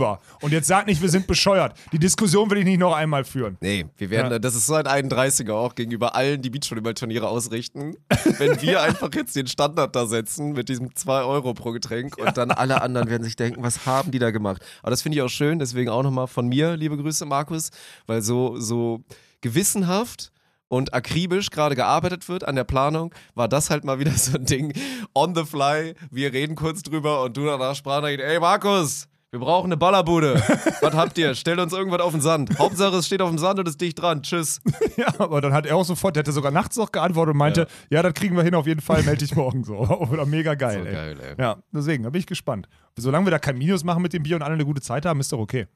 Euro. 0.00 0.18
Und 0.40 0.52
jetzt 0.52 0.66
sag 0.66 0.86
nicht, 0.86 1.02
wir 1.02 1.10
sind 1.10 1.26
bescheuert. 1.26 1.76
Die 1.92 1.98
Diskussion 1.98 2.50
will 2.50 2.56
ich 2.58 2.64
nicht 2.64 2.80
noch 2.80 2.94
einmal 2.96 3.24
führen. 3.24 3.58
Nee, 3.60 3.84
wir 3.98 4.08
werden, 4.08 4.32
Ja. 4.32 4.38
das 4.38 4.54
ist 4.54 4.64
so 4.66 4.74
ein 4.74 4.86
31er 4.86 5.52
auch 5.52 5.74
gegenüber 5.74 6.14
allen, 6.16 6.40
die 6.40 6.48
Beachvolleyball-Turniere 6.50 7.28
ausrichten. 7.28 7.96
Wenn 8.38 8.60
wir 8.62 8.80
einfach 8.82 9.10
jetzt 9.14 9.36
den 9.36 9.46
Standard 9.46 9.94
da 9.94 10.06
setzen 10.06 10.21
mit 10.38 10.68
diesem 10.68 10.94
2 10.94 11.22
Euro 11.22 11.54
pro 11.54 11.72
Getränk 11.72 12.18
und 12.18 12.36
dann 12.36 12.50
alle 12.50 12.82
anderen 12.82 13.08
werden 13.08 13.24
sich 13.24 13.36
denken, 13.36 13.62
was 13.62 13.86
haben 13.86 14.10
die 14.10 14.18
da 14.18 14.30
gemacht? 14.30 14.62
Aber 14.82 14.90
das 14.90 15.02
finde 15.02 15.18
ich 15.18 15.22
auch 15.22 15.28
schön, 15.28 15.58
deswegen 15.58 15.90
auch 15.90 16.02
nochmal 16.02 16.26
von 16.26 16.48
mir, 16.48 16.76
liebe 16.76 16.96
Grüße, 16.96 17.24
Markus, 17.26 17.70
weil 18.06 18.22
so, 18.22 18.58
so 18.58 19.02
gewissenhaft 19.40 20.32
und 20.68 20.94
akribisch 20.94 21.50
gerade 21.50 21.74
gearbeitet 21.74 22.28
wird 22.28 22.44
an 22.44 22.56
der 22.56 22.64
Planung, 22.64 23.14
war 23.34 23.48
das 23.48 23.68
halt 23.68 23.84
mal 23.84 23.98
wieder 23.98 24.12
so 24.12 24.38
ein 24.38 24.46
Ding. 24.46 24.72
On 25.14 25.34
the 25.34 25.44
fly, 25.44 25.94
wir 26.10 26.32
reden 26.32 26.56
kurz 26.56 26.82
drüber 26.82 27.22
und 27.24 27.36
du 27.36 27.44
danach 27.44 27.74
Sprachnachricht, 27.74 28.20
ey 28.20 28.40
Markus, 28.40 29.08
wir 29.32 29.38
brauchen 29.40 29.68
eine 29.68 29.78
Ballerbude. 29.78 30.34
Was 30.82 30.94
habt 30.94 31.16
ihr? 31.16 31.34
Stellt 31.34 31.58
uns 31.58 31.72
irgendwas 31.72 32.02
auf 32.02 32.12
den 32.12 32.20
Sand. 32.20 32.58
Hauptsache, 32.58 32.96
es 32.96 33.06
steht 33.06 33.22
auf 33.22 33.30
dem 33.30 33.38
Sand 33.38 33.58
und 33.58 33.66
ist 33.66 33.80
dicht 33.80 34.00
dran. 34.00 34.22
Tschüss. 34.22 34.60
Ja, 34.98 35.06
aber 35.18 35.40
dann 35.40 35.54
hat 35.54 35.64
er 35.64 35.76
auch 35.76 35.86
sofort, 35.86 36.16
der 36.16 36.20
hatte 36.20 36.32
sogar 36.32 36.52
nachts 36.52 36.76
noch 36.76 36.92
geantwortet 36.92 37.32
und 37.32 37.38
meinte, 37.38 37.66
ja, 37.88 38.02
das 38.02 38.12
kriegen 38.12 38.36
wir 38.36 38.42
hin 38.42 38.54
auf 38.54 38.66
jeden 38.66 38.82
Fall, 38.82 39.02
melde 39.04 39.24
dich 39.24 39.34
morgen 39.34 39.64
so. 39.64 39.78
Oder 39.78 40.26
mega 40.26 40.54
geil, 40.54 40.80
So 40.82 40.86
ey. 40.86 40.92
geil, 40.92 41.16
ey. 41.20 41.34
Ja, 41.42 41.56
deswegen, 41.72 42.02
da 42.04 42.10
bin 42.10 42.18
ich 42.20 42.26
gespannt. 42.26 42.68
Solange 42.98 43.24
wir 43.26 43.30
da 43.30 43.38
kein 43.38 43.56
Minus 43.56 43.84
machen 43.84 44.02
mit 44.02 44.12
dem 44.12 44.22
Bier 44.22 44.36
und 44.36 44.42
alle 44.42 44.52
eine 44.52 44.66
gute 44.66 44.82
Zeit 44.82 45.06
haben, 45.06 45.18
ist 45.20 45.32
doch 45.32 45.38
okay. 45.38 45.66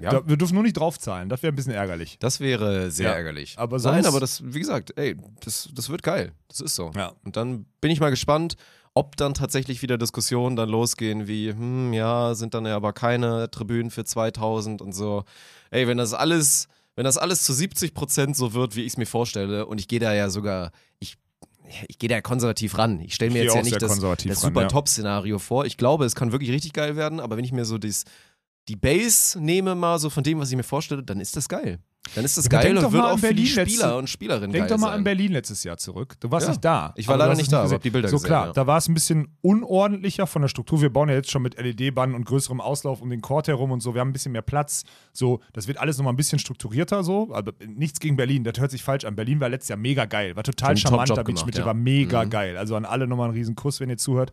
Ja. 0.00 0.10
Da, 0.10 0.26
wir 0.26 0.38
dürfen 0.38 0.54
nur 0.54 0.62
nicht 0.62 0.78
draufzahlen, 0.78 1.28
das 1.28 1.42
wäre 1.42 1.52
ein 1.52 1.56
bisschen 1.56 1.74
ärgerlich. 1.74 2.16
Das 2.18 2.40
wäre 2.40 2.90
sehr 2.90 3.10
Ja, 3.10 3.14
ärgerlich. 3.16 3.58
aber 3.58 3.78
Nein, 3.78 4.06
aber 4.06 4.20
das, 4.20 4.42
wie 4.42 4.58
gesagt, 4.58 4.94
ey, 4.96 5.16
das, 5.44 5.68
das 5.74 5.90
wird 5.90 6.02
geil. 6.02 6.32
Das 6.48 6.60
ist 6.60 6.74
so. 6.74 6.90
Ja. 6.96 7.12
Und 7.24 7.36
dann 7.36 7.66
bin 7.82 7.90
ich 7.90 8.00
mal 8.00 8.10
gespannt, 8.10 8.56
ob 8.94 9.16
dann 9.16 9.34
tatsächlich 9.34 9.82
wieder 9.82 9.96
Diskussionen 9.96 10.56
dann 10.56 10.68
losgehen, 10.68 11.26
wie, 11.26 11.50
hm, 11.50 11.92
ja, 11.92 12.34
sind 12.34 12.54
dann 12.54 12.66
ja 12.66 12.76
aber 12.76 12.92
keine 12.92 13.50
Tribünen 13.50 13.90
für 13.90 14.04
2000 14.04 14.82
und 14.82 14.92
so. 14.92 15.24
Ey, 15.70 15.86
wenn 15.88 15.96
das 15.96 16.12
alles, 16.12 16.68
wenn 16.94 17.04
das 17.04 17.16
alles 17.16 17.42
zu 17.44 17.52
70 17.54 17.94
Prozent 17.94 18.36
so 18.36 18.52
wird, 18.52 18.76
wie 18.76 18.82
ich 18.82 18.92
es 18.92 18.96
mir 18.98 19.06
vorstelle, 19.06 19.66
und 19.66 19.80
ich 19.80 19.88
gehe 19.88 20.00
da 20.00 20.12
ja 20.12 20.28
sogar, 20.28 20.72
ich, 20.98 21.16
ich 21.88 21.98
gehe 21.98 22.08
da 22.08 22.16
ja 22.16 22.20
konservativ 22.20 22.76
ran. 22.76 23.00
Ich 23.00 23.14
stelle 23.14 23.30
mir 23.30 23.38
Ich 23.38 23.44
jetzt 23.44 23.54
ja 23.54 23.62
nicht 23.62 23.80
das, 23.80 23.98
das 23.98 24.40
super 24.40 24.62
ja. 24.62 24.68
Top-Szenario 24.68 25.38
vor. 25.38 25.64
Ich 25.64 25.78
glaube, 25.78 26.04
es 26.04 26.14
kann 26.14 26.32
wirklich 26.32 26.50
richtig 26.50 26.74
geil 26.74 26.94
werden, 26.96 27.18
aber 27.18 27.38
wenn 27.38 27.44
ich 27.44 27.52
mir 27.52 27.64
so 27.64 27.78
dies, 27.78 28.04
die 28.68 28.76
Base 28.76 29.40
nehme 29.40 29.74
mal 29.74 29.98
so 29.98 30.10
von 30.10 30.22
dem, 30.22 30.38
was 30.38 30.50
ich 30.50 30.56
mir 30.56 30.62
vorstelle, 30.62 31.02
dann 31.02 31.18
ist 31.18 31.36
das 31.36 31.48
geil. 31.48 31.78
Dann 32.16 32.24
ist 32.24 32.36
das 32.36 32.46
Ja, 32.46 32.50
aber 32.50 32.62
geil 32.62 32.64
denk 32.74 32.76
und 32.78 32.82
doch 32.84 32.92
wird 32.92 33.02
mal 33.02 33.08
auch 33.10 33.12
an 33.14 33.18
für 33.20 33.28
die 33.28 33.34
Berlin 33.34 33.46
Spieler 33.46 33.64
letzte- 33.86 33.96
und 33.96 34.10
Spielerinnen 34.10 34.52
Denk 34.52 34.68
doch 34.68 34.76
mal 34.76 34.88
sein. 34.88 34.98
an 34.98 35.04
Berlin 35.04 35.32
letztes 35.32 35.62
Jahr 35.62 35.76
zurück. 35.78 36.16
Du 36.18 36.30
warst 36.32 36.46
Ja. 36.46 36.50
nicht 36.50 36.64
da. 36.64 36.92
Ich 36.96 37.06
war 37.06 37.14
aber 37.14 37.24
leider 37.26 37.36
nicht 37.36 37.50
da, 37.52 37.58
aber 37.58 37.64
gesehen. 37.66 37.76
hab 37.76 37.82
die 37.82 37.90
Bilder 37.90 38.08
So 38.08 38.16
gesehen, 38.16 38.26
klar, 38.26 38.46
ja. 38.48 38.52
da 38.52 38.66
war 38.66 38.76
es 38.78 38.88
ein 38.88 38.94
bisschen 38.94 39.36
unordentlicher 39.40 40.26
von 40.26 40.42
der 40.42 40.48
Struktur. 40.48 40.80
Wir 40.82 40.90
bauen 40.92 41.08
ja 41.08 41.14
jetzt 41.14 41.30
schon 41.30 41.42
mit 41.42 41.56
LED-Bannen 41.58 42.14
und 42.16 42.24
größerem 42.24 42.60
Auslauf 42.60 43.00
um 43.02 43.08
den 43.08 43.20
Court 43.20 43.46
herum 43.46 43.70
und 43.70 43.80
so. 43.82 43.94
Wir 43.94 44.00
haben 44.00 44.08
ein 44.08 44.12
bisschen 44.12 44.32
mehr 44.32 44.42
Platz. 44.42 44.82
So, 45.12 45.40
das 45.52 45.68
wird 45.68 45.78
alles 45.78 45.96
nochmal 45.96 46.12
ein 46.12 46.16
bisschen 46.16 46.40
strukturierter 46.40 47.04
so. 47.04 47.32
Aber 47.32 47.52
nichts 47.66 48.00
gegen 48.00 48.16
Berlin, 48.16 48.42
das 48.42 48.58
hört 48.58 48.72
sich 48.72 48.82
falsch 48.82 49.04
an. 49.04 49.14
Berlin 49.14 49.38
war 49.40 49.48
letztes 49.48 49.68
Jahr 49.68 49.78
mega 49.78 50.04
geil. 50.04 50.34
War 50.34 50.42
total 50.42 50.76
charmant. 50.76 51.10
Da 51.10 51.22
bin 51.22 51.36
ich 51.36 51.46
mit, 51.46 51.64
war 51.64 51.72
mega 51.72 52.24
Mhm. 52.24 52.30
geil. 52.30 52.56
Also 52.56 52.74
an 52.74 52.84
alle 52.84 53.06
nochmal 53.06 53.28
einen 53.28 53.36
riesen 53.38 53.54
Kuss, 53.54 53.78
wenn 53.78 53.88
ihr 53.90 53.96
zuhört. 53.98 54.32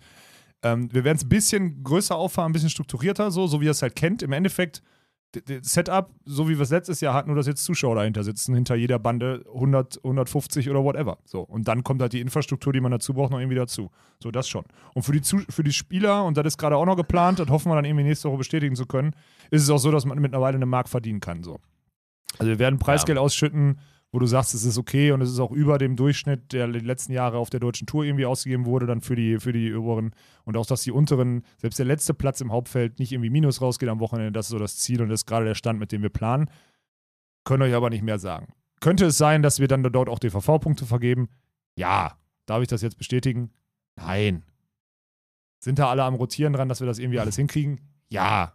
Ähm, 0.64 0.90
wir 0.92 1.04
werden 1.04 1.18
es 1.18 1.24
ein 1.24 1.30
bisschen 1.30 1.84
größer 1.84 2.16
auffahren, 2.16 2.50
ein 2.50 2.54
bisschen 2.54 2.70
strukturierter, 2.70 3.32
so, 3.32 3.48
so 3.48 3.62
wie 3.62 3.66
ihr 3.66 3.72
es 3.72 3.82
halt 3.82 3.96
kennt. 3.96 4.22
Im 4.24 4.34
Endeffekt, 4.34 4.82
Setup, 5.62 6.10
so 6.26 6.50
wie 6.50 6.58
wir 6.58 6.64
es 6.64 6.72
letztes 6.72 7.02
Jahr 7.02 7.14
hatten, 7.14 7.30
nur 7.30 7.36
dass 7.38 7.46
jetzt 7.46 7.64
Zuschauer 7.64 7.96
dahinter 7.96 8.24
sitzen, 8.24 8.56
hinter 8.56 8.76
jeder 8.76 8.98
Bande 8.98 9.46
100, 9.54 9.98
150 10.04 10.70
oder 10.70 10.84
whatever. 10.84 11.20
So. 11.26 11.42
Und 11.42 11.68
dann 11.68 11.84
kommt 11.84 12.02
halt 12.02 12.14
die 12.14 12.22
Infrastruktur, 12.22 12.74
die 12.74 12.82
man 12.82 12.92
dazu 12.92 13.14
braucht, 13.14 13.32
noch 13.32 13.40
irgendwie 13.40 13.56
dazu. 13.56 13.92
So, 14.20 14.32
das 14.32 14.50
schon. 14.50 14.66
Und 14.96 15.04
für 15.04 15.12
die, 15.12 15.22
Zu 15.22 15.40
für 15.50 15.64
die 15.64 15.74
Spieler, 15.74 16.26
und 16.26 16.36
das 16.38 16.48
ist 16.48 16.58
gerade 16.58 16.78
auch 16.78 16.86
noch 16.86 16.96
geplant, 16.96 17.40
das 17.40 17.50
hoffen 17.50 17.72
wir 17.72 17.76
dann 17.76 17.86
irgendwie 17.86 18.06
nächste 18.06 18.28
Woche 18.30 18.40
bestätigen 18.40 18.76
zu 18.76 18.88
können, 18.88 19.12
ist 19.52 19.62
es 19.62 19.70
auch 19.70 19.78
so, 19.78 19.92
dass 19.92 20.06
man 20.06 20.20
mittlerweile 20.20 20.56
eine 20.56 20.66
Mark 20.66 20.90
verdienen 20.90 21.20
kann. 21.20 21.44
So. 21.44 21.60
Also 22.40 22.50
wir 22.50 22.60
werden 22.60 22.80
Preisgeld 22.80 23.18
ausschütten, 23.18 23.80
wo 24.12 24.20
du 24.20 24.26
sagst, 24.26 24.54
es 24.56 24.64
ist 24.66 24.78
okay 24.78 25.12
und 25.12 25.22
es 25.22 25.30
ist 25.30 25.40
auch 25.40 25.52
über 25.52 25.78
dem 25.78 25.96
Durchschnitt, 25.96 26.52
der 26.52 26.68
die 26.68 26.80
letzten 26.80 27.14
Jahre 27.14 27.38
auf 27.38 27.50
der 27.50 27.60
deutschen 27.60 27.86
Tour 27.86 28.04
irgendwie 28.04 28.26
ausgegeben 28.26 28.66
wurde, 28.66 28.88
dann 28.88 29.02
für 29.02 29.16
die, 29.16 29.40
für 29.40 29.54
die 29.54 29.74
oberen 29.74 30.16
und 30.46 30.58
auch, 30.58 30.66
dass 30.66 30.82
die 30.82 30.92
unteren, 30.92 31.44
selbst 31.58 31.78
der 31.78 31.86
letzte 31.86 32.14
Platz 32.14 32.42
im 32.42 32.52
Hauptfeld 32.52 32.98
nicht 33.00 33.12
irgendwie 33.12 33.30
Minus 33.30 33.62
rausgeht 33.62 33.90
am 33.90 34.00
Wochenende, 34.00 34.32
das 34.32 34.48
ist 34.48 34.52
so 34.52 34.60
das 34.60 34.78
Ziel 34.78 35.02
und 35.02 35.10
das 35.10 35.22
ist 35.22 35.26
gerade 35.26 35.46
der 35.46 35.56
Stand, 35.56 35.80
mit 35.80 35.92
dem 35.92 36.02
wir 36.02 36.10
planen. 36.10 36.50
Können 37.44 37.64
euch 37.64 37.74
aber 37.74 37.90
nicht 37.90 38.04
mehr 38.04 38.20
sagen. 38.20 38.54
Könnte 38.80 39.06
es 39.06 39.18
sein, 39.18 39.44
dass 39.44 39.60
wir 39.60 39.68
dann 39.68 39.84
dort 39.84 40.10
auch 40.10 40.20
DVV-Punkte 40.20 40.86
vergeben? 40.86 41.30
Ja. 41.76 42.18
Darf 42.46 42.62
ich 42.62 42.68
das 42.68 42.82
jetzt 42.82 42.98
bestätigen? 42.98 43.52
Nein. 43.96 44.44
Sind 45.60 45.78
da 45.78 45.90
alle 45.90 46.04
am 46.04 46.16
Rotieren 46.16 46.54
dran, 46.54 46.70
dass 46.70 46.80
wir 46.80 46.88
das 46.88 47.00
irgendwie 47.00 47.20
alles 47.20 47.36
hinkriegen? 47.36 47.82
Ja. 48.08 48.54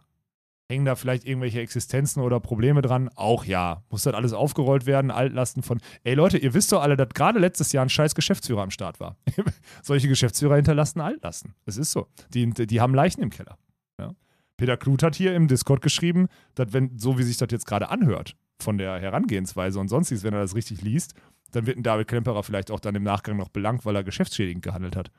Hängen 0.67 0.85
da 0.85 0.95
vielleicht 0.95 1.25
irgendwelche 1.25 1.61
Existenzen 1.61 2.23
oder 2.23 2.39
Probleme 2.39 2.81
dran? 2.81 3.09
Auch 3.15 3.45
ja. 3.45 3.83
Muss 3.89 4.03
das 4.03 4.15
alles 4.15 4.33
aufgerollt 4.33 4.87
werden? 4.87 5.11
Altlasten 5.11 5.61
von. 5.61 5.79
Ey 6.03 6.15
Leute, 6.15 6.39
ihr 6.39 6.55
wisst 6.55 6.71
doch 6.71 6.81
alle, 6.81 6.97
dass 6.97 7.09
gerade 7.09 7.37
letztes 7.37 7.71
Jahr 7.71 7.85
ein 7.85 7.89
scheiß 7.89 8.15
Geschäftsführer 8.15 8.63
am 8.63 8.71
Start 8.71 8.99
war. 8.99 9.15
Solche 9.83 10.07
Geschäftsführer 10.07 10.55
hinterlassen 10.55 11.01
Altlasten. 11.01 11.53
Es 11.65 11.77
ist 11.77 11.91
so. 11.91 12.07
Die, 12.33 12.49
die 12.49 12.81
haben 12.81 12.95
Leichen 12.95 13.21
im 13.21 13.29
Keller. 13.29 13.59
Ja. 13.99 14.15
Peter 14.57 14.75
Kluth 14.75 15.03
hat 15.03 15.15
hier 15.15 15.35
im 15.35 15.47
Discord 15.47 15.81
geschrieben, 15.81 16.29
dass 16.55 16.73
wenn, 16.73 16.97
so 16.97 17.19
wie 17.19 17.23
sich 17.23 17.37
das 17.37 17.49
jetzt 17.51 17.67
gerade 17.67 17.89
anhört, 17.89 18.35
von 18.59 18.79
der 18.79 18.99
Herangehensweise 18.99 19.79
und 19.79 19.87
sonstiges, 19.87 20.23
wenn 20.23 20.33
er 20.33 20.41
das 20.41 20.55
richtig 20.55 20.81
liest, 20.81 21.13
dann 21.51 21.67
wird 21.67 21.77
ein 21.77 21.83
David 21.83 22.07
Klemperer 22.07 22.41
vielleicht 22.41 22.71
auch 22.71 22.79
dann 22.79 22.95
im 22.95 23.03
Nachgang 23.03 23.37
noch 23.37 23.49
belangt, 23.49 23.85
weil 23.85 23.95
er 23.95 24.03
geschäftsschädigend 24.03 24.63
gehandelt 24.63 24.95
hat. 24.95 25.11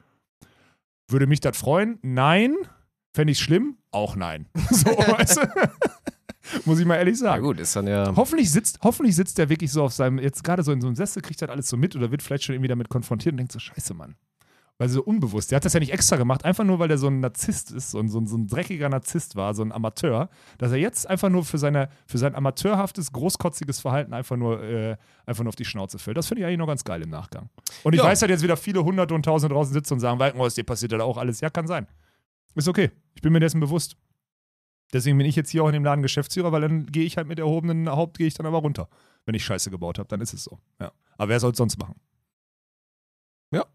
Würde 1.09 1.28
mich 1.28 1.40
das 1.40 1.57
freuen? 1.57 1.99
Nein. 2.03 2.57
Fände 3.17 3.33
ich 3.33 3.39
schlimm? 3.41 3.79
Auch 3.93 4.14
nein. 4.14 4.47
So, 4.71 4.91
weißt 4.91 5.39
du? 5.39 5.41
Muss 6.67 6.79
ich 6.79 6.85
mal 6.85 6.97
ehrlich 6.97 7.14
Ja 7.19 7.31
sagen. 7.31 7.43
gut, 7.45 7.59
ist 7.59 7.75
dann 7.75 7.87
ja. 7.87 8.12
Hoffentlich 8.14 8.53
sitzt, 8.53 8.79
hoffentlich 8.83 9.17
sitzt 9.17 9.39
der 9.39 9.49
wirklich 9.49 9.73
so 9.73 9.83
auf 9.83 9.93
seinem, 9.95 10.19
jetzt 10.19 10.45
gerade 10.45 10.62
so 10.62 10.71
in 10.71 10.83
so 10.83 10.87
einem 10.87 10.97
Sessel, 10.97 11.23
kriegt 11.23 11.41
das 11.41 11.49
alles 11.49 11.67
so 11.71 11.79
mit 11.79 11.97
oder 11.97 12.11
wird 12.11 12.23
vielleicht 12.23 12.45
schon 12.45 12.55
irgendwie 12.55 12.69
damit 12.69 12.91
konfrontiert 12.91 13.33
und 13.33 13.39
denkt 13.39 13.53
so, 13.53 13.59
scheiße, 13.59 13.95
Mann. 13.95 14.17
Weil 14.79 14.91
so 14.91 15.03
unbewusst. 15.03 15.51
Der 15.51 15.57
hat 15.57 15.64
das 15.64 15.73
ja 15.73 15.81
nicht 15.81 15.95
extra 15.95 16.17
gemacht, 16.17 16.45
einfach 16.45 16.62
nur, 16.62 16.79
weil 16.79 16.91
er 16.91 16.99
so 16.99 17.07
ein 17.07 17.21
Narzisst 17.21 17.71
ist, 17.71 17.91
so 17.93 17.99
ein, 17.99 18.11
so 18.11 18.21
ein, 18.21 18.27
so 18.27 18.37
ein 18.37 18.47
dreckiger 18.49 18.91
Narzisst 18.91 19.35
war, 19.35 19.55
so 19.55 19.62
ein 19.62 19.73
Amateur, 19.73 20.29
dass 20.59 20.71
er 20.71 20.77
jetzt 20.77 21.09
einfach 21.09 21.31
nur 21.31 21.47
für, 21.47 21.57
seine, 21.57 21.89
für 22.07 22.19
sein 22.19 22.35
amateurhaftes, 22.35 23.11
großkotziges 23.12 23.81
Verhalten 23.81 24.12
einfach 24.12 24.37
nur, 24.37 24.62
äh, 24.62 24.97
einfach 25.25 25.43
nur 25.45 25.49
auf 25.49 25.57
die 25.57 25.64
Schnauze 25.64 25.99
fällt. 25.99 26.19
Das 26.19 26.27
finde 26.27 26.43
ich 26.43 26.47
eigentlich 26.47 26.59
noch 26.59 26.67
ganz 26.67 26.85
geil 26.85 27.01
im 27.01 27.09
Nachgang. 27.09 27.49
Und 27.85 27.95
ich 27.95 28.01
Ja. 28.01 28.05
weiß 28.07 28.21
halt 28.21 28.31
jetzt 28.31 28.43
wieder 28.43 28.59
viele 28.59 28.85
Hunderte 28.85 29.14
und 29.14 29.25
Tausende 29.25 29.55
draußen 29.55 29.73
sitzen 29.73 29.95
und 29.95 30.01
sagen, 30.01 30.19
Walkenhorst, 30.19 30.59
dir 30.59 30.64
passiert 30.64 30.93
da 30.93 31.01
auch 31.01 31.17
alles. 31.17 31.41
Ja, 31.41 31.49
kann 31.49 31.67
sein. 31.67 31.87
Ist 32.57 32.68
okay. 32.68 32.90
Ich 33.14 33.22
bin 33.22 33.32
mir 33.32 33.40
dessen 33.40 33.61
bewusst. 33.61 33.96
Deswegen 34.92 35.18
bin 35.18 35.26
ich 35.26 35.36
jetzt 35.36 35.50
hier 35.50 35.62
auch 35.62 35.68
in 35.68 35.74
dem 35.74 35.84
Laden 35.84 36.02
Geschäftsführer, 36.02 36.52
weil 36.52 36.62
dann 36.62 36.86
gehe 36.86 37.04
ich 37.04 37.16
halt 37.16 37.28
mit 37.28 37.38
erhobenen 37.38 37.88
Haupt, 37.88 38.18
gehe 38.18 38.26
ich 38.26 38.34
dann 38.34 38.46
aber 38.46 38.59
runter. 38.59 38.88
Wenn 39.24 39.34
ich 39.34 39.44
Scheiße 39.44 39.70
gebaut 39.70 39.98
habe, 39.98 40.09
dann 40.09 40.20
ist 40.20 40.32
es 40.32 40.44
so. 40.44 40.59
Ja. 40.80 40.92
Aber 41.18 41.28
wer 41.28 41.40
soll 41.40 41.50
es 41.50 41.59
sonst 41.59 41.78
machen? 41.78 41.96
Ja. 43.50 43.66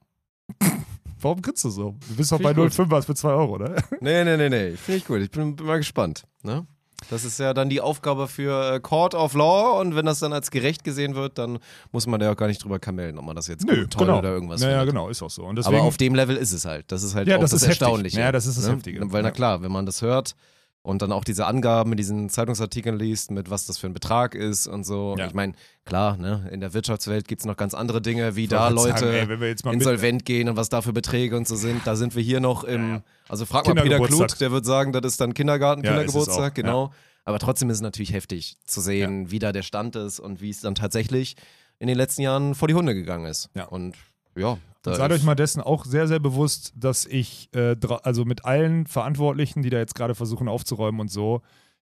Warum 1.19 1.41
kriegst 1.41 1.63
du 1.65 1.69
so? 1.69 1.95
Du 2.07 2.15
bist 2.15 2.31
doch 2.31 2.41
bei 2.41 2.51
ich 2.51 2.57
gut. 2.57 2.73
05 2.73 3.05
für 3.05 3.15
2 3.15 3.29
Euro, 3.29 3.55
oder? 3.55 3.75
Nee, 3.99 4.23
nee, 4.23 4.37
nee, 4.37 4.49
nee. 4.49 4.71
Finde 4.71 4.97
ich 4.97 5.05
gut. 5.05 5.19
Ich 5.19 5.29
bin, 5.29 5.55
bin 5.55 5.65
mal 5.65 5.77
gespannt. 5.77 6.25
Ne? 6.41 6.65
Das 7.09 7.25
ist 7.25 7.39
ja 7.39 7.53
dann 7.53 7.69
die 7.69 7.81
Aufgabe 7.81 8.27
für 8.27 8.75
äh, 8.75 8.79
Court 8.79 9.15
of 9.15 9.33
Law 9.33 9.79
und 9.81 9.95
wenn 9.95 10.05
das 10.05 10.19
dann 10.19 10.33
als 10.33 10.51
gerecht 10.51 10.83
gesehen 10.83 11.15
wird, 11.15 11.37
dann 11.37 11.59
muss 11.91 12.07
man 12.07 12.19
da 12.19 12.31
auch 12.31 12.37
gar 12.37 12.47
nicht 12.47 12.63
drüber 12.63 12.79
kamellen, 12.79 13.17
ob 13.17 13.25
man 13.25 13.35
das 13.35 13.47
jetzt 13.47 13.67
gut, 13.67 13.91
toll 13.91 14.09
oder 14.09 14.29
irgendwas 14.29 14.61
Naja, 14.61 14.79
findet. 14.79 14.93
genau, 14.95 15.09
ist 15.09 15.21
auch 15.21 15.29
so. 15.29 15.51
Deswegen, 15.51 15.75
Aber 15.77 15.85
auf 15.85 15.97
dem 15.97 16.15
Level 16.15 16.35
ist 16.37 16.51
es 16.53 16.65
halt. 16.65 16.91
Das 16.91 17.03
ist 17.03 17.15
halt 17.15 17.27
Ja, 17.27 17.37
auch 17.37 17.41
das 17.41 17.51
das, 17.51 17.63
ist 17.63 17.67
heftig. 17.69 17.81
Erstaunliche. 17.81 18.19
Ja, 18.19 18.31
das 18.31 18.45
ist 18.45 18.57
das 18.57 18.67
ne? 18.67 18.73
Heftige. 18.75 19.11
Weil, 19.11 19.23
na 19.23 19.29
Ja. 19.29 19.33
klar, 19.33 19.61
wenn 19.61 19.71
man 19.71 19.85
das 19.85 20.01
hört 20.01 20.35
und 20.83 21.01
dann 21.01 21.11
auch 21.11 21.23
diese 21.23 21.45
Angaben 21.45 21.91
in 21.91 21.97
diesen 21.97 22.29
Zeitungsartikeln 22.29 22.97
liest, 22.97 23.29
mit 23.31 23.49
was 23.49 23.65
das 23.65 23.77
für 23.77 23.87
ein 23.87 23.93
Betrag 23.93 24.33
ist 24.33 24.67
und 24.67 24.83
so. 24.83 25.15
Ja. 25.17 25.27
Ich 25.27 25.33
meine, 25.33 25.53
klar, 25.85 26.17
ne, 26.17 26.49
in 26.51 26.59
der 26.59 26.73
Wirtschaftswelt 26.73 27.27
gibt 27.27 27.41
es 27.41 27.45
noch 27.45 27.55
ganz 27.55 27.73
andere 27.73 28.01
Dinge, 28.01 28.35
wie 28.35 28.43
Ich 28.43 28.49
da 28.49 28.69
Leute 28.69 28.99
sagen, 28.99 29.41
ey, 29.41 29.73
insolvent 29.73 30.25
gehen 30.25 30.49
und 30.49 30.55
was 30.55 30.69
da 30.69 30.81
für 30.81 30.93
Beträge 30.93 31.37
und 31.37 31.47
so 31.47 31.55
sind. 31.55 31.85
Da 31.85 31.95
sind 31.95 32.15
wir 32.15 32.23
hier 32.23 32.39
noch 32.39 32.63
im, 32.63 33.03
also 33.29 33.45
frag 33.45 33.67
mal 33.67 33.75
Peter. 33.75 33.99
Kluth, 33.99 34.41
der 34.41 34.51
wird 34.51 34.65
sagen, 34.65 34.91
das 34.91 35.03
ist 35.05 35.21
dann 35.21 35.33
Kindergarten, 35.33 35.83
Ja, 35.83 35.91
Kindergeburtstag, 35.91 36.55
genau. 36.55 36.91
Aber 37.23 37.37
trotzdem 37.37 37.69
ist 37.69 37.77
es 37.77 37.81
natürlich 37.81 38.13
heftig 38.13 38.57
zu 38.65 38.81
sehen, 38.81 39.29
wie 39.29 39.37
da 39.37 39.51
der 39.51 39.61
Stand 39.61 39.95
ist 39.95 40.19
und 40.19 40.41
wie 40.41 40.49
es 40.49 40.61
dann 40.61 40.73
tatsächlich 40.73 41.35
in 41.77 41.87
den 41.87 41.97
letzten 41.97 42.23
Jahren 42.23 42.55
vor 42.55 42.67
die 42.67 42.73
Hunde 42.73 42.95
gegangen 42.95 43.25
ist. 43.25 43.49
Ja. 43.53 43.65
Und 43.65 43.95
ja, 44.35 44.57
da 44.83 44.95
seid 44.95 45.11
euch 45.11 45.23
mal 45.23 45.35
dessen 45.35 45.61
auch 45.61 45.85
sehr, 45.85 46.07
sehr 46.07 46.19
bewusst, 46.19 46.73
dass 46.75 47.05
ich 47.05 47.49
äh, 47.53 47.75
also 48.03 48.25
mit 48.25 48.45
allen 48.45 48.87
Verantwortlichen, 48.87 49.61
die 49.61 49.69
da 49.69 49.77
jetzt 49.77 49.95
gerade 49.95 50.15
versuchen 50.15 50.47
aufzuräumen 50.47 50.99
und 50.99 51.11
so, 51.11 51.41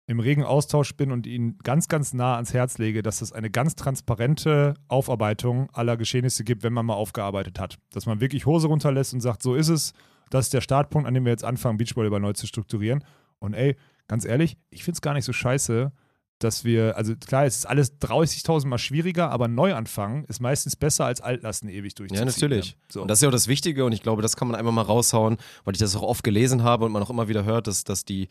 im 0.08 0.20
regen 0.20 0.42
Austausch 0.42 0.96
bin 0.96 1.12
und 1.12 1.26
ihnen 1.26 1.58
ganz, 1.58 1.86
ganz 1.88 2.14
nah 2.14 2.36
ans 2.36 2.54
Herz 2.54 2.78
lege, 2.78 3.02
dass 3.02 3.20
es 3.20 3.32
eine 3.32 3.50
ganz 3.50 3.76
transparente 3.76 4.74
Aufarbeitung 4.88 5.68
aller 5.74 5.98
Geschehnisse 5.98 6.44
gibt, 6.44 6.62
wenn 6.62 6.72
man 6.72 6.86
mal 6.86 6.94
aufgearbeitet 6.94 7.60
hat. 7.60 7.78
Dass 7.92 8.06
man 8.06 8.20
wirklich 8.20 8.46
Hose 8.46 8.68
runterlässt 8.68 9.12
und 9.12 9.20
sagt, 9.20 9.42
so 9.42 9.54
ist 9.54 9.68
es. 9.68 9.92
Das 10.30 10.46
ist 10.46 10.54
der 10.54 10.62
Startpunkt, 10.62 11.06
an 11.06 11.14
dem 11.14 11.24
wir 11.24 11.32
jetzt 11.32 11.44
anfangen, 11.44 11.76
Beachvolleyball 11.76 12.20
neu 12.20 12.32
zu 12.32 12.46
strukturieren. 12.46 13.04
Und 13.38 13.52
ey, 13.52 13.76
ganz 14.08 14.24
ehrlich, 14.24 14.56
ich 14.70 14.82
finde 14.82 14.96
es 14.96 15.02
gar 15.02 15.12
nicht 15.12 15.24
so 15.26 15.34
scheiße, 15.34 15.92
dass 16.38 16.64
wir, 16.64 16.96
also 16.96 17.14
klar, 17.16 17.46
es 17.46 17.56
ist 17.56 17.66
alles 17.66 18.00
30.000 18.00 18.66
Mal 18.66 18.78
schwieriger, 18.78 19.30
aber 19.30 19.48
Neuanfangen 19.48 20.24
ist 20.24 20.40
meistens 20.40 20.76
besser 20.76 21.04
als 21.04 21.20
Altlasten 21.20 21.68
ewig 21.68 21.94
durchzuziehen. 21.94 22.28
Ja, 22.28 22.32
natürlich. 22.32 22.76
So. 22.88 23.02
Und 23.02 23.08
das 23.08 23.18
ist 23.18 23.22
ja 23.22 23.28
auch 23.28 23.32
das 23.32 23.48
Wichtige 23.48 23.84
und 23.84 23.92
ich 23.92 24.02
glaube, 24.02 24.22
das 24.22 24.36
kann 24.36 24.48
man 24.48 24.56
einfach 24.56 24.72
mal 24.72 24.82
raushauen, 24.82 25.38
weil 25.64 25.74
ich 25.74 25.80
das 25.80 25.96
auch 25.96 26.02
oft 26.02 26.22
gelesen 26.22 26.62
habe 26.62 26.84
und 26.84 26.92
man 26.92 27.02
auch 27.02 27.10
immer 27.10 27.28
wieder 27.28 27.44
hört, 27.44 27.66
dass, 27.66 27.84
dass 27.84 28.04
die 28.04 28.28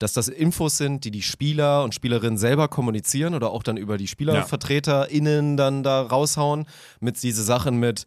dass 0.00 0.12
das 0.12 0.26
Infos 0.26 0.76
sind, 0.76 1.04
die 1.04 1.12
die 1.12 1.22
Spieler 1.22 1.84
und 1.84 1.94
Spielerinnen 1.94 2.36
selber 2.36 2.66
kommunizieren 2.66 3.34
oder 3.34 3.50
auch 3.50 3.62
dann 3.62 3.76
über 3.76 3.96
die 3.96 4.08
SpielervertreterInnen 4.08 5.56
dann 5.56 5.84
da 5.84 6.02
raushauen 6.02 6.66
mit 7.00 7.22
diese 7.22 7.44
Sachen 7.44 7.78
mit 7.78 8.04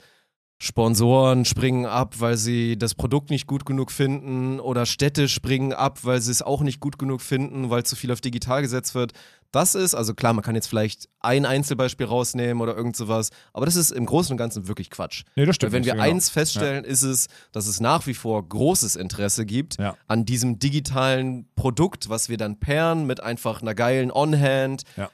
Sponsoren 0.60 1.46
springen 1.46 1.86
ab, 1.86 2.16
weil 2.18 2.36
sie 2.36 2.78
das 2.78 2.96
Produkt 2.96 3.30
nicht 3.30 3.46
gut 3.46 3.66
genug 3.66 3.92
finden 3.92 4.60
oder 4.60 4.88
Städte 4.88 5.30
springen 5.30 5.72
ab, 5.72 6.00
weil 6.02 6.20
sie 6.20 6.32
es 6.32 6.42
auch 6.42 6.62
nicht 6.62 6.80
gut 6.80 6.98
genug 6.98 7.22
finden, 7.22 7.70
weil 7.70 7.84
zu 7.84 7.96
viel 7.96 8.12
auf 8.12 8.22
digital 8.22 8.64
gesetzt 8.64 8.96
wird. 8.96 9.14
Das 9.52 9.76
ist, 9.76 9.96
also 9.96 10.14
klar, 10.14 10.34
man 10.34 10.44
kann 10.44 10.56
jetzt 10.56 10.68
vielleicht 10.68 11.08
ein 11.22 11.46
Einzelbeispiel 11.46 12.06
rausnehmen 12.06 12.62
oder 12.62 12.76
irgend 12.76 12.96
sowas, 12.98 13.30
aber 13.54 13.66
das 13.66 13.76
ist 13.76 13.92
im 13.92 14.06
Großen 14.06 14.34
und 14.34 14.38
Ganzen 14.38 14.68
wirklich 14.68 14.90
Quatsch. 14.90 15.24
Nee, 15.36 15.46
das 15.46 15.56
stimmt 15.56 15.72
Weil 15.72 15.80
wenn 15.80 15.86
wir 15.86 15.94
genau. 15.94 16.04
eins 16.04 16.30
feststellen, 16.30 16.84
ist 16.84 17.04
es, 17.04 17.28
dass 17.54 17.66
es 17.68 17.80
nach 17.80 18.06
wie 18.08 18.14
vor 18.14 18.48
großes 18.48 18.96
Interesse 18.98 19.46
gibt 19.46 19.78
Ja. 19.80 19.96
an 20.08 20.26
diesem 20.26 20.60
digitalen 20.60 21.48
Produkt, 21.56 22.10
was 22.10 22.28
wir 22.30 22.38
dann 22.38 22.60
pairen 22.60 23.06
mit 23.08 23.22
einfach 23.24 23.62
einer 23.62 23.74
geilen 23.74 24.12
On-Hand, 24.12 24.84
Ja. 24.98 25.10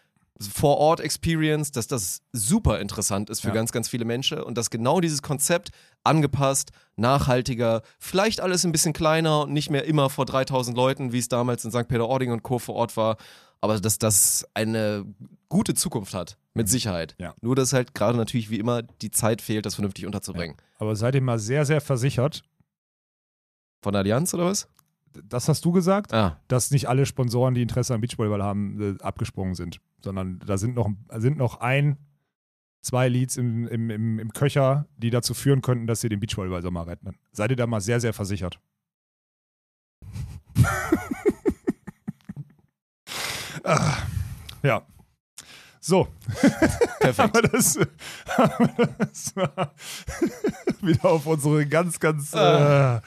Vor-Ort-Experience, 0.63 1.71
dass 1.71 1.88
das 1.88 2.21
super 2.31 2.79
interessant 2.79 3.29
ist 3.29 3.41
für 3.41 3.49
Ja. 3.49 3.53
ganz, 3.53 3.71
ganz 3.71 3.88
viele 3.89 4.05
Menschen 4.05 4.41
und 4.41 4.57
dass 4.57 4.69
genau 4.69 4.99
dieses 4.99 5.21
Konzept 5.21 5.69
angepasst, 6.04 6.72
nachhaltiger, 6.95 7.82
vielleicht 7.99 8.41
alles 8.41 8.66
ein 8.66 8.72
bisschen 8.72 8.93
kleiner 8.93 9.41
und 9.43 9.54
nicht 9.54 9.70
mehr 9.70 9.86
immer 9.86 10.10
vor 10.10 10.26
3000 10.26 10.76
Leuten, 10.76 11.12
wie 11.12 11.20
es 11.20 11.28
damals 11.30 11.64
in 11.66 11.72
St. 11.72 11.88
Peter-Ording 11.88 12.32
und 12.32 12.43
Co. 12.43 12.60
vor 12.60 12.76
Ort 12.76 12.95
war, 12.97 13.18
aber 13.62 13.80
dass 13.80 13.97
das 13.99 14.45
eine 14.54 15.06
gute 15.49 15.74
Zukunft 15.74 16.14
hat, 16.14 16.38
mit 16.54 16.68
Sicherheit. 16.70 17.16
Ja. 17.20 17.34
Nur, 17.41 17.56
dass 17.56 17.74
halt 17.74 17.93
gerade 17.95 18.18
natürlich 18.18 18.49
wie 18.49 18.60
immer 18.60 18.82
die 18.84 19.12
Zeit 19.12 19.41
fehlt, 19.41 19.66
das 19.66 19.76
vernünftig 19.76 20.06
unterzubringen. 20.06 20.58
aber 20.80 20.95
seid 20.95 21.16
ihr 21.16 21.22
mal 21.22 21.39
sehr, 21.39 21.66
sehr 21.66 21.80
versichert, 21.82 22.43
Von 23.82 23.93
der 23.93 23.99
Allianz 24.01 24.34
oder 24.34 24.45
was? 24.45 24.68
das 25.30 25.47
hast 25.47 25.64
du 25.64 25.72
gesagt, 25.72 26.12
Ah, 26.12 26.39
dass 26.47 26.72
nicht 26.72 26.89
alle 26.89 27.06
Sponsoren, 27.06 27.54
die 27.54 27.62
Interesse 27.62 27.93
am 27.93 28.01
Beachvolleyball 28.01 28.41
haben, 28.43 28.97
äh, 28.99 29.04
abgesprungen 29.04 29.54
sind, 29.54 29.80
sondern 30.04 30.39
da 30.45 30.58
sind 30.58 30.74
noch, 30.76 30.89
sind 31.18 31.38
noch 31.38 31.60
ein, 31.62 31.97
zwei 32.84 33.07
Leads 33.07 33.38
im, 33.38 33.67
im, 33.67 33.89
im, 33.89 34.19
im 34.19 34.31
Köcher, 34.34 34.86
die 34.97 35.09
dazu 35.09 35.34
führen 35.34 35.61
könnten, 35.61 35.88
dass 35.88 36.01
sie 36.01 36.09
den 36.09 36.19
Beachvolleyball-Sommer 36.19 36.86
retten. 36.86 37.17
Seid 37.31 37.49
ihr 37.49 37.55
da 37.55 37.65
mal 37.65 37.81
sehr, 37.81 37.99
sehr 37.99 38.13
versichert? 38.13 38.59
ah, 43.63 43.97
ja. 44.61 44.86
So. 45.79 46.07
Perfekt. 46.99 47.19
Aber 47.38 47.41
das, 47.41 47.77
aber 48.38 48.88
das 48.97 49.36
war 49.36 49.73
wieder 50.81 51.05
auf 51.05 51.25
unsere 51.25 51.65
ganz, 51.65 51.99
ganz 51.99 52.34
Ah. 52.34 52.97
äh, 52.97 53.01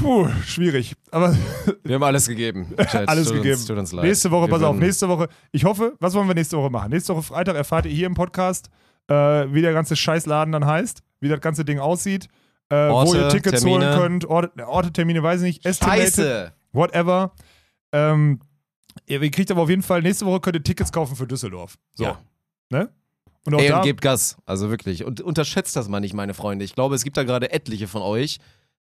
puh, 0.00 0.28
schwierig. 0.44 0.94
Aber 1.10 1.36
wir 1.84 1.94
haben 1.94 2.02
alles 2.02 2.26
gegeben. 2.28 2.74
Chat. 2.90 3.08
alles 3.08 3.28
tut 3.28 3.36
gegeben. 3.36 3.54
Uns, 3.54 3.66
tut 3.66 3.78
uns 3.78 3.92
leid. 3.92 4.04
Nächste 4.04 4.30
Woche, 4.30 4.46
Wir 4.46 4.50
pass 4.50 4.62
auf, 4.62 4.76
nächste 4.76 5.08
Woche. 5.08 5.28
Ich 5.52 5.64
hoffe, 5.64 5.94
was 6.00 6.14
wollen 6.14 6.28
wir 6.28 6.34
nächste 6.34 6.56
Woche 6.56 6.70
machen? 6.70 6.90
Nächste 6.90 7.14
Woche 7.14 7.22
Freitag 7.22 7.56
erfahrt 7.56 7.86
ihr 7.86 7.92
hier 7.92 8.06
im 8.06 8.14
Podcast, 8.14 8.70
äh, 9.08 9.14
wie 9.14 9.62
der 9.62 9.72
ganze 9.72 9.96
Scheißladen 9.96 10.52
dann 10.52 10.66
heißt, 10.66 11.02
wie 11.20 11.28
das 11.28 11.40
ganze 11.40 11.64
Ding 11.64 11.78
aussieht, 11.78 12.28
äh, 12.68 12.76
wo 12.76 12.94
Orte, 12.94 13.18
ihr 13.18 13.28
Tickets 13.28 13.62
Termine. 13.62 13.90
holen 13.90 13.98
könnt. 14.00 14.24
Orte, 14.26 14.66
Orte, 14.66 14.92
Termine, 14.92 15.22
weiß 15.22 15.40
ich 15.42 15.46
nicht. 15.46 15.66
Estimated, 15.66 16.02
Scheiße! 16.04 16.52
whatever. 16.72 17.32
Ähm, 17.92 18.40
ihr, 19.06 19.22
ihr 19.22 19.30
kriegt 19.30 19.50
aber 19.50 19.62
auf 19.62 19.70
jeden 19.70 19.82
Fall, 19.82 20.02
nächste 20.02 20.26
Woche 20.26 20.40
könnt 20.40 20.56
ihr 20.56 20.62
Tickets 20.62 20.92
kaufen 20.92 21.16
für 21.16 21.26
Düsseldorf. 21.26 21.76
So. 21.94 22.04
Ja. 22.04 22.18
Ne? 22.70 22.90
Und 23.46 23.54
auch 23.54 23.60
Ey, 23.60 23.68
da, 23.68 23.78
und 23.78 23.84
gebt 23.84 24.00
Gas. 24.00 24.36
Also 24.46 24.70
wirklich. 24.70 25.04
Und 25.04 25.20
unterschätzt 25.20 25.76
das 25.76 25.88
mal 25.88 26.00
nicht, 26.00 26.14
meine 26.14 26.34
Freunde. 26.34 26.64
Ich 26.64 26.74
glaube, 26.74 26.94
es 26.94 27.04
gibt 27.04 27.16
da 27.16 27.24
gerade 27.24 27.52
etliche 27.52 27.86
von 27.88 28.02
euch, 28.02 28.38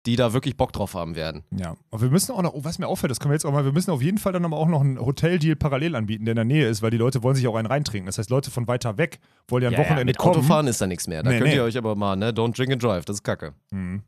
die 0.05 0.15
da 0.15 0.33
wirklich 0.33 0.55
Bock 0.55 0.71
drauf 0.71 0.93
haben 0.93 1.15
werden. 1.15 1.43
Ja, 1.51 1.75
aber 1.91 2.01
wir 2.03 2.09
müssen 2.09 2.31
auch 2.31 2.41
noch, 2.41 2.53
oh, 2.53 2.63
was 2.63 2.79
mir 2.79 2.87
auffällt, 2.87 3.11
das 3.11 3.19
können 3.19 3.31
wir 3.31 3.35
jetzt 3.35 3.45
auch 3.45 3.51
mal, 3.51 3.65
wir 3.65 3.73
müssen 3.73 3.91
auf 3.91 4.01
jeden 4.01 4.17
Fall 4.17 4.31
dann 4.31 4.45
aber 4.45 4.57
auch 4.57 4.67
noch 4.67 4.81
einen 4.81 4.99
Hoteldeal 4.99 5.55
parallel 5.55 5.95
anbieten, 5.95 6.25
der 6.25 6.31
in 6.33 6.35
der 6.37 6.45
Nähe 6.45 6.67
ist, 6.67 6.81
weil 6.81 6.91
die 6.91 6.97
Leute 6.97 7.21
wollen 7.21 7.35
sich 7.35 7.47
auch 7.47 7.55
einen 7.55 7.67
reintrinken. 7.67 8.05
Das 8.05 8.17
heißt, 8.17 8.29
Leute 8.29 8.49
von 8.49 8.67
weiter 8.67 8.97
weg 8.97 9.19
wollen 9.47 9.63
ja 9.63 9.69
ein 9.69 9.77
Wochenende 9.77 10.05
mit 10.05 10.17
kommen. 10.17 10.35
Autofahren 10.35 10.67
ist 10.67 10.79
da 10.79 10.87
nichts 10.87 11.07
mehr. 11.07 11.21
Da 11.21 11.29
Nee, 11.29 11.37
könnt 11.39 11.49
nee. 11.49 11.55
ihr 11.55 11.63
euch 11.63 11.77
aber 11.77 11.95
mal, 11.95 12.15
ne, 12.15 12.31
don't 12.31 12.55
drink 12.55 12.71
and 12.71 12.81
drive, 12.81 13.05
das 13.05 13.17
ist 13.17 13.23
kacke. 13.23 13.53
Mhm. 13.71 14.03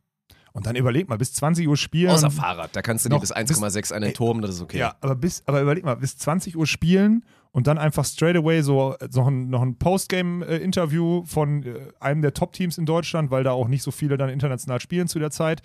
Und 0.54 0.66
dann 0.66 0.76
überleg 0.76 1.08
mal, 1.08 1.18
bis 1.18 1.34
20 1.34 1.68
Uhr 1.68 1.78
spielen. 1.78 2.12
Außer 2.12 2.30
Fahrrad, 2.30 2.76
da 2.76 2.82
kannst 2.82 3.06
du 3.06 3.10
Noch 3.10 3.22
bis 3.22 3.34
1,6 3.34 3.94
einen 3.94 4.14
Turm, 4.14 4.42
das 4.42 4.56
ist 4.56 4.62
okay. 4.62 4.80
Ja, 4.80 4.96
aber 5.00 5.16
bis, 5.16 5.44
aber 5.46 5.62
überleg 5.62 5.86
mal, 5.86 5.96
bis 5.96 6.18
20 6.18 6.58
Uhr 6.58 6.68
spielen 6.68 7.24
und 7.52 7.68
dann 7.68 7.78
einfach 7.78 8.06
straight 8.06 8.36
away 8.36 8.62
so 8.62 8.96
äh, 9.00 9.08
noch 9.14 9.28
ein, 9.28 9.50
noch 9.50 9.62
ein 9.62 9.78
Postgame-Interview 9.78 11.24
von 11.26 11.64
äh, 11.64 11.92
einem 12.00 12.22
der 12.22 12.34
Top-Teams 12.34 12.78
in 12.78 12.86
Deutschland, 12.86 13.32
weil 13.32 13.44
da 13.44 13.52
auch 13.52 13.68
nicht 13.68 13.84
so 13.84 13.92
viele 13.92 14.18
dann 14.18 14.30
international 14.30 14.80
spielen 14.80 15.08
zu 15.08 15.20
der 15.20 15.32
Zeit. 15.32 15.62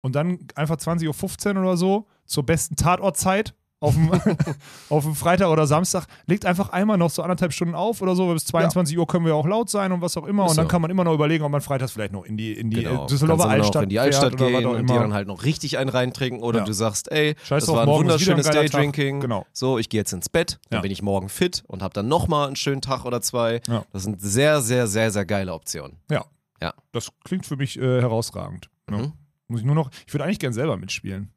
Und 0.00 0.14
dann 0.14 0.38
einfach 0.54 0.76
20.15 0.76 1.54
Uhr 1.54 1.62
oder 1.62 1.76
so 1.76 2.06
zur 2.24 2.46
besten 2.46 2.76
Tatortzeit 2.76 3.54
auf 3.80 3.94
dem, 3.94 4.10
auf 4.90 5.04
dem 5.04 5.14
Freitag 5.14 5.48
oder 5.48 5.66
Samstag, 5.66 6.06
legt 6.26 6.44
einfach 6.46 6.70
einmal 6.70 6.98
noch 6.98 7.10
so 7.10 7.22
anderthalb 7.22 7.52
Stunden 7.52 7.74
auf 7.76 8.02
oder 8.02 8.16
so, 8.16 8.26
weil 8.26 8.34
bis 8.34 8.44
22 8.46 8.98
Uhr 8.98 9.06
können 9.06 9.24
wir 9.24 9.34
auch 9.36 9.46
laut 9.46 9.70
sein 9.70 9.92
und 9.92 10.00
was 10.00 10.16
auch 10.16 10.26
immer. 10.26 10.46
Ist 10.46 10.50
und 10.52 10.56
dann 10.58 10.66
so. 10.66 10.70
kann 10.70 10.82
man 10.82 10.90
immer 10.90 11.04
noch 11.04 11.14
überlegen, 11.14 11.44
ob 11.44 11.52
man 11.52 11.60
freitags 11.60 11.92
vielleicht 11.92 12.12
noch 12.12 12.24
in 12.24 12.36
die, 12.36 12.52
in 12.54 12.70
die 12.70 12.82
Genau. 12.82 13.04
äh, 13.04 13.06
Düsseldorfer 13.06 13.44
du 13.44 13.48
noch 13.48 13.54
Altstadt, 13.54 13.82
in 13.84 13.88
die 13.88 13.98
Altstadt 14.00 14.32
oder 14.34 14.46
gehen 14.46 14.66
auch 14.66 14.70
und 14.72 14.78
immer. 14.80 14.92
dir 14.94 15.00
dann 15.00 15.12
halt 15.12 15.28
noch 15.28 15.44
richtig 15.44 15.78
einen 15.78 15.90
reintrinken 15.90 16.42
oder 16.42 16.60
Ja. 16.60 16.64
du 16.64 16.72
sagst, 16.72 17.10
ey, 17.12 17.36
Scheiß 17.44 17.66
das 17.66 17.74
war 17.74 17.82
ein 17.82 17.88
wunderschönes. 17.88 18.46
Daydrinking. 18.50 19.20
Genau. 19.20 19.46
So, 19.52 19.78
ich 19.78 19.88
gehe 19.88 20.00
jetzt 20.00 20.12
ins 20.12 20.28
Bett, 20.28 20.58
dann 20.70 20.78
Ja. 20.78 20.82
bin 20.82 20.90
ich 20.90 21.02
morgen 21.02 21.28
fit 21.28 21.62
und 21.68 21.82
habe 21.82 21.94
dann 21.94 22.08
nochmal 22.08 22.46
einen 22.48 22.56
schönen 22.56 22.80
Tag 22.80 23.04
oder 23.04 23.20
zwei. 23.20 23.60
Ja. 23.68 23.84
Das 23.92 24.02
sind 24.02 24.20
sehr, 24.20 24.60
sehr, 24.60 24.86
sehr, 24.88 25.10
sehr 25.10 25.24
geile 25.24 25.52
Optionen. 25.54 25.98
Ja. 26.10 26.24
Ja. 26.60 26.74
Das 26.90 27.10
klingt 27.24 27.46
für 27.46 27.56
mich 27.56 27.78
äh, 27.78 28.00
herausragend. 28.00 28.68
Ja. 28.90 28.96
Mhm. 28.98 29.12
Muss 29.46 29.60
ich 29.60 29.66
nur 29.66 29.76
noch, 29.76 29.90
ich 30.06 30.12
würde 30.12 30.24
eigentlich 30.24 30.40
gern 30.40 30.52
selber 30.52 30.76
mitspielen. 30.76 31.30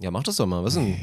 Ja, 0.00 0.10
mach 0.10 0.22
das 0.22 0.36
doch 0.36 0.46
mal. 0.46 0.62
Was 0.64 0.74
denn? 0.74 0.96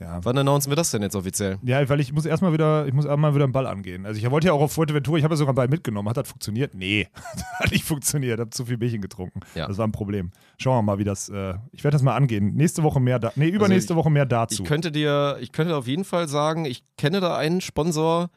Ja. 0.00 0.18
Wann 0.24 0.36
announcen 0.36 0.70
wir 0.70 0.76
das 0.76 0.90
denn 0.90 1.02
jetzt 1.02 1.14
offiziell? 1.14 1.58
Ja, 1.62 1.88
weil 1.88 2.00
ich 2.00 2.12
muss 2.12 2.26
erstmal 2.26 2.52
wieder, 2.52 2.86
ich 2.86 2.92
muss 2.92 3.06
einmal 3.06 3.34
wieder 3.34 3.44
einen 3.44 3.52
Ball 3.52 3.66
angehen. 3.66 4.06
Also 4.06 4.18
ich 4.18 4.28
wollte 4.28 4.48
ja 4.48 4.52
auch 4.52 4.60
auf 4.60 4.72
Fuerteventura, 4.72 5.18
ich 5.18 5.24
habe 5.24 5.34
ja 5.34 5.36
sogar 5.36 5.50
einen 5.50 5.56
Ball 5.56 5.68
mitgenommen. 5.68 6.08
Hat 6.08 6.16
das 6.16 6.28
funktioniert? 6.28 6.74
Nee, 6.74 7.08
hat 7.60 7.70
nicht 7.70 7.84
funktioniert. 7.84 8.40
Habe 8.40 8.50
zu 8.50 8.66
viel 8.66 8.76
Bierchen 8.76 9.00
getrunken. 9.00 9.40
Ja. 9.54 9.68
Das 9.68 9.78
war 9.78 9.86
ein 9.86 9.92
Problem. 9.92 10.32
Schauen 10.58 10.78
wir 10.78 10.82
mal, 10.82 10.98
wie 10.98 11.04
das, 11.04 11.28
äh, 11.28 11.54
ich 11.70 11.84
werde 11.84 11.94
das 11.94 12.02
mal 12.02 12.16
angehen. 12.16 12.54
Nächste 12.54 12.82
Woche 12.82 12.98
mehr, 12.98 13.20
da, 13.20 13.30
nee, 13.36 13.48
übernächste 13.48 13.94
Woche 13.94 14.10
mehr 14.10 14.26
dazu. 14.26 14.62
Ich 14.62 14.68
könnte 14.68 14.90
dir, 14.90 15.36
ich 15.40 15.52
könnte 15.52 15.76
auf 15.76 15.86
jeden 15.86 16.04
Fall 16.04 16.26
sagen, 16.28 16.64
ich 16.64 16.82
kenne 16.96 17.20
da 17.20 17.36
einen 17.36 17.60
Sponsor, 17.60 18.30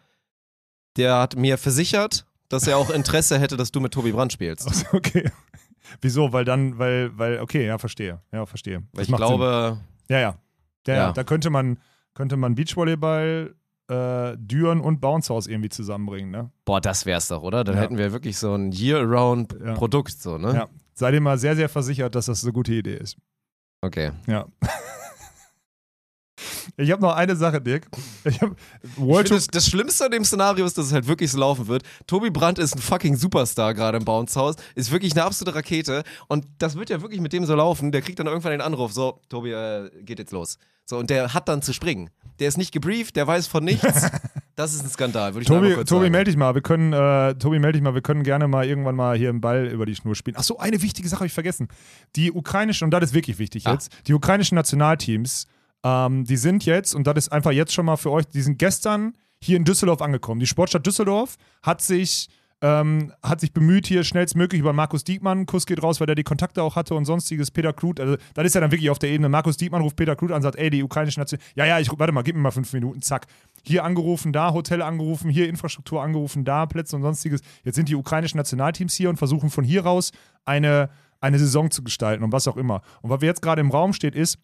der 0.95 1.18
hat 1.18 1.38
mir 1.38 1.58
versichert, 1.58 2.28
dass 2.49 2.68
er 2.68 2.78
auch 2.78 2.91
Interesse 2.91 3.39
hätte, 3.39 3.58
dass 3.58 3.72
du 3.72 3.80
mit 3.80 3.93
Tobi 3.93 4.12
Brandt 4.12 4.32
spielst. 4.34 4.68
Ach 4.70 4.74
so, 4.74 4.86
okay. 4.93 5.32
Wieso? 6.01 6.34
Weil 6.34 6.45
dann, 6.45 6.78
weil, 6.78 7.18
weil, 7.18 7.39
okay, 7.39 7.66
ja, 7.66 7.78
verstehe. 7.78 8.22
Ja, 8.32 8.45
verstehe. 8.45 8.84
Weil 8.93 9.05
Das 9.05 9.10
ich 9.10 9.16
glaube, 9.16 9.78
Sinn. 9.78 10.16
Ja, 10.16 10.20
ja. 10.20 10.36
Ja, 10.88 10.96
Ja. 10.96 11.12
Da 11.12 11.24
könnte 11.24 11.50
man, 11.50 11.80
könnte 12.14 12.38
man 12.38 12.56
Beachvolleyball, 12.56 13.56
äh, 13.90 14.36
Düren 14.38 14.82
und 14.82 15.00
Bounce 15.00 15.34
House 15.34 15.48
irgendwie 15.48 15.70
zusammenbringen, 15.70 16.30
ne? 16.32 16.52
boah, 16.66 16.82
das 16.82 17.06
wär's 17.06 17.28
doch, 17.30 17.42
oder? 17.44 17.64
Dann 17.64 17.76
Ja. 17.76 17.82
hätten 17.82 17.98
wir 17.98 18.12
wirklich 18.12 18.38
so 18.38 18.54
ein 18.54 18.72
Year-Round-Produkt, 18.72 20.22
so, 20.22 20.38
ne? 20.38 20.54
Ja. 20.54 20.68
Sei 20.94 21.12
dir 21.12 21.22
mal 21.22 21.38
sehr, 21.38 21.56
sehr 21.56 21.70
versichert, 21.70 22.16
dass 22.16 22.26
das 22.26 22.44
eine 22.44 22.52
gute 22.54 22.74
Idee 22.74 22.96
ist. 22.98 23.18
Okay. 23.82 24.12
Ja. 24.28 24.46
Ich 26.80 26.92
habe 26.92 27.02
noch 27.02 27.16
eine 27.16 27.36
Sache, 27.36 27.60
Dirk. 27.60 27.88
Ich 28.24 28.40
habe 28.42 28.56
Ich 28.84 28.98
World 29.00 29.32
das, 29.32 29.48
das 29.48 29.68
Schlimmste 29.68 30.06
an 30.06 30.12
dem 30.12 30.24
Szenario 30.24 30.64
ist, 30.66 30.78
dass 30.78 30.86
es 30.88 30.94
halt 30.94 31.08
wirklich 31.08 31.32
so 31.32 31.40
laufen 31.40 31.68
wird. 31.68 31.82
Tobi 32.06 32.30
Brandt 32.30 32.60
ist 32.60 32.76
ein 32.76 32.82
fucking 32.82 33.16
Superstar 33.16 33.74
gerade 33.74 33.98
im 33.98 34.06
Bounce 34.06 34.40
House, 34.40 34.56
ist 34.76 34.92
wirklich 34.92 35.14
eine 35.14 35.24
absolute 35.24 35.56
Rakete 35.58 36.04
und 36.28 36.46
das 36.60 36.76
wird 36.76 36.92
ja 36.92 37.02
wirklich 37.02 37.20
mit 37.22 37.34
dem 37.34 37.46
so 37.46 37.56
laufen. 37.56 37.92
Der 37.92 38.04
kriegt 38.04 38.20
dann 38.20 38.28
irgendwann 38.28 38.52
den 38.52 38.62
Anruf, 38.62 38.94
so, 38.94 39.20
Tobi, 39.30 39.52
äh, 39.54 39.90
geht 40.04 40.20
jetzt 40.20 40.32
los. 40.32 40.60
So, 40.90 40.98
und 40.98 41.10
der 41.10 41.34
hat 41.34 41.48
dann 41.50 41.62
zu 41.62 41.74
springen. 41.74 42.10
Der 42.40 42.48
ist 42.48 42.58
nicht 42.58 42.72
gebrieft, 42.72 43.16
der 43.16 43.28
weiß 43.28 43.48
von 43.48 43.64
nichts. 43.64 44.10
Das 44.58 44.74
ist 44.74 44.84
ein 44.84 44.90
Skandal, 44.90 45.36
würde 45.36 45.44
ich 45.44 45.48
Tobi, 45.48 45.58
einmal 45.58 45.74
kurz 45.76 45.90
Tobi 45.90 46.02
sagen. 46.06 46.12
melde 46.14 46.32
dich 46.32 46.36
mal. 46.38 46.56
Wir 46.56 46.64
können, 46.64 46.92
äh, 46.92 47.36
Tobi, 47.36 47.60
melde 47.60 47.74
dich 47.78 47.84
mal. 47.84 47.94
Wir 47.94 48.02
können 48.02 48.24
gerne 48.24 48.48
mal 48.48 48.66
irgendwann 48.66 48.96
mal 48.96 49.16
hier 49.16 49.30
einen 49.30 49.40
Ball 49.40 49.68
über 49.68 49.86
die 49.86 49.94
Schnur 49.96 50.16
spielen. 50.16 50.36
Ach 50.36 50.42
so, 50.42 50.58
eine 50.58 50.82
wichtige 50.82 51.08
Sache 51.08 51.20
habe 51.20 51.28
ich 51.28 51.34
vergessen. 51.34 51.68
Die 52.16 52.32
ukrainischen, 52.32 52.86
und 52.86 52.90
das 52.92 53.04
ist 53.04 53.14
wirklich 53.14 53.38
wichtig 53.38 53.68
Ah. 53.68 53.74
jetzt, 53.74 53.92
die 54.08 54.16
ukrainischen 54.16 54.56
Nationalteams, 54.56 55.46
ähm, 55.84 56.24
die 56.26 56.38
sind 56.38 56.66
jetzt, 56.66 56.96
und 56.96 57.06
das 57.06 57.18
ist 57.18 57.32
einfach 57.32 57.52
jetzt 57.52 57.72
schon 57.72 57.86
mal 57.86 57.98
für 57.98 58.10
euch, 58.10 58.26
die 58.26 58.42
sind 58.42 58.58
gestern 58.58 59.14
hier 59.40 59.58
in 59.58 59.64
Düsseldorf 59.64 60.02
angekommen. 60.02 60.40
Die 60.40 60.48
Sportstadt 60.48 60.88
Düsseldorf 60.88 61.36
hat 61.62 61.84
sich, 61.84 62.28
ähm, 62.62 63.14
hat 63.22 63.39
sich 63.39 63.53
bemüht, 63.53 63.86
hier 63.88 64.03
schnellstmöglich 64.03 64.60
über 64.60 64.74
Markus 64.74 65.03
Diekmann, 65.03 65.45
Kuss 65.45 65.66
geht 65.66 65.84
raus, 65.84 65.99
weil 65.99 66.08
der 66.08 66.16
die 66.16 66.24
Kontakte 66.24 66.64
auch 66.64 66.76
hatte 66.76 66.95
und 66.95 67.05
sonstiges, 67.05 67.51
Peter 67.51 67.74
Kluth, 67.74 67.99
also 67.99 68.18
das 68.34 68.45
ist 68.45 68.55
ja 68.55 68.62
dann 68.62 68.72
wirklich 68.72 68.89
auf 68.89 68.99
der 68.99 69.10
Ebene, 69.10 69.30
Markus 69.30 69.58
Diekmann 69.58 69.82
ruft 69.82 69.95
Peter 69.95 70.16
Kluth 70.16 70.32
an 70.32 70.38
und 70.38 70.41
sagt, 70.41 70.55
ey, 70.55 70.70
die 70.70 70.82
ukrainische 70.82 71.20
Nation, 71.20 71.39
ja, 71.55 71.66
ja, 71.66 71.80
ich, 71.80 71.89
warte 71.97 72.14
mal, 72.14 72.24
gib 72.24 72.36
mir 72.36 72.41
mal 72.41 72.51
fünf 72.51 72.74
Minuten, 72.74 73.01
zack. 73.01 73.28
Hier 73.64 73.84
angerufen, 73.84 74.34
da 74.34 74.53
Hotel 74.53 74.82
angerufen, 74.82 75.30
hier 75.30 75.49
Infrastruktur 75.49 76.01
angerufen, 76.01 76.45
da 76.45 76.66
Plätze 76.66 76.95
und 76.95 77.01
sonstiges. 77.01 77.41
Jetzt 77.64 77.76
sind 77.76 77.89
die 77.89 77.95
ukrainischen 77.95 78.38
Nationalteams 78.38 78.93
hier 78.95 79.10
und 79.10 79.18
versuchen 79.18 79.49
von 79.49 79.64
hier 79.64 79.84
raus 79.84 80.12
eine 80.45 80.89
eine 81.20 81.39
Saison 81.39 81.72
zu 81.72 81.84
gestalten 81.84 82.24
und 82.24 82.32
was 82.32 82.47
auch 82.47 82.58
immer. 82.58 82.82
Und 83.01 83.10
was 83.10 83.22
wir 83.22 83.28
jetzt 83.28 83.41
gerade 83.41 83.62
im 83.62 83.72
Raum 83.72 83.93
steht, 83.93 84.16
ist, 84.16 84.38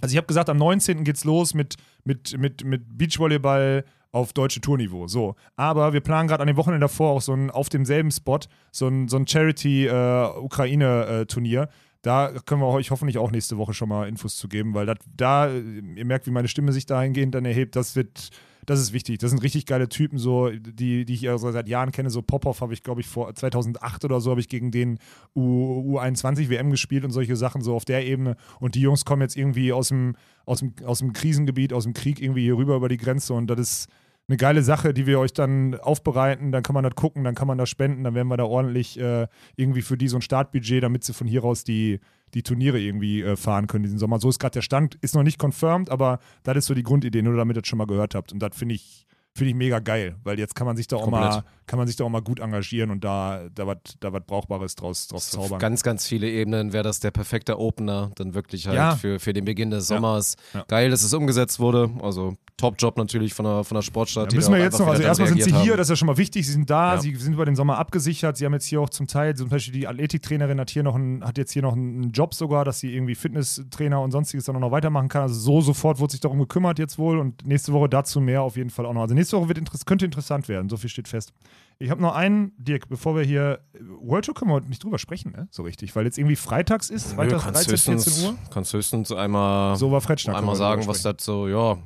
also 0.00 0.12
ich 0.12 0.16
habe 0.16 0.26
gesagt, 0.26 0.48
am 0.48 0.56
19. 0.58 1.04
geht's 1.04 1.24
los 1.24 1.54
mit, 1.54 1.76
mit, 2.04 2.36
mit, 2.38 2.64
mit 2.64 2.98
Beachvolleyball 2.98 3.84
auf 4.16 4.32
deutsche 4.32 4.60
Tourniveau. 4.62 5.08
So. 5.08 5.34
Aber 5.56 5.92
wir 5.92 6.00
planen 6.00 6.28
gerade 6.28 6.40
an 6.40 6.46
den 6.46 6.56
Wochenenden 6.56 6.80
davor 6.80 7.10
auch 7.10 7.20
so 7.20 7.34
ein 7.34 7.50
auf 7.50 7.68
demselben 7.68 8.10
Spot, 8.10 8.40
so 8.72 8.88
ein, 8.88 9.08
so 9.08 9.18
ein 9.18 9.26
Charity-Ukraine-Turnier. 9.26 11.68
da 12.00 12.32
können 12.46 12.62
wir 12.62 12.68
euch 12.68 12.90
hoffentlich 12.90 13.18
auch 13.18 13.30
nächste 13.30 13.58
Woche 13.58 13.74
schon 13.74 13.90
mal 13.90 14.08
Infos 14.08 14.36
zu 14.36 14.48
geben, 14.48 14.72
weil 14.74 14.86
dat, 14.86 15.00
da, 15.16 15.52
ihr 15.52 16.06
merkt, 16.06 16.26
wie 16.26 16.30
meine 16.30 16.48
Stimme 16.48 16.72
sich 16.72 16.86
dahingehend 16.86 17.34
dann 17.34 17.44
erhebt, 17.44 17.76
das 17.76 17.94
wird, 17.94 18.30
das 18.64 18.80
ist 18.80 18.92
wichtig. 18.92 19.18
Das 19.18 19.30
sind 19.30 19.42
richtig 19.42 19.66
geile 19.66 19.88
Typen, 19.88 20.18
so, 20.18 20.50
die, 20.50 21.04
die 21.04 21.14
ich 21.14 21.28
also 21.28 21.52
seit 21.52 21.68
Jahren 21.68 21.92
kenne. 21.92 22.10
So 22.10 22.22
Popov 22.22 22.60
habe 22.60 22.74
ich, 22.74 22.82
glaube 22.82 23.00
ich, 23.00 23.06
vor 23.06 23.32
2008 23.34 24.04
oder 24.04 24.20
so 24.20 24.30
habe 24.30 24.40
ich 24.40 24.48
gegen 24.48 24.72
den 24.72 24.98
U, 25.34 25.98
U21 25.98 26.48
WM 26.48 26.70
gespielt 26.70 27.04
und 27.04 27.12
solche 27.12 27.36
Sachen 27.36 27.60
so 27.60 27.74
auf 27.74 27.84
der 27.84 28.04
Ebene. 28.04 28.36
Und 28.58 28.74
die 28.74 28.80
Jungs 28.80 29.04
kommen 29.04 29.22
jetzt 29.22 29.36
irgendwie 29.36 29.72
aus 29.72 29.88
dem, 29.88 30.16
aus 30.46 30.58
dem, 30.58 30.74
aus 30.84 30.98
dem 30.98 31.12
Krisengebiet, 31.12 31.72
aus 31.72 31.84
dem 31.84 31.94
Krieg 31.94 32.20
irgendwie 32.20 32.42
hier 32.42 32.56
rüber 32.56 32.74
über 32.76 32.88
die 32.88 32.96
Grenze 32.96 33.34
und 33.34 33.46
das 33.48 33.60
ist 33.60 33.88
eine 34.28 34.36
geile 34.36 34.62
Sache, 34.62 34.92
die 34.92 35.06
wir 35.06 35.20
euch 35.20 35.32
dann 35.32 35.76
aufbereiten. 35.76 36.50
Dann 36.50 36.62
kann 36.62 36.74
man 36.74 36.82
das 36.82 36.94
gucken, 36.94 37.24
dann 37.24 37.34
kann 37.34 37.46
man 37.46 37.58
das 37.58 37.68
spenden, 37.68 38.04
dann 38.04 38.14
werden 38.14 38.28
wir 38.28 38.36
da 38.36 38.44
ordentlich 38.44 38.98
äh, 38.98 39.28
irgendwie 39.54 39.82
für 39.82 39.96
die 39.96 40.08
so 40.08 40.16
ein 40.16 40.22
Startbudget, 40.22 40.82
damit 40.82 41.04
sie 41.04 41.12
von 41.12 41.26
hier 41.26 41.44
aus 41.44 41.62
die, 41.62 42.00
die 42.34 42.42
Turniere 42.42 42.80
irgendwie 42.80 43.22
äh, 43.22 43.36
fahren 43.36 43.68
können 43.68 43.84
diesen 43.84 43.98
Sommer. 43.98 44.18
So 44.18 44.28
ist 44.28 44.40
gerade 44.40 44.54
der 44.54 44.62
Stand, 44.62 44.96
ist 44.96 45.14
noch 45.14 45.22
nicht 45.22 45.38
confirmed, 45.40 45.90
aber 45.90 46.18
das 46.42 46.56
ist 46.56 46.66
so 46.66 46.74
die 46.74 46.82
Grundidee, 46.82 47.22
nur 47.22 47.36
damit 47.36 47.56
ihr 47.56 47.62
das 47.62 47.68
schon 47.68 47.78
mal 47.78 47.86
gehört 47.86 48.14
habt. 48.14 48.32
Und 48.32 48.40
das 48.40 48.56
finde 48.56 48.74
ich, 48.74 49.05
finde 49.36 49.50
ich 49.50 49.54
mega 49.56 49.78
geil, 49.78 50.16
weil 50.24 50.38
jetzt 50.38 50.54
kann 50.54 50.66
man 50.66 50.76
sich 50.76 50.88
da 50.88 50.96
auch 50.96 51.08
mal, 51.10 51.44
kann 51.66 51.78
man 51.78 51.86
sich 51.86 51.96
da 51.96 52.04
auch 52.04 52.08
mal 52.08 52.22
gut 52.22 52.40
engagieren 52.40 52.90
und 52.90 53.04
da, 53.04 53.42
da 53.54 53.66
was 53.66 53.76
da 54.00 54.12
was 54.12 54.22
Brauchbares 54.26 54.74
draus, 54.76 55.06
draus 55.08 55.34
Auf 55.36 55.42
zaubern. 55.44 55.58
ganz, 55.58 55.82
ganz 55.82 56.06
viele 56.06 56.28
Ebenen 56.30 56.72
wäre 56.72 56.84
das 56.84 57.00
der 57.00 57.10
perfekte 57.10 57.58
Opener, 57.58 58.10
dann 58.16 58.34
wirklich 58.34 58.66
halt 58.66 58.76
Ja. 58.76 58.96
für, 58.96 59.18
für 59.20 59.32
den 59.32 59.44
Beginn 59.44 59.70
des 59.70 59.88
Ja. 59.88 59.96
Sommers. 59.96 60.36
Ja. 60.54 60.64
Geil, 60.68 60.90
dass 60.90 61.02
es 61.02 61.12
umgesetzt 61.12 61.60
wurde. 61.60 61.90
Also 62.02 62.36
Top-Job 62.56 62.96
natürlich 62.96 63.34
von 63.34 63.44
der, 63.44 63.64
von 63.64 63.74
der 63.74 63.82
Sportstadt. 63.82 64.32
Da 64.32 64.36
müssen 64.36 64.54
wir 64.54 64.60
jetzt 64.60 64.78
noch, 64.78 64.86
also 64.86 65.02
erstmal 65.02 65.28
sind 65.28 65.42
sie 65.42 65.50
hier, 65.50 65.72
haben. 65.72 65.76
das 65.76 65.88
ist 65.88 65.90
ja 65.90 65.96
schon 65.96 66.06
mal 66.06 66.16
wichtig, 66.16 66.46
sie 66.46 66.52
sind 66.52 66.70
da, 66.70 66.94
Ja. 66.94 67.00
sie 67.00 67.14
sind 67.14 67.34
über 67.34 67.44
den 67.44 67.54
Sommer 67.56 67.76
abgesichert, 67.76 68.38
sie 68.38 68.46
haben 68.46 68.54
jetzt 68.54 68.64
hier 68.64 68.80
auch 68.80 68.88
zum 68.88 69.06
Teil, 69.06 69.34
zum 69.36 69.50
Beispiel 69.50 69.74
die 69.74 69.86
Athletiktrainerin 69.86 70.58
hat 70.58 70.70
hier 70.70 70.82
noch 70.82 70.94
einen, 70.94 71.22
hat 71.22 71.36
jetzt 71.36 71.52
hier 71.52 71.60
noch 71.60 71.74
einen 71.74 72.12
Job 72.12 72.32
sogar, 72.32 72.64
dass 72.64 72.80
sie 72.80 72.94
irgendwie 72.94 73.14
Fitnesstrainer 73.14 74.00
und 74.00 74.10
sonstiges 74.12 74.46
dann 74.46 74.56
auch 74.56 74.60
noch 74.60 74.70
weitermachen 74.70 75.08
kann. 75.08 75.22
Also 75.22 75.38
so 75.38 75.60
sofort 75.60 75.98
wurde 76.00 76.12
sich 76.12 76.20
darum 76.20 76.38
gekümmert 76.38 76.78
jetzt 76.78 76.98
wohl 76.98 77.18
und 77.18 77.46
nächste 77.46 77.74
Woche 77.74 77.90
dazu 77.90 78.20
mehr 78.22 78.40
auf 78.42 78.56
jeden 78.56 78.70
Fall 78.70 78.86
auch 78.86 78.94
noch. 78.94 79.02
Also 79.02 79.14
nächste 79.26 79.36
Woche 79.38 79.48
wird 79.48 79.58
interess 79.58 79.84
könnte 79.84 80.04
interessant 80.04 80.48
werden, 80.48 80.68
so 80.68 80.76
viel 80.76 80.90
steht 80.90 81.08
fest. 81.08 81.32
Ich 81.78 81.90
habe 81.90 82.00
noch 82.00 82.14
einen, 82.14 82.52
Dirk, 82.58 82.88
bevor 82.88 83.16
wir 83.16 83.22
hier, 83.22 83.60
World 84.00 84.24
Tour 84.24 84.34
können 84.34 84.50
wir 84.50 84.54
heute 84.54 84.68
nicht 84.68 84.82
drüber 84.82 84.98
sprechen, 84.98 85.32
ne? 85.32 85.48
so 85.50 85.62
richtig, 85.62 85.94
weil 85.96 86.04
jetzt 86.04 86.18
irgendwie 86.18 86.36
freitags 86.36 86.90
ist, 86.90 87.14
freitags 87.14 87.44
kannst 87.44 87.68
13, 87.68 87.76
14 87.78 87.94
höchstens, 87.94 88.24
Uhr. 88.24 88.38
kannst 88.52 88.72
höchstens 88.72 89.12
einmal, 89.12 89.76
So 89.76 89.90
war 89.90 90.00
Fretschnack. 90.00 90.36
einmal 90.36 90.56
sagen, 90.56 90.86
was 90.86 91.02
das 91.02 91.16
so, 91.18 91.48
ja. 91.48 91.76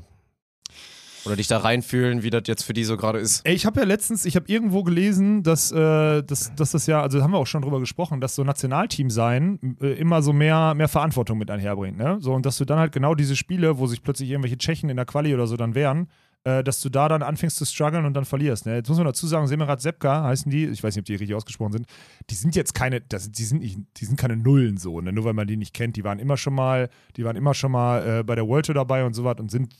Oder 1.26 1.36
dich 1.36 1.48
da 1.48 1.58
reinfühlen, 1.58 2.22
wie 2.22 2.30
das 2.30 2.44
jetzt 2.46 2.62
für 2.62 2.72
die 2.72 2.84
so 2.84 2.96
gerade 2.96 3.18
ist. 3.18 3.44
Ey, 3.44 3.54
ich 3.54 3.66
habe 3.66 3.80
ja 3.80 3.86
letztens, 3.86 4.24
ich 4.24 4.36
habe 4.36 4.46
irgendwo 4.48 4.82
gelesen, 4.82 5.42
dass, 5.42 5.70
äh, 5.70 6.22
dass, 6.22 6.54
dass 6.54 6.70
das 6.70 6.86
ja, 6.86 7.02
also 7.02 7.22
haben 7.22 7.32
wir 7.32 7.38
auch 7.38 7.46
schon 7.46 7.60
drüber 7.60 7.78
gesprochen, 7.78 8.22
dass 8.22 8.34
so 8.34 8.42
Nationalteam 8.42 9.10
sein 9.10 9.76
äh, 9.82 9.92
immer 9.92 10.22
so 10.22 10.32
mehr, 10.32 10.74
mehr 10.74 10.88
Verantwortung 10.88 11.36
mit 11.36 11.50
einherbringt, 11.50 11.98
ne? 11.98 12.16
So, 12.20 12.32
und 12.32 12.46
dass 12.46 12.56
du 12.56 12.64
dann 12.64 12.78
halt 12.78 12.92
genau 12.92 13.14
diese 13.14 13.36
Spiele, 13.36 13.78
wo 13.78 13.86
sich 13.86 14.02
plötzlich 14.02 14.30
irgendwelche 14.30 14.56
Tschechen 14.56 14.88
in 14.88 14.96
der 14.96 15.04
Quali 15.04 15.34
oder 15.34 15.46
so 15.46 15.58
dann 15.58 15.74
wehren, 15.74 16.08
äh, 16.44 16.64
dass 16.64 16.80
du 16.80 16.88
da 16.88 17.08
dann 17.08 17.22
anfängst 17.22 17.56
zu 17.56 17.66
strugglen 17.66 18.06
und 18.06 18.14
dann 18.14 18.24
verlierst. 18.24 18.64
Ne? 18.64 18.76
Jetzt 18.76 18.88
muss 18.88 18.96
man 18.96 19.06
dazu 19.06 19.26
sagen, 19.26 19.46
Semerat 19.46 19.82
Sepka 19.82 20.24
heißen 20.24 20.50
die, 20.50 20.66
ich 20.66 20.82
weiß 20.82 20.94
nicht, 20.94 21.02
ob 21.02 21.06
die 21.06 21.16
richtig 21.16 21.34
ausgesprochen 21.34 21.72
sind, 21.72 21.86
die 22.30 22.34
sind 22.34 22.56
jetzt 22.56 22.74
keine, 22.74 23.02
das, 23.02 23.30
die, 23.30 23.44
sind 23.44 23.60
nicht, 23.60 23.78
die 23.98 24.04
sind 24.06 24.18
keine 24.18 24.36
Nullen 24.36 24.78
so, 24.78 25.00
ne? 25.00 25.12
nur 25.12 25.24
weil 25.24 25.34
man 25.34 25.46
die 25.46 25.58
nicht 25.58 25.74
kennt. 25.74 25.96
Die 25.96 26.04
waren 26.04 26.18
immer 26.18 26.38
schon 26.38 26.54
mal, 26.54 26.88
die 27.16 27.24
waren 27.24 27.36
immer 27.36 27.52
schon 27.52 27.72
mal 27.72 28.20
äh, 28.20 28.22
bei 28.22 28.34
der 28.34 28.48
World 28.48 28.66
Tour 28.66 28.74
dabei 28.74 29.04
und 29.04 29.12
so 29.14 29.24
was 29.24 29.38
und 29.38 29.50
sind 29.50 29.74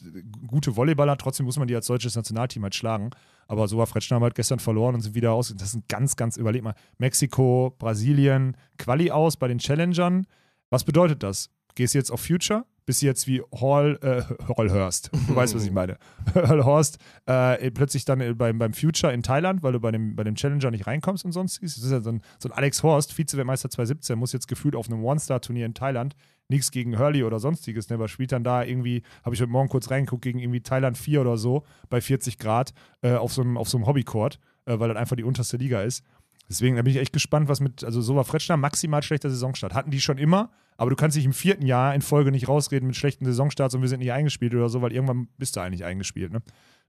gute 0.47 0.77
Volleyballer, 0.77 1.17
trotzdem 1.17 1.47
muss 1.47 1.59
man 1.59 1.67
die 1.67 1.75
als 1.75 1.87
deutsches 1.87 2.15
Nationalteam 2.15 2.63
halt 2.63 2.75
schlagen. 2.75 3.11
Aber 3.49 3.67
so 3.67 3.79
war 3.79 3.87
Fretschner 3.87 4.17
haben 4.17 4.23
halt 4.23 4.35
gestern 4.35 4.61
verloren 4.61 4.95
und 4.95 5.01
sind 5.01 5.15
wieder 5.15 5.33
aus. 5.33 5.53
Das 5.57 5.73
sind 5.73 5.89
ganz, 5.89 6.15
ganz, 6.15 6.37
überleg 6.37 6.63
mal, 6.63 6.75
Mexiko, 6.99 7.75
Brasilien, 7.79 8.57
Quali 8.79 9.11
aus 9.11 9.37
bei 9.37 9.49
den 9.49 9.59
Challengern. 9.59 10.27
Was 10.69 10.85
bedeutet 10.85 11.23
das? 11.23 11.51
Gehst 11.75 11.95
du 11.95 11.99
jetzt 11.99 12.13
auf 12.13 12.21
Future? 12.21 12.65
Bist 12.91 13.03
du 13.03 13.07
jetzt 13.07 13.29
wie 13.29 13.41
Hall, 13.61 14.01
äh, 14.03 14.23
Hallhurst? 14.57 15.13
Du 15.29 15.37
weißt, 15.37 15.55
was 15.55 15.65
ich 15.65 15.71
meine. 15.71 15.97
Hallhurst, 16.35 16.99
äh, 17.25 17.71
plötzlich 17.71 18.05
dann 18.05 18.21
äh, 18.21 18.35
beim, 18.35 18.59
beim 18.59 18.73
Future 18.73 19.13
in 19.13 19.23
Thailand, 19.23 19.63
weil 19.63 19.75
du 19.75 19.79
bei 19.79 19.93
dem, 19.93 20.17
bei 20.17 20.25
dem 20.25 20.35
Challenger 20.35 20.73
nicht 20.73 20.89
reinkommst 20.89 21.25
und 21.25 21.31
sonstiges. 21.31 21.77
Das 21.77 21.85
ist 21.85 21.93
ja 21.93 22.01
so 22.01 22.11
ein, 22.11 22.21
so 22.41 22.49
ein 22.49 22.53
Alex 22.53 22.83
Horst, 22.83 23.13
Vize-Weltmeister 23.13 23.71
2017, 23.71 24.19
muss 24.19 24.33
jetzt 24.33 24.49
gefühlt 24.49 24.75
auf 24.75 24.89
einem 24.89 25.05
One-Star-Turnier 25.05 25.67
in 25.67 25.75
Thailand 25.75 26.17
nichts 26.49 26.73
gegen 26.73 26.99
Hurley 26.99 27.23
oder 27.23 27.39
sonstiges, 27.39 27.91
ne, 27.91 27.95
aber 27.95 28.09
spielt 28.09 28.33
dann 28.33 28.43
da 28.43 28.65
irgendwie, 28.65 29.05
habe 29.25 29.37
ich 29.37 29.41
heute 29.41 29.53
Morgen 29.53 29.69
kurz 29.69 29.89
reingeguckt, 29.89 30.23
gegen 30.23 30.41
irgendwie 30.41 30.61
Thailand 30.61 30.99
4 30.99 31.21
oder 31.21 31.37
so, 31.37 31.63
bei 31.91 32.01
40 32.01 32.39
Grad, 32.39 32.75
äh, 33.03 33.13
auf 33.13 33.33
so 33.33 33.43
einem, 33.43 33.57
auf 33.57 33.69
so 33.69 33.79
einem 33.79 33.87
Hobbycourt, 33.87 34.41
äh, 34.65 34.81
weil 34.81 34.89
das 34.89 34.97
einfach 34.97 35.15
die 35.15 35.23
unterste 35.23 35.59
Liga 35.59 35.83
ist. 35.83 36.03
Deswegen 36.49 36.75
da 36.75 36.83
bin 36.83 36.93
ich 36.93 36.99
echt 36.99 37.13
gespannt, 37.13 37.49
was 37.49 37.61
mit, 37.61 37.85
also 37.85 38.01
so 38.01 38.21
Fretschner 38.25 38.57
maximal 38.57 39.05
schlechter 39.05 39.31
Saisonstart. 39.31 39.75
Hatten 39.75 39.93
die 39.93 40.01
schon 40.01 40.19
immer, 40.19 40.51
aber 40.81 40.89
du 40.89 40.97
kannst 40.97 41.15
dich 41.15 41.27
im 41.27 41.35
vierten 41.35 41.67
Jahr 41.67 41.95
in 41.95 42.01
Folge 42.01 42.31
nicht 42.31 42.49
rausreden 42.49 42.87
mit 42.87 42.97
schlechten 42.97 43.27
Saisonstarts 43.27 43.75
und 43.75 43.83
wir 43.83 43.89
sind 43.91 44.01
nicht 44.01 44.13
eingespielt 44.13 44.55
oder 44.55 44.71
so, 44.71 44.81
weil 44.81 44.95
irgendwann 44.95 45.29
bist 45.37 45.55
du 45.55 45.61
eigentlich 45.61 45.85
eingespielt. 45.85 46.33
Ne? 46.33 46.41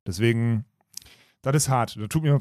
Deswegen, 0.08 0.64
das 1.42 1.58
ist 1.58 1.68
hart. 1.68 1.98
Da 2.00 2.08
tut 2.08 2.24
mir, 2.24 2.40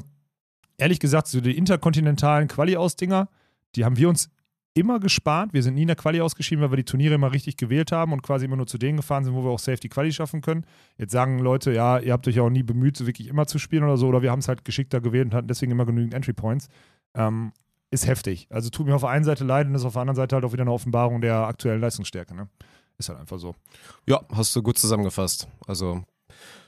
ehrlich 0.77 1.01
gesagt, 1.01 1.27
so 1.27 1.41
die 1.41 1.57
interkontinentalen 1.57 2.47
Quali-Aus-Dinger, 2.47 3.27
die 3.75 3.83
haben 3.83 3.97
wir 3.97 4.07
uns 4.07 4.29
immer 4.75 5.01
gespart. 5.01 5.51
Wir 5.51 5.61
sind 5.61 5.73
nie 5.73 5.81
in 5.81 5.87
der 5.87 5.97
Quali 5.97 6.21
ausgeschieden, 6.21 6.63
weil 6.63 6.71
wir 6.71 6.77
die 6.77 6.85
Turniere 6.85 7.15
immer 7.15 7.33
richtig 7.33 7.57
gewählt 7.57 7.91
haben 7.91 8.13
und 8.13 8.23
quasi 8.23 8.45
immer 8.45 8.55
nur 8.55 8.67
zu 8.67 8.77
denen 8.77 8.95
gefahren 8.95 9.25
sind, 9.25 9.33
wo 9.33 9.43
wir 9.43 9.49
auch 9.49 9.59
safe 9.59 9.81
die 9.81 9.89
Quali 9.89 10.13
schaffen 10.13 10.39
können. 10.39 10.65
Jetzt 10.97 11.11
sagen 11.11 11.39
Leute, 11.39 11.73
ja, 11.73 11.99
ihr 11.99 12.13
habt 12.13 12.29
euch 12.29 12.35
ja 12.37 12.43
auch 12.43 12.49
nie 12.49 12.63
bemüht, 12.63 12.95
so 12.95 13.07
wirklich 13.07 13.27
immer 13.27 13.45
zu 13.45 13.59
spielen 13.59 13.83
oder 13.83 13.97
so, 13.97 14.07
oder 14.07 14.21
wir 14.21 14.31
haben 14.31 14.39
es 14.39 14.47
halt 14.47 14.63
geschickter 14.63 15.01
gewählt 15.01 15.25
und 15.25 15.33
hatten 15.33 15.49
deswegen 15.49 15.73
immer 15.73 15.85
genügend 15.85 16.13
Entry 16.13 16.31
Points. 16.31 16.69
Ähm, 17.13 17.51
ist 17.91 18.07
heftig. 18.07 18.47
Also 18.49 18.69
tut 18.69 18.85
mir 18.87 18.95
auf 18.95 19.01
der 19.01 19.09
einen 19.11 19.25
Seite 19.25 19.43
leid 19.43 19.67
und 19.67 19.75
ist 19.75 19.85
auf 19.85 19.93
der 19.93 20.01
anderen 20.01 20.15
Seite 20.15 20.35
halt 20.35 20.45
auch 20.45 20.53
wieder 20.53 20.63
eine 20.63 20.71
Offenbarung 20.71 21.21
der 21.21 21.35
aktuellen 21.47 21.81
Leistungsstärke. 21.81 22.33
Ne? 22.33 22.47
Ist 22.97 23.09
halt 23.09 23.19
einfach 23.19 23.37
so. 23.39 23.55
Ja, 24.07 24.21
hast 24.33 24.55
du 24.55 24.63
gut 24.63 24.77
zusammengefasst. 24.77 25.47
Also 25.67 26.03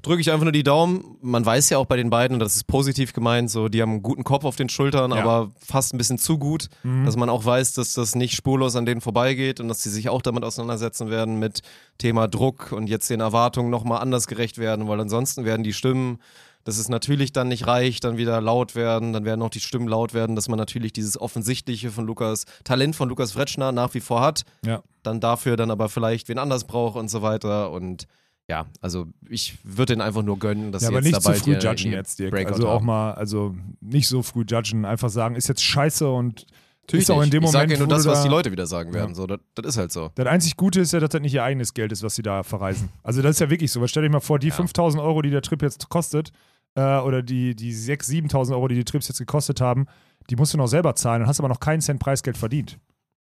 drücke 0.01 0.19
ich 0.19 0.29
einfach 0.31 0.43
nur 0.43 0.51
die 0.51 0.63
Daumen. 0.63 1.17
Man 1.21 1.45
weiß 1.45 1.69
ja 1.69 1.77
auch 1.77 1.85
bei 1.85 1.95
den 1.95 2.09
beiden, 2.09 2.35
und 2.35 2.39
das 2.41 2.55
ist 2.57 2.65
positiv 2.67 3.13
gemeint, 3.13 3.49
so 3.49 3.69
die 3.69 3.81
haben 3.81 3.91
einen 3.91 4.03
guten 4.03 4.23
Kopf 4.25 4.43
auf 4.43 4.57
den 4.57 4.67
Schultern, 4.67 5.11
Ja. 5.11 5.17
aber 5.23 5.51
fast 5.65 5.93
ein 5.93 5.97
bisschen 5.97 6.17
zu 6.17 6.37
gut, 6.37 6.67
Mhm. 6.83 7.05
dass 7.05 7.15
man 7.15 7.29
auch 7.29 7.45
weiß, 7.45 7.73
dass 7.73 7.93
das 7.93 8.13
nicht 8.15 8.35
spurlos 8.35 8.75
an 8.75 8.85
denen 8.85 8.99
vorbeigeht 9.01 9.61
und 9.61 9.69
dass 9.69 9.81
sie 9.81 9.89
sich 9.89 10.09
auch 10.09 10.21
damit 10.21 10.43
auseinandersetzen 10.43 11.09
werden 11.09 11.39
mit 11.39 11.61
Thema 11.97 12.27
Druck 12.27 12.73
und 12.73 12.87
jetzt 12.87 13.09
den 13.09 13.21
Erwartungen 13.21 13.69
nochmal 13.69 14.01
anders 14.01 14.27
gerecht 14.27 14.57
werden, 14.57 14.87
weil 14.89 14.99
ansonsten 14.99 15.45
werden 15.45 15.63
die 15.63 15.73
Stimmen, 15.73 16.19
dass 16.65 16.77
es 16.77 16.87
natürlich 16.89 17.33
dann 17.33 17.47
nicht 17.49 17.67
reicht, 17.67 18.03
dann 18.03 18.17
wieder 18.17 18.39
laut 18.41 18.75
werden, 18.75 19.13
dann 19.13 19.25
werden 19.25 19.41
auch 19.41 19.49
die 19.49 19.59
Stimmen 19.59 19.87
laut 19.87 20.13
werden, 20.13 20.35
dass 20.35 20.47
man 20.49 20.57
natürlich 20.57 20.93
dieses 20.93 21.19
Offensichtliche 21.19 21.91
von 21.91 22.05
Lukas, 22.05 22.45
Talent 22.63 22.95
von 22.95 23.09
Lukas 23.09 23.33
Fretschner 23.33 23.71
nach 23.71 23.93
wie 23.93 23.99
vor 23.99 24.21
hat, 24.21 24.43
Ja. 24.65 24.81
dann 25.03 25.19
dafür 25.19 25.57
dann 25.57 25.71
aber 25.71 25.89
vielleicht 25.89 26.29
wen 26.29 26.37
anders 26.37 26.63
braucht 26.65 26.95
und 26.97 27.09
so 27.09 27.21
weiter 27.21 27.71
und 27.71 28.07
ja, 28.49 28.65
also 28.81 29.07
ich 29.29 29.57
würde 29.63 29.93
den 29.93 30.01
einfach 30.01 30.21
nur 30.21 30.37
gönnen, 30.37 30.73
dass 30.73 30.81
Ja, 30.83 30.89
sie 30.89 30.95
aber 30.95 31.05
jetzt 31.05 31.15
nicht 31.15 31.25
da 31.25 31.33
zu 31.33 31.43
früh 31.43 31.53
judgen 31.53 31.91
jetzt, 31.93 32.19
Dirk. 32.19 32.31
Breakout 32.31 32.53
Also 32.53 32.67
auch 32.67 32.81
mal, 32.81 33.13
also 33.13 33.55
nicht 33.79 34.07
so 34.09 34.21
früh 34.21 34.43
judgen, 34.47 34.83
einfach 34.83 35.09
sagen, 35.09 35.35
ist 35.35 35.47
jetzt 35.47 35.63
scheiße 35.63 36.09
und 36.09 36.45
Natürlich 36.85 37.03
ist 37.03 37.11
auch 37.11 37.21
in 37.21 37.29
dem 37.29 37.37
ich 37.43 37.47
Moment, 37.47 37.53
sage 37.53 37.73
ja 37.75 37.79
nur 37.79 37.87
das, 37.87 38.05
was 38.05 38.23
die 38.23 38.27
Leute 38.27 38.51
wieder 38.51 38.67
sagen 38.67 38.93
werden. 38.93 39.11
Ja. 39.11 39.15
So, 39.15 39.25
das, 39.25 39.39
das 39.55 39.65
ist 39.67 39.77
halt 39.77 39.93
so. 39.93 40.11
Das 40.15 40.27
einzig 40.27 40.57
Gute 40.57 40.81
ist 40.81 40.91
ja, 40.91 40.99
dass 40.99 41.11
das 41.11 41.21
nicht 41.21 41.33
ihr 41.33 41.41
eigenes 41.41 41.73
Geld 41.73 41.93
ist, 41.93 42.03
was 42.03 42.15
sie 42.15 42.23
da 42.23 42.43
verreisen. 42.43 42.89
Also 43.03 43.21
das 43.21 43.31
ist 43.37 43.39
ja 43.39 43.49
wirklich 43.49 43.71
so. 43.71 43.79
Weil 43.79 43.87
stell 43.87 44.03
dir 44.03 44.09
mal 44.09 44.19
vor, 44.19 44.37
die 44.37 44.49
Ja. 44.49 44.53
5000 44.53 45.01
Euro, 45.01 45.21
die 45.21 45.29
der 45.29 45.41
Trip 45.41 45.61
jetzt 45.61 45.87
kostet, 45.87 46.33
äh, 46.75 46.97
oder 46.99 47.21
die, 47.21 47.55
die 47.55 47.73
6.000, 47.73 48.29
7.000 48.31 48.51
Euro, 48.53 48.67
die 48.67 48.75
die 48.75 48.83
Trips 48.85 49.07
jetzt 49.07 49.17
gekostet 49.19 49.61
haben, 49.61 49.85
die 50.29 50.35
musst 50.35 50.53
du 50.53 50.57
noch 50.57 50.67
selber 50.67 50.95
zahlen 50.95 51.21
und 51.23 51.27
hast 51.27 51.39
aber 51.39 51.49
noch 51.49 51.59
keinen 51.59 51.81
Cent 51.81 51.99
Preisgeld 51.99 52.37
verdient. 52.37 52.79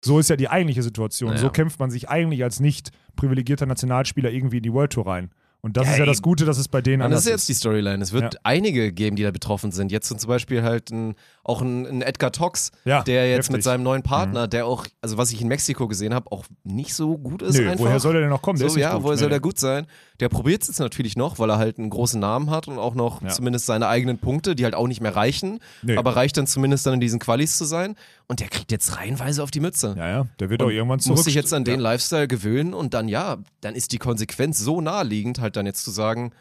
So 0.04 0.18
ist 0.18 0.30
ja 0.30 0.36
die 0.36 0.48
eigentliche 0.48 0.82
Situation. 0.82 1.30
Naja. 1.30 1.42
So 1.42 1.50
kämpft 1.50 1.78
man 1.78 1.90
sich 1.90 2.08
eigentlich 2.08 2.42
als 2.42 2.58
nicht 2.58 2.90
privilegierter 3.16 3.66
Nationalspieler 3.66 4.30
irgendwie 4.30 4.56
in 4.58 4.62
die 4.62 4.72
World 4.72 4.92
Tour 4.92 5.06
rein. 5.06 5.30
Und 5.62 5.76
das 5.76 5.86
Ja, 5.88 5.92
ist 5.92 5.98
ja 5.98 6.06
das 6.06 6.22
Gute, 6.22 6.46
dass 6.46 6.56
es 6.56 6.68
bei 6.68 6.80
denen 6.80 7.02
Und 7.02 7.10
das 7.10 7.18
anders 7.18 7.24
ist 7.26 7.30
jetzt 7.32 7.48
die 7.50 7.54
Storyline. 7.60 8.02
Es 8.02 8.12
wird 8.12 8.32
Ja. 8.34 8.40
einige 8.44 8.92
geben, 8.94 9.16
die 9.16 9.22
da 9.24 9.30
betroffen 9.30 9.72
sind. 9.72 9.92
Jetzt 9.92 10.08
sind 10.08 10.18
zum 10.18 10.28
Beispiel 10.28 10.62
halt 10.62 10.90
ein, 10.90 11.14
auch 11.50 11.60
ein, 11.60 11.84
ein 11.86 12.02
Edgar 12.02 12.32
Tox, 12.32 12.70
Ja, 12.84 13.02
der 13.02 13.28
jetzt 13.28 13.36
heftig. 13.36 13.50
Mhm. 13.50 13.56
mit 13.56 13.62
seinem 13.64 13.82
neuen 13.82 14.02
Partner, 14.02 14.48
der 14.48 14.66
auch, 14.66 14.86
also 15.02 15.18
was 15.18 15.32
ich 15.32 15.42
in 15.42 15.48
Mexiko 15.48 15.88
gesehen 15.88 16.14
habe, 16.14 16.30
auch 16.32 16.44
nicht 16.64 16.94
so 16.94 17.18
gut 17.18 17.42
ist 17.42 17.58
Nö, 17.58 17.68
einfach. 17.70 17.84
woher 17.84 18.00
soll 18.00 18.12
der 18.12 18.22
denn 18.22 18.30
noch 18.30 18.42
kommen? 18.42 18.58
Der 18.58 18.70
so, 18.70 18.78
ja, 18.78 18.94
gut. 18.94 19.02
woher 19.02 19.16
soll 19.18 19.26
Nee. 19.28 19.32
der 19.32 19.40
gut 19.40 19.58
sein? 19.58 19.86
Der 20.20 20.28
probiert 20.28 20.62
es 20.62 20.68
jetzt 20.68 20.78
natürlich 20.80 21.16
noch, 21.16 21.38
weil 21.38 21.50
er 21.50 21.58
halt 21.58 21.78
einen 21.78 21.90
großen 21.90 22.20
Namen 22.20 22.50
hat 22.50 22.68
und 22.68 22.78
auch 22.78 22.94
noch 22.94 23.20
Ja. 23.22 23.28
zumindest 23.28 23.66
seine 23.66 23.88
eigenen 23.88 24.18
Punkte, 24.18 24.54
die 24.54 24.64
halt 24.64 24.74
auch 24.74 24.86
nicht 24.86 25.00
mehr 25.00 25.14
reichen, 25.16 25.60
Nee. 25.82 25.96
aber 25.96 26.14
reicht 26.16 26.36
dann 26.36 26.46
zumindest 26.46 26.86
dann 26.86 26.94
in 26.94 27.00
diesen 27.00 27.18
Qualis 27.18 27.58
zu 27.58 27.64
sein. 27.64 27.96
Und 28.28 28.40
der 28.40 28.48
kriegt 28.48 28.70
jetzt 28.70 28.96
reihenweise 28.96 29.42
auf 29.42 29.50
die 29.50 29.60
Mütze. 29.60 29.94
Ja, 29.98 30.08
ja, 30.08 30.26
der 30.38 30.50
wird 30.50 30.62
auch 30.62 30.66
Und 30.66 30.72
irgendwann 30.72 31.00
zurück. 31.00 31.16
muss 31.16 31.24
sich 31.24 31.34
jetzt 31.34 31.52
an 31.52 31.64
den 31.64 31.80
ja. 31.80 31.90
Lifestyle 31.90 32.28
gewöhnen 32.28 32.74
und 32.74 32.94
dann 32.94 33.08
ja, 33.08 33.38
dann 33.60 33.74
ist 33.74 33.92
die 33.92 33.98
Konsequenz 33.98 34.58
so 34.58 34.80
naheliegend, 34.80 35.40
halt 35.40 35.56
dann 35.56 35.66
jetzt 35.66 35.84
zu 35.84 35.90
sagen, 35.90 36.32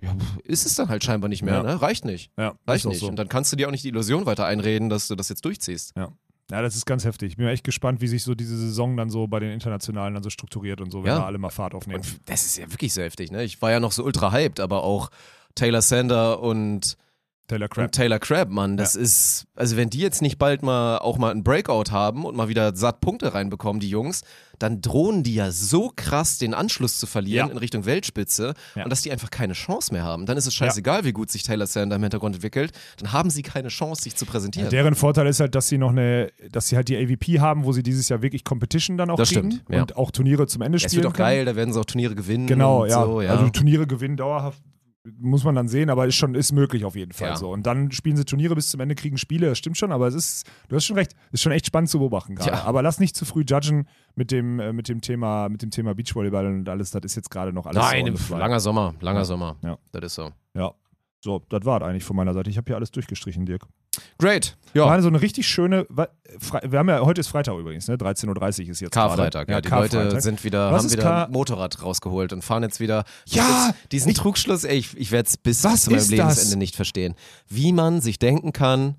ja, 0.00 0.14
ist 0.44 0.66
es 0.66 0.74
dann 0.74 0.88
halt 0.88 1.02
scheinbar 1.04 1.28
nicht 1.28 1.42
mehr, 1.42 1.54
Ja. 1.54 1.62
ne? 1.62 1.82
Reicht 1.82 2.04
nicht. 2.04 2.30
Ja, 2.36 2.54
Reicht 2.66 2.86
nicht. 2.86 3.00
so. 3.00 3.08
Und 3.08 3.16
dann 3.16 3.28
kannst 3.28 3.52
du 3.52 3.56
dir 3.56 3.66
auch 3.68 3.72
nicht 3.72 3.84
die 3.84 3.88
Illusion 3.88 4.26
weiter 4.26 4.46
einreden, 4.46 4.88
dass 4.88 5.08
du 5.08 5.14
das 5.16 5.28
jetzt 5.28 5.44
durchziehst. 5.44 5.94
Ja, 5.96 6.62
das 6.62 6.76
ist 6.76 6.86
ganz 6.86 7.04
heftig. 7.04 7.32
Ich 7.32 7.36
bin 7.36 7.46
echt 7.46 7.62
gespannt, 7.64 8.00
wie 8.00 8.08
sich 8.08 8.22
so 8.22 8.34
diese 8.34 8.56
Saison 8.56 8.96
dann 8.96 9.10
so 9.10 9.26
bei 9.26 9.38
den 9.38 9.50
Internationalen 9.52 10.14
dann 10.14 10.22
so 10.22 10.30
strukturiert 10.30 10.80
und 10.80 10.90
so, 10.90 11.02
wenn 11.04 11.10
Ja. 11.10 11.18
wir 11.18 11.26
alle 11.26 11.36
mal 11.38 11.50
Fahrt 11.50 11.74
aufnehmen. 11.74 12.00
Und 12.00 12.20
das 12.30 12.46
ist 12.46 12.56
ja 12.56 12.70
wirklich 12.72 12.94
so 12.94 13.02
heftig, 13.02 13.30
ne? 13.30 13.44
Ich 13.44 13.60
war 13.60 13.70
ja 13.70 13.80
noch 13.80 13.92
so 13.92 14.02
ultra 14.02 14.32
hyped, 14.32 14.58
aber 14.60 14.82
auch 14.82 15.10
Taylor 15.54 15.82
Sander 15.82 16.40
und, 16.40 16.96
Taylor 17.48 17.68
Crab. 17.68 17.84
und 17.86 17.92
Taylor 17.92 18.18
Crabb, 18.18 18.50
Mann, 18.50 18.76
das 18.76 18.94
ist, 18.94 19.46
also 19.56 19.76
wenn 19.76 19.90
die 19.90 19.98
jetzt 20.00 20.22
nicht 20.22 20.38
bald 20.38 20.62
mal 20.62 20.98
auch 20.98 21.18
mal 21.18 21.30
einen 21.30 21.42
Breakout 21.42 21.90
haben 21.90 22.24
und 22.24 22.36
mal 22.36 22.48
wieder 22.48 22.76
satt 22.76 23.00
Punkte 23.00 23.34
reinbekommen, 23.34 23.80
die 23.80 23.88
Jungs, 23.88 24.20
dann 24.58 24.80
drohen 24.80 25.22
die 25.22 25.34
ja 25.34 25.50
so 25.52 25.92
krass 25.94 26.38
den 26.38 26.52
Anschluss 26.52 26.98
zu 26.98 27.06
verlieren 27.06 27.46
Ja. 27.48 27.52
in 27.52 27.58
Richtung 27.58 27.86
Weltspitze 27.86 28.54
Ja. 28.74 28.84
und 28.84 28.90
dass 28.90 29.02
die 29.02 29.10
einfach 29.12 29.30
keine 29.30 29.52
Chance 29.54 29.92
mehr 29.92 30.02
haben. 30.02 30.26
Dann 30.26 30.36
ist 30.36 30.46
es 30.46 30.54
scheißegal, 30.54 31.04
wie 31.04 31.12
gut 31.12 31.30
sich 31.30 31.42
Taylor 31.44 31.66
Sander 31.66 31.96
im 31.96 32.02
Hintergrund 32.02 32.34
entwickelt, 32.34 32.72
dann 32.98 33.12
haben 33.12 33.30
sie 33.30 33.42
keine 33.42 33.68
Chance, 33.68 34.02
sich 34.02 34.14
zu 34.16 34.26
präsentieren. 34.26 34.68
Deren 34.70 34.94
Vorteil 34.94 35.26
ist 35.28 35.40
halt, 35.40 35.54
dass 35.54 35.68
sie 35.68 35.78
noch 35.78 35.90
eine, 35.90 36.30
dass 36.50 36.68
sie 36.68 36.76
halt 36.76 36.88
die 36.88 36.96
AVP 36.96 37.40
haben, 37.40 37.64
wo 37.64 37.72
sie 37.72 37.82
dieses 37.82 38.08
Jahr 38.08 38.20
wirklich 38.20 38.44
Competition 38.44 38.96
dann 38.98 39.10
auch 39.10 39.16
Das 39.16 39.30
kriegen 39.30 39.52
stimmt, 39.52 39.64
ja. 39.70 39.80
und 39.80 39.96
auch 39.96 40.10
Turniere 40.10 40.46
zum 40.48 40.62
Ende 40.62 40.76
es 40.76 40.82
spielen 40.82 41.04
wird 41.04 41.14
auch 41.14 41.16
geil, 41.16 41.44
da 41.44 41.54
werden 41.56 41.72
sie 41.72 41.80
auch 41.80 41.84
Turniere 41.84 42.14
gewinnen. 42.14 42.46
Genau, 42.48 42.84
ja. 42.84 43.04
So, 43.04 43.22
ja. 43.22 43.30
Also 43.30 43.48
Turniere 43.50 43.86
gewinnen 43.86 44.16
dauerhaft 44.16 44.60
muss 45.18 45.44
man 45.44 45.54
dann 45.54 45.68
sehen, 45.68 45.90
aber 45.90 46.06
ist 46.06 46.16
schon 46.16 46.34
ist 46.34 46.52
möglich 46.52 46.84
auf 46.84 46.96
jeden 46.96 47.12
Fall 47.12 47.30
Ja. 47.30 47.36
so. 47.36 47.50
Und 47.50 47.66
dann 47.66 47.90
spielen 47.92 48.16
sie 48.16 48.24
Turniere 48.24 48.54
bis 48.54 48.68
zum 48.70 48.80
Ende, 48.80 48.94
kriegen 48.94 49.16
Spiele, 49.18 49.48
das 49.48 49.58
stimmt 49.58 49.76
schon, 49.78 49.92
aber 49.92 50.06
es 50.08 50.14
ist, 50.14 50.46
du 50.68 50.76
hast 50.76 50.84
schon 50.84 50.96
recht, 50.96 51.12
ist 51.32 51.42
schon 51.42 51.52
echt 51.52 51.66
spannend 51.66 51.90
zu 51.90 51.98
beobachten 51.98 52.34
gerade. 52.34 52.50
Ja. 52.50 52.64
Aber 52.64 52.82
lass 52.82 53.00
nicht 53.00 53.16
zu 53.16 53.24
früh 53.24 53.44
judgen 53.48 53.86
mit 54.14 54.30
dem, 54.30 54.60
äh, 54.60 54.72
mit 54.72 54.88
dem 54.88 55.00
Thema, 55.00 55.48
mit 55.48 55.62
dem 55.62 55.70
Thema 55.70 55.94
Beachvolleyball 55.94 56.46
und 56.46 56.68
alles, 56.68 56.90
das 56.90 57.02
ist 57.04 57.14
jetzt 57.16 57.30
gerade 57.30 57.52
noch 57.52 57.66
alles 57.66 57.82
Nein, 57.82 58.14
so 58.16 58.36
langer 58.36 58.60
Sommer, 58.60 58.94
langer 59.00 59.20
Ja. 59.20 59.24
Sommer. 59.24 59.56
Ja. 59.62 59.78
Das 59.92 60.04
ist 60.04 60.14
so. 60.14 60.30
Ja. 60.54 60.72
So, 61.20 61.42
das 61.48 61.64
war 61.64 61.82
eigentlich 61.82 62.04
von 62.04 62.14
meiner 62.16 62.32
Seite. 62.32 62.48
Ich 62.48 62.56
habe 62.56 62.66
hier 62.66 62.76
alles 62.76 62.90
durchgestrichen, 62.92 63.44
Dirk. 63.44 63.66
Great. 64.18 64.56
War 64.74 64.96
Ja. 64.96 65.02
so 65.02 65.08
eine 65.08 65.20
richtig 65.22 65.48
schöne. 65.48 65.86
Wir 65.88 66.78
haben 66.78 66.88
ja, 66.88 67.00
heute 67.00 67.20
ist 67.20 67.28
Freitag 67.28 67.56
übrigens, 67.58 67.88
ne? 67.88 67.96
13.30 67.96 68.64
Uhr 68.66 68.70
ist 68.70 68.80
jetzt. 68.80 68.92
Karfreitag, 68.92 69.46
gerade. 69.48 69.52
ja. 69.52 69.60
Die 69.60 69.68
Karfreitag. 69.68 70.04
Leute 70.04 70.20
sind 70.20 70.44
wieder, 70.44 70.70
Was 70.72 70.84
haben 70.84 70.92
wieder 70.92 71.02
Kar- 71.02 71.28
Motorrad 71.30 71.82
rausgeholt 71.82 72.32
und 72.32 72.42
fahren 72.42 72.62
jetzt 72.62 72.78
wieder. 72.78 73.04
Ja, 73.26 73.68
Jetzt 73.68 73.92
diesen 73.92 74.14
Trugschluss, 74.14 74.64
ey, 74.64 74.76
ich, 74.78 74.96
ich 74.96 75.10
werde 75.10 75.26
es 75.28 75.36
bis 75.36 75.62
zu 75.62 75.68
meinem 75.68 76.08
Lebensende 76.08 76.20
das? 76.20 76.56
nicht 76.56 76.76
verstehen. 76.76 77.14
Wie 77.48 77.72
man 77.72 78.00
sich 78.00 78.18
denken 78.18 78.52
kann, 78.52 78.96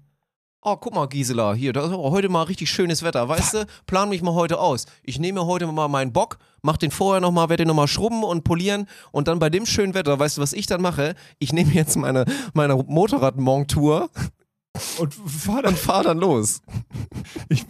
oh, 0.62 0.76
guck 0.76 0.94
mal, 0.94 1.08
Gisela, 1.08 1.54
hier, 1.54 1.72
da 1.72 1.86
ist 1.86 1.94
aber 1.94 2.12
heute 2.12 2.28
mal 2.30 2.44
richtig 2.44 2.70
schönes 2.70 3.02
Wetter, 3.04 3.30
weißt 3.30 3.54
du? 3.54 3.66
Plan 3.86 4.10
mich 4.10 4.22
mal 4.22 4.34
heute 4.34 4.60
aus. 4.60 4.86
Ich 5.04 5.18
nehme 5.20 5.46
heute 5.46 5.68
mal 5.68 5.88
meinen 5.88 6.12
Bock, 6.12 6.38
mach 6.64 6.76
den 6.78 6.92
vorher 6.92 7.22
nochmal, 7.22 7.48
werde 7.48 7.64
den 7.64 7.68
nochmal 7.70 7.88
schrubben 7.88 8.24
und 8.24 8.44
polieren 8.44 8.88
und 9.12 9.28
dann 9.30 9.40
bei 9.40 9.50
dem 9.50 9.66
schönen 9.66 9.94
Wetter, 9.94 10.20
weißt 10.20 10.38
du, 10.38 10.42
was 10.42 10.52
ich 10.52 10.66
dann 10.66 10.82
mache? 10.82 11.14
Ich 11.38 11.54
nehme 11.54 11.72
jetzt 11.72 11.96
meine, 11.96 12.26
meine 12.54 12.76
Motorrad-Montour 12.76 14.10
Und 15.00 15.14
fahr 15.14 15.62
dann. 15.64 15.72
und 15.74 15.80
fahre 15.80 16.04
dann 16.04 16.18
los. 16.20 16.62
Ich, 17.50 17.66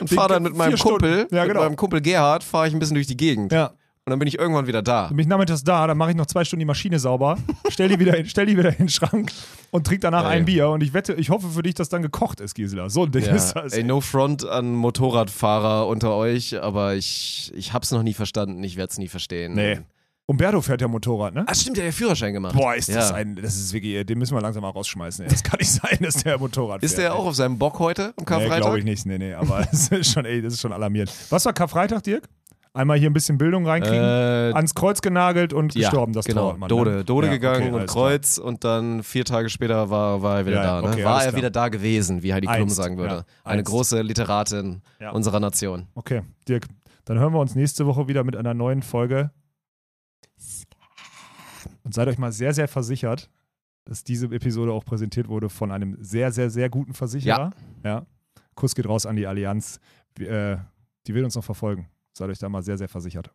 Und 0.00 0.10
fahre 0.10 0.34
dann 0.34 0.42
mit 0.42 0.54
meinem. 0.56 0.78
Kumpel, 0.78 1.26
Ja, 1.30 1.44
genau. 1.44 1.60
mit 1.60 1.68
meinem 1.70 1.76
Kumpel 1.76 2.00
Gerhard, 2.00 2.44
fahre 2.44 2.68
ich 2.68 2.74
ein 2.74 2.78
bisschen 2.78 2.94
durch 2.94 3.06
die 3.06 3.16
Gegend. 3.16 3.52
ja. 3.52 3.72
Und 4.06 4.10
dann 4.10 4.18
bin 4.18 4.28
ich 4.28 4.38
irgendwann 4.38 4.66
wieder 4.66 4.82
da. 4.82 5.06
Bin 5.06 5.18
ich 5.20 5.26
nachmittags 5.26 5.64
da, 5.64 5.86
dann 5.86 5.96
mache 5.96 6.10
ich 6.10 6.16
noch 6.16 6.26
zwei 6.26 6.44
Stunden 6.44 6.58
die 6.60 6.66
Maschine 6.66 6.98
sauber, 6.98 7.38
stell 7.70 7.88
die 7.88 7.98
wieder, 7.98 8.14
in, 8.18 8.26
stell 8.26 8.44
die 8.44 8.54
wieder 8.54 8.68
in 8.68 8.76
den 8.76 8.88
Schrank 8.90 9.32
und 9.70 9.86
trink 9.86 10.02
danach 10.02 10.24
Ey. 10.26 10.36
ein 10.36 10.44
Bier. 10.44 10.68
Und 10.68 10.82
ich 10.82 10.92
wette, 10.92 11.14
ich 11.14 11.30
hoffe 11.30 11.48
für 11.48 11.62
dich, 11.62 11.72
dass 11.72 11.88
dann 11.88 12.02
gekocht 12.02 12.38
ist, 12.40 12.54
Gisela. 12.54 12.90
So 12.90 13.04
ein 13.04 13.12
Ding 13.12 13.24
Ja, 13.24 13.34
ist 13.34 13.54
das. 13.54 13.72
ey, 13.72 13.82
no 13.82 14.02
front 14.02 14.46
an 14.46 14.74
Motorradfahrer 14.74 15.86
unter 15.86 16.14
euch, 16.14 16.60
aber 16.62 16.94
ich, 16.96 17.50
ich 17.56 17.72
hab's 17.72 17.92
noch 17.92 18.02
nie 18.02 18.12
verstanden, 18.12 18.62
ich 18.62 18.76
werde 18.76 18.90
es 18.90 18.98
nie 18.98 19.08
verstehen. 19.08 19.54
Nee. 19.54 19.80
Umberto 20.26 20.62
fährt 20.62 20.80
ja 20.80 20.88
Motorrad, 20.88 21.34
ne? 21.34 21.44
Ah, 21.46 21.54
stimmt, 21.54 21.76
der 21.76 21.84
hat 21.84 21.92
ja 21.92 21.96
Führerschein 21.96 22.32
gemacht. 22.32 22.56
Boah, 22.56 22.74
ist 22.74 22.88
das 22.88 23.10
ja. 23.10 23.14
ein, 23.16 23.36
das 23.36 23.56
ist 23.56 23.74
wirklich, 23.74 24.06
den 24.06 24.18
müssen 24.18 24.34
wir 24.34 24.40
langsam 24.40 24.62
mal 24.62 24.70
rausschmeißen. 24.70 25.24
Ey. 25.26 25.30
Das 25.30 25.42
kann 25.42 25.58
nicht 25.58 25.70
sein, 25.82 25.98
dass 26.00 26.14
der 26.22 26.38
Motorrad 26.38 26.82
Ist 26.82 26.94
fährt. 26.94 27.08
der 27.08 27.14
auch 27.14 27.26
auf 27.26 27.34
seinem 27.34 27.58
Bock 27.58 27.78
heute 27.78 28.06
am 28.06 28.12
Nee, 28.20 28.24
Karfreitag? 28.24 28.60
glaube 28.62 28.78
ich 28.78 28.84
nicht. 28.86 29.04
Nee, 29.04 29.18
nee, 29.18 29.34
aber 29.34 29.66
das 29.70 29.88
ist 29.88 30.12
schon, 30.12 30.24
ey, 30.24 30.40
das 30.40 30.54
ist 30.54 30.60
schon 30.62 30.72
alarmierend. 30.72 31.12
Was 31.28 31.44
war 31.44 31.52
Karfreitag, 31.52 32.02
Dirk? 32.04 32.26
Einmal 32.72 32.98
hier 32.98 33.08
ein 33.08 33.12
bisschen 33.12 33.36
Bildung 33.38 33.66
reinkriegen, 33.66 34.00
Äh, 34.02 34.52
ans 34.54 34.74
Kreuz 34.74 35.00
genagelt 35.02 35.52
und 35.52 35.74
ja, 35.76 35.82
gestorben, 35.90 36.12
das 36.14 36.24
genau. 36.24 36.52
Torwart, 36.52 36.70
Dode, 36.70 36.90
ne? 36.90 37.04
Dode 37.04 37.26
Ja, 37.28 37.32
gegangen 37.34 37.56
okay, 37.62 37.68
und 37.72 37.78
alles 37.80 37.92
klar. 37.92 38.04
Kreuz 38.08 38.38
und 38.38 38.64
dann 38.64 39.02
vier 39.04 39.24
Tage 39.26 39.48
später 39.50 39.90
war, 39.90 40.22
war 40.22 40.38
er 40.38 40.46
wieder 40.46 40.56
Ja, 40.56 40.80
da. 40.80 40.82
Ne? 40.88 40.92
okay, 40.94 41.04
war 41.04 41.18
er 41.22 41.28
klar. 41.28 41.36
wieder 41.36 41.50
da 41.50 41.68
gewesen, 41.68 42.22
wie 42.24 42.32
Heidi 42.32 42.46
Klum 42.48 42.62
Einst, 42.62 42.74
sagen 42.76 42.96
würde. 42.96 43.26
Eine 43.44 43.58
einst. 43.60 43.70
große 43.70 44.00
Literatin 44.00 44.80
unserer 45.12 45.38
Nation. 45.38 45.86
Okay, 45.94 46.22
Dirk, 46.48 46.66
dann 47.04 47.18
hören 47.18 47.32
wir 47.34 47.38
uns 47.40 47.54
nächste 47.54 47.86
Woche 47.86 48.08
wieder 48.08 48.24
mit 48.24 48.34
einer 48.36 48.54
neuen 48.54 48.82
Folge. 48.82 49.30
Und 51.84 51.94
seid 51.94 52.08
euch 52.08 52.18
mal 52.18 52.32
sehr, 52.32 52.52
sehr 52.52 52.66
versichert, 52.66 53.30
dass 53.84 54.02
diese 54.02 54.26
Episode 54.26 54.72
auch 54.72 54.84
präsentiert 54.84 55.28
wurde 55.28 55.48
von 55.48 55.70
einem 55.70 55.96
sehr, 56.00 56.32
sehr, 56.32 56.50
sehr 56.50 56.68
guten 56.70 56.94
Versicherer. 56.94 57.50
Ja. 57.84 58.06
Kuss 58.54 58.74
geht 58.74 58.88
raus 58.88 59.06
an 59.06 59.16
die 59.16 59.26
Allianz. 59.26 59.78
Äh, 60.18 60.56
die 61.06 61.14
will 61.14 61.24
uns 61.24 61.34
noch 61.34 61.44
verfolgen. 61.44 61.88
Seid 62.12 62.30
euch 62.30 62.38
da 62.38 62.48
mal 62.48 62.62
sehr, 62.62 62.78
sehr 62.78 62.88
versichert. 62.88 63.30